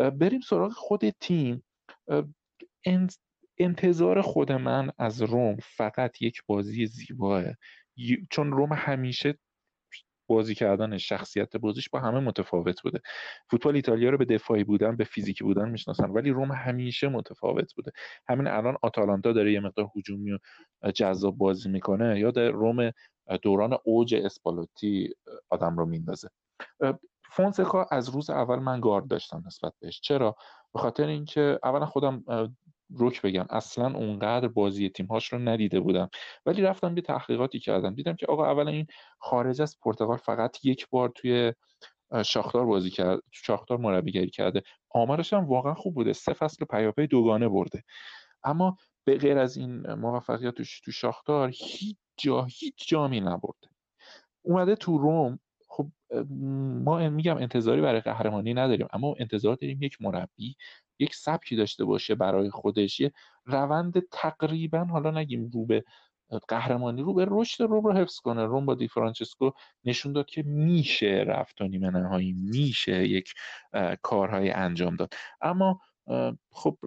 بریم 0.09 0.41
سراغ 0.41 0.71
خود 0.71 1.09
تیم. 1.09 1.63
انتظار 3.57 4.21
خود 4.21 4.51
من 4.51 4.91
از 4.97 5.21
روم 5.21 5.57
فقط 5.61 6.21
یک 6.21 6.43
بازی 6.47 6.85
زیباه. 6.85 7.43
چون 8.29 8.51
روم 8.51 8.73
همیشه 8.73 9.39
بازی 10.29 10.55
کردن 10.55 10.97
شخصیت 10.97 11.57
بازیش 11.57 11.89
با 11.89 11.99
همه 11.99 12.19
متفاوت 12.19 12.81
بوده. 12.81 12.99
فوتبال 13.51 13.75
ایتالیا 13.75 14.09
رو 14.09 14.17
به 14.17 14.25
دفاعی 14.25 14.63
بودن 14.63 14.95
به 14.95 15.03
فیزیکی 15.03 15.43
بودن 15.43 15.69
می‌شناسن 15.69 16.09
ولی 16.09 16.29
روم 16.29 16.51
همیشه 16.51 17.07
متفاوت 17.07 17.73
بوده. 17.73 17.91
همین 18.29 18.47
الان 18.47 18.77
آتالانتا 18.81 19.31
داره 19.31 19.53
یه 19.53 19.59
مقدار 19.59 19.89
هجومی 19.95 20.39
و 20.81 20.91
جذاب 20.91 21.37
بازی 21.37 21.69
می‌کنه. 21.69 22.19
یا 22.19 22.31
در 22.31 22.49
روم 22.49 22.91
دوران 23.41 23.77
اوج 23.83 24.15
اسپالوتی 24.15 25.13
آدم 25.49 25.77
رو 25.77 25.85
میندازه 25.85 26.29
فونسکا 27.31 27.87
از 27.91 28.09
روز 28.09 28.29
اول 28.29 28.59
من 28.59 28.79
گارد 28.79 29.07
داشتم 29.07 29.43
نسبت 29.45 29.73
بهش. 29.79 30.01
چرا؟ 30.01 30.35
به 30.73 30.79
خاطر 30.79 31.07
اینکه 31.07 31.59
اولا 31.63 31.85
خودم 31.85 32.23
روک 32.89 33.21
بگم 33.21 33.45
اصلا 33.49 33.97
اونقدر 33.97 34.47
بازی 34.47 34.89
تیمهاش 34.89 35.33
رو 35.33 35.39
ندیده 35.39 35.79
بودم. 35.79 36.09
ولی 36.45 36.61
رفتم 36.61 36.95
یه 36.97 37.01
تحقیقاتی 37.01 37.59
کردم. 37.59 37.95
دیدم 37.95 38.15
که 38.15 38.25
آقا 38.25 38.45
اولا 38.45 38.71
این 38.71 38.87
خارج 39.19 39.61
از 39.61 39.77
پرتغال 39.81 40.17
فقط 40.17 40.65
یک 40.65 40.89
بار 40.89 41.09
توی 41.15 41.53
شاختار 42.25 42.65
بازی 42.65 42.89
کرد 42.89 43.19
شاختار 43.31 43.77
مربیگری 43.77 44.29
کرده. 44.29 44.61
آمارش 44.89 45.33
هم 45.33 45.45
واقعا 45.45 45.73
خوب 45.73 45.95
بوده. 45.95 46.13
سه 46.13 46.33
فصل 46.33 46.65
پیاپی 46.65 47.07
دوگانه 47.07 47.47
برده. 47.47 47.83
اما 48.43 48.77
به 49.03 49.17
غیر 49.17 49.37
از 49.37 49.57
این 49.57 49.93
موفقیتش 49.93 50.81
تو 50.81 50.91
شاختار 50.91 51.51
هیچ 51.53 51.97
جا 52.17 52.43
هیچ 52.43 52.87
جامی 52.87 53.19
نبرده. 53.19 53.67
اومده 54.41 54.75
تو 54.75 54.97
روم 54.97 55.39
خب 55.79 55.87
ما 56.83 57.09
میگم 57.09 57.37
انتظاری 57.37 57.81
برای 57.81 58.01
قهرمانی 58.01 58.53
نداریم 58.53 58.87
اما 58.93 59.15
انتظار 59.19 59.55
داریم 59.55 59.81
یک 59.81 60.01
مربی 60.01 60.55
یک 60.99 61.15
سبکی 61.15 61.55
داشته 61.55 61.85
باشه 61.85 62.15
برای 62.15 62.49
خودش. 62.49 62.99
یه 62.99 63.11
روند 63.45 63.93
تقریبا 64.11 64.85
حالا 64.85 65.11
نگیم 65.11 65.49
رو 65.53 65.65
به 65.65 65.83
قهرمانی 66.47 67.01
رو 67.01 67.13
به 67.13 67.25
رشد 67.29 67.63
روم 67.63 67.83
رو 67.87 67.93
حفظ 67.93 68.19
کنه. 68.19 68.45
روم 68.45 68.65
با 68.65 68.75
دی 68.75 68.87
فرانچسکو 68.87 69.51
نشون 69.85 70.13
داد 70.13 70.25
که 70.25 70.43
میشه 70.43 71.23
رفت 71.27 71.57
تا 71.57 71.65
نیمه 71.67 71.89
نهایی 71.89 72.33
میشه 72.33 73.07
یک 73.07 73.33
کارهای 74.01 74.51
انجام 74.51 74.95
داد. 74.95 75.13
اما 75.41 75.81
خب 76.51 76.77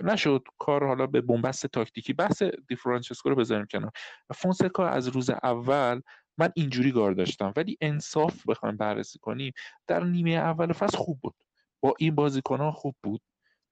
نشد 0.00 0.42
کار 0.58 0.86
حالا 0.86 1.06
به 1.06 1.20
بنبست 1.20 1.66
تاکتیکی. 1.66 2.12
بحث 2.12 2.42
دی 2.42 2.76
فرانچسکو 2.76 3.28
رو 3.28 3.36
بذاریم 3.36 3.66
کنار. 3.70 3.90
فونسکا 4.34 4.86
از 4.86 5.08
روز 5.08 5.30
اول 5.30 6.00
من 6.38 6.48
اینجوری 6.54 6.92
گار 6.92 7.12
داشتم. 7.12 7.52
ولی 7.56 7.76
انصاف 7.80 8.46
بخوایم 8.48 8.76
بررسی 8.76 9.18
کنیم 9.18 9.52
در 9.86 10.04
نیمه 10.04 10.30
اول 10.30 10.72
فصل 10.72 10.96
خوب 10.98 11.20
بود. 11.20 11.34
با 11.80 11.94
این 11.98 12.14
بازیکن 12.14 12.58
ها 12.58 12.72
خوب 12.72 12.96
بود. 13.02 13.22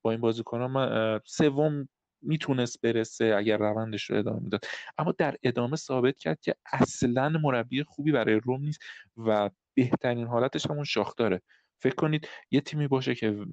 با 0.03 0.11
این 0.11 0.21
بازیکن 0.21 0.61
ها 0.61 1.21
سوم 1.25 1.89
می‌تونست 2.23 2.81
برسه 2.81 3.35
اگر 3.39 3.59
روندش 3.59 4.11
رو 4.11 4.19
ادامه 4.19 4.41
می‌داد. 4.41 4.65
اما 4.99 5.15
در 5.19 5.37
ادامه 5.43 5.77
ثابت 5.77 6.19
کرد 6.19 6.41
که 6.41 6.55
اصلا 6.73 7.29
مربی 7.29 7.83
خوبی 7.83 8.13
برای 8.13 8.35
روم 8.35 8.61
نیست 8.61 8.81
و 9.17 9.51
بهترین 9.75 10.27
حالتش 10.27 10.71
همون 10.71 10.85
شاختاره. 10.85 11.43
فکر 11.83 11.95
کنید 11.95 12.29
یه 12.51 12.61
تیمی 12.61 12.89
باشه 12.89 13.15
که 13.15 13.47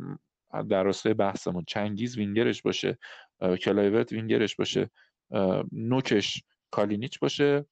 در 0.69 0.83
راستای 0.83 1.13
بحثمون 1.13 1.63
چنگیز 1.67 2.17
وینگرش 2.17 2.61
باشه 2.61 2.97
کلایورت 3.61 4.11
وینگرش 4.11 4.55
باشه 4.55 4.89
نوکش 5.71 6.43
کالینیچ 6.71 7.19
باشه 7.19 7.65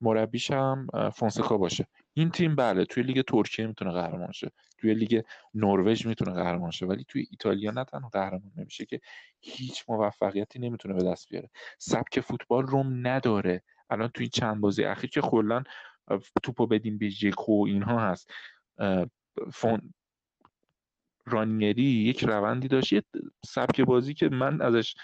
مربیش 0.00 0.50
هم 0.50 0.86
فونسکا 1.14 1.58
باشه. 1.58 1.86
این 2.14 2.30
تیم 2.30 2.56
بله 2.56 2.84
توی 2.84 3.02
لیگ 3.02 3.24
ترکیه 3.24 3.66
می‌تونه 3.66 3.92
قهرمان 3.92 4.32
شه. 4.32 4.50
توی 4.78 4.94
لیگ 4.94 5.22
نروژ 5.54 6.06
می‌تونه 6.06 6.32
قهرمان 6.32 6.70
شه. 6.70 6.86
ولی 6.86 7.04
توی 7.08 7.26
ایتالیا 7.30 7.70
نه 7.70 7.84
تنها 7.84 8.08
قهرمان 8.08 8.52
نمیشه 8.56 8.86
که 8.86 9.00
هیچ 9.40 9.84
موفقیتی 9.88 10.58
نمی‌تونه 10.58 10.94
به 10.94 11.02
دست 11.02 11.28
بیاره. 11.28 11.50
سبک 11.78 12.20
فوتبال 12.20 12.66
روم 12.66 13.06
نداره. 13.06 13.62
الان 13.90 14.08
توی 14.08 14.28
چند 14.28 14.60
بازی 14.60 14.84
اخیر 14.84 15.10
که 15.10 15.20
کلا 15.20 15.62
توپو 16.42 16.66
بدیم 16.66 16.98
به 16.98 17.08
ژکو 17.08 17.64
اینها 17.66 18.00
هست. 18.00 18.30
اون 19.52 19.94
رانیری 21.26 21.82
یک 21.82 22.24
روندی 22.24 22.68
داشت. 22.68 22.92
یه 22.92 23.02
سبک 23.46 23.80
بازی 23.80 24.14
که 24.14 24.28
من 24.28 24.62
ازش 24.62 24.94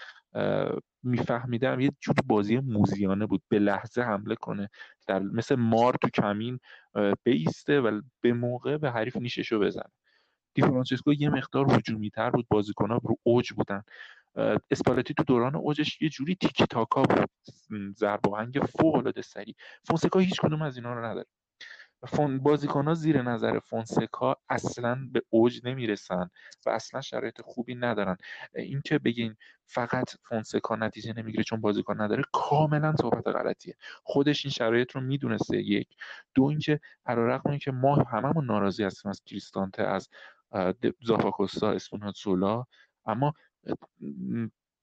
میفهمیدم. 1.02 1.80
یه 1.80 1.90
جور 2.00 2.14
بازی 2.26 2.58
موزیانه 2.58 3.26
بود. 3.26 3.42
به 3.48 3.58
لحظه 3.58 4.02
حمله 4.02 4.34
کنه. 4.34 4.68
در 5.06 5.18
مثل 5.18 5.54
مار 5.54 5.94
تو 5.94 6.08
کمین 6.08 6.58
بیسته 7.22 7.80
و 7.80 8.00
به 8.20 8.32
موقع 8.32 8.76
به 8.76 8.90
حریف 8.90 9.16
نیششو 9.16 9.58
بزنه. 9.58 9.90
دی 10.54 10.62
فرانسیسکو 10.62 11.12
یه 11.12 11.28
مقدار 11.28 11.72
هجومی 11.72 12.10
تر 12.10 12.30
بود. 12.30 12.46
بازیکنها 12.50 13.00
رو 13.02 13.16
اوج 13.22 13.52
بودن. 13.52 13.82
اسپالتی 14.70 15.14
تو 15.14 15.22
دوران 15.22 15.56
اوجش 15.56 16.02
یه 16.02 16.08
جوری 16.08 16.34
تیکی 16.34 16.66
تاکا 16.66 17.02
بود 17.02 17.30
ضرب 17.96 18.20
فوق 18.78 18.94
العاده 18.94 19.22
سری 19.22 19.54
فونسکا 19.84 20.18
هیچ 20.18 20.40
کدوم 20.40 20.62
از 20.62 20.76
اینا 20.76 20.94
رو 20.94 21.04
نداره. 21.04 21.26
فون 22.08 22.38
بازیکن 22.38 22.84
ها 22.84 22.94
زیر 22.94 23.22
نظر 23.22 23.58
فونسکا 23.58 24.36
اصلا 24.48 25.08
به 25.12 25.22
اوج 25.30 25.60
نمی‌رسن 25.64 26.30
و 26.66 26.70
اصلا 26.70 27.00
شرایط 27.00 27.40
خوبی 27.40 27.74
ندارن. 27.74 28.16
اینکه 28.54 28.98
بگین 28.98 29.36
فقط 29.64 30.10
فونسکا 30.22 30.76
نتیجه 30.76 31.12
نمی‌گیره 31.16 31.44
چون 31.44 31.60
بازیکن 31.60 32.00
نداره 32.00 32.22
کاملا 32.32 32.94
صحبت 33.00 33.26
غلطیه. 33.26 33.76
خودش 34.04 34.44
این 34.44 34.52
شرایط 34.52 34.92
رو 34.92 35.00
می‌دونسته. 35.00 35.56
یک. 35.62 35.88
دو 36.34 36.44
اینکه 36.44 36.80
علیرغم 37.06 37.58
که 37.58 37.72
ما 37.72 37.94
هممون 37.94 38.44
ناراضی 38.44 38.84
هستیم 38.84 39.10
از 39.10 39.22
کریستانته 39.24 39.82
از 39.82 40.08
زاپاکوستا 41.02 41.78
سولا 42.14 42.64
اما 43.06 43.34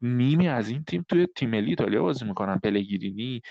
نیمی 0.01 0.47
از 0.47 0.69
این 0.69 0.83
تیم 0.83 1.05
توی 1.09 1.27
تیم 1.35 1.49
ملی 1.49 1.69
ایتالیا 1.69 2.01
بازی 2.01 2.25
می‌کنن 2.25 2.57
پلگرینی 2.57 3.41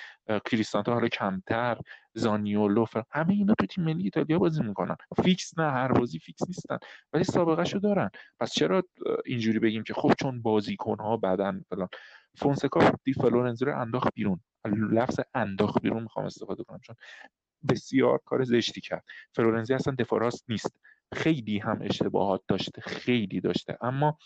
کریستانته 0.45 0.93
حالا 0.93 1.09
کمتر 1.09 1.79
زانیولو 2.15 2.87
همه 3.11 3.35
اینا 3.35 3.55
توی 3.59 3.67
تیم 3.69 3.85
ملی 3.85 4.03
ایتالیا 4.05 4.39
بازی 4.39 4.63
می‌کنن. 4.63 4.97
فیکس 5.23 5.59
نه 5.59 5.71
هر 5.71 5.93
بازی 5.93 6.19
فیکس 6.19 6.43
نیستن 6.49 6.79
ولی 7.13 7.25
سابقه 7.25 7.65
شو 7.65 7.79
دارن. 7.79 8.11
پس 8.41 8.53
چرا 8.53 8.83
اینجوری 9.27 9.59
بگیم 9.59 9.83
که 9.83 9.95
خب 9.95 10.13
چون 10.21 10.43
بازیکن 10.43 10.97
ها 11.01 11.17
بدن 11.17 11.65
فلان. 11.71 11.89
فونسکا 12.37 12.93
دی 13.05 13.13
فلورنزی 13.13 13.65
رو 13.65 13.81
انداخت 13.81 14.15
بیرون. 14.15 14.41
لفظ 14.93 15.21
انداخت 15.35 15.83
بیرون 15.83 16.03
می‌خوام 16.03 16.27
استفاده 16.27 16.65
کنم 16.65 16.81
چون 16.83 16.97
بسیار 17.69 18.21
کار 18.25 18.45
زشتی 18.45 18.81
کرد. 18.81 19.05
فلورنزی 19.35 19.75
اصلا 19.75 19.95
دفاع 19.99 20.31
نیست. 20.49 20.81
خیلی 21.15 21.59
هم 21.59 21.79
اشتباهات 21.83 22.43
داشته 22.49 22.81
خیلی 22.81 23.41
داشته. 23.41 23.79
اما 23.81 24.19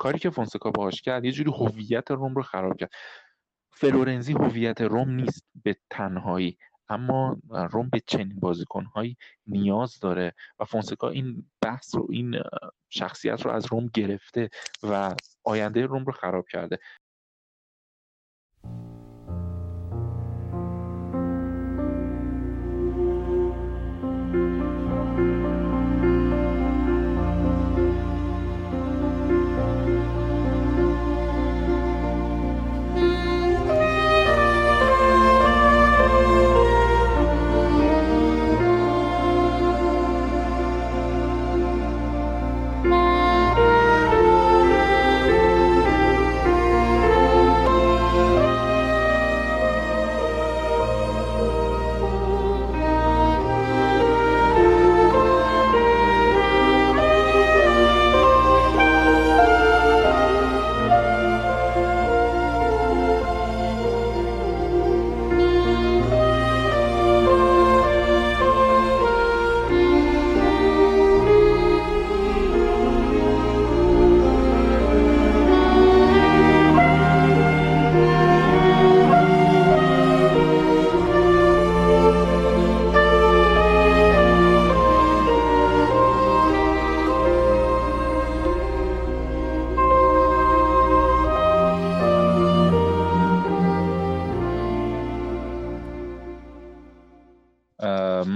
کاری 0.00 0.18
که 0.18 0.30
فونسکا 0.30 0.70
باهاش 0.70 1.02
کرد 1.02 1.24
یه 1.24 1.32
جوری 1.32 1.50
هویت 1.50 2.10
روم 2.10 2.34
رو 2.34 2.42
خراب 2.42 2.76
کرد. 2.76 2.90
فلورنزی 3.72 4.32
هویت 4.32 4.80
روم 4.80 5.10
نیست 5.10 5.44
به 5.64 5.76
تنهایی 5.90 6.58
اما 6.88 7.36
روم 7.50 7.88
به 7.88 8.00
چنین 8.06 8.40
بازیکنهایی 8.40 9.16
نیاز 9.46 9.98
داره 9.98 10.34
و 10.58 10.64
فونسکا 10.64 11.08
این 11.08 11.50
بحث 11.60 11.94
رو 11.94 12.06
این 12.10 12.42
شخصیت 12.88 13.42
رو 13.42 13.50
از 13.50 13.66
روم 13.66 13.90
گرفته 13.94 14.50
و 14.82 15.14
آینده 15.44 15.86
روم 15.86 16.04
رو 16.04 16.12
خراب 16.12 16.48
کرده. 16.48 16.78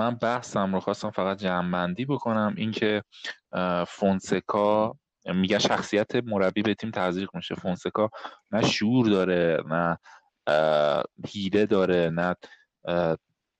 من 0.04 0.14
بحثم 0.14 0.74
رو 0.74 0.80
خواستم 0.80 1.10
فقط 1.10 1.38
جمعبندی 1.38 2.04
بکنم 2.04 2.54
اینکه 2.56 3.02
فونسکا 3.88 4.96
میگه 5.26 5.58
شخصیت 5.58 6.16
مربی 6.16 6.62
به 6.62 6.74
تیم 6.74 6.90
تزریق 6.90 7.30
میشه. 7.34 7.54
فونسکا 7.54 8.10
نه 8.52 8.62
شعور 8.62 9.08
داره 9.08 9.62
نه 9.68 9.98
هیله 11.26 11.66
داره 11.66 12.10
نه 12.10 12.34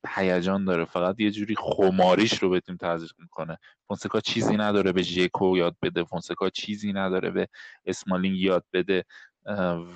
هیجان 0.08 0.64
داره. 0.64 0.84
فقط 0.84 1.20
یه 1.20 1.30
جوری 1.30 1.54
خماریش 1.58 2.38
رو 2.42 2.50
به 2.50 2.60
تیم 2.60 2.76
تزریق 2.76 3.12
می‌کنه. 3.18 3.58
فونسکا 3.88 4.20
چیزی 4.20 4.56
نداره 4.56 4.92
به 4.92 5.02
ژکو 5.02 5.56
یاد 5.56 5.76
بده. 5.82 6.04
فونسکا 6.04 6.50
چیزی 6.50 6.92
نداره 6.92 7.30
به 7.30 7.48
اسمالینگ 7.86 8.36
یاد 8.36 8.64
بده. 8.72 9.04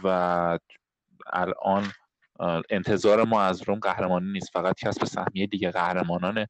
و 0.04 0.58
الان 1.26 1.92
انتظار 2.70 3.24
ما 3.24 3.42
از 3.42 3.62
روم 3.62 3.78
قهرمانی 3.78 4.32
نیست. 4.32 4.50
فقط 4.52 4.74
کسب 4.78 5.04
سهمیه 5.04 5.46
دیگه 5.46 5.70
قهرمانانه 5.70 6.48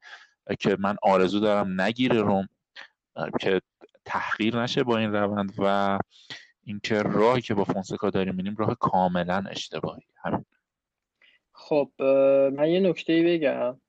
که 0.60 0.76
من 0.80 0.96
آرزو 1.02 1.40
دارم 1.40 1.80
نگیره 1.80 2.20
روم 2.20 2.48
که 3.40 3.60
تحقیر 4.04 4.62
نشه 4.62 4.82
با 4.82 4.98
این 4.98 5.12
روند 5.12 5.52
و 5.58 5.98
اینکه 6.62 7.02
راهی 7.02 7.42
که 7.42 7.54
با 7.54 7.64
فونسکا 7.64 8.10
داریم 8.10 8.34
میریم 8.34 8.56
راه 8.58 8.76
کاملا 8.80 9.44
اشتباهی. 9.50 10.06
همین. 10.24 10.44
خب 11.52 11.90
من 12.52 12.68
یه 12.68 12.80
نکته 12.80 13.22
بگم. 13.26 13.80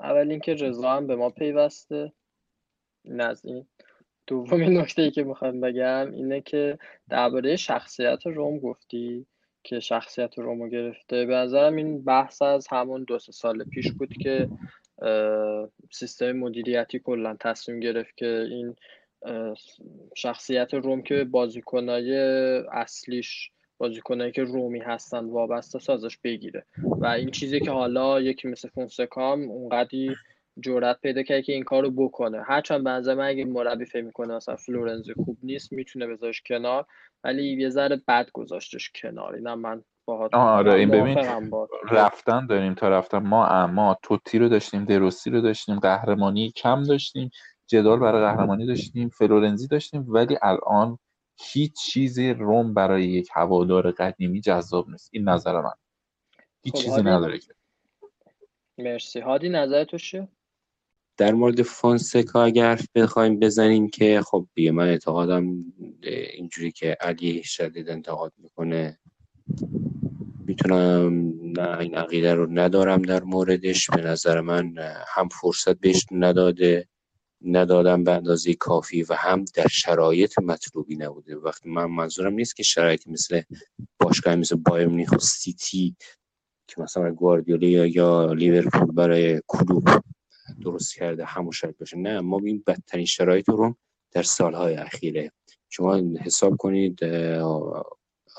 اول 0.00 0.30
اینکه 0.30 0.54
رضا 0.54 0.90
هم 0.90 1.06
به 1.06 1.16
ما 1.16 1.30
پیوسته. 1.30 2.12
این 3.04 3.66
دومین 4.26 4.78
نکته 4.78 5.02
ای 5.02 5.10
که 5.10 5.24
می‌خوام 5.24 5.60
بگم 5.60 6.10
اینه 6.12 6.40
که 6.40 6.78
درباره 7.08 7.56
شخصیت 7.56 8.26
روم 8.26 8.58
گفتی. 8.58 9.26
که 9.66 9.80
شخصیت 9.80 10.38
رومو 10.38 10.68
گرفته. 10.68 11.26
به 11.26 11.34
نظرم 11.34 11.76
این 11.76 12.04
بحث 12.04 12.42
از 12.42 12.68
همون 12.68 13.04
دو 13.04 13.18
سه 13.18 13.32
سال 13.32 13.64
پیش 13.64 13.92
بود 13.92 14.12
که 14.12 14.48
سیستم 15.92 16.32
مدیریتی 16.32 16.98
کلا 16.98 17.36
تصمیم 17.40 17.80
گرفت 17.80 18.16
که 18.16 18.46
این 18.50 18.76
شخصیت 20.16 20.74
روم 20.74 21.02
که 21.02 21.24
بازیکنای 21.24 22.16
اصلیش 22.72 23.50
بازیکنایی 23.78 24.32
که 24.32 24.42
رومی 24.42 24.78
هستن 24.78 25.24
وابسته‌س 25.24 25.78
ازش 25.78 26.18
بگیره. 26.24 26.64
و 27.00 27.06
این 27.06 27.30
چیزی 27.30 27.60
که 27.60 27.70
حالا 27.70 28.20
یکی 28.20 28.48
مثل 28.48 28.68
فونسکام 28.68 29.50
اونقدی 29.50 30.16
جرأت 30.60 31.00
پیدا 31.00 31.22
کرده 31.22 31.42
که 31.42 31.52
این 31.52 31.64
کارو 31.64 31.90
بکنه. 31.90 32.42
هرچند 32.42 32.84
به 32.84 33.14
من 33.14 33.26
اگه 33.26 33.44
مربی 33.44 33.84
فکر 33.84 34.02
می‌کنه 34.02 34.34
اصلا 34.34 34.56
فلورنزی 34.56 35.14
خوب 35.14 35.38
نیست 35.42 35.72
می‌تونه 35.72 36.06
بذارش 36.06 36.42
کنار 36.42 36.86
ولی 37.24 37.62
یه 37.62 37.68
ذره 37.68 38.02
بد 38.08 38.30
گذاشتش 38.32 38.90
کنار. 38.90 39.34
اینم 39.34 39.60
من 39.60 39.84
آره 40.32 40.72
این 40.72 40.90
ببین 40.90 41.18
رفتن 41.90 42.46
داریم 42.46 42.74
تا 42.74 42.88
رفتن. 42.88 43.18
ما 43.18 43.46
اما 43.46 43.98
توتی 44.02 44.38
رو 44.38 44.48
داشتیم 44.48 44.84
دروسی 44.84 45.30
رو 45.30 45.40
داشتیم 45.40 45.78
قهرمانی 45.78 46.50
کم 46.50 46.82
داشتیم 46.82 47.30
جدال 47.66 47.98
برای 47.98 48.22
قهرمانی 48.22 48.66
داشتیم 48.66 49.08
فلورنزی 49.08 49.68
داشتیم 49.68 50.04
ولی 50.08 50.38
الان 50.42 50.98
هیچ 51.38 51.72
چیزی 51.72 52.32
روم 52.32 52.74
برای 52.74 53.04
یک 53.04 53.28
هوادار 53.32 53.90
قدیمی 53.90 54.40
جذاب 54.40 54.90
نیست. 54.90 55.10
این 55.12 55.28
نظر 55.28 55.60
من. 55.60 55.74
هیچ 56.62 56.74
خب 56.74 56.80
چیزی 56.80 57.02
نداره 57.02 57.38
که. 57.38 57.54
مرسی. 58.78 59.20
هادی 59.20 59.48
نظر 59.48 59.84
تو 59.84 59.98
چیه؟ 59.98 60.28
در 61.16 61.32
مورد 61.32 61.62
فونسکا 61.62 62.44
اگر 62.44 62.80
بخوایم 62.94 63.40
بزنیم 63.40 63.88
که 63.88 64.20
خب 64.26 64.46
بیه 64.54 64.70
من 64.70 64.88
اعتقادم 64.88 65.64
اینجوری 66.34 66.72
که 66.72 66.96
علی 67.00 67.42
شدید 67.42 67.90
انتقاد 67.90 68.32
می‌کنه. 68.38 68.98
می‌تونم 70.46 71.32
نه 71.58 71.78
این 71.78 71.94
عقیده 71.94 72.34
رو 72.34 72.46
ندارم 72.50 73.02
در 73.02 73.22
موردش. 73.22 73.90
به 73.90 74.02
نظر 74.02 74.40
من 74.40 74.74
هم 75.14 75.28
فرصت 75.28 75.80
بهش 75.80 76.06
نداده 76.10 76.88
ندادم 77.44 78.04
به 78.04 78.12
اندازه 78.12 78.54
کافی 78.54 79.02
و 79.02 79.14
هم 79.14 79.44
در 79.54 79.68
شرایط 79.68 80.38
مطلوبی 80.38 80.96
نبوده. 80.96 81.36
وقتی 81.36 81.68
من 81.68 81.84
منظورم 81.84 82.32
نیست 82.32 82.56
که 82.56 82.62
شرایطی 82.62 83.10
مثل 83.10 83.42
باشگاه 84.00 84.36
مثل 84.36 84.56
بایر 84.56 84.86
مونیخ 84.88 85.18
سیتی 85.18 85.96
که 86.68 86.82
مثلا 86.82 87.10
گواردیولا 87.12 87.86
یا 87.86 88.32
لیورپول 88.32 88.94
برای 88.94 89.40
کلوب 89.46 89.88
درست 90.60 90.94
کرده 90.94 91.24
همون 91.24 91.50
شرایط 91.50 91.78
باشه. 91.78 91.96
نه 91.96 92.20
ما 92.20 92.40
این 92.44 92.64
بدترین 92.66 93.06
شرایط 93.06 93.48
رو 93.48 93.76
در 94.12 94.22
سالهای 94.22 94.74
اخیره. 94.74 95.32
شما 95.68 96.02
حساب 96.20 96.56
کنید 96.56 97.04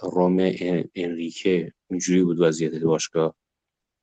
روم 0.01 0.51
انریکه 0.95 1.73
اینجوری 1.89 2.23
بود 2.23 2.39
وضعیت 2.39 2.75
باشگاه 2.75 3.35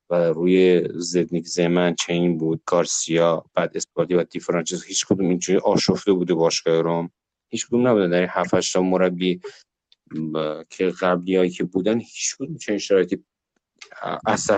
و 0.09 0.15
روی 0.15 0.87
زدنیک 0.93 1.47
زمن 1.47 1.95
چین 1.95 2.37
بود 2.37 2.61
گارسیا 2.65 3.45
بعد 3.53 3.77
اسپادی 3.77 4.13
و 4.13 4.23
دی 4.23 4.39
هیچ 4.87 5.05
کدوم 5.05 5.29
اینجوری 5.29 5.59
آشفته 5.59 6.13
بوده 6.13 6.33
باشگاه 6.33 6.81
روم 6.81 7.09
هیچ 7.49 7.67
کدوم 7.67 7.87
نبوده 7.87 8.07
در 8.07 8.27
هفت 8.29 8.73
تا 8.73 8.81
مربی 8.81 9.41
که 10.69 10.85
قبلی 11.01 11.35
هایی 11.35 11.49
که 11.49 11.63
بودن 11.63 11.99
هیچ 11.99 12.35
کدوم 12.39 12.57
چنین 12.57 12.79
شرایطی 12.79 13.23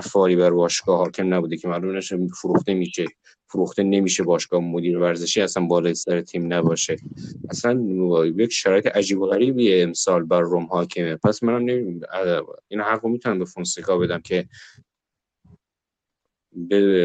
فاری 0.04 0.36
بر 0.36 0.50
باشگاه 0.50 0.98
حاکم 0.98 1.34
نبوده 1.34 1.58
که 1.58 1.68
معلوم 1.68 1.98
نشه 1.98 2.28
فروخته 2.28 2.74
میشه. 2.74 3.06
فروخته 3.50 3.84
نمیشه 3.84 4.24
باشگاه 4.24 4.62
مدیر 4.62 4.98
ورزشی 4.98 5.42
اصلا 5.42 5.66
بالای 5.66 5.94
سر 5.94 6.22
تیم 6.22 6.54
نباشه. 6.54 6.98
اصلا 7.50 7.82
یک 8.38 8.54
شرایط 8.54 8.88
عجیب 8.88 9.22
و 9.22 9.28
غریبی 9.28 9.82
امسال 9.82 10.24
بر 10.24 10.42
روم 10.42 10.66
حاکمه. 10.66 11.16
پس 11.16 11.44
منم 11.44 11.66
نمی... 11.66 12.02
این 12.68 12.82
حقو 12.82 13.10
می‌تونم 13.10 13.40
به 13.40 13.46
فونسکا 13.46 13.98
بدم 13.98 14.22
که 14.22 14.48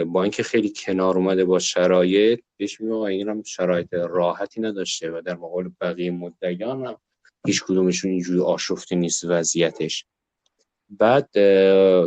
با 0.06 0.22
اینکه 0.22 0.42
خیلی 0.42 0.72
کنار 0.76 1.18
اومده 1.18 1.44
با 1.44 1.58
شرایط 1.58 2.40
بهش 2.56 2.80
میگم 2.80 2.94
این 2.94 3.28
هم 3.28 3.42
شرایط 3.42 3.94
راحتی 3.94 4.60
نداشته 4.60 5.10
و 5.10 5.22
در 5.24 5.36
مقابل 5.36 5.68
بقیه 5.80 6.10
مدعیان 6.10 6.86
هم 6.86 6.96
هیچ 7.46 7.62
کدومشون 7.62 8.10
اینجوری 8.10 8.40
آشفته 8.40 8.96
نیست 8.96 9.24
وضعیتش. 9.24 10.06
بعد 10.98 11.30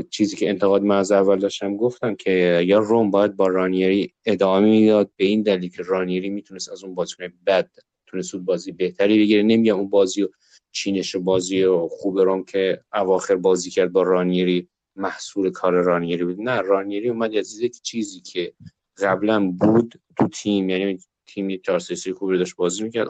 چیزی 0.09 0.35
که 0.35 0.49
انتقاد 0.49 0.81
من 0.81 0.97
از 0.97 1.11
اول 1.11 1.39
داشتم 1.39 1.77
گفتم 1.77 2.15
که 2.15 2.61
یا 2.65 2.79
روم 2.79 3.11
باید 3.11 3.35
با 3.35 3.47
رانیری 3.47 4.13
ادامه 4.25 4.67
می‌داد 4.67 5.11
به 5.15 5.25
این 5.25 5.41
دلیل 5.41 5.69
که 5.69 5.83
رانیری 5.83 6.29
می‌تونست 6.29 6.69
از 6.69 6.83
اون 6.83 6.95
بازیکن 6.95 7.27
بد 7.47 7.69
تونست 8.07 8.35
بازی 8.35 8.71
بهتری 8.71 9.19
بگیره. 9.19 9.43
نمیگم 9.43 9.75
اون 9.75 9.89
بازی 9.89 10.23
و 10.23 10.27
چینش 10.71 11.15
بازی 11.15 11.63
و 11.63 11.87
خوب 11.87 12.19
روم 12.19 12.43
که 12.43 12.81
اواخر 12.93 13.35
بازی 13.35 13.69
کرد 13.69 13.91
با 13.91 14.03
رانیری 14.03 14.69
محصول 14.95 15.51
کار 15.51 15.73
رانیری 15.73 16.25
بود. 16.25 16.41
نه 16.41 16.61
رانیری 16.61 17.09
اومد 17.09 17.35
از 17.35 17.59
یک 17.59 17.81
چیزی 17.81 18.19
که 18.19 18.53
قبلا 18.97 19.51
بود 19.59 19.95
تو 20.17 20.27
تیم 20.27 20.69
یعنی 20.69 20.99
تیم 21.27 21.57
چهار 21.57 21.79
سه 21.79 22.13
خوبی 22.13 22.37
داشت 22.37 22.55
بازی 22.55 22.83
می‌کرد. 22.83 23.07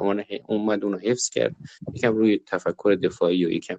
اومد 0.47 0.83
اونو 0.83 0.97
حفظ 0.97 1.29
کرد 1.29 1.55
یکم 1.93 2.15
روی 2.15 2.41
تفکر 2.45 2.97
دفاعی 3.03 3.45
و 3.45 3.49
یکم 3.49 3.77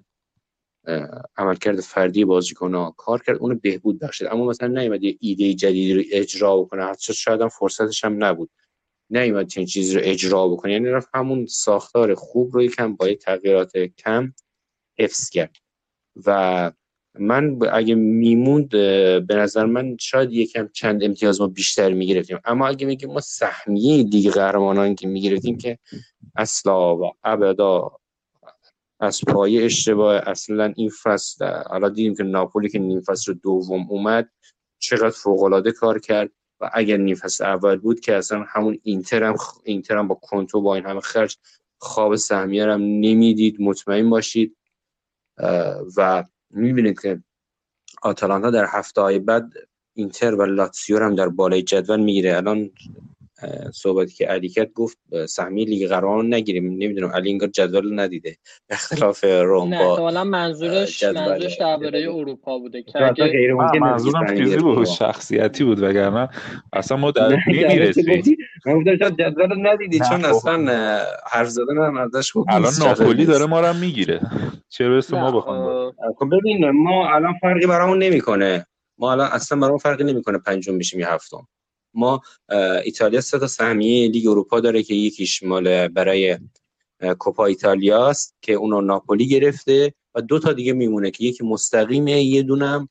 عملکرد 1.37 1.81
فردی 1.81 2.25
بازیکن 2.25 2.91
کار 2.97 3.23
کرد 3.23 3.37
اونو 3.37 3.55
بهبود 3.55 3.99
بخشید. 3.99 4.27
اما 4.27 4.45
مثلا 4.45 4.67
نیومد 4.67 5.03
یه 5.03 5.17
ایده 5.19 5.53
جدیدی 5.53 5.93
رو 5.93 6.03
اجرا 6.11 6.57
بکنه. 6.57 6.85
حتی 6.85 7.13
شاید 7.13 7.41
هم 7.41 7.49
فرصتش 7.49 8.03
هم 8.03 8.23
نبود. 8.23 8.49
نیومد 9.09 9.47
چنین 9.47 9.67
چیزی 9.67 9.95
رو 9.95 10.01
اجرا 10.03 10.47
بکنه. 10.47 10.73
یعنی 10.73 10.87
رفت 10.87 11.09
همون 11.13 11.45
ساختار 11.45 12.15
خوب 12.15 12.53
رو 12.53 12.63
یکم 12.63 12.95
با 12.95 13.13
تغییرات 13.13 13.77
کم 13.77 14.33
حفظ 14.99 15.29
کرد. 15.29 15.55
و 16.25 16.71
من 17.19 17.59
اگه 17.71 17.95
میموند 17.95 18.69
به 18.69 19.35
نظر 19.35 19.65
من 19.65 19.97
شاید 19.99 20.33
یکم 20.33 20.69
چند 20.73 21.03
امتیاز 21.03 21.41
ما 21.41 21.47
بیشتر 21.47 21.93
می‌گرفتیم. 21.93 22.39
اما 22.45 22.67
اگه 22.67 22.87
میگیم 22.87 23.11
ما 23.11 23.19
سهمیه 23.19 24.03
لیگ 24.03 24.31
قهرمانان 24.31 24.95
که 24.95 25.07
می‌گرفتیم 25.07 25.57
که 25.57 25.79
اصلا 26.35 26.97
و 26.97 27.11
ابدا 27.23 27.91
از 28.99 29.21
پای 29.27 29.63
اشتباه 29.63 30.15
اصلا 30.15 30.73
این 30.75 30.89
فصل 31.03 31.45
حالا 31.45 31.89
دیدیم 31.89 32.15
که 32.15 32.23
ناپولی 32.23 32.69
که 32.69 32.79
نیم 32.79 33.01
فصل 33.01 33.33
دوم 33.33 33.87
اومد 33.89 34.29
چقدر 34.79 35.09
فوق 35.09 35.69
کار 35.69 35.99
کرد 35.99 36.31
و 36.59 36.69
اگر 36.73 36.97
نیم 36.97 37.15
فصل 37.15 37.45
اول 37.45 37.75
بود 37.75 37.99
که 37.99 38.15
اصلا 38.15 38.45
همون 38.47 38.79
اینتر 38.83 39.23
هم, 39.23 39.35
اینتر 39.63 39.97
هم 39.97 40.07
با 40.07 40.15
کنتو 40.15 40.61
با 40.61 40.75
این 40.75 40.85
همه 40.85 40.99
خرج 40.99 41.37
خواب 41.79 42.15
سهمیه 42.15 42.65
هم 42.65 42.81
نمی‌دید 42.81 43.61
مطمئن 43.61 44.09
باشید. 44.09 44.57
و 45.97 46.23
می‌بینید 46.49 47.01
که 47.01 47.23
آتالانتا 48.01 48.51
در 48.51 48.65
هفته 48.69 49.01
های 49.01 49.19
بعد 49.19 49.53
اینتر 49.93 50.35
و 50.35 50.45
لاتسیو 50.45 50.99
هم 50.99 51.15
در 51.15 51.29
بالای 51.29 51.61
جدول 51.61 51.99
می‌گیره. 51.99 52.37
الان 52.37 52.71
صحبتی 53.73 54.13
که 54.13 54.25
علی 54.25 54.49
کرد 54.49 54.73
گفت 54.73 54.97
سهمیه 55.29 55.65
لیگ 55.65 55.87
قهرمانان 55.89 56.33
نگیریم. 56.33 56.65
نمی‌دونم 56.65 57.11
علی 57.11 57.31
انگار 57.31 57.49
جدول 57.49 57.99
ندیده. 57.99 58.37
اختلاف 58.69 59.23
روم 59.23 59.73
نه 59.73 59.79
با 59.85 60.23
منظورش 60.23 61.03
منظورش 61.03 61.57
درباره 61.57 62.09
اروپا 62.09 62.59
بوده 62.59 62.83
که 62.83 62.93
منظورم 63.81 64.37
چیزی 64.37 64.57
بود 64.57 64.85
شخصیتی 64.85 65.63
بود 65.63 65.83
وگرنه. 65.83 66.29
اصلا 66.73 66.97
ما 66.97 67.11
در 67.11 67.37
نمی‌رسیم 67.47 68.23
من 68.65 68.83
گفتم 68.83 69.09
جدول 69.09 69.67
ندیدی 69.67 69.99
چون 69.99 70.21
خب. 70.21 70.35
اصلا 70.35 70.57
حرف 71.31 71.49
زدن 71.49 71.77
هم 71.77 71.97
ازش 71.97 72.31
خوب 72.31 72.45
الان 72.49 72.73
ناپولی 72.79 73.25
داره 73.25 73.45
ما 73.45 73.61
رو 73.61 73.73
می‌گیره. 73.73 74.21
چه 74.69 74.89
برسه 74.89 75.19
ما 75.21 75.31
بخوام 75.31 75.91
خب 76.17 76.29
ببین 76.31 76.69
ما 76.69 77.09
الان 77.15 77.33
فرقی 77.41 77.67
برامون 77.67 78.03
نمی‌کنه. 78.03 78.65
ما 78.97 79.11
الان 79.11 79.29
اصلا 79.31 79.59
برامون 79.59 79.77
فرقی 79.77 80.03
نمی‌کنه 80.03 80.37
پنجم 80.37 80.73
میشیم 80.75 80.99
یا 80.99 81.07
هفتم. 81.07 81.47
ما 81.97 82.21
ایتالیا 82.85 83.21
سه 83.21 83.39
تا 83.39 83.47
سهمیه 83.47 84.07
لیگ 84.07 84.27
اروپا 84.27 84.59
داره 84.59 84.83
که 84.83 84.93
یکیش 84.93 85.43
مال 85.43 85.87
برای 85.87 86.37
کوپا 87.19 87.45
ایتالیاست 87.45 88.37
که 88.41 88.53
اونو 88.53 88.81
ناپولی 88.81 89.27
گرفته 89.27 89.93
و 90.15 90.21
دو 90.21 90.39
تا 90.39 90.53
دیگه 90.53 90.73
میمونه 90.73 91.11
که 91.11 91.23
یکی 91.23 91.43
مستقیمه 91.43 92.23
یه 92.23 92.43
دونم 92.43 92.89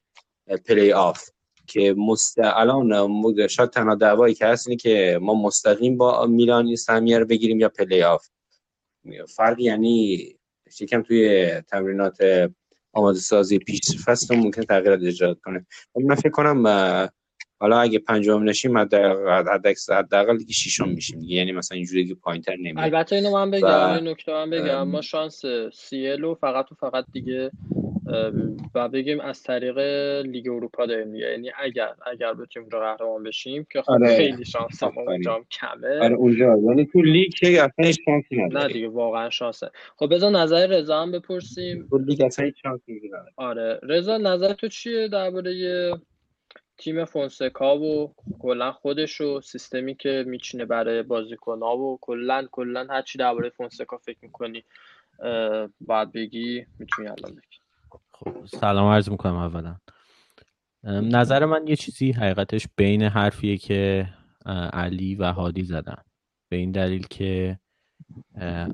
پلی 0.66 0.92
آف 0.92 1.28
که 1.66 1.94
مست... 1.98 2.38
الان 2.38 3.48
شاید 3.48 3.70
تنها 3.70 3.94
دعوایی 3.94 4.34
که 4.34 4.46
هست 4.46 4.68
اینه 4.68 4.76
که 4.76 5.18
ما 5.22 5.34
مستقیم 5.34 5.96
با 5.96 6.26
میلان 6.26 6.76
سهمیه 6.76 7.18
رو 7.18 7.26
بگیریم 7.26 7.60
یا 7.60 7.68
پلی 7.68 8.02
آف. 8.02 8.26
فرق 9.28 9.60
یعنی 9.60 10.36
یکم 10.80 11.02
توی 11.02 11.48
تمرینات 11.60 12.18
آماده 12.92 13.18
سازی 13.18 13.58
پیش 13.58 13.80
فصل 14.04 14.36
ممکن 14.36 14.62
تغییرات 14.62 15.00
ایجاد 15.00 15.40
کنه. 15.40 15.66
من 16.04 16.14
فکر 16.14 16.30
کنم 16.30 16.62
حالا 17.58 17.80
اگه 17.80 17.98
پنجم 17.98 18.42
نشیم 18.42 18.78
حداقل 18.78 20.36
دیگه 20.36 20.52
ششم 20.52 20.88
میشیم 20.88 21.20
دیگه. 21.20 21.36
یعنی 21.36 21.52
مثلا 21.52 21.76
اینجوری 21.76 22.02
دیگه 22.02 22.14
پایینتر 22.14 22.56
نمیاد. 22.56 22.78
البته 22.78 23.16
اینو 23.16 23.30
من 23.32 23.50
بگم 23.50 23.66
و... 23.66 23.92
این 23.92 24.08
نکته 24.08 24.32
من 24.32 24.50
بگم. 24.50 24.88
ما 24.88 25.00
شانس 25.00 25.42
سیلو 25.72 26.34
فقط 26.34 26.72
و 26.72 26.74
فقط 26.74 27.04
دیگه 27.12 27.50
و 28.74 28.88
بگیم 28.88 29.20
از 29.20 29.42
طریق 29.42 29.78
لیگ 30.26 30.48
اروپا 30.48 30.86
داریم 30.86 31.12
دیگه. 31.12 31.30
یعنی 31.30 31.50
اگر 31.62 31.88
اگر 32.12 32.34
بتونیم 32.34 32.68
رو 32.68 32.80
قهرمان 32.80 33.22
بشیم 33.22 33.66
که 33.72 33.82
خب 33.82 33.90
آره. 33.90 34.16
خیلی 34.16 34.44
شانس 34.44 34.82
ما 34.82 35.02
اونجا 35.06 35.44
کمه. 35.50 36.00
آره 36.00 36.14
اونجا. 36.14 36.58
یعنی 36.58 36.86
تو 36.92 37.02
لیگ 37.02 37.32
که 37.32 37.62
اصلا 37.62 37.92
شانسی 38.04 38.36
نداره. 38.36 38.66
نه 38.66 38.72
دیگه 38.72 38.88
واقعا 38.88 39.30
شانسه. 39.30 39.70
خب 39.96 40.14
بذار 40.14 40.30
نظر 40.30 40.66
رضا 40.66 41.02
هم 41.02 41.12
بپرسیم. 41.12 41.86
تو 41.90 41.98
لیگ 41.98 42.22
اصلا 42.22 42.50
شانسی 42.62 43.00
نداره. 43.08 43.32
آره. 43.36 43.80
رضا 43.82 44.18
نظر 44.18 44.52
تو 44.52 44.68
چیه 44.68 45.08
درباره 45.08 45.52
تیم 46.78 47.04
فونسکا 47.04 47.78
و 47.78 48.14
کلا 48.38 48.72
خودش 48.72 49.20
و 49.20 49.40
سیستمی 49.40 49.94
که 49.94 50.24
میچینه 50.26 50.64
برای 50.64 51.02
بازیکن‌ها 51.02 51.76
و 51.76 51.98
کلا 52.00 52.48
کلا 52.50 52.86
هر 52.90 53.02
چی 53.02 53.18
درباره 53.18 53.50
فونسکا 53.50 53.96
فکر 53.96 54.18
می‌کنی 54.22 54.64
بعد 55.80 56.12
بگی 56.12 56.66
می‌تونی 56.78 57.08
الان 57.08 57.32
بگی. 57.32 57.58
خب 58.12 58.46
سلام 58.46 58.92
عرض 58.92 59.10
می‌کنم 59.10 59.36
اولا. 59.36 59.76
نظر 61.02 61.44
من 61.44 61.66
یه 61.66 61.76
چیزی 61.76 62.12
حقیقتش 62.12 62.66
بین 62.76 63.02
حرفیه 63.02 63.58
که 63.58 64.08
علی 64.72 65.14
و 65.14 65.32
هادی 65.32 65.62
زدن. 65.62 66.02
به 66.48 66.56
این 66.56 66.72
دلیل 66.72 67.06
که 67.06 67.58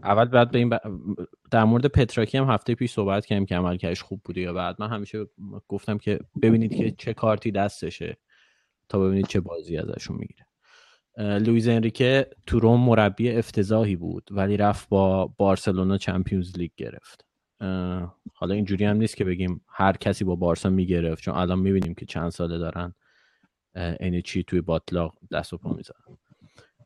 اول 0.02 0.24
بعد 0.24 0.50
به 0.50 0.58
این 0.58 0.70
در 1.50 1.64
مورد 1.64 1.86
پتراکی 1.86 2.38
هم 2.38 2.50
هفته 2.50 2.74
پیش 2.74 2.92
صحبت 2.92 3.26
کردیم 3.26 3.46
که 3.46 3.56
عملکردش 3.56 4.02
خوب 4.02 4.20
بوده 4.24 4.40
یا 4.40 4.52
بعد 4.52 4.76
من 4.78 4.88
همیشه 4.88 5.24
گفتم 5.68 5.98
که 5.98 6.18
ببینید 6.42 6.76
که 6.76 6.90
چه 6.90 7.14
کارتی 7.14 7.50
دستشه 7.50 8.16
تا 8.88 8.98
ببینید 8.98 9.26
چه 9.26 9.40
بازی 9.40 9.76
ازشون 9.76 10.16
می‌گیره. 10.16 10.46
لویز 11.38 11.68
انریکه 11.68 12.26
تو 12.46 12.60
روم 12.60 12.80
مربی 12.80 13.30
افتضاحی 13.30 13.96
بود 13.96 14.28
ولی 14.30 14.56
رفت 14.56 14.88
با 14.88 15.26
بارسلونا 15.26 15.98
چمپیونز 15.98 16.58
لیگ 16.58 16.70
گرفت. 16.76 17.26
حالا 18.34 18.54
اینجوری 18.54 18.84
هم 18.84 18.96
نیست 18.96 19.16
که 19.16 19.24
بگیم 19.24 19.64
هر 19.68 19.92
کسی 19.92 20.24
با 20.24 20.36
بارسا 20.36 20.70
می‌گرفت 20.70 21.22
چون 21.22 21.34
الان 21.34 21.58
می‌بینیم 21.58 21.94
که 21.94 22.06
چند 22.06 22.30
ساله 22.30 22.58
دارن 22.58 22.94
چی 24.24 24.42
توی 24.42 24.60
باتلاق 24.60 25.18
دست 25.32 25.52
و 25.52 25.58
پا 25.58 25.72
می‌زنن 25.72 26.18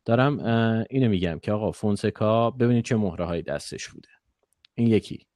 دارم 0.07 0.39
اینو 0.91 1.09
میگم 1.09 1.39
که 1.39 1.53
آقا 1.53 1.73
فونسکا 1.73 2.51
ببینید 2.51 2.85
چه 2.85 2.97
مهره 2.97 3.25
های 3.25 3.43
دستش 3.43 3.89
بوده. 3.89 4.09
این 4.75 4.89
یکی. 4.89 5.27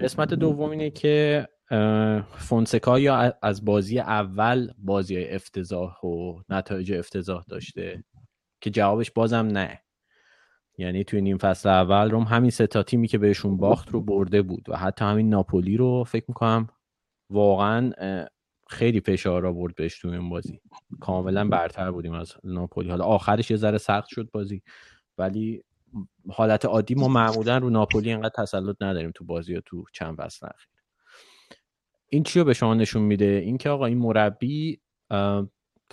قسمت 0.00 0.34
دوم 0.34 0.70
اینه 0.70 0.90
که 0.90 1.46
فونسکا 2.36 2.98
یا 2.98 3.34
از 3.42 3.64
بازی 3.64 3.98
اول 3.98 4.70
بازی 4.78 5.24
افتضاح 5.24 6.00
و 6.00 6.40
نتایج 6.48 6.92
افتضاح 6.92 7.44
داشته 7.48 8.04
که 8.60 8.70
جوابش 8.70 9.10
بازم 9.10 9.46
نه. 9.46 9.82
یعنی 10.78 11.04
توی 11.04 11.20
نیم 11.20 11.38
فصل 11.38 11.68
اول 11.68 12.10
روم 12.10 12.22
همین 12.22 12.50
ستا 12.50 12.82
تیمی 12.82 13.08
که 13.08 13.18
بهشون 13.18 13.56
باخت 13.56 13.90
رو 13.90 14.00
برده 14.00 14.42
بود 14.42 14.68
و 14.68 14.76
حتی 14.76 15.04
همین 15.04 15.28
ناپولی 15.28 15.76
رو 15.76 16.04
فکر 16.04 16.24
می‌کنم 16.28 16.68
واقعا 17.30 17.92
خیلی 18.68 19.00
فشار 19.00 19.46
آورد 19.46 19.74
بهش 19.74 19.98
تو 19.98 20.08
این 20.08 20.28
بازی. 20.28 20.60
کاملا 21.00 21.48
برتر 21.48 21.90
بودیم 21.90 22.12
از 22.12 22.32
ناپولی. 22.44 22.90
حالا 22.90 23.04
آخرش 23.04 23.50
یه 23.50 23.56
ذره 23.56 23.78
سخت 23.78 24.08
شد 24.08 24.30
بازی 24.32 24.62
ولی 25.18 25.62
حالت 26.28 26.64
عادی 26.64 26.94
ما 26.94 27.08
معمولا 27.08 27.58
رو 27.58 27.70
ناپولی 27.70 28.12
انقدر 28.12 28.42
تسلط 28.42 28.76
نداریم 28.80 29.12
تو 29.14 29.24
بازی 29.24 29.52
یا 29.52 29.60
تو 29.66 29.84
چند 29.92 30.16
فصل 30.16 30.46
اخیر. 30.46 30.68
این 32.08 32.22
چی 32.22 32.38
رو 32.38 32.44
به 32.44 32.54
شما 32.54 32.74
نشون 32.74 33.02
میده؟ 33.02 33.42
اینکه 33.44 33.70
آقا 33.70 33.86
این 33.86 33.98
مربی 33.98 34.80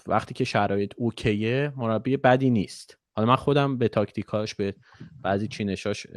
وقتی 0.07 0.33
که 0.33 0.43
شرایط 0.43 0.93
اوکیه 0.97 1.73
مربی 1.75 2.17
بدی 2.17 2.49
نیست. 2.49 2.97
حالا 3.15 3.27
من 3.27 3.35
خودم 3.35 3.77
به 3.77 3.87
تاکتیکاش 3.87 4.55
به 4.55 4.75
بعضی 5.21 5.47
چینشاش 5.47 6.07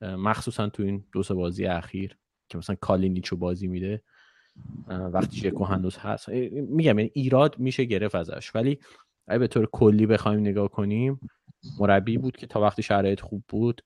مخصوصا 0.00 0.68
تو 0.68 0.82
این 0.82 1.04
دو 1.12 1.22
بازی 1.34 1.66
اخیر 1.66 2.18
که 2.48 2.58
مثلا 2.58 2.76
کالینیچو 2.80 3.36
بازی 3.36 3.66
میده 3.66 4.02
وقتی 4.88 5.36
شکو 5.36 5.64
هنوز 5.64 5.96
هست. 5.98 6.28
میگم 6.28 6.98
یعنی 6.98 7.10
ایراد 7.14 7.58
میشه 7.58 7.84
گرفت 7.84 8.14
ازش. 8.14 8.54
ولی 8.54 8.78
اگه 9.26 9.38
به 9.38 9.46
طور 9.46 9.68
کلی 9.72 10.06
بخوایم 10.06 10.40
نگاه 10.40 10.68
کنیم 10.68 11.20
مربی 11.80 12.18
بود 12.18 12.36
که 12.36 12.46
تا 12.46 12.60
وقتی 12.60 12.82
شرایط 12.82 13.20
خوب 13.20 13.44
بود 13.48 13.82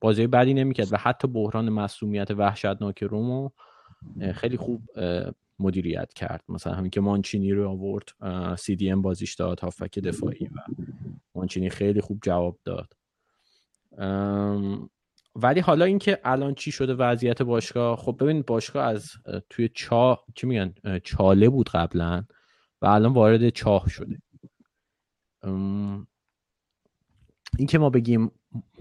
بازی 0.00 0.26
بدی 0.26 0.54
نمی‌کرد 0.54 0.92
و 0.92 0.96
حتی 0.96 1.28
بحران 1.28 1.68
مسئولیت 1.68 2.30
وحشتناک 2.30 3.02
رومو 3.02 3.50
خیلی 4.34 4.56
خوب 4.56 4.82
مدیریت 5.58 6.12
کرد. 6.12 6.44
مثلا 6.48 6.72
همین 6.74 6.90
که 6.90 7.00
مانچینی 7.00 7.52
رو 7.52 7.70
آورد 7.70 8.08
سی 8.58 8.76
دی 8.76 8.90
ام 8.90 9.02
بازیش 9.02 9.34
داد 9.34 9.60
هافک 9.60 9.98
دفاعی 9.98 10.46
و 10.46 10.84
مانچینی 11.34 11.70
خیلی 11.70 12.00
خوب 12.00 12.18
جواب 12.22 12.58
داد. 12.64 12.92
ولی 15.36 15.60
حالا 15.60 15.84
اینکه 15.84 16.20
الان 16.24 16.54
چی 16.54 16.72
شده 16.72 16.94
وضعیت 16.94 17.42
باشگاه 17.42 17.96
خب 17.96 18.16
ببینید 18.20 18.46
باشگاه 18.46 18.86
از 18.86 19.10
توی 19.50 19.68
چاه 19.74 20.24
چی 20.34 20.46
میگن 20.46 20.74
چاله 21.04 21.48
بود 21.48 21.68
قبلا 21.68 22.24
و 22.82 22.86
الان 22.86 23.12
وارد 23.12 23.48
چاه 23.48 23.88
شده. 23.88 24.18
اینکه 27.58 27.78
ما 27.78 27.90
بگیم 27.90 28.30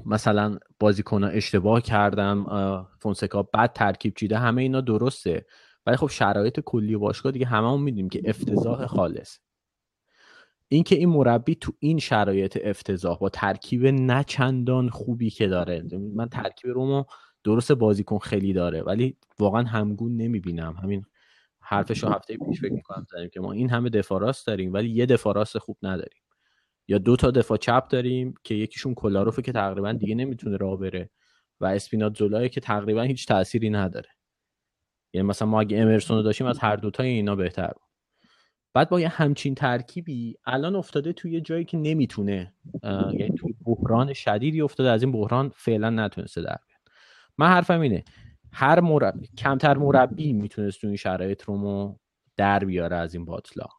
مثلا 0.05 0.57
بازیکن 0.80 1.23
اشتباه 1.23 1.81
کردم 1.81 2.45
فونسکا 2.99 3.43
بد 3.43 3.73
ترکیب 3.73 4.13
چیده 4.15 4.38
همه 4.38 4.61
اینا 4.61 4.81
درسته. 4.81 5.45
ولی 5.85 5.95
خب 5.95 6.07
شرایط 6.07 6.59
کلی 6.59 6.97
باشگاه 6.97 7.31
دیگه 7.31 7.45
هممون 7.45 7.81
می‌دونیم 7.81 8.09
که 8.09 8.21
افتضاح 8.25 8.85
خالص. 8.85 9.38
اینکه 10.73 10.95
این 10.95 11.09
مربی 11.09 11.55
تو 11.55 11.73
این 11.79 11.99
شرایط 11.99 12.59
افتضاح 12.63 13.17
با 13.19 13.29
ترکیب 13.29 13.85
نچندان 13.85 14.89
خوبی 14.89 15.29
که 15.29 15.47
داره. 15.47 15.83
من 16.15 16.29
ترکیب 16.29 16.71
رومو 16.71 17.03
درست 17.43 17.71
بازیکن 17.71 18.17
خیلی 18.17 18.53
داره 18.53 18.81
ولی 18.81 19.17
واقعا 19.39 19.63
همگون 19.63 20.15
نمی‌بینم. 20.17 20.75
همین 20.83 21.05
حرفش 21.59 22.03
رو 22.03 22.09
هفته 22.09 22.37
پیش 22.37 22.61
فکر 22.61 22.73
می‌کنم 22.73 23.05
زدیم 23.11 23.29
که 23.29 23.39
ما 23.39 23.51
این 23.51 23.69
همه 23.69 23.89
دفاع 23.89 24.21
راست 24.21 24.47
داریم 24.47 24.73
ولی 24.73 24.89
یه 24.89 25.05
دفاع 25.05 25.35
راست 25.35 25.57
خوب 25.57 25.77
نداریم. 25.83 26.21
یا 26.87 26.97
دو 26.97 27.15
تا 27.15 27.31
دفاع 27.31 27.57
چپ 27.57 27.87
داریم 27.87 28.33
که 28.43 28.55
یکیشون 28.55 28.93
کلاروفه 28.93 29.41
که 29.41 29.51
تقریبا 29.51 29.93
دیگه 29.93 30.15
نمی‌تونه 30.15 30.57
راه 30.57 30.79
بره 30.79 31.09
و 31.59 31.65
اسپینات 31.65 32.17
زولای 32.17 32.49
که 32.49 32.61
تقریبا 32.61 33.01
هیچ 33.01 33.27
تأثیری 33.27 33.69
نداره. 33.69 34.09
یعنی 35.13 35.27
مثلا 35.27 35.47
ما 35.47 35.61
اگه 35.61 35.77
امرسون 35.77 36.17
رو 36.17 36.23
داشتیم 36.23 36.47
از 36.47 36.59
هر 36.59 36.75
دوتای 36.75 37.07
اینا 37.07 37.35
بهتر 37.35 37.73
بعد 38.73 38.89
با 38.89 38.99
یه 38.99 39.07
همچین 39.07 39.55
ترکیبی 39.55 40.35
الان 40.45 40.75
افتاده 40.75 41.13
توی 41.13 41.31
یه 41.31 41.41
جایی 41.41 41.65
که 41.65 41.77
نمی‌تونه 41.77 42.53
یعنی 42.83 43.35
توی 43.37 43.55
بحران 43.65 44.13
شدیدی 44.13 44.61
افتاده 44.61 44.91
از 44.91 45.03
این 45.03 45.11
بحران 45.11 45.51
فعلا 45.55 45.89
نتونسته 45.89 46.41
در 46.41 46.57
بیاد. 46.67 46.81
من 47.37 47.47
حرفم 47.47 47.81
اینه 47.81 48.03
هر 48.51 48.79
مربی 48.79 49.27
کمتر 49.37 49.77
مربی 49.77 50.33
می‌تونست 50.33 50.81
تو 50.81 50.87
این 50.87 50.95
شرایط 50.95 51.43
رو 51.43 51.99
در 52.37 52.59
بیاره 52.59 52.95
از 52.95 53.13
این 53.13 53.25
باطلاق. 53.25 53.73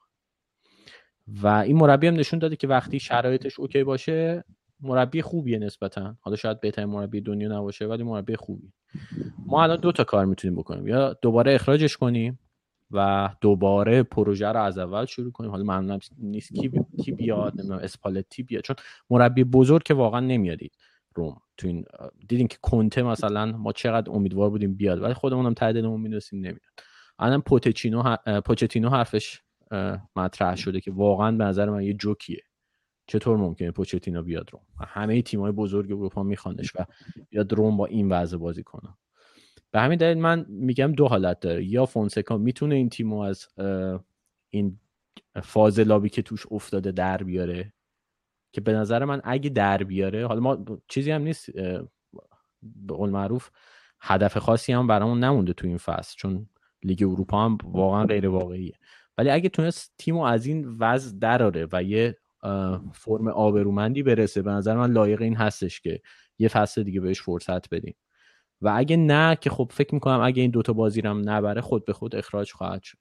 و 1.43 1.47
این 1.47 1.77
مربی 1.77 2.07
هم 2.07 2.15
نشون 2.15 2.39
داده 2.39 2.57
که 2.57 2.67
وقتی 2.67 3.01
شرایطش 3.01 3.61
اوکی 3.61 3.85
باشه 3.85 4.45
مربی 4.81 5.23
خوبیه 5.23 5.59
نسبتا. 5.59 6.17
حالا 6.21 6.37
شاید 6.37 6.61
بهترین 6.61 6.89
مربی 6.89 7.21
دنیا 7.21 7.59
نباشه 7.59 7.87
ولی 7.87 8.03
مربی 8.03 8.37
خوبی 8.37 8.73
ما 9.47 9.63
الان 9.63 9.81
دو 9.81 9.93
تا 9.93 10.05
کار 10.05 10.25
می‌تونیم 10.25 10.57
بکنیم. 10.57 10.89
یا 10.89 11.13
دوباره 11.13 11.55
اخراجش 11.55 11.97
کنیم 11.97 12.39
و 12.91 13.31
دوباره 13.41 14.03
پروژه 14.03 14.49
رو 14.49 14.63
از 14.63 14.79
اول 14.79 15.05
شروع 15.05 15.33
کنیم. 15.33 15.51
حالا 15.51 15.65
معلوم 15.65 15.99
نیست 16.19 16.55
کی, 16.55 16.71
کی 17.05 17.13
بیاد 17.13 17.53
نمی‌دونم 17.61 17.81
اسپالتی 17.83 18.43
بیاد. 18.43 18.63
چون 18.63 18.77
مربی 19.11 19.45
بزرگ 19.45 19.83
که 19.83 19.95
واقعا 19.95 20.21
نمیادید 20.21 20.77
روم 21.15 21.41
تو 21.57 21.67
این 21.67 21.85
دیدین 22.29 22.49
که 22.49 22.59
کنته 22.63 23.03
مثلا 23.03 23.47
ما 23.47 23.73
چقدر 23.73 24.11
امیدوار 24.13 24.51
بودیم 24.51 24.75
بیاد 24.75 25.03
ولی 25.03 25.15
خودمون 25.15 25.47
هم 25.47 25.55
تعدادمون 25.55 26.01
می‌دونستیم 26.01 26.39
نمیاد. 26.39 26.61
الان 27.19 27.41
پوتچینو 27.41 28.17
پوچتینو 28.45 28.89
حرفش 28.89 29.43
مطرح 30.17 30.57
شده 30.57 30.81
که 30.81 30.91
واقعا 30.91 31.33
به 31.33 31.45
نظر 31.45 31.71
من 31.71 31.83
یه 31.83 31.95
جوکیه. 31.95 32.43
چطور 33.07 33.37
ممکنه 33.37 33.71
پوچتینو 33.71 34.23
بیاد 34.23 34.51
روم؟ 34.53 34.63
همه 34.87 35.23
تیم‌های 35.23 35.53
بزرگ 35.53 35.93
اروپا 35.93 36.23
میخوانش 36.23 36.77
و 36.77 36.85
بیاد 37.31 37.53
روم 37.53 37.77
با 37.77 37.87
این 37.87 38.09
وضع 38.09 38.37
بازی 38.37 38.63
کنه. 38.63 38.95
به 39.75 39.81
همین 39.81 39.99
دلیل 39.99 40.19
من 40.19 40.47
میگم 40.49 40.93
دو 40.93 41.09
حالت 41.09 41.41
داره. 41.41 41.65
یا 41.65 41.87
فونسکا 41.87 42.37
می‌تونه 42.37 42.75
این 42.75 42.89
تیمو 42.89 43.19
از 43.19 43.49
این 44.51 44.79
فاضلابی 45.43 46.09
که 46.09 46.23
توش 46.23 46.47
افتاده 46.51 46.93
در 46.93 47.17
بیاره. 47.17 47.73
که 48.53 48.61
به 48.61 48.73
نظر 48.73 49.05
من 49.05 49.21
اگه 49.25 49.51
در 49.51 49.83
بیاره 49.83 50.27
حالا 50.27 50.41
ما 50.41 50.65
چیزی 50.89 51.11
هم 51.11 51.23
نیست 51.23 51.51
به 52.63 52.95
قول 52.95 53.11
معروف 53.11 53.51
هدف 54.01 54.37
خاصی 54.37 54.73
هم 54.73 54.87
برامون 54.87 55.25
نمونده 55.25 55.53
تو 55.53 55.67
این 55.67 55.79
فصل. 55.79 56.15
چون 56.17 56.49
لیگ 56.83 57.03
اروپا 57.03 57.45
هم 57.45 57.59
واقعا 57.65 58.05
غیر 58.05 58.29
واقعیه. 58.29 58.75
ولی 59.19 59.31
اگه 59.31 59.49
تونست 59.49 59.95
تیمو 59.99 60.23
از 60.23 60.47
این 60.47 60.77
وضع 60.79 61.19
دراره 61.19 61.69
و 61.73 61.83
یه 61.83 62.19
فرم 62.93 63.29
آبرومندی 63.29 64.03
برسه 64.03 64.43
به 64.43 64.51
نظر 64.51 64.77
من 64.77 64.93
لایق 64.93 65.23
این 65.23 65.37
هستش 65.37 65.81
که 65.81 66.01
یه 66.39 66.49
فصل 66.49 66.83
دیگه 66.83 67.01
بهش 67.01 67.23
فرصت 67.23 67.75
بدیم. 67.75 67.95
و 68.65 68.73
اگه 68.77 68.97
نه 68.97 69.37
که 69.37 69.51
خب 69.51 69.71
فکر 69.73 69.95
می‌کنم 69.95 70.21
اگه 70.21 70.43
این 70.43 70.51
دوتا 70.51 70.73
بازی 70.73 71.01
هم 71.01 71.23
نبره 71.31 71.61
خود 71.61 71.85
به 71.85 71.93
خود 71.93 72.17
اخراج 72.17 72.53
خواهد 72.53 72.83
شد. 72.83 72.99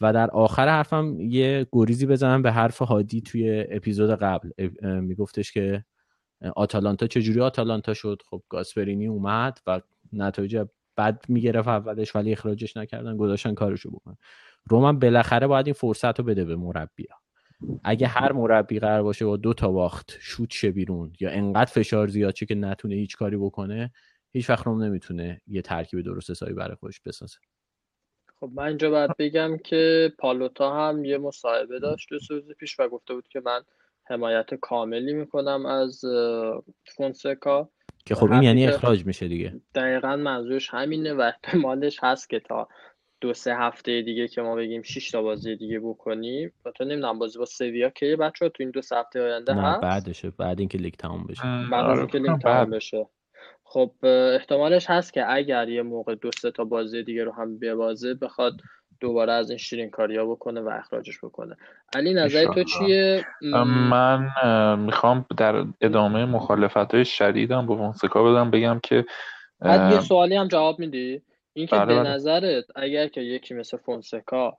و 0.00 0.12
در 0.12 0.30
آخر 0.30 0.68
حرفم 0.68 1.16
یه 1.20 1.66
گریزی 1.72 2.06
بزنم 2.06 2.42
به 2.42 2.52
حرف 2.52 2.82
هادی 2.82 3.20
توی 3.20 3.64
اپیزود 3.70 4.10
قبل. 4.10 4.50
میگفتش 4.82 5.52
که 5.52 5.84
آتالانتا 6.56 7.06
چجوری 7.06 7.40
آتالانتا 7.40 7.94
شد؟ 7.94 8.22
خب 8.30 8.42
گاسپرینی 8.48 9.06
اومد 9.06 9.58
و 9.66 9.80
نتایج 10.12 10.64
بد 10.96 11.24
می‌گرفت 11.28 11.68
اولش 11.68 12.16
ولی 12.16 12.32
اخراجش 12.32 12.76
نکردن 12.76 13.16
گذاشتن 13.16 13.54
کارشو 13.54 13.90
بکنن. 13.90 14.16
رومن 14.68 14.98
بالاخره 14.98 15.46
باید 15.46 15.66
این 15.66 15.74
فرصت 15.74 16.18
رو 16.18 16.24
بده 16.24 16.44
به 16.44 16.56
مربیا 16.56 17.16
اگه 17.84 18.06
هر 18.06 18.32
مربی 18.32 18.78
قرار 18.78 19.02
باشه 19.02 19.24
با 19.24 19.36
دو 19.36 19.54
تا 19.54 19.72
باخت 19.72 20.16
شوت 20.20 20.50
شه 20.50 20.70
بیرون 20.70 21.12
یا 21.20 21.30
انقدر 21.30 21.70
فشار 21.70 22.08
زیاد 22.08 22.34
چه 22.34 22.46
که 22.46 22.54
نتونه 22.54 22.94
هیچ 22.94 23.16
کاری 23.16 23.36
بکنه 23.36 23.92
هیچ 24.32 24.50
وقت 24.50 24.66
روم 24.66 24.82
نمی‌تونه 24.82 25.40
یه 25.46 25.62
ترکیب 25.62 26.00
درست 26.00 26.30
حسابی 26.30 26.52
برای 26.52 26.76
خودش 26.76 27.00
بسازه. 27.00 27.38
خب 28.40 28.50
من 28.54 28.64
اینجا 28.64 28.90
باید 28.90 29.10
بگم 29.18 29.58
که 29.58 30.12
پالوتا 30.18 30.88
هم 30.88 31.04
یه 31.04 31.18
مصاحبه 31.18 31.78
داشت 31.78 32.08
دو 32.10 32.18
روز 32.30 32.50
پیش 32.58 32.80
و 32.80 32.88
گفته 32.88 33.14
بود 33.14 33.28
که 33.28 33.42
من 33.44 33.60
حمایت 34.04 34.54
کاملی 34.54 35.12
می‌کنم 35.12 35.66
از 35.66 36.04
فونسکا. 36.96 37.70
که 38.06 38.14
خب 38.14 38.32
این 38.32 38.42
یعنی 38.42 38.66
اخراج 38.66 39.06
میشه 39.06 39.28
دیگه. 39.28 39.60
دقیقا 39.74 40.16
منظورش 40.16 40.68
همینه 40.70 41.14
و 41.14 41.20
احتمالش 41.34 41.98
هست 42.02 42.30
که 42.30 42.40
تا 42.40 42.68
دو 43.20 43.34
سه 43.34 43.56
هفته 43.56 44.02
دیگه 44.02 44.28
که 44.28 44.42
ما 44.42 44.54
بگیم 44.56 44.82
6 44.82 45.10
تا 45.10 45.22
بازی 45.22 45.56
دیگه 45.56 45.80
بکنیم. 45.80 46.52
تو 46.74 46.84
نمی‌دونم 46.84 47.18
بازی 47.18 47.38
با 47.38 47.44
سویا 47.44 47.90
که 47.90 48.16
بچه 48.16 48.48
تو 48.48 48.62
این 48.62 48.70
دو 48.70 48.82
سه 48.82 48.96
هفته 48.96 49.22
آینده 49.22 49.54
هست؟ 49.54 49.80
بعدشه. 49.80 50.30
بعد 50.30 50.58
اینکه 50.58 50.78
لیگ 50.78 50.94
تموم 50.94 51.26
بشه. 51.26 51.42
بعد 51.70 51.90
از 51.90 51.98
اینکه 51.98 52.18
لیگ 52.18 52.38
تموم 52.38 52.70
بشه. 52.70 53.06
خب 53.72 53.90
احتمالش 54.34 54.90
هست 54.90 55.12
که 55.12 55.32
اگر 55.32 55.68
یه 55.68 55.82
موقع 55.82 56.14
دو 56.14 56.30
سه 56.32 56.50
تا 56.50 56.64
بازی 56.64 57.02
دیگه 57.02 57.24
رو 57.24 57.32
هم 57.32 57.58
ببازه 57.58 58.14
بخواد 58.14 58.52
دوباره 59.00 59.32
از 59.32 59.50
این 59.50 59.58
شیرین 59.58 59.90
کاریا 59.90 60.26
بکنه 60.26 60.60
و 60.60 60.68
اخراجش 60.68 61.18
بکنه. 61.24 61.56
علی 61.94 62.14
نظر 62.14 62.44
تو 62.44 62.64
چیه؟ 62.64 63.24
من 63.90 64.28
می‌خوام 64.78 65.26
در 65.36 65.64
ادامه 65.80 66.24
مخالفت 66.24 66.94
های 66.94 67.04
شدیدم 67.04 67.66
با 67.66 67.76
فونسکا 67.76 68.22
بدم 68.22 68.50
بگم 68.50 68.80
که 68.82 69.04
بعد 69.60 69.92
یه 69.92 70.00
سوالی 70.00 70.36
هم 70.36 70.48
جواب 70.48 70.78
میدی؟ 70.78 71.22
اینکه 71.52 71.76
بله 71.76 71.86
به 71.86 72.00
بله. 72.00 72.10
نظرت 72.10 72.64
اگر 72.76 73.08
که 73.08 73.20
یکی 73.20 73.54
مثل 73.54 73.76
فونسکا 73.76 74.56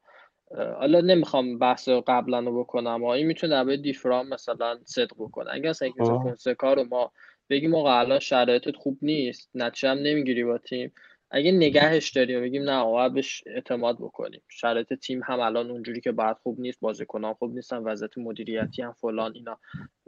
حالا 0.80 1.02
نمی‌خوام 1.02 1.60
بحث 1.60 1.90
قبلا 1.90 2.40
رو 2.40 2.60
بکنم 2.60 3.04
این 3.04 3.28
می‌تونه 3.28 3.64
به 3.64 3.78
دیفرام 3.78 4.30
مثلا 4.30 4.78
صدق 4.84 5.16
بکنه. 5.20 5.50
اگر 5.54 5.70
مثلا 5.70 5.88
یکی 5.88 6.02
مثل 6.02 6.18
فونسکا 6.18 6.74
رو 6.74 6.84
ما 6.84 7.12
بگیم 7.54 7.76
آقا 7.76 8.00
الان 8.00 8.20
شرایطت 8.20 8.76
خوب 8.76 8.98
نیست 9.02 9.50
نتیجه 9.56 9.90
هم 9.90 9.98
نمی‌گیری 9.98 10.44
با 10.44 10.58
تیم. 10.58 10.94
اگه 11.32 11.52
نگهش 11.52 12.10
داریم 12.10 12.40
و 12.40 12.42
بگیم 12.42 12.64
نه 12.64 12.72
آقا 12.72 13.10
بهش 13.10 13.44
اعتماد 13.46 13.96
بکنیم. 13.96 14.42
شرایط 14.50 14.94
تیم 14.94 15.22
هم 15.24 15.40
الان 15.40 15.72
اونجوری 15.72 16.02
که 16.02 16.12
بعد 16.12 16.38
خوب 16.44 16.60
نیست 16.60 16.80
بازیکنان 16.80 17.34
خوب 17.34 17.56
نیستن 17.56 17.78
وضعیت 17.78 18.18
مدیریتی 18.18 18.82
هم 18.82 18.94
فلان 18.94 19.32
اینا. 19.36 19.60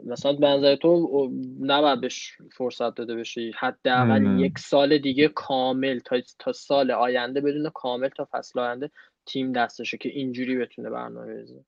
مثلا 0.04 0.32
به 0.32 0.46
نظر 0.46 0.76
تو 0.76 1.30
نباید 1.60 2.00
بهش 2.00 2.32
فرصت 2.56 2.94
داده 2.94 3.14
بشه 3.14 3.50
حداقل 3.58 4.40
یک 4.40 4.58
سال 4.58 4.98
دیگه 4.98 5.28
کامل 5.28 5.98
تا, 5.98 6.16
تا 6.38 6.52
سال 6.52 6.90
آینده 6.90 7.40
بدون 7.40 7.70
کامل 7.74 8.08
تا 8.08 8.28
فصل 8.32 8.60
آینده 8.60 8.90
تیم 9.26 9.52
دستشه 9.52 9.98
که 9.98 10.08
اینجوری 10.08 10.56
بتونه 10.56 10.90
برنامه 10.90 11.34
بریزه 11.34 11.64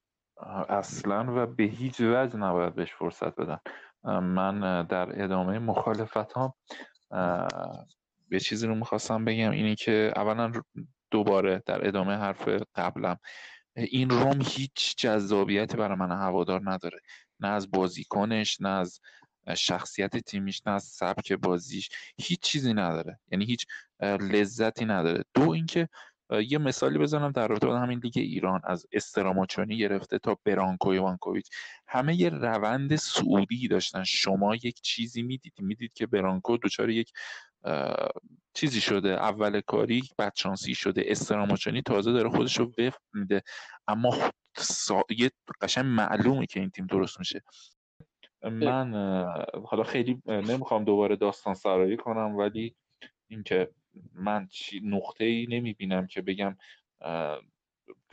اصلا 0.69 1.27
و 1.37 1.47
به 1.47 1.65
هیچ 1.65 2.01
وجه 2.01 2.37
نباید 2.37 2.75
بهش 2.75 2.93
فرصت 2.93 3.37
بدن. 3.41 3.59
من 4.05 4.83
در 4.83 5.23
ادامه 5.25 5.59
مخالفت 5.59 6.33
ها 6.33 6.55
به 8.29 8.41
چیزی 8.41 8.67
رو 8.67 8.75
می‌خواستم 8.75 9.25
بگم 9.25 9.51
اینی 9.51 9.75
که 9.75 10.13
اولا 10.17 10.53
دوباره 11.11 11.63
در 11.67 11.89
ادامه 11.89 12.17
حرف 12.17 12.49
قبلم. 12.75 13.19
این 13.77 14.11
روم 14.11 14.39
هیچ 14.43 14.97
جذابیتی 14.97 15.77
برای 15.77 15.97
من 15.97 16.11
هوادار 16.11 16.61
نداره. 16.65 17.01
نه 17.41 17.49
از 17.49 17.71
بازیکنش 17.71 18.61
نه 18.61 18.69
از 18.69 19.01
شخصیت 19.57 20.17
تیمیش 20.17 20.67
نه 20.67 20.73
از 20.73 20.85
سبک 20.85 21.33
بازیش. 21.33 21.89
هیچ 22.19 22.41
چیزی 22.41 22.75
نداره. 22.75 23.19
یعنی 23.33 23.45
هیچ 23.45 23.67
لذتی 24.01 24.85
نداره. 24.85 25.25
دو 25.35 25.51
اینکه 25.51 25.89
یه 26.49 26.59
مثالی 26.59 26.99
بزنم 26.99 27.33
در 27.33 27.49
رابطه 27.49 27.67
با 27.67 27.79
همین 27.79 27.99
لیگ 27.99 28.13
ایران 28.17 28.61
از 28.65 28.87
استراماچونی 28.93 29.79
گرفته 29.79 30.19
تا 30.19 30.39
برانکو 30.45 30.95
یوانکوویچ 30.95 31.51
همه 31.87 32.21
یه 32.21 32.29
روند 32.29 32.97
سعودی 32.97 33.69
داشتن. 33.69 34.05
شما 34.05 34.55
یک 34.55 34.81
چیزی 34.81 35.23
می‌دید 35.23 35.53
می‌دید 35.59 35.93
که 35.93 36.07
برانکو 36.07 36.57
دچار 36.57 36.91
یک 36.91 37.13
چیزی 38.55 38.81
شده. 38.81 39.09
اول 39.09 39.61
کاری 39.61 40.03
بدشانسی 40.19 40.75
شده. 40.75 41.03
استراماچونی 41.07 41.83
تازه 41.83 42.13
داره 42.13 42.29
خودش 42.29 42.59
رو 42.59 42.73
وفق 42.79 43.01
میده. 43.15 43.43
اما 43.89 44.17
سا... 44.57 45.03
یه 45.19 45.31
قشنگ 45.61 45.85
معلومه 45.85 46.47
که 46.47 46.61
این 46.61 46.71
تیم 46.71 46.87
درست 46.87 47.19
میشه. 47.19 47.43
من 48.43 48.93
حالا 49.65 49.83
خیلی 49.83 50.23
نمی‌خوام 50.27 50.85
دوباره 50.85 51.17
داستان 51.17 51.55
سرایی 51.55 51.97
کنم 51.97 52.37
ولی 52.37 52.77
اینکه 53.31 53.71
من 54.15 54.49
نقطه 54.83 55.25
ای 55.25 55.47
نمی‌بینم 55.51 56.07
که 56.07 56.23
بگم 56.23 56.57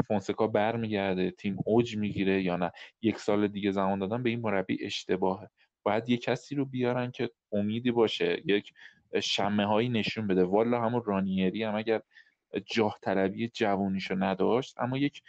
فونسکا 0.08 0.48
برمیگرده 0.48 1.32
تیم 1.32 1.58
اوج 1.66 1.98
می‌گیره 1.98 2.44
یا 2.44 2.56
نه. 2.58 2.72
یک 3.02 3.18
سال 3.18 3.48
دیگه 3.48 3.72
زمان 3.72 4.00
دادن 4.00 4.24
به 4.24 4.30
این 4.30 4.40
مربی 4.42 4.86
اشتباهه. 4.86 5.50
باید 5.84 6.10
یه 6.10 6.18
کسی 6.18 6.56
رو 6.56 6.66
بیارن 6.66 7.12
که 7.12 7.30
امیدی 7.52 7.92
باشه 7.92 8.42
یک 8.46 8.74
شمه 9.24 9.66
هایی 9.66 9.90
نشون 9.90 10.28
بده. 10.28 10.44
والا 10.44 10.82
همون 10.82 11.04
رانیری 11.06 11.64
هم 11.64 11.76
اگر 11.76 12.02
جاه 12.66 12.98
طلبی 13.02 13.48
جوونیشو 13.48 14.16
نداشت 14.16 14.80
اما 14.80 14.98
یک 14.98 15.22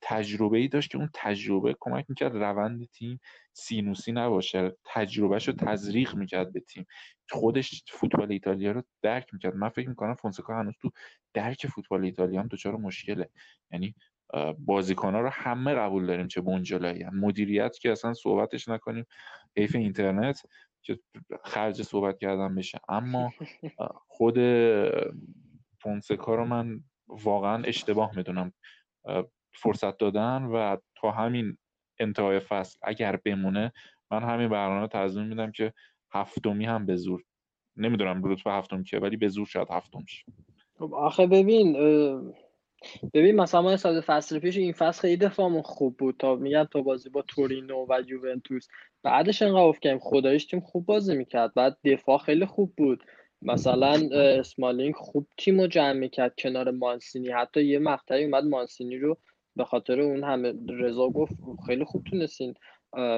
تجربه 0.00 0.58
ای 0.58 0.68
داشت 0.68 0.90
که 0.90 0.98
اون 0.98 1.10
تجربه 1.14 1.76
کمک 1.80 2.04
می‌کرد 2.08 2.36
روند 2.36 2.88
تیم 2.88 3.20
سینوسی 3.60 4.12
نباشه. 4.12 4.76
تجربهش 4.84 5.48
رو 5.48 5.54
تزریق 5.54 6.14
می‌کرد 6.14 6.52
به 6.52 6.60
تیم. 6.60 6.86
خودش 7.30 7.84
فوتبال 7.88 8.32
ایتالیا 8.32 8.72
رو 8.72 8.82
درک 9.02 9.34
می‌کرد. 9.34 9.54
من 9.54 9.68
فکر 9.68 9.88
می‌کنم 9.88 10.14
فونسکا 10.14 10.54
هنوز 10.54 10.74
تو 10.80 10.90
درک 11.34 11.66
فوتبال 11.66 12.04
ایتالیا 12.04 12.40
هم 12.40 12.48
دچار 12.48 12.76
مشکله. 12.76 13.28
یعنی 13.72 13.94
بازیکن 14.58 15.14
ها 15.14 15.20
رو 15.20 15.28
همه 15.28 15.74
قبول 15.74 16.06
داریم 16.06 16.28
چه 16.28 16.40
بنجلایی 16.40 17.04
مدیریت 17.04 17.78
که 17.78 17.92
اصلا 17.92 18.14
صحبتش 18.14 18.68
نکنیم. 18.68 19.06
حیف 19.56 19.74
اینترنت 19.76 20.42
که 20.82 20.98
خرج 21.44 21.82
صحبت 21.82 22.18
کردن 22.18 22.54
بشه. 22.54 22.80
اما 22.88 23.32
خود 24.08 24.38
فونسکا 25.80 26.34
رو 26.34 26.44
من 26.44 26.80
واقعا 27.08 27.64
اشتباه 27.64 28.16
می‌دونم. 28.16 28.52
فرصت 29.52 29.98
دادن 29.98 30.42
و 30.42 30.76
تا 30.94 31.10
همین 31.10 31.58
انتهای 32.00 32.40
فصل 32.40 32.78
اگر 32.82 33.16
بمونه 33.16 33.72
من 34.10 34.22
همین 34.22 34.48
برنامه 34.48 34.88
تضمین 34.88 35.26
میدم 35.26 35.52
که 35.52 35.72
هفتمی 36.12 36.64
هم 36.64 36.86
به 36.86 36.96
زور 36.96 37.24
نمی‌دونم 37.76 38.24
رتبه 38.24 38.52
هفتم 38.52 38.82
که 38.82 38.98
ولی 38.98 39.16
به 39.16 39.28
زور 39.28 39.46
شاید 39.46 39.70
هفتم 39.70 40.04
شه. 40.06 40.24
خب 40.78 40.94
آخه 40.94 41.26
ببین 41.26 41.72
ببین 43.14 43.36
مثلا 43.36 43.62
ما 43.62 43.76
سال 43.76 44.00
فصل 44.00 44.38
پیش 44.38 44.56
این 44.56 44.72
فصل 44.72 45.00
خیلی 45.00 45.16
دفاعمون 45.16 45.62
خوب 45.62 45.96
بود 45.96 46.16
تا 46.18 46.36
میگن 46.36 46.64
تا 46.64 46.82
بازی 46.82 47.10
با 47.10 47.22
تورینو 47.22 47.86
و 47.88 48.02
یوونتوس. 48.06 48.68
بعدش 49.02 49.42
انقدر 49.42 49.60
افت 49.60 49.82
کردیم 49.82 49.98
خدایش 49.98 50.44
تیم 50.46 50.60
خوب 50.60 50.86
بازی 50.86 51.16
می‌کرد. 51.16 51.54
بعد 51.54 51.78
دفاع 51.84 52.18
خیلی 52.18 52.46
خوب 52.46 52.74
بود. 52.76 53.04
مثلا 53.42 54.08
اسمالینگ 54.12 54.94
خوب 54.94 55.26
تیم 55.38 55.60
رو 55.60 55.66
جمع 55.66 55.92
می‌کرد 55.92 56.34
کنار 56.38 56.70
مانسینی. 56.70 57.28
حتی 57.28 57.64
یه 57.64 57.78
مقطعی 57.78 58.24
اومد 58.24 58.44
مانسینی 58.44 58.98
رو 58.98 59.18
به 59.60 59.64
خاطر 59.64 60.00
اون 60.00 60.24
همه 60.24 60.54
رضا 60.68 61.08
گفت 61.08 61.34
خیلی 61.66 61.84
خوب 61.84 62.04
تونستین 62.04 62.54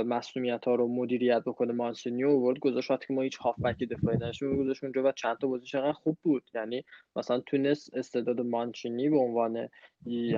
مسئولیت 0.06 0.64
ها 0.64 0.74
رو 0.74 0.89
مدیریت 0.89 1.43
بکنه. 1.47 1.73
مانسینیو 1.73 2.31
ورد 2.31 2.59
گذاشت 2.59 2.90
وقتی 2.90 3.06
که 3.06 3.14
ما 3.14 3.23
هیچ 3.23 3.36
هافبک 3.36 3.82
دفاعی 3.85 4.16
نداشتیم 4.16 4.56
گذاشت 4.56 4.85
اونجا 4.85 5.02
و 5.02 5.12
چند 5.12 5.39
تا 5.39 5.47
بازی 5.47 5.66
چقدر 5.66 5.93
خوب 5.93 6.19
بود. 6.23 6.43
یعنی 6.55 6.85
مثلا 7.16 7.40
تونست 7.40 7.94
استعداد 7.94 8.40
مانچینی 8.40 9.09
به 9.09 9.19
عنوان 9.19 9.69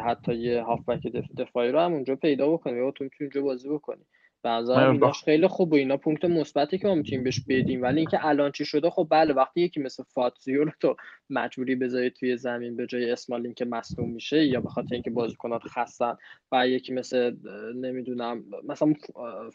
حتی 0.05 0.35
یه 0.35 0.63
هافبک 0.63 1.07
دفاعی 1.39 1.73
رو 1.73 1.79
هم 1.79 1.93
اونجا 1.93 2.17
پیدا 2.17 2.53
بکنه. 2.53 2.77
یا 2.77 2.91
تو 2.91 3.09
اونجا 3.21 3.43
بازی 3.43 3.69
بکنی. 3.69 4.05
به 4.45 4.79
ایناش 4.79 5.25
خیلی 5.25 5.47
خوب 5.47 5.73
و 5.73 5.77
اینا 5.77 5.97
پونکت 5.97 6.25
مثبتی 6.25 6.79
که 6.79 6.89
ما 6.89 6.95
می‌تونیم 6.95 7.25
بهش 7.25 7.41
بدیم. 7.49 7.83
ولی 7.83 7.99
اینکه 7.99 8.27
الان 8.27 8.53
چی 8.53 8.65
شده 8.65 8.91
خب 8.91 9.07
بله 9.11 9.35
وقتی 9.35 9.61
یکی 9.61 9.81
مثل 9.81 10.03
فاتزیو 10.03 10.65
رو 10.65 10.71
تو 10.81 10.97
مجبوری 11.31 11.75
بذاری 11.75 12.11
توی 12.11 12.37
زمین 12.37 12.77
به 12.77 12.87
جای 12.87 13.11
اسمالین 13.11 13.55
که 13.55 13.65
مصدوم 13.65 14.11
میشه 14.11 14.45
یا 14.45 14.61
به 14.61 14.69
خاطر 14.69 14.95
اینکه 14.95 15.11
بازیکنات 15.11 15.63
خستن 15.63 16.17
و 16.53 16.69
یکی 16.69 16.93
مثل 16.93 17.37
نمی‌دونم 17.75 18.45
مثلا 18.69 18.95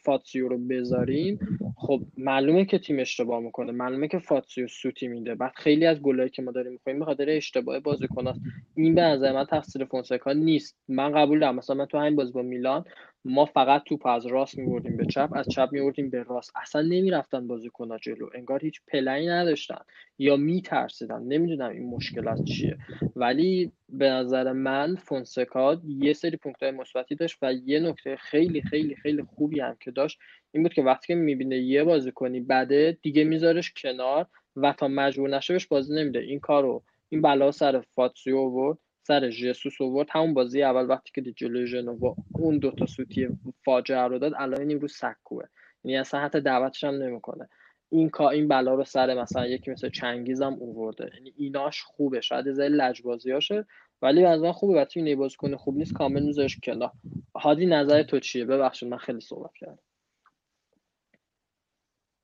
فاتسیو 0.03 0.47
رو 0.47 0.57
بذاریم 0.57 1.39
خب 1.77 2.01
معلومه 2.17 2.65
که 2.65 2.79
تیم 2.79 2.99
اشتباه 2.99 3.39
می‌کنه. 3.39 3.71
معلومه 3.71 4.07
که 4.07 4.19
فاتسیو 4.19 4.67
سوتی 4.67 5.07
میده. 5.07 5.35
بعد 5.35 5.51
خیلی 5.55 5.85
از 5.85 6.01
گلایی 6.01 6.29
که 6.29 6.41
ما 6.41 6.51
داریم 6.51 6.71
می‌خوریم 6.71 6.99
به 6.99 7.05
خاطر 7.05 7.29
اشتباه 7.29 7.79
بازیکناست. 7.79 8.35
این 8.75 8.95
به 8.95 9.01
نظر 9.01 9.31
من 9.31 9.45
تقصیر 9.45 9.85
فونسکا 9.85 10.33
نیست. 10.33 10.77
من 10.87 11.11
قبول 11.11 11.39
دارم. 11.39 11.55
مثلا 11.55 11.75
من 11.75 11.85
تو 11.85 11.97
همین 11.97 12.15
بازی 12.15 12.31
با 12.31 12.41
میلان 12.41 12.85
ما 13.25 13.45
فقط 13.45 13.83
توپ 13.83 14.05
از 14.05 14.25
راست 14.25 14.57
میوردیم 14.57 14.97
به 14.97 15.05
چپ 15.05 15.29
از 15.33 15.47
چپ 15.47 15.69
میوردیم 15.71 16.09
به 16.09 16.23
راست. 16.23 16.51
اصلا 16.55 16.81
نمی‌رفتن 16.81 17.47
بازیکن‌ها 17.47 17.97
جلو. 17.97 18.29
انگار 18.35 18.59
هیچ 18.65 18.81
پلنی 18.87 19.27
نداشتن. 19.27 19.79
یا 20.17 20.35
میترسیدن. 20.35 21.23
نمی‌دونم 21.23 21.69
این 21.69 21.89
مشکل 21.89 22.27
از 22.27 22.45
چیه. 22.45 22.77
ولی 23.15 23.71
به 23.89 24.09
نظر 24.09 24.51
من 24.51 24.95
فونسکا 24.95 25.81
یه 25.87 26.13
سری 26.13 26.37
پونکت‌های 26.37 26.71
مثبتی 26.71 27.15
داشت 27.15 27.37
و 27.41 27.53
یه 27.53 27.79
نکته 27.79 28.15
خیلی 28.15 28.61
خیلی 28.61 28.95
خیلی 28.95 29.23
خوبی 29.23 29.59
هم 29.59 29.77
که 29.79 29.91
داشت 29.91 30.19
این 30.51 30.63
بود 30.63 30.73
که 30.73 30.81
وقتی 30.81 31.07
که 31.07 31.15
می‌بینه 31.15 31.57
یه 31.57 31.83
بازیکنی 31.83 32.39
بده 32.39 32.97
دیگه 33.01 33.23
میذارش 33.23 33.73
کنار 33.73 34.25
و 34.55 34.73
تا 34.73 34.87
مجبور 34.87 35.29
نشه 35.29 35.53
بهش 35.53 35.67
بازی 35.67 35.95
نمیده. 35.95 36.19
این 36.19 36.39
کارو 36.39 36.83
این 37.09 37.21
بلا 37.21 37.51
سر 37.51 37.81
فاتسیو 37.95 38.37
آورد. 38.37 38.77
سر 39.09 39.29
ژسوس 39.29 39.81
آورد. 39.81 40.07
همون 40.11 40.33
بازی 40.33 40.63
اول 40.63 40.89
وقتی 40.89 41.11
که 41.13 41.21
جلوی 41.31 41.67
ژنوا 41.67 42.15
اون 42.31 42.57
دوتا 42.57 42.85
سوتی 42.85 43.27
فاجعه 43.65 44.07
رو 44.07 44.19
داد 44.19 44.33
الان 44.37 44.69
این 44.69 44.81
رو 44.81 44.87
سکوه. 44.87 45.45
یعنی 45.83 45.97
اصلا 45.97 46.19
حتی 46.19 46.41
دعوتش 46.41 46.83
هم 46.83 46.93
نمی‌کنه. 46.93 47.49
این 47.89 48.09
کا 48.09 48.29
این 48.29 48.47
بلا 48.47 48.73
رو 48.73 48.83
سر 48.83 49.21
مثلا 49.21 49.47
یکی 49.47 49.71
مثل 49.71 49.89
چنگیز 49.89 50.41
هم 50.41 50.53
اوورده. 50.53 51.11
یعنی 51.13 51.33
ایناش 51.35 51.81
خوبه. 51.81 52.21
شاید 52.21 52.47
از 52.47 52.59
لجبازیاشه 52.59 53.65
ولی 54.01 54.25
از 54.25 54.43
خوبه. 54.43 54.73
وقتی 54.73 55.01
این 55.01 55.27
کنه 55.37 55.57
خوب 55.57 55.77
نیست 55.77 55.93
کامل 55.93 56.23
میذارش 56.23 56.59
کنار. 56.63 56.91
هادی 57.35 57.65
نظر 57.65 58.03
تو 58.03 58.19
چیه؟ 58.19 58.45
ببخشید 58.45 58.89
من 58.89 58.97
خیلی 58.97 59.21
صحبت 59.21 59.51
کردم. 59.55 59.79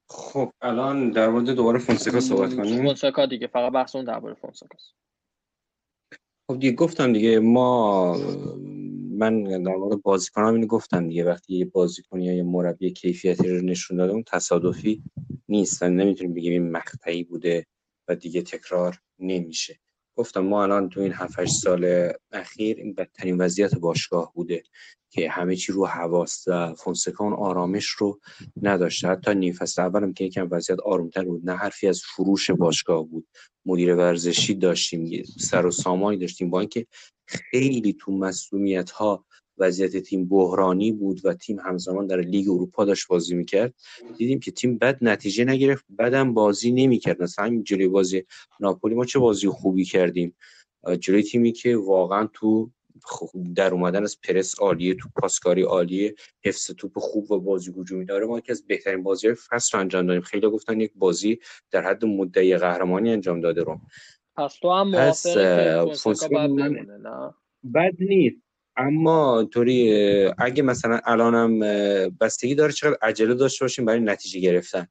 خب 0.09 0.51
الان 0.61 1.11
در 1.11 1.29
مورد 1.29 1.49
دوباره 1.49 1.79
فونسکا 1.79 2.19
صحبت 2.19 2.55
کنیم. 2.55 2.83
فونسکا 2.83 3.25
دیگه. 3.25 3.47
فقط 3.47 3.71
بحث 3.73 3.95
اون 3.95 4.05
درباره 4.05 4.33
فونسکاست. 4.33 4.95
خب 6.47 6.59
دیگه 6.59 6.71
گفتم 6.71 7.13
دیگه 7.13 7.39
ما 7.39 8.17
من 9.11 9.43
در 9.43 9.75
مورد 9.75 10.01
بازیکنان 10.01 10.53
اینو 10.53 10.67
گفتم 10.67 11.07
دیگه 11.07 11.23
وقتی 11.25 11.55
یه 11.55 11.65
بازیکن 11.65 12.21
یا 12.21 12.33
یه 12.33 12.43
مربی 12.43 12.91
کیفیتی 12.91 13.49
رو 13.49 13.61
نشون 13.61 13.97
داده 13.97 14.13
اون 14.13 14.23
تصادفی 14.27 15.03
نیست. 15.49 15.83
نمی‌تونیم 15.83 16.33
بگیم 16.33 16.51
این 16.51 16.71
مقطعی 16.71 17.23
بوده 17.23 17.65
و 18.07 18.15
دیگه 18.15 18.41
تکرار 18.41 18.99
نمیشه. 19.19 19.79
گفتم 20.15 20.41
ما 20.41 20.63
الان 20.63 20.89
تو 20.89 20.99
این 20.99 21.11
7 21.11 21.45
سال 21.45 22.11
اخیر 22.31 22.77
این 22.77 22.93
بدترین 22.93 23.41
وضعیت 23.41 23.75
باشگاه 23.75 24.31
بوده 24.33 24.63
که 25.09 25.29
همه 25.29 25.55
چی 25.55 25.71
رو 25.71 25.85
حواست 25.85 26.47
و 26.47 26.75
فونسکا 26.75 27.23
اون 27.23 27.33
آرامش 27.33 27.85
رو 27.85 28.19
نداشته. 28.61 29.07
حتی 29.07 29.35
نیم 29.35 29.53
فصل 29.53 29.81
اولم 29.81 30.13
که 30.13 30.23
یکم 30.23 30.47
وضعیت 30.51 30.79
آرومتر 30.79 31.23
بود 31.23 31.49
نه 31.49 31.55
حرفی 31.55 31.87
از 31.87 32.01
فروش 32.01 32.51
باشگاه 32.51 33.07
بود. 33.07 33.27
مدیر 33.65 33.95
ورزشی 33.95 34.55
داشتیم 34.55 35.23
سر 35.39 35.65
و 35.65 35.71
سامانی 35.71 36.17
داشتیم 36.17 36.49
با 36.49 36.59
اینکه 36.59 36.87
خیلی 37.25 37.93
تو 37.99 38.11
مسئولیت 38.11 38.91
ها 38.91 39.25
وضعیت 39.57 39.97
تیم 39.97 40.25
بحرانی 40.25 40.91
بود 40.91 41.25
و 41.25 41.33
تیم 41.33 41.59
همزمان 41.59 42.07
در 42.07 42.19
لیگ 42.19 42.49
اروپا 42.49 42.85
داشت 42.85 43.07
بازی 43.07 43.35
می‌کرد. 43.35 43.73
دیدیم 44.17 44.39
که 44.39 44.51
تیم 44.51 44.77
بد 44.77 44.97
نتیجه 45.01 45.45
نگرفت 45.45 45.85
بعدم 45.89 46.33
بازی 46.33 46.71
نمی‌کرد. 46.71 47.21
مثلا 47.21 47.45
همین 47.45 47.63
جلوی 47.63 47.87
بازی 47.87 48.23
ناپولی 48.59 48.95
ما 48.95 49.05
چه 49.05 49.19
بازی 49.19 49.47
خوبی 49.47 49.85
کردیم. 49.85 50.35
جلوی 50.99 51.23
تیمی 51.23 51.51
که 51.51 51.77
واقعا 51.77 52.29
تو 52.33 52.71
در 53.55 53.73
اومدن 53.73 54.03
از 54.03 54.21
پرس 54.21 54.59
عالیه 54.59 54.93
تو 54.93 55.09
پاسکاری 55.21 55.61
عالیه 55.61 56.15
حفظ 56.45 56.71
توپ 56.71 56.99
خوب 56.99 57.31
و 57.31 57.39
بازی 57.39 57.73
هجومی 57.77 58.05
داره. 58.05 58.25
ما 58.25 58.39
که 58.39 58.51
از 58.51 58.67
بهترین 58.67 59.03
بازی 59.03 59.33
فصل 59.33 59.77
رو 59.77 59.79
انجام 59.79 60.07
دادیم. 60.07 60.21
خیلی 60.21 60.49
گفتن 60.49 60.81
یک 60.81 60.91
بازی 60.95 61.39
در 61.71 61.81
حد 61.81 62.05
مدعی 62.05 62.57
قهرمانی 62.57 63.11
انجام 63.11 63.41
داده 63.41 63.63
رو 63.63 63.79
پس 64.37 64.59
تو 64.59 64.71
هم 64.71 64.91
بد 67.73 67.93
نیست. 67.99 68.44
اما 68.77 69.43
طوری 69.43 69.93
اگه 70.37 70.63
مثلا 70.63 71.01
الانم 71.05 71.59
بستگی 72.21 72.55
داره 72.55 72.73
چقدر 72.73 72.97
عجله 73.01 73.33
داشته 73.33 73.65
باشیم 73.65 73.85
برای 73.85 73.99
نتیجه 73.99 74.39
گرفتن. 74.39 74.87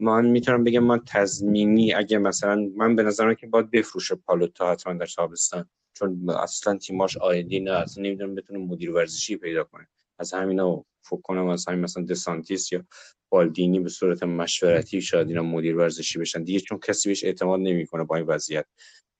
من 0.00 0.26
می‌تونم 0.26 0.64
بگم 0.64 0.84
من 0.84 1.00
تضمینی 1.06 1.94
اگه 1.94 2.18
مثلا 2.18 2.70
من 2.76 2.96
به 2.96 3.02
نظرم 3.02 3.34
که 3.34 3.46
باید 3.46 3.70
بفروشه 3.70 4.14
پالوتا 4.14 4.72
حتما 4.72 4.92
در 4.92 5.06
تابستان. 5.06 5.68
چون 5.92 6.30
اصلا 6.30 6.78
تیماش 6.78 7.16
آیدی 7.16 7.60
نه 7.60 7.70
اصلا 7.70 8.04
نمی‌دونم 8.04 8.34
بتونه 8.34 8.58
مدیر 8.58 8.90
ورزشی 8.90 9.36
پیدا 9.36 9.64
کنه. 9.64 9.88
از 10.18 10.32
همینا 10.34 10.84
فکر 11.02 11.20
کنم 11.20 11.46
از 11.48 11.68
همین 11.68 11.80
مثلا 11.80 12.04
دسانتیس 12.04 12.72
یا 12.72 12.84
بالدینی 13.28 13.80
به 13.80 13.88
صورت 13.88 14.22
مشورتی 14.22 15.02
شاید 15.02 15.28
اینا 15.28 15.42
مدیر 15.42 15.76
ورزشی 15.76 16.18
بشن. 16.18 16.42
دیگه 16.42 16.60
چون 16.60 16.78
کسی 16.78 17.08
بهش 17.08 17.24
اعتماد 17.24 17.60
نمی‌کنه 17.60 18.04
با 18.04 18.16
این 18.16 18.26
وضعیت. 18.26 18.66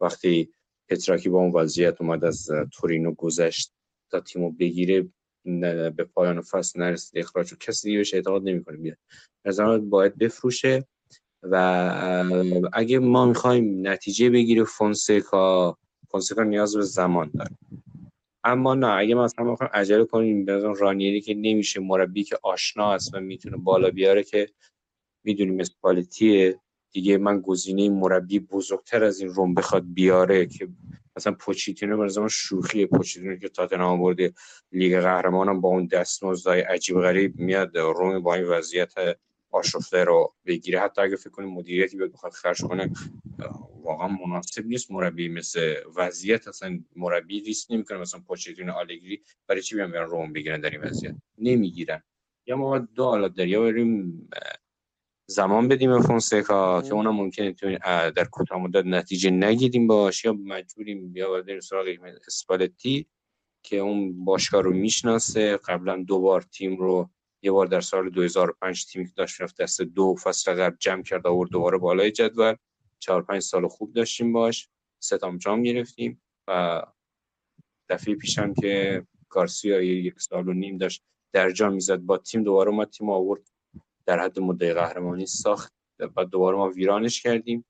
وقتی 0.00 0.52
پتراکی 0.88 1.28
با 1.28 1.38
اون 1.38 1.52
وضعیت 1.52 2.00
اومد 2.00 2.24
از 2.24 2.48
تورینو 2.72 3.14
گذشت 3.14 3.72
تا 4.10 4.20
تیمو 4.20 4.50
بگیره 4.50 5.08
به 5.96 6.08
پایان 6.14 6.40
فصل 6.40 6.80
نرسید 6.80 7.18
اخراج 7.18 7.54
کسی 7.54 7.88
دیگه 7.88 7.98
بهش 7.98 8.14
اعتماد 8.14 8.42
نمی‌کنه 8.42 8.76
بیاد. 8.76 8.96
از 9.44 9.60
باید 9.90 10.18
بفروشه 10.18 10.84
و 11.42 11.54
اگه 12.72 12.98
ما 12.98 13.26
می‌خوایم 13.26 13.88
نتیجه 13.88 14.30
بگیره 14.30 14.64
فونسکا 14.64 15.76
فونسکا 16.08 16.42
نیاز 16.42 16.76
به 16.76 16.82
زمان 16.82 17.30
داره. 17.34 17.50
اما 18.44 18.74
نه 18.74 18.86
اگه 18.86 19.14
مثلا 19.14 19.52
بخوایم 19.52 19.72
عجله 19.74 20.04
کنیم 20.04 20.44
به 20.44 20.58
رانیری 20.58 21.20
که 21.20 21.34
نمیشه 21.34 21.80
مربی 21.80 22.24
که 22.24 22.38
آشنا 22.42 22.92
است 22.92 23.14
و 23.14 23.20
می‌تونه 23.20 23.56
بالا 23.56 23.90
بیاره 23.90 24.22
که 24.22 24.48
می‌دونیم 25.24 25.60
اسپالتیه. 25.60 26.60
دیگه 26.92 27.18
من 27.18 27.40
گزینه 27.40 27.90
مربی 27.90 28.38
بزرگتر 28.38 29.04
از 29.04 29.20
این 29.20 29.28
روم 29.28 29.54
بخواد 29.54 29.84
بیاره 29.94 30.46
که 30.46 30.68
مثلا 31.20 31.32
پوچیتینو 31.32 31.96
به 31.96 32.08
زمان 32.08 32.28
شوخی 32.28 32.86
پوچیتینو 32.86 33.36
که 33.36 33.48
تاتنهام 33.48 34.00
برده 34.00 34.32
لیگ 34.72 35.00
قهرمانان 35.00 35.60
با 35.60 35.68
اون 35.68 35.86
دستمزدای 35.86 36.60
عجیب 36.60 37.00
غریب 37.00 37.38
میاد 37.38 37.78
روم 37.78 38.20
با 38.20 38.34
این 38.34 38.44
وضعیت 38.44 38.94
آشفته 39.50 40.04
رو 40.04 40.34
بگیره. 40.46 40.80
حتی 40.80 41.02
اگه 41.02 41.16
فکر 41.16 41.30
کنیم 41.30 41.48
مدیریتی 41.48 41.96
بیاد 41.96 42.12
بخواد 42.12 42.32
خرج 42.32 42.60
کنه 42.62 42.92
واقعا 43.82 44.08
مناسب 44.08 44.66
نیست 44.66 44.90
مربی 44.90 45.28
مثل 45.28 45.74
وضعیت. 45.96 46.48
اصلا 46.48 46.80
مربی 46.96 47.40
ریسک 47.40 47.70
نمی‌کنه 47.70 47.98
مثلا 47.98 48.20
پوچتینو 48.20 48.72
آلگری 48.72 49.22
برای 49.46 49.62
چی 49.62 49.74
بیان 49.74 49.92
روم 49.92 50.32
بگیرن 50.32 50.60
در 50.60 50.70
این 50.70 50.80
وضعیت؟ 50.80 51.14
نمی‌گیرن. 51.38 52.02
یا 52.46 52.56
ما 52.56 52.78
دو 52.78 53.04
حالت 53.04 53.34
داریم. 53.34 53.52
یا 53.52 53.62
بریم 53.62 54.28
زمان 55.30 55.68
بدیم 55.68 55.90
به 55.90 56.00
فونسکا 56.00 56.82
که 56.82 56.94
اونم 56.94 57.16
ممکنه 57.16 57.52
در 58.10 58.24
کوتاه 58.24 58.58
مدت 58.58 58.86
نتیجه 58.86 59.30
نگیریم 59.30 59.86
باش 59.86 60.24
یا 60.24 60.32
مجبوریم 60.32 61.16
یا 61.16 61.42
بریم 61.42 61.60
سراغ 61.60 61.86
اسپالتی 62.26 63.06
که 63.62 63.76
اون 63.76 64.24
باشگاه 64.24 64.62
رو 64.62 64.72
می‌شناسه. 64.72 65.56
قبلا 65.56 66.04
دو 66.06 66.20
بار 66.20 66.42
تیم 66.42 66.76
رو 66.76 67.10
یه 67.42 67.52
بار 67.52 67.66
در 67.66 67.80
سال 67.80 68.10
2005 68.10 68.86
تیمی 68.86 69.06
که 69.06 69.12
داشت 69.16 69.40
رفت 69.40 69.62
دست 69.62 69.82
دو 69.82 70.14
فصل 70.22 70.54
قبل 70.54 70.76
جمع 70.78 71.02
کرد 71.02 71.26
آورد 71.26 71.50
دوباره 71.50 71.78
بالای 71.78 72.10
جدول. 72.10 72.54
چهار 72.98 73.22
پنج 73.22 73.42
سال 73.42 73.68
خوب 73.68 73.92
داشتیم 73.92 74.32
باش. 74.32 74.68
ستام 75.02 75.38
جام 75.38 75.62
گرفتیم 75.62 76.22
و 76.48 76.82
دفعه 77.88 78.14
پیشم 78.14 78.54
که 78.54 79.06
گارسیا 79.28 79.82
یک 79.82 80.20
سال 80.20 80.48
و 80.48 80.52
نیم 80.52 80.78
داشت 80.78 81.02
در 81.32 81.50
جام 81.50 81.72
می‌زد. 81.72 81.98
با 81.98 82.18
تیم 82.18 82.42
دوباره 82.42 82.70
ما 82.70 82.84
تیم 82.84 83.10
آورد 83.10 83.50
در 84.06 84.20
حد 84.20 84.40
مدعی 84.40 84.72
قهرمانی 84.72 85.26
ساخت 85.26 85.72
بعد 86.16 86.28
دوباره 86.30 86.56
ما 86.56 86.68
ویرانش 86.68 87.22
کردیم. 87.22 87.64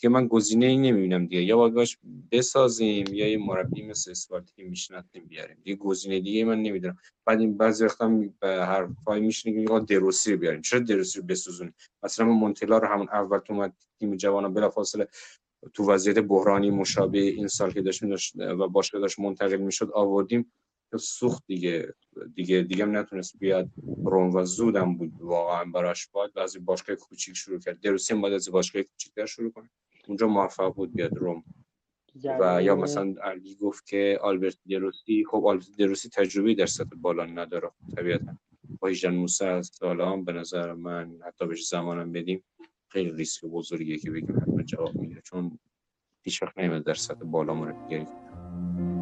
که 0.00 0.08
من 0.08 0.26
گزینه 0.26 0.66
ای 0.66 0.76
نمی‌بینم 0.76 1.26
دیگه. 1.26 1.42
یا 1.42 1.56
باید 1.56 1.74
باش 1.74 1.98
بسازیم 2.32 3.06
یا 3.12 3.28
یه 3.28 3.38
مربی 3.38 3.82
مثل 3.82 4.10
اسپارتی 4.10 4.52
که 4.56 4.64
می‌شناسیم 4.64 5.26
بیاریم. 5.26 5.56
دیگه 5.64 5.76
گزینه 5.76 6.20
دیگه 6.20 6.44
من 6.44 6.62
نمی‌دونم. 6.62 6.96
بعد 7.26 7.40
این 7.40 7.56
بعضی 7.56 7.84
وقتا 7.84 8.24
به 8.40 8.48
هر 8.48 8.88
فای 9.04 9.20
میشنه 9.20 9.66
که 9.66 9.80
دروسی 9.88 10.32
رو 10.32 10.38
بیاریم. 10.38 10.62
چرا 10.62 10.80
دروسی 10.80 11.20
رو 11.20 11.26
بسوزونیم؟ 11.26 11.74
مثلا 12.02 12.26
ما 12.26 12.32
مونتلا 12.32 12.78
رو 12.78 12.88
همون 12.88 13.08
اول 13.08 13.38
تو 13.38 13.52
اومد 13.52 13.72
تیم 14.00 14.16
جوان 14.16 14.54
بلافاصله 14.54 15.08
تو 15.74 15.90
وضعیت 15.90 16.18
بحرانی 16.18 16.70
مشابه 16.70 17.18
این 17.18 17.48
سال 17.48 17.72
که 17.72 17.82
داشت 17.82 18.02
و 18.36 18.68
باشگاه 18.68 19.00
داشت 19.00 19.20
منتقل 19.20 19.56
می‌شد 19.56 19.90
آوردیم. 19.94 20.52
سوخت 20.96 21.42
دیگه. 21.46 21.94
دیگه 22.34 22.62
دیگه 22.62 22.84
هم 22.84 22.96
نتونست 22.96 23.38
بیاد 23.38 23.68
روم 24.04 24.34
و 24.34 24.44
زودم 24.44 24.96
بود 24.96 25.12
واقعا 25.20 25.64
براش 25.64 26.08
باید 26.08 26.34
بعضی 26.34 26.58
باشگاه 26.58 26.96
کوچیک 26.96 27.36
شروع 27.36 27.58
کرد. 27.58 27.80
دروسی 27.80 28.14
باید 28.14 28.34
از 28.34 28.50
باشگاه 28.50 28.82
کوچیکتر 28.82 29.26
شروع 29.26 29.50
کنه. 29.50 29.70
اونجا 30.08 30.26
موفق 30.26 30.74
بود 30.74 30.94
بیاد 30.94 31.16
روم. 31.16 31.44
و 32.40 32.62
یا 32.62 32.76
مثلا 32.76 33.14
علی 33.22 33.54
گفت 33.54 33.86
که 33.86 34.18
آلبرت 34.22 34.58
دروسی 34.70 35.24
خب 35.30 35.46
آلبرت 35.46 35.76
دروسی 35.78 36.08
تجربه 36.08 36.54
در 36.54 36.66
سطح 36.66 36.96
بالا 36.96 37.26
نداره. 37.26 37.70
طبیعتا 37.96 38.38
با 38.80 38.88
18 38.88 39.10
19 39.10 39.62
سالان 39.62 40.24
به 40.24 40.32
نظر 40.32 40.72
من 40.72 41.18
حتی 41.26 41.46
بهش 41.46 41.68
زمانم 41.68 42.12
بدیم 42.12 42.44
خیلی 42.88 43.10
ریسک 43.10 43.44
بزرگیه 43.44 43.98
که 43.98 44.10
بگیم 44.10 44.36
حتما 44.36 44.62
جواب 44.62 44.94
میده. 44.94 45.20
چون 45.20 45.58
هیچ 46.22 46.42
وقت 46.42 46.58
نمیاد 46.58 46.84
در 46.84 46.94
سطح 46.94 47.24
بالا 47.24 47.52
آقا 47.52 48.97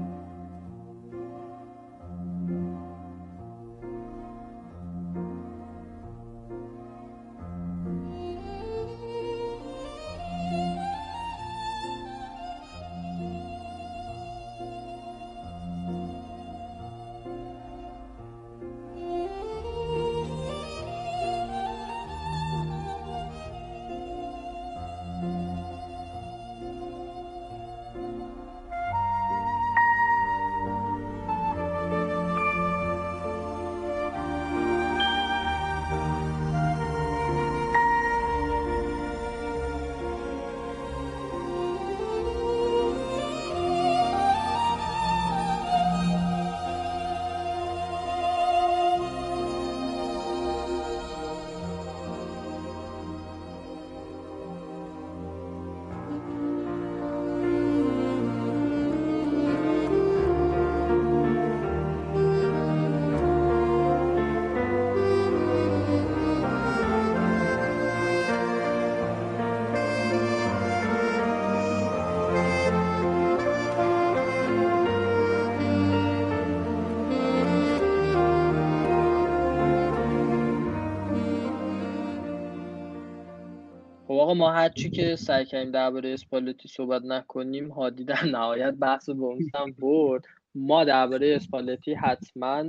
ما 84.36 84.52
هرچی 84.52 84.90
که 84.90 85.16
سعی 85.16 85.44
کردیم 85.44 85.72
درباره 85.72 86.12
اسپالتی 86.12 86.68
صحبت 86.68 87.02
نکنیم 87.04 87.70
هادی 87.70 88.04
در 88.04 88.24
نهایت 88.24 88.74
بحث 88.74 89.10
بونس 89.10 89.54
هم 89.54 89.72
برد. 89.72 90.24
ما 90.54 90.84
درباره 90.84 91.36
اسپالتی 91.36 91.94
حتما 91.94 92.64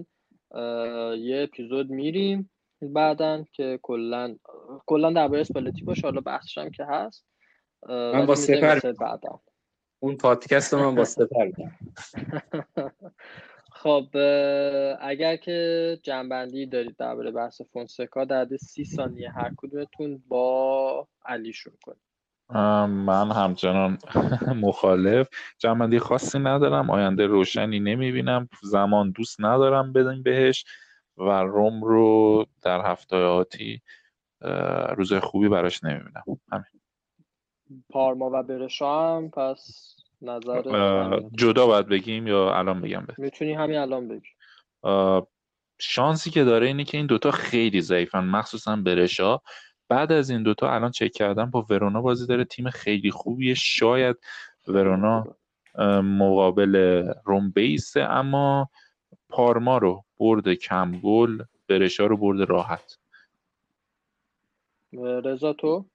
یه 1.16 1.44
اپیزود 1.44 1.90
میریم 1.90 2.50
بعدا 2.82 3.44
که 3.54 3.80
کلا 3.82 4.36
کلا 4.86 5.12
درباره 5.12 5.42
اسپالتی 5.42 5.84
باشه 5.84 6.02
حالا 6.02 6.22
بحثش 6.22 6.58
هم 6.58 6.70
که 6.70 6.86
هست. 6.86 7.26
من 7.90 8.26
با 8.26 8.36
سپر 8.36 8.92
بعدا. 8.92 9.40
اون 10.00 10.18
پادکست 10.18 10.74
من 10.74 10.96
با 10.96 11.04
سپر 11.04 11.52
خب 13.78 14.08
اگر 15.02 15.36
که 15.36 16.00
جنبندی 16.04 16.66
دارید 16.66 16.96
درباره 16.98 17.32
بحث 17.32 17.62
فونسکا 17.62 18.26
در 18.26 18.48
سی 18.60 18.86
ثانیه 18.86 19.32
هر 19.32 19.52
کدومتون 19.58 20.24
با 20.28 21.08
علی 21.26 21.54
شروع 21.54 21.78
کنید. 21.84 22.02
من 23.06 23.32
همچنان 23.32 23.98
مخالف. 24.66 25.28
جنبندی 25.58 26.00
خاصی 26.00 26.40
ندارم 26.40 26.90
آینده 26.90 27.26
روشنی 27.26 27.80
نمی‌بینم 27.80 28.50
زمان 28.64 29.12
دوست 29.12 29.42
ندارم 29.42 29.94
بدیم 29.94 30.24
بهش 30.24 30.66
و 31.18 31.24
روم 31.44 31.84
رو 31.84 32.46
در 32.62 32.92
هفته 32.92 33.16
آتی 33.16 33.82
روز 34.96 35.14
خوبی 35.14 35.50
براش 35.50 35.84
نمی‌بینم. 35.84 36.24
همین. 36.52 36.82
پارما 37.90 38.30
و 38.34 38.44
برشا 38.44 39.18
هم 39.18 39.30
پس 39.30 39.96
نظر 40.22 40.62
جدا 41.34 41.68
باید 41.68 41.88
بگیم 41.88 42.28
یا 42.28 42.54
الان 42.54 42.82
بگم 42.82 43.06
بهت؟ 43.06 43.20
می‌تونی 43.20 43.54
همین 43.54 43.78
الان 43.78 44.08
بگی. 44.08 44.30
شانسی 45.80 46.30
که 46.30 46.44
داره 46.44 46.68
اینه 46.68 46.84
که 46.84 46.98
این 46.98 47.06
دوتا 47.06 47.32
خیلی 47.32 47.82
ضعیفن 47.82 48.20
مخصوصا 48.20 48.76
برشا. 48.76 49.40
بعد 49.90 50.12
از 50.12 50.30
این 50.30 50.44
دوتا 50.44 50.74
الان 50.74 50.92
چک 50.92 51.12
کردم 51.12 51.52
با 51.52 51.66
ورونا 51.70 52.02
بازی 52.02 52.28
داره 52.28 52.44
تیم 52.44 52.70
خیلی 52.70 53.12
خوبیه. 53.12 53.54
شاید 53.54 54.18
ورونا 54.68 55.28
مقابل 56.02 56.76
روم 57.26 57.50
بیسه 57.50 58.02
اما 58.02 58.70
پارما 59.30 59.78
رو 59.78 60.04
برد 60.18 60.54
کم 60.54 61.00
گل 61.00 61.44
برشا 61.68 62.06
رو 62.06 62.18
برد 62.18 62.50
راحت. 62.50 62.98
رضا 64.94 65.54
تو؟ 65.54 65.86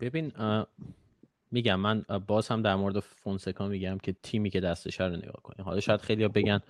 ببین 0.00 0.32
میگم 1.50 1.80
من 1.80 2.04
باز 2.26 2.48
هم 2.48 2.62
در 2.62 2.74
مورد 2.74 3.00
فونسکا 3.00 3.68
میگم 3.68 3.98
که 3.98 4.16
تیمی 4.22 4.50
که 4.50 4.60
دستش 4.60 5.00
رو 5.00 5.16
نگاه 5.16 5.42
کنیم. 5.42 5.64
حالا 5.66 5.80
شاید 5.80 6.00
خیلی 6.00 6.28
بگن 6.28 6.60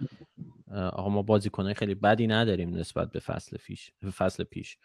آقا 0.70 1.09
ما 1.09 1.23
بازیکنای 1.23 1.74
خیلی 1.74 1.94
بدی 1.94 2.27
نداریم 2.27 2.77
نسبت 2.77 3.11
به 3.12 3.20
فصل 3.20 3.57
پیش 3.57 3.93
فصل 4.16 4.44
پیش. 4.44 4.78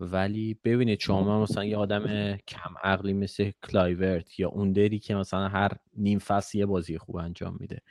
ولی 0.00 0.54
ببینید 0.64 1.00
شما 1.00 1.42
مثلا 1.42 1.64
یه 1.64 1.76
آدم 1.76 2.36
کم 2.36 2.74
عقلی 2.82 3.12
مثل 3.12 3.50
کلایورت 3.62 4.40
یا 4.40 4.48
اوندری 4.48 4.98
که 4.98 5.14
مثلا 5.14 5.48
هر 5.48 5.70
نیم 5.96 6.18
فصل 6.18 6.58
یه 6.58 6.66
بازی 6.66 6.98
خوب 6.98 7.16
انجام 7.16 7.56
میده. 7.60 7.82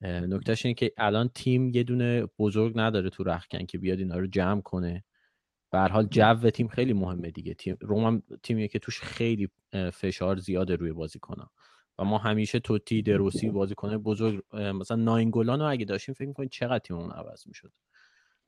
نکتهش 0.00 0.66
اینه 0.66 0.74
که 0.74 0.92
الان 0.96 1.28
تیم 1.28 1.70
یه 1.70 1.82
دونه 1.82 2.26
بزرگ 2.38 2.72
نداره 2.76 3.10
تو 3.10 3.24
رخکن 3.24 3.66
که 3.66 3.78
بیاد 3.78 3.98
اینا 3.98 4.18
رو 4.18 4.26
جمع 4.26 4.60
کنه. 4.60 5.04
به 5.74 5.80
حال 5.80 6.06
جو 6.06 6.50
تیم 6.50 6.68
خیلی 6.68 6.92
مهمه 6.92 7.30
دیگه. 7.30 7.54
تیم 7.54 7.76
روم 7.80 8.04
هم 8.04 8.22
تیمیه 8.42 8.68
که 8.68 8.78
توش 8.78 9.00
خیلی 9.00 9.48
فشار 9.92 10.36
زیاده 10.36 10.76
روی 10.76 10.92
بازیکن‌ها. 10.92 11.50
و 11.98 12.04
ما 12.04 12.18
همیشه 12.18 12.60
توتی 12.60 13.02
دروسی 13.02 13.50
بازیکن 13.50 13.96
بزرگ 13.96 14.44
مثلا 14.52 14.96
ناینگولان 14.96 15.60
رو 15.60 15.70
اگه 15.70 15.84
داشتیم 15.84 16.14
فکر 16.14 16.28
می‌کنید 16.28 16.50
چقدر 16.50 16.78
تیممون 16.78 17.10
عوض 17.10 17.46
می‌شد؟ 17.46 17.72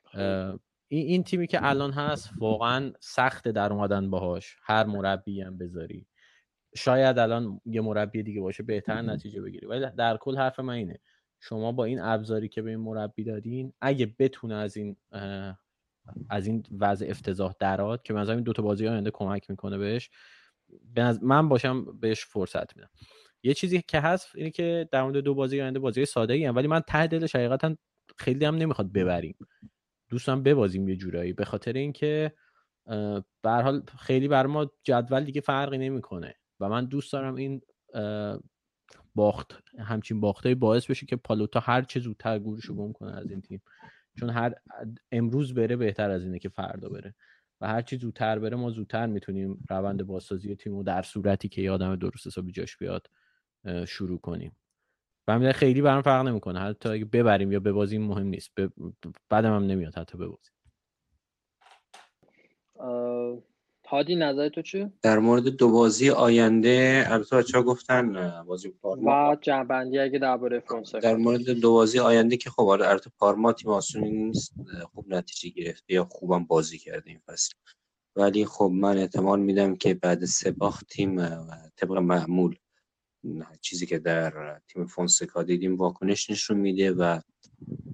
خب. 0.05 0.61
این 0.89 1.07
این 1.07 1.25
تیمی 1.25 1.47
که 1.47 1.59
الان 1.63 1.93
هست 1.93 2.31
واقعا 2.39 2.93
سخت 3.01 3.49
در 3.49 3.73
اومدن 3.73 4.11
باهاش. 4.11 4.57
هر 4.63 4.85
مربی 4.85 5.41
هم 5.41 5.59
بذاری. 5.59 6.07
شاید 6.77 7.19
الان 7.19 7.61
یه 7.65 7.81
مربی 7.81 8.23
دیگه 8.23 8.41
باشه 8.41 8.63
بهتر 8.63 9.03
نتیجه 9.03 9.41
بگیری 9.41 9.67
ولی 9.67 9.87
در 9.99 10.17
کل 10.17 10.37
حرف 10.37 10.61
من 10.61 10.75
اینه. 10.75 11.01
شما 11.41 11.73
با 11.73 11.85
این 11.85 12.01
ابزاری 12.01 12.49
که 12.49 12.63
به 12.63 12.71
این 12.71 12.81
مربی 12.81 13.25
دادین 13.25 13.73
اگه 13.81 14.15
بتونه 14.19 14.55
از 14.55 14.77
این 14.77 14.97
از 16.31 16.47
این 16.47 16.63
وضع 16.79 17.07
افتضاح 17.09 17.55
درات 17.59 18.05
که 18.05 18.15
مثلا 18.15 18.35
این 18.35 18.45
دو 18.45 18.53
تا 18.53 18.63
بازی 18.63 18.89
آینده 18.89 19.11
کمک 19.11 19.51
می‌کنه 19.51 19.79
بهش. 19.79 20.11
من 21.23 21.49
باشم 21.49 21.99
بهش 22.01 22.25
فرصت 22.25 22.77
میدم. 22.77 22.91
یه 23.43 23.55
چیزی 23.55 23.83
که 23.83 24.01
هست 24.01 24.29
اینه 24.35 24.51
که 24.51 24.89
در 24.93 25.03
مورد 25.03 25.17
دو 25.17 25.35
بازی 25.35 25.61
آینده 25.61 25.79
بازی 25.79 26.05
ساده 26.05 26.35
ای 26.35 26.49
ولی 26.49 26.69
من 26.69 26.81
ته 26.81 27.07
دلش 27.07 27.37
حقیقتا 27.37 27.77
خیلی 28.17 28.45
هم 28.45 28.57
نمی‌خواد 28.57 28.93
ببریم. 28.93 29.37
دوستم 30.09 30.43
ببازیم 30.43 30.89
یه 30.89 30.97
جورایی. 30.97 31.33
به 31.33 31.45
خاطر 31.45 31.73
اینکه 31.73 32.33
به 33.43 33.51
حال 33.51 33.83
خیلی 33.99 34.29
بر 34.29 34.47
ما 34.47 34.71
جدول 34.85 35.25
دیگه 35.25 35.41
فرقی 35.41 35.79
نمی‌کنه 35.79 36.35
و 36.61 36.69
من 36.69 36.85
دوست 36.85 37.13
دارم 37.13 37.35
این 37.35 37.61
باخت 39.15 39.63
همچین 39.79 40.21
باختای 40.21 40.55
باعث 40.55 40.91
بشه 40.91 41.07
که 41.07 41.17
پالوتا 41.17 41.61
هر 41.61 41.83
چه 41.83 42.01
زودتر 42.01 42.39
گورشو 42.39 42.75
گم 42.75 42.93
کنه 42.93 43.17
از 43.17 43.31
این 43.31 43.41
تیم. 43.41 43.63
چون 44.17 44.31
هر 44.31 44.55
امروز 45.13 45.55
بره 45.55 45.77
بهتر 45.77 46.11
از 46.11 46.25
اینه 46.25 46.39
که 46.39 46.49
فردا 46.49 46.89
بره. 46.89 47.15
و 47.61 47.69
هر 47.69 47.83
چی 47.83 47.97
زودتر 47.97 48.39
بره 48.39 48.57
ما 48.57 48.71
زودتر 48.71 49.07
می‌تونیم 49.07 49.65
روند 49.71 50.03
بازسازی 50.03 50.55
تیم 50.55 50.77
رو 50.77 50.83
در 50.83 51.03
صورتی 51.03 51.49
که 51.49 51.63
یه 51.63 51.71
آدم 51.71 51.97
درست 51.97 52.27
حسابی 52.27 52.53
جاش 52.53 52.77
بیاد 52.77 53.07
شروع 53.89 54.21
کنیم. 54.21 54.57
و 55.29 55.53
خیلی 55.53 55.83
برام 55.83 56.03
فرق 56.03 56.27
نمی‌کنه. 56.27 56.61
حتی 56.61 56.89
اگه 56.89 57.05
ببریم 57.05 57.53
یا 57.53 57.61
ببازیم 57.61 58.03
مهم 58.03 58.27
نیست. 58.27 58.51
ب... 58.61 58.69
بعدم 59.29 59.55
هم 59.55 59.65
نمیاد 59.65 59.99
حتی 59.99 60.19
ببازیم 60.19 60.53
هادی 63.89 64.17
نظر 64.17 64.49
تو 64.49 64.63
چی؟ 64.63 64.93
در 65.03 65.19
مورد 65.19 65.49
دو 65.49 65.71
بازی 65.71 66.11
آینده 66.11 67.07
البته 67.09 67.37
بچه‌ها 67.37 67.65
گفتن 67.65 68.31
بازی 68.47 68.69
پارما 68.69 69.33
و 69.33 69.37
جنبندی 69.41 69.99
اگه 69.99 70.19
درباره 70.19 70.61
فونسکا 70.61 70.99
در 70.99 71.17
مورد 71.17 71.51
دو 71.51 71.73
بازی 71.73 71.99
آینده 71.99 72.37
که 72.37 72.51
خب 72.51 72.63
آره، 72.63 72.89
البته 72.89 73.11
پارما 73.19 73.53
تیم 73.53 73.71
آسونی 73.71 74.11
نیست 74.11 74.55
خوب 74.95 75.15
نتیجه 75.15 75.63
گرفته 75.63 75.95
یا 75.95 76.05
خوبم 76.05 76.45
بازی 76.45 76.79
کرده 76.79 77.11
این 77.11 77.21
فصل. 77.27 77.55
ولی 78.17 78.47
خب 78.47 78.71
من 78.75 78.99
احتمال 78.99 79.41
میدم 79.41 79.77
که 79.77 79.95
بعد 79.95 80.25
سه 80.25 80.51
باخت 80.51 80.87
تیم 80.87 81.27
طبق 81.77 81.93
معمول 81.93 82.57
چیزی 83.61 83.87
که 83.87 83.99
در 83.99 84.61
تیم 84.69 84.87
فونسکا 84.87 85.43
دیدیم 85.43 85.77
واکنش 85.77 86.31
نشون 86.31 86.57
میده 86.57 86.93
و 86.93 87.21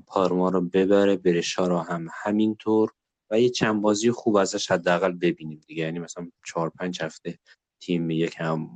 پارما 0.06 0.48
رو 0.48 0.60
ببره 0.60 1.16
برشا 1.16 1.66
رو 1.66 1.78
هم 1.78 2.09
همینطور. 2.12 2.93
و 3.33 3.41
یه 3.41 3.51
چند 3.51 3.83
بازی 3.83 4.11
خوب 4.11 4.37
ازش 4.37 4.71
حداقل 4.71 5.13
ببینیم 5.13 5.61
دیگه. 5.67 5.85
یعنی 5.85 5.99
مثلا 5.99 6.31
چهار 6.47 6.71
پنج 6.71 7.03
هفته 7.03 7.39
تیم 7.81 8.11
یکم 8.11 8.69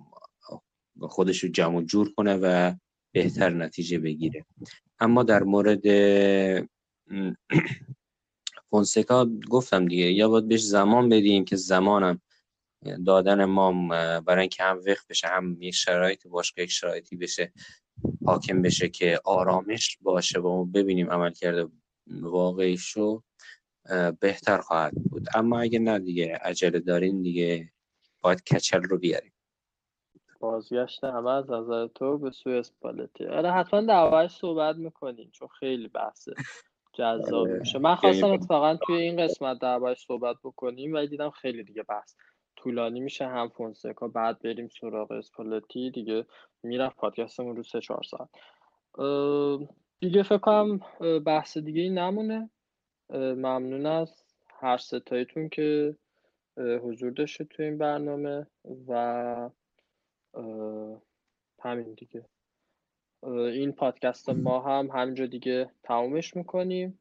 خودش 1.00 1.44
رو 1.44 1.48
جمع 1.48 1.82
جور 1.82 2.12
کنه 2.12 2.34
و 2.42 2.74
بهتر 3.14 3.50
نتیجه 3.50 3.98
بگیره. 3.98 4.44
اما 5.00 5.22
در 5.22 5.42
مورد 5.42 5.82
فونسکا 8.70 9.30
گفتم 9.50 9.86
دیگه 9.86 10.12
یا 10.12 10.28
باید 10.28 10.48
بهش 10.48 10.62
زمان 10.62 11.08
بدیم 11.08 11.44
که 11.44 11.56
زمانم 11.56 12.20
دادن 13.06 13.44
ما 13.44 13.88
برای 14.20 14.40
اینکه 14.40 14.62
هم 14.62 14.80
وقت 14.86 15.06
بشه 15.08 15.28
هم 15.28 15.62
یک 15.62 15.74
شرایطی 15.74 16.28
باشگاه 16.28 16.64
یک 16.64 16.70
شرایطی 16.70 17.16
بشه 17.16 17.52
حاکم 18.26 18.62
بشه 18.62 18.88
که 18.88 19.20
آرامش 19.24 19.98
باشه 20.00 20.40
و 20.40 20.48
ما 20.48 20.64
ببینیم 20.64 21.10
عمل 21.10 21.32
کرده 21.32 21.68
واقعی 22.06 22.78
شو 22.78 23.22
بهتر 24.20 24.58
خواهد 24.58 24.92
بود. 25.10 25.26
اما 25.34 25.60
اگه 25.60 25.78
نه 25.78 25.98
دیگه 25.98 26.38
عجله 26.42 26.80
دارین 26.80 27.22
دیگه 27.22 27.72
باید 28.22 28.42
کچل 28.44 28.82
رو 28.82 28.98
بیاریم. 28.98 29.32
بازگشت 30.40 31.04
همه 31.04 31.30
از 31.30 31.50
نظر 31.50 31.86
تو 31.86 32.18
به 32.18 32.30
سوی 32.30 32.58
اسپالتی. 32.58 33.26
آره 33.26 33.52
حتما 33.52 33.80
دعوایش 33.80 34.30
صحبت 34.32 34.76
می‌کنیم 34.76 35.30
چون 35.32 35.48
خیلی 35.48 35.88
بحثه 35.88 36.34
جذاب 36.94 37.48
آره. 37.48 37.58
میشه. 37.58 37.78
من 37.78 37.94
خواستم 37.94 38.30
اتفاقا 38.30 38.76
توی 38.86 38.96
این 38.96 39.24
قسمت 39.24 39.58
دعوایش 39.60 40.04
صحبت 40.06 40.36
بکنیم 40.44 40.94
و 40.94 41.06
دیدم 41.06 41.30
خیلی 41.30 41.64
دیگه 41.64 41.82
بحث 41.82 42.14
طولانی 42.56 43.00
میشه. 43.00 43.26
هم 43.26 43.48
فونسکا 43.48 44.08
بعد 44.08 44.42
بریم 44.42 44.68
سراغ 44.80 45.12
اسپالتی. 45.12 45.90
دیگه 45.90 46.26
می‌رفت 46.62 46.96
پادکستمون 46.96 47.56
رو 47.56 47.62
سه 47.62 47.80
چهار 47.80 48.02
ساعت. 48.02 48.28
دیگه 50.00 50.22
فکر 50.22 50.38
کنم 50.38 50.80
بحث 51.18 51.58
دیگه 51.58 51.82
ای 51.82 51.90
نمونه. 51.90 52.50
ممنون 53.10 53.86
از 53.86 54.24
هر 54.48 54.76
ستایتون 54.76 55.48
که 55.48 55.96
حضور 56.56 57.10
داشته 57.10 57.44
تو 57.44 57.62
این 57.62 57.78
برنامه 57.78 58.46
و 58.88 59.50
همین 61.62 61.94
دیگه. 61.94 62.24
این 63.22 63.72
پادکست 63.72 64.28
ما 64.28 64.60
هم 64.60 64.90
همینجا 64.90 65.26
دیگه 65.26 65.70
تمومش 65.82 66.36
می‌کنیم. 66.36 66.98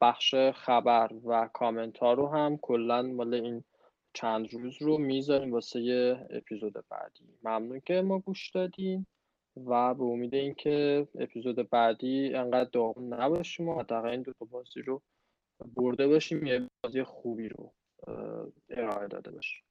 بخش 0.00 0.34
خبر 0.34 1.10
و 1.24 1.50
کامنت 1.52 1.98
ها 1.98 2.12
رو 2.12 2.28
هم 2.28 2.56
کلا 2.56 3.02
مال 3.02 3.34
این 3.34 3.64
چند 4.12 4.54
روز 4.54 4.82
رو 4.82 4.98
می‌ذاریم 4.98 5.52
واسه 5.52 5.80
اپیزود 6.30 6.72
بعدی. 6.72 7.38
ممنون 7.42 7.80
که 7.80 8.00
ما 8.00 8.18
گوش 8.18 8.50
دادین. 8.50 9.06
و 9.66 9.94
به 9.94 10.04
امید 10.04 10.34
اینکه 10.34 11.08
اپیزود 11.14 11.70
بعدی 11.70 12.34
انقدر 12.34 12.70
داغون 12.70 13.14
نباشیم 13.14 13.68
و 13.68 13.80
حداقل 13.80 14.08
این 14.08 14.22
دو 14.22 14.32
تا 14.32 14.44
بازی 14.44 14.82
رو 14.82 15.02
برده 15.76 16.08
باشیم 16.08 16.46
یه 16.46 16.68
بازی 16.84 17.02
خوبی 17.02 17.48
رو 17.48 17.72
ارائه 18.70 19.08
داده 19.08 19.30
باشیم. 19.30 19.62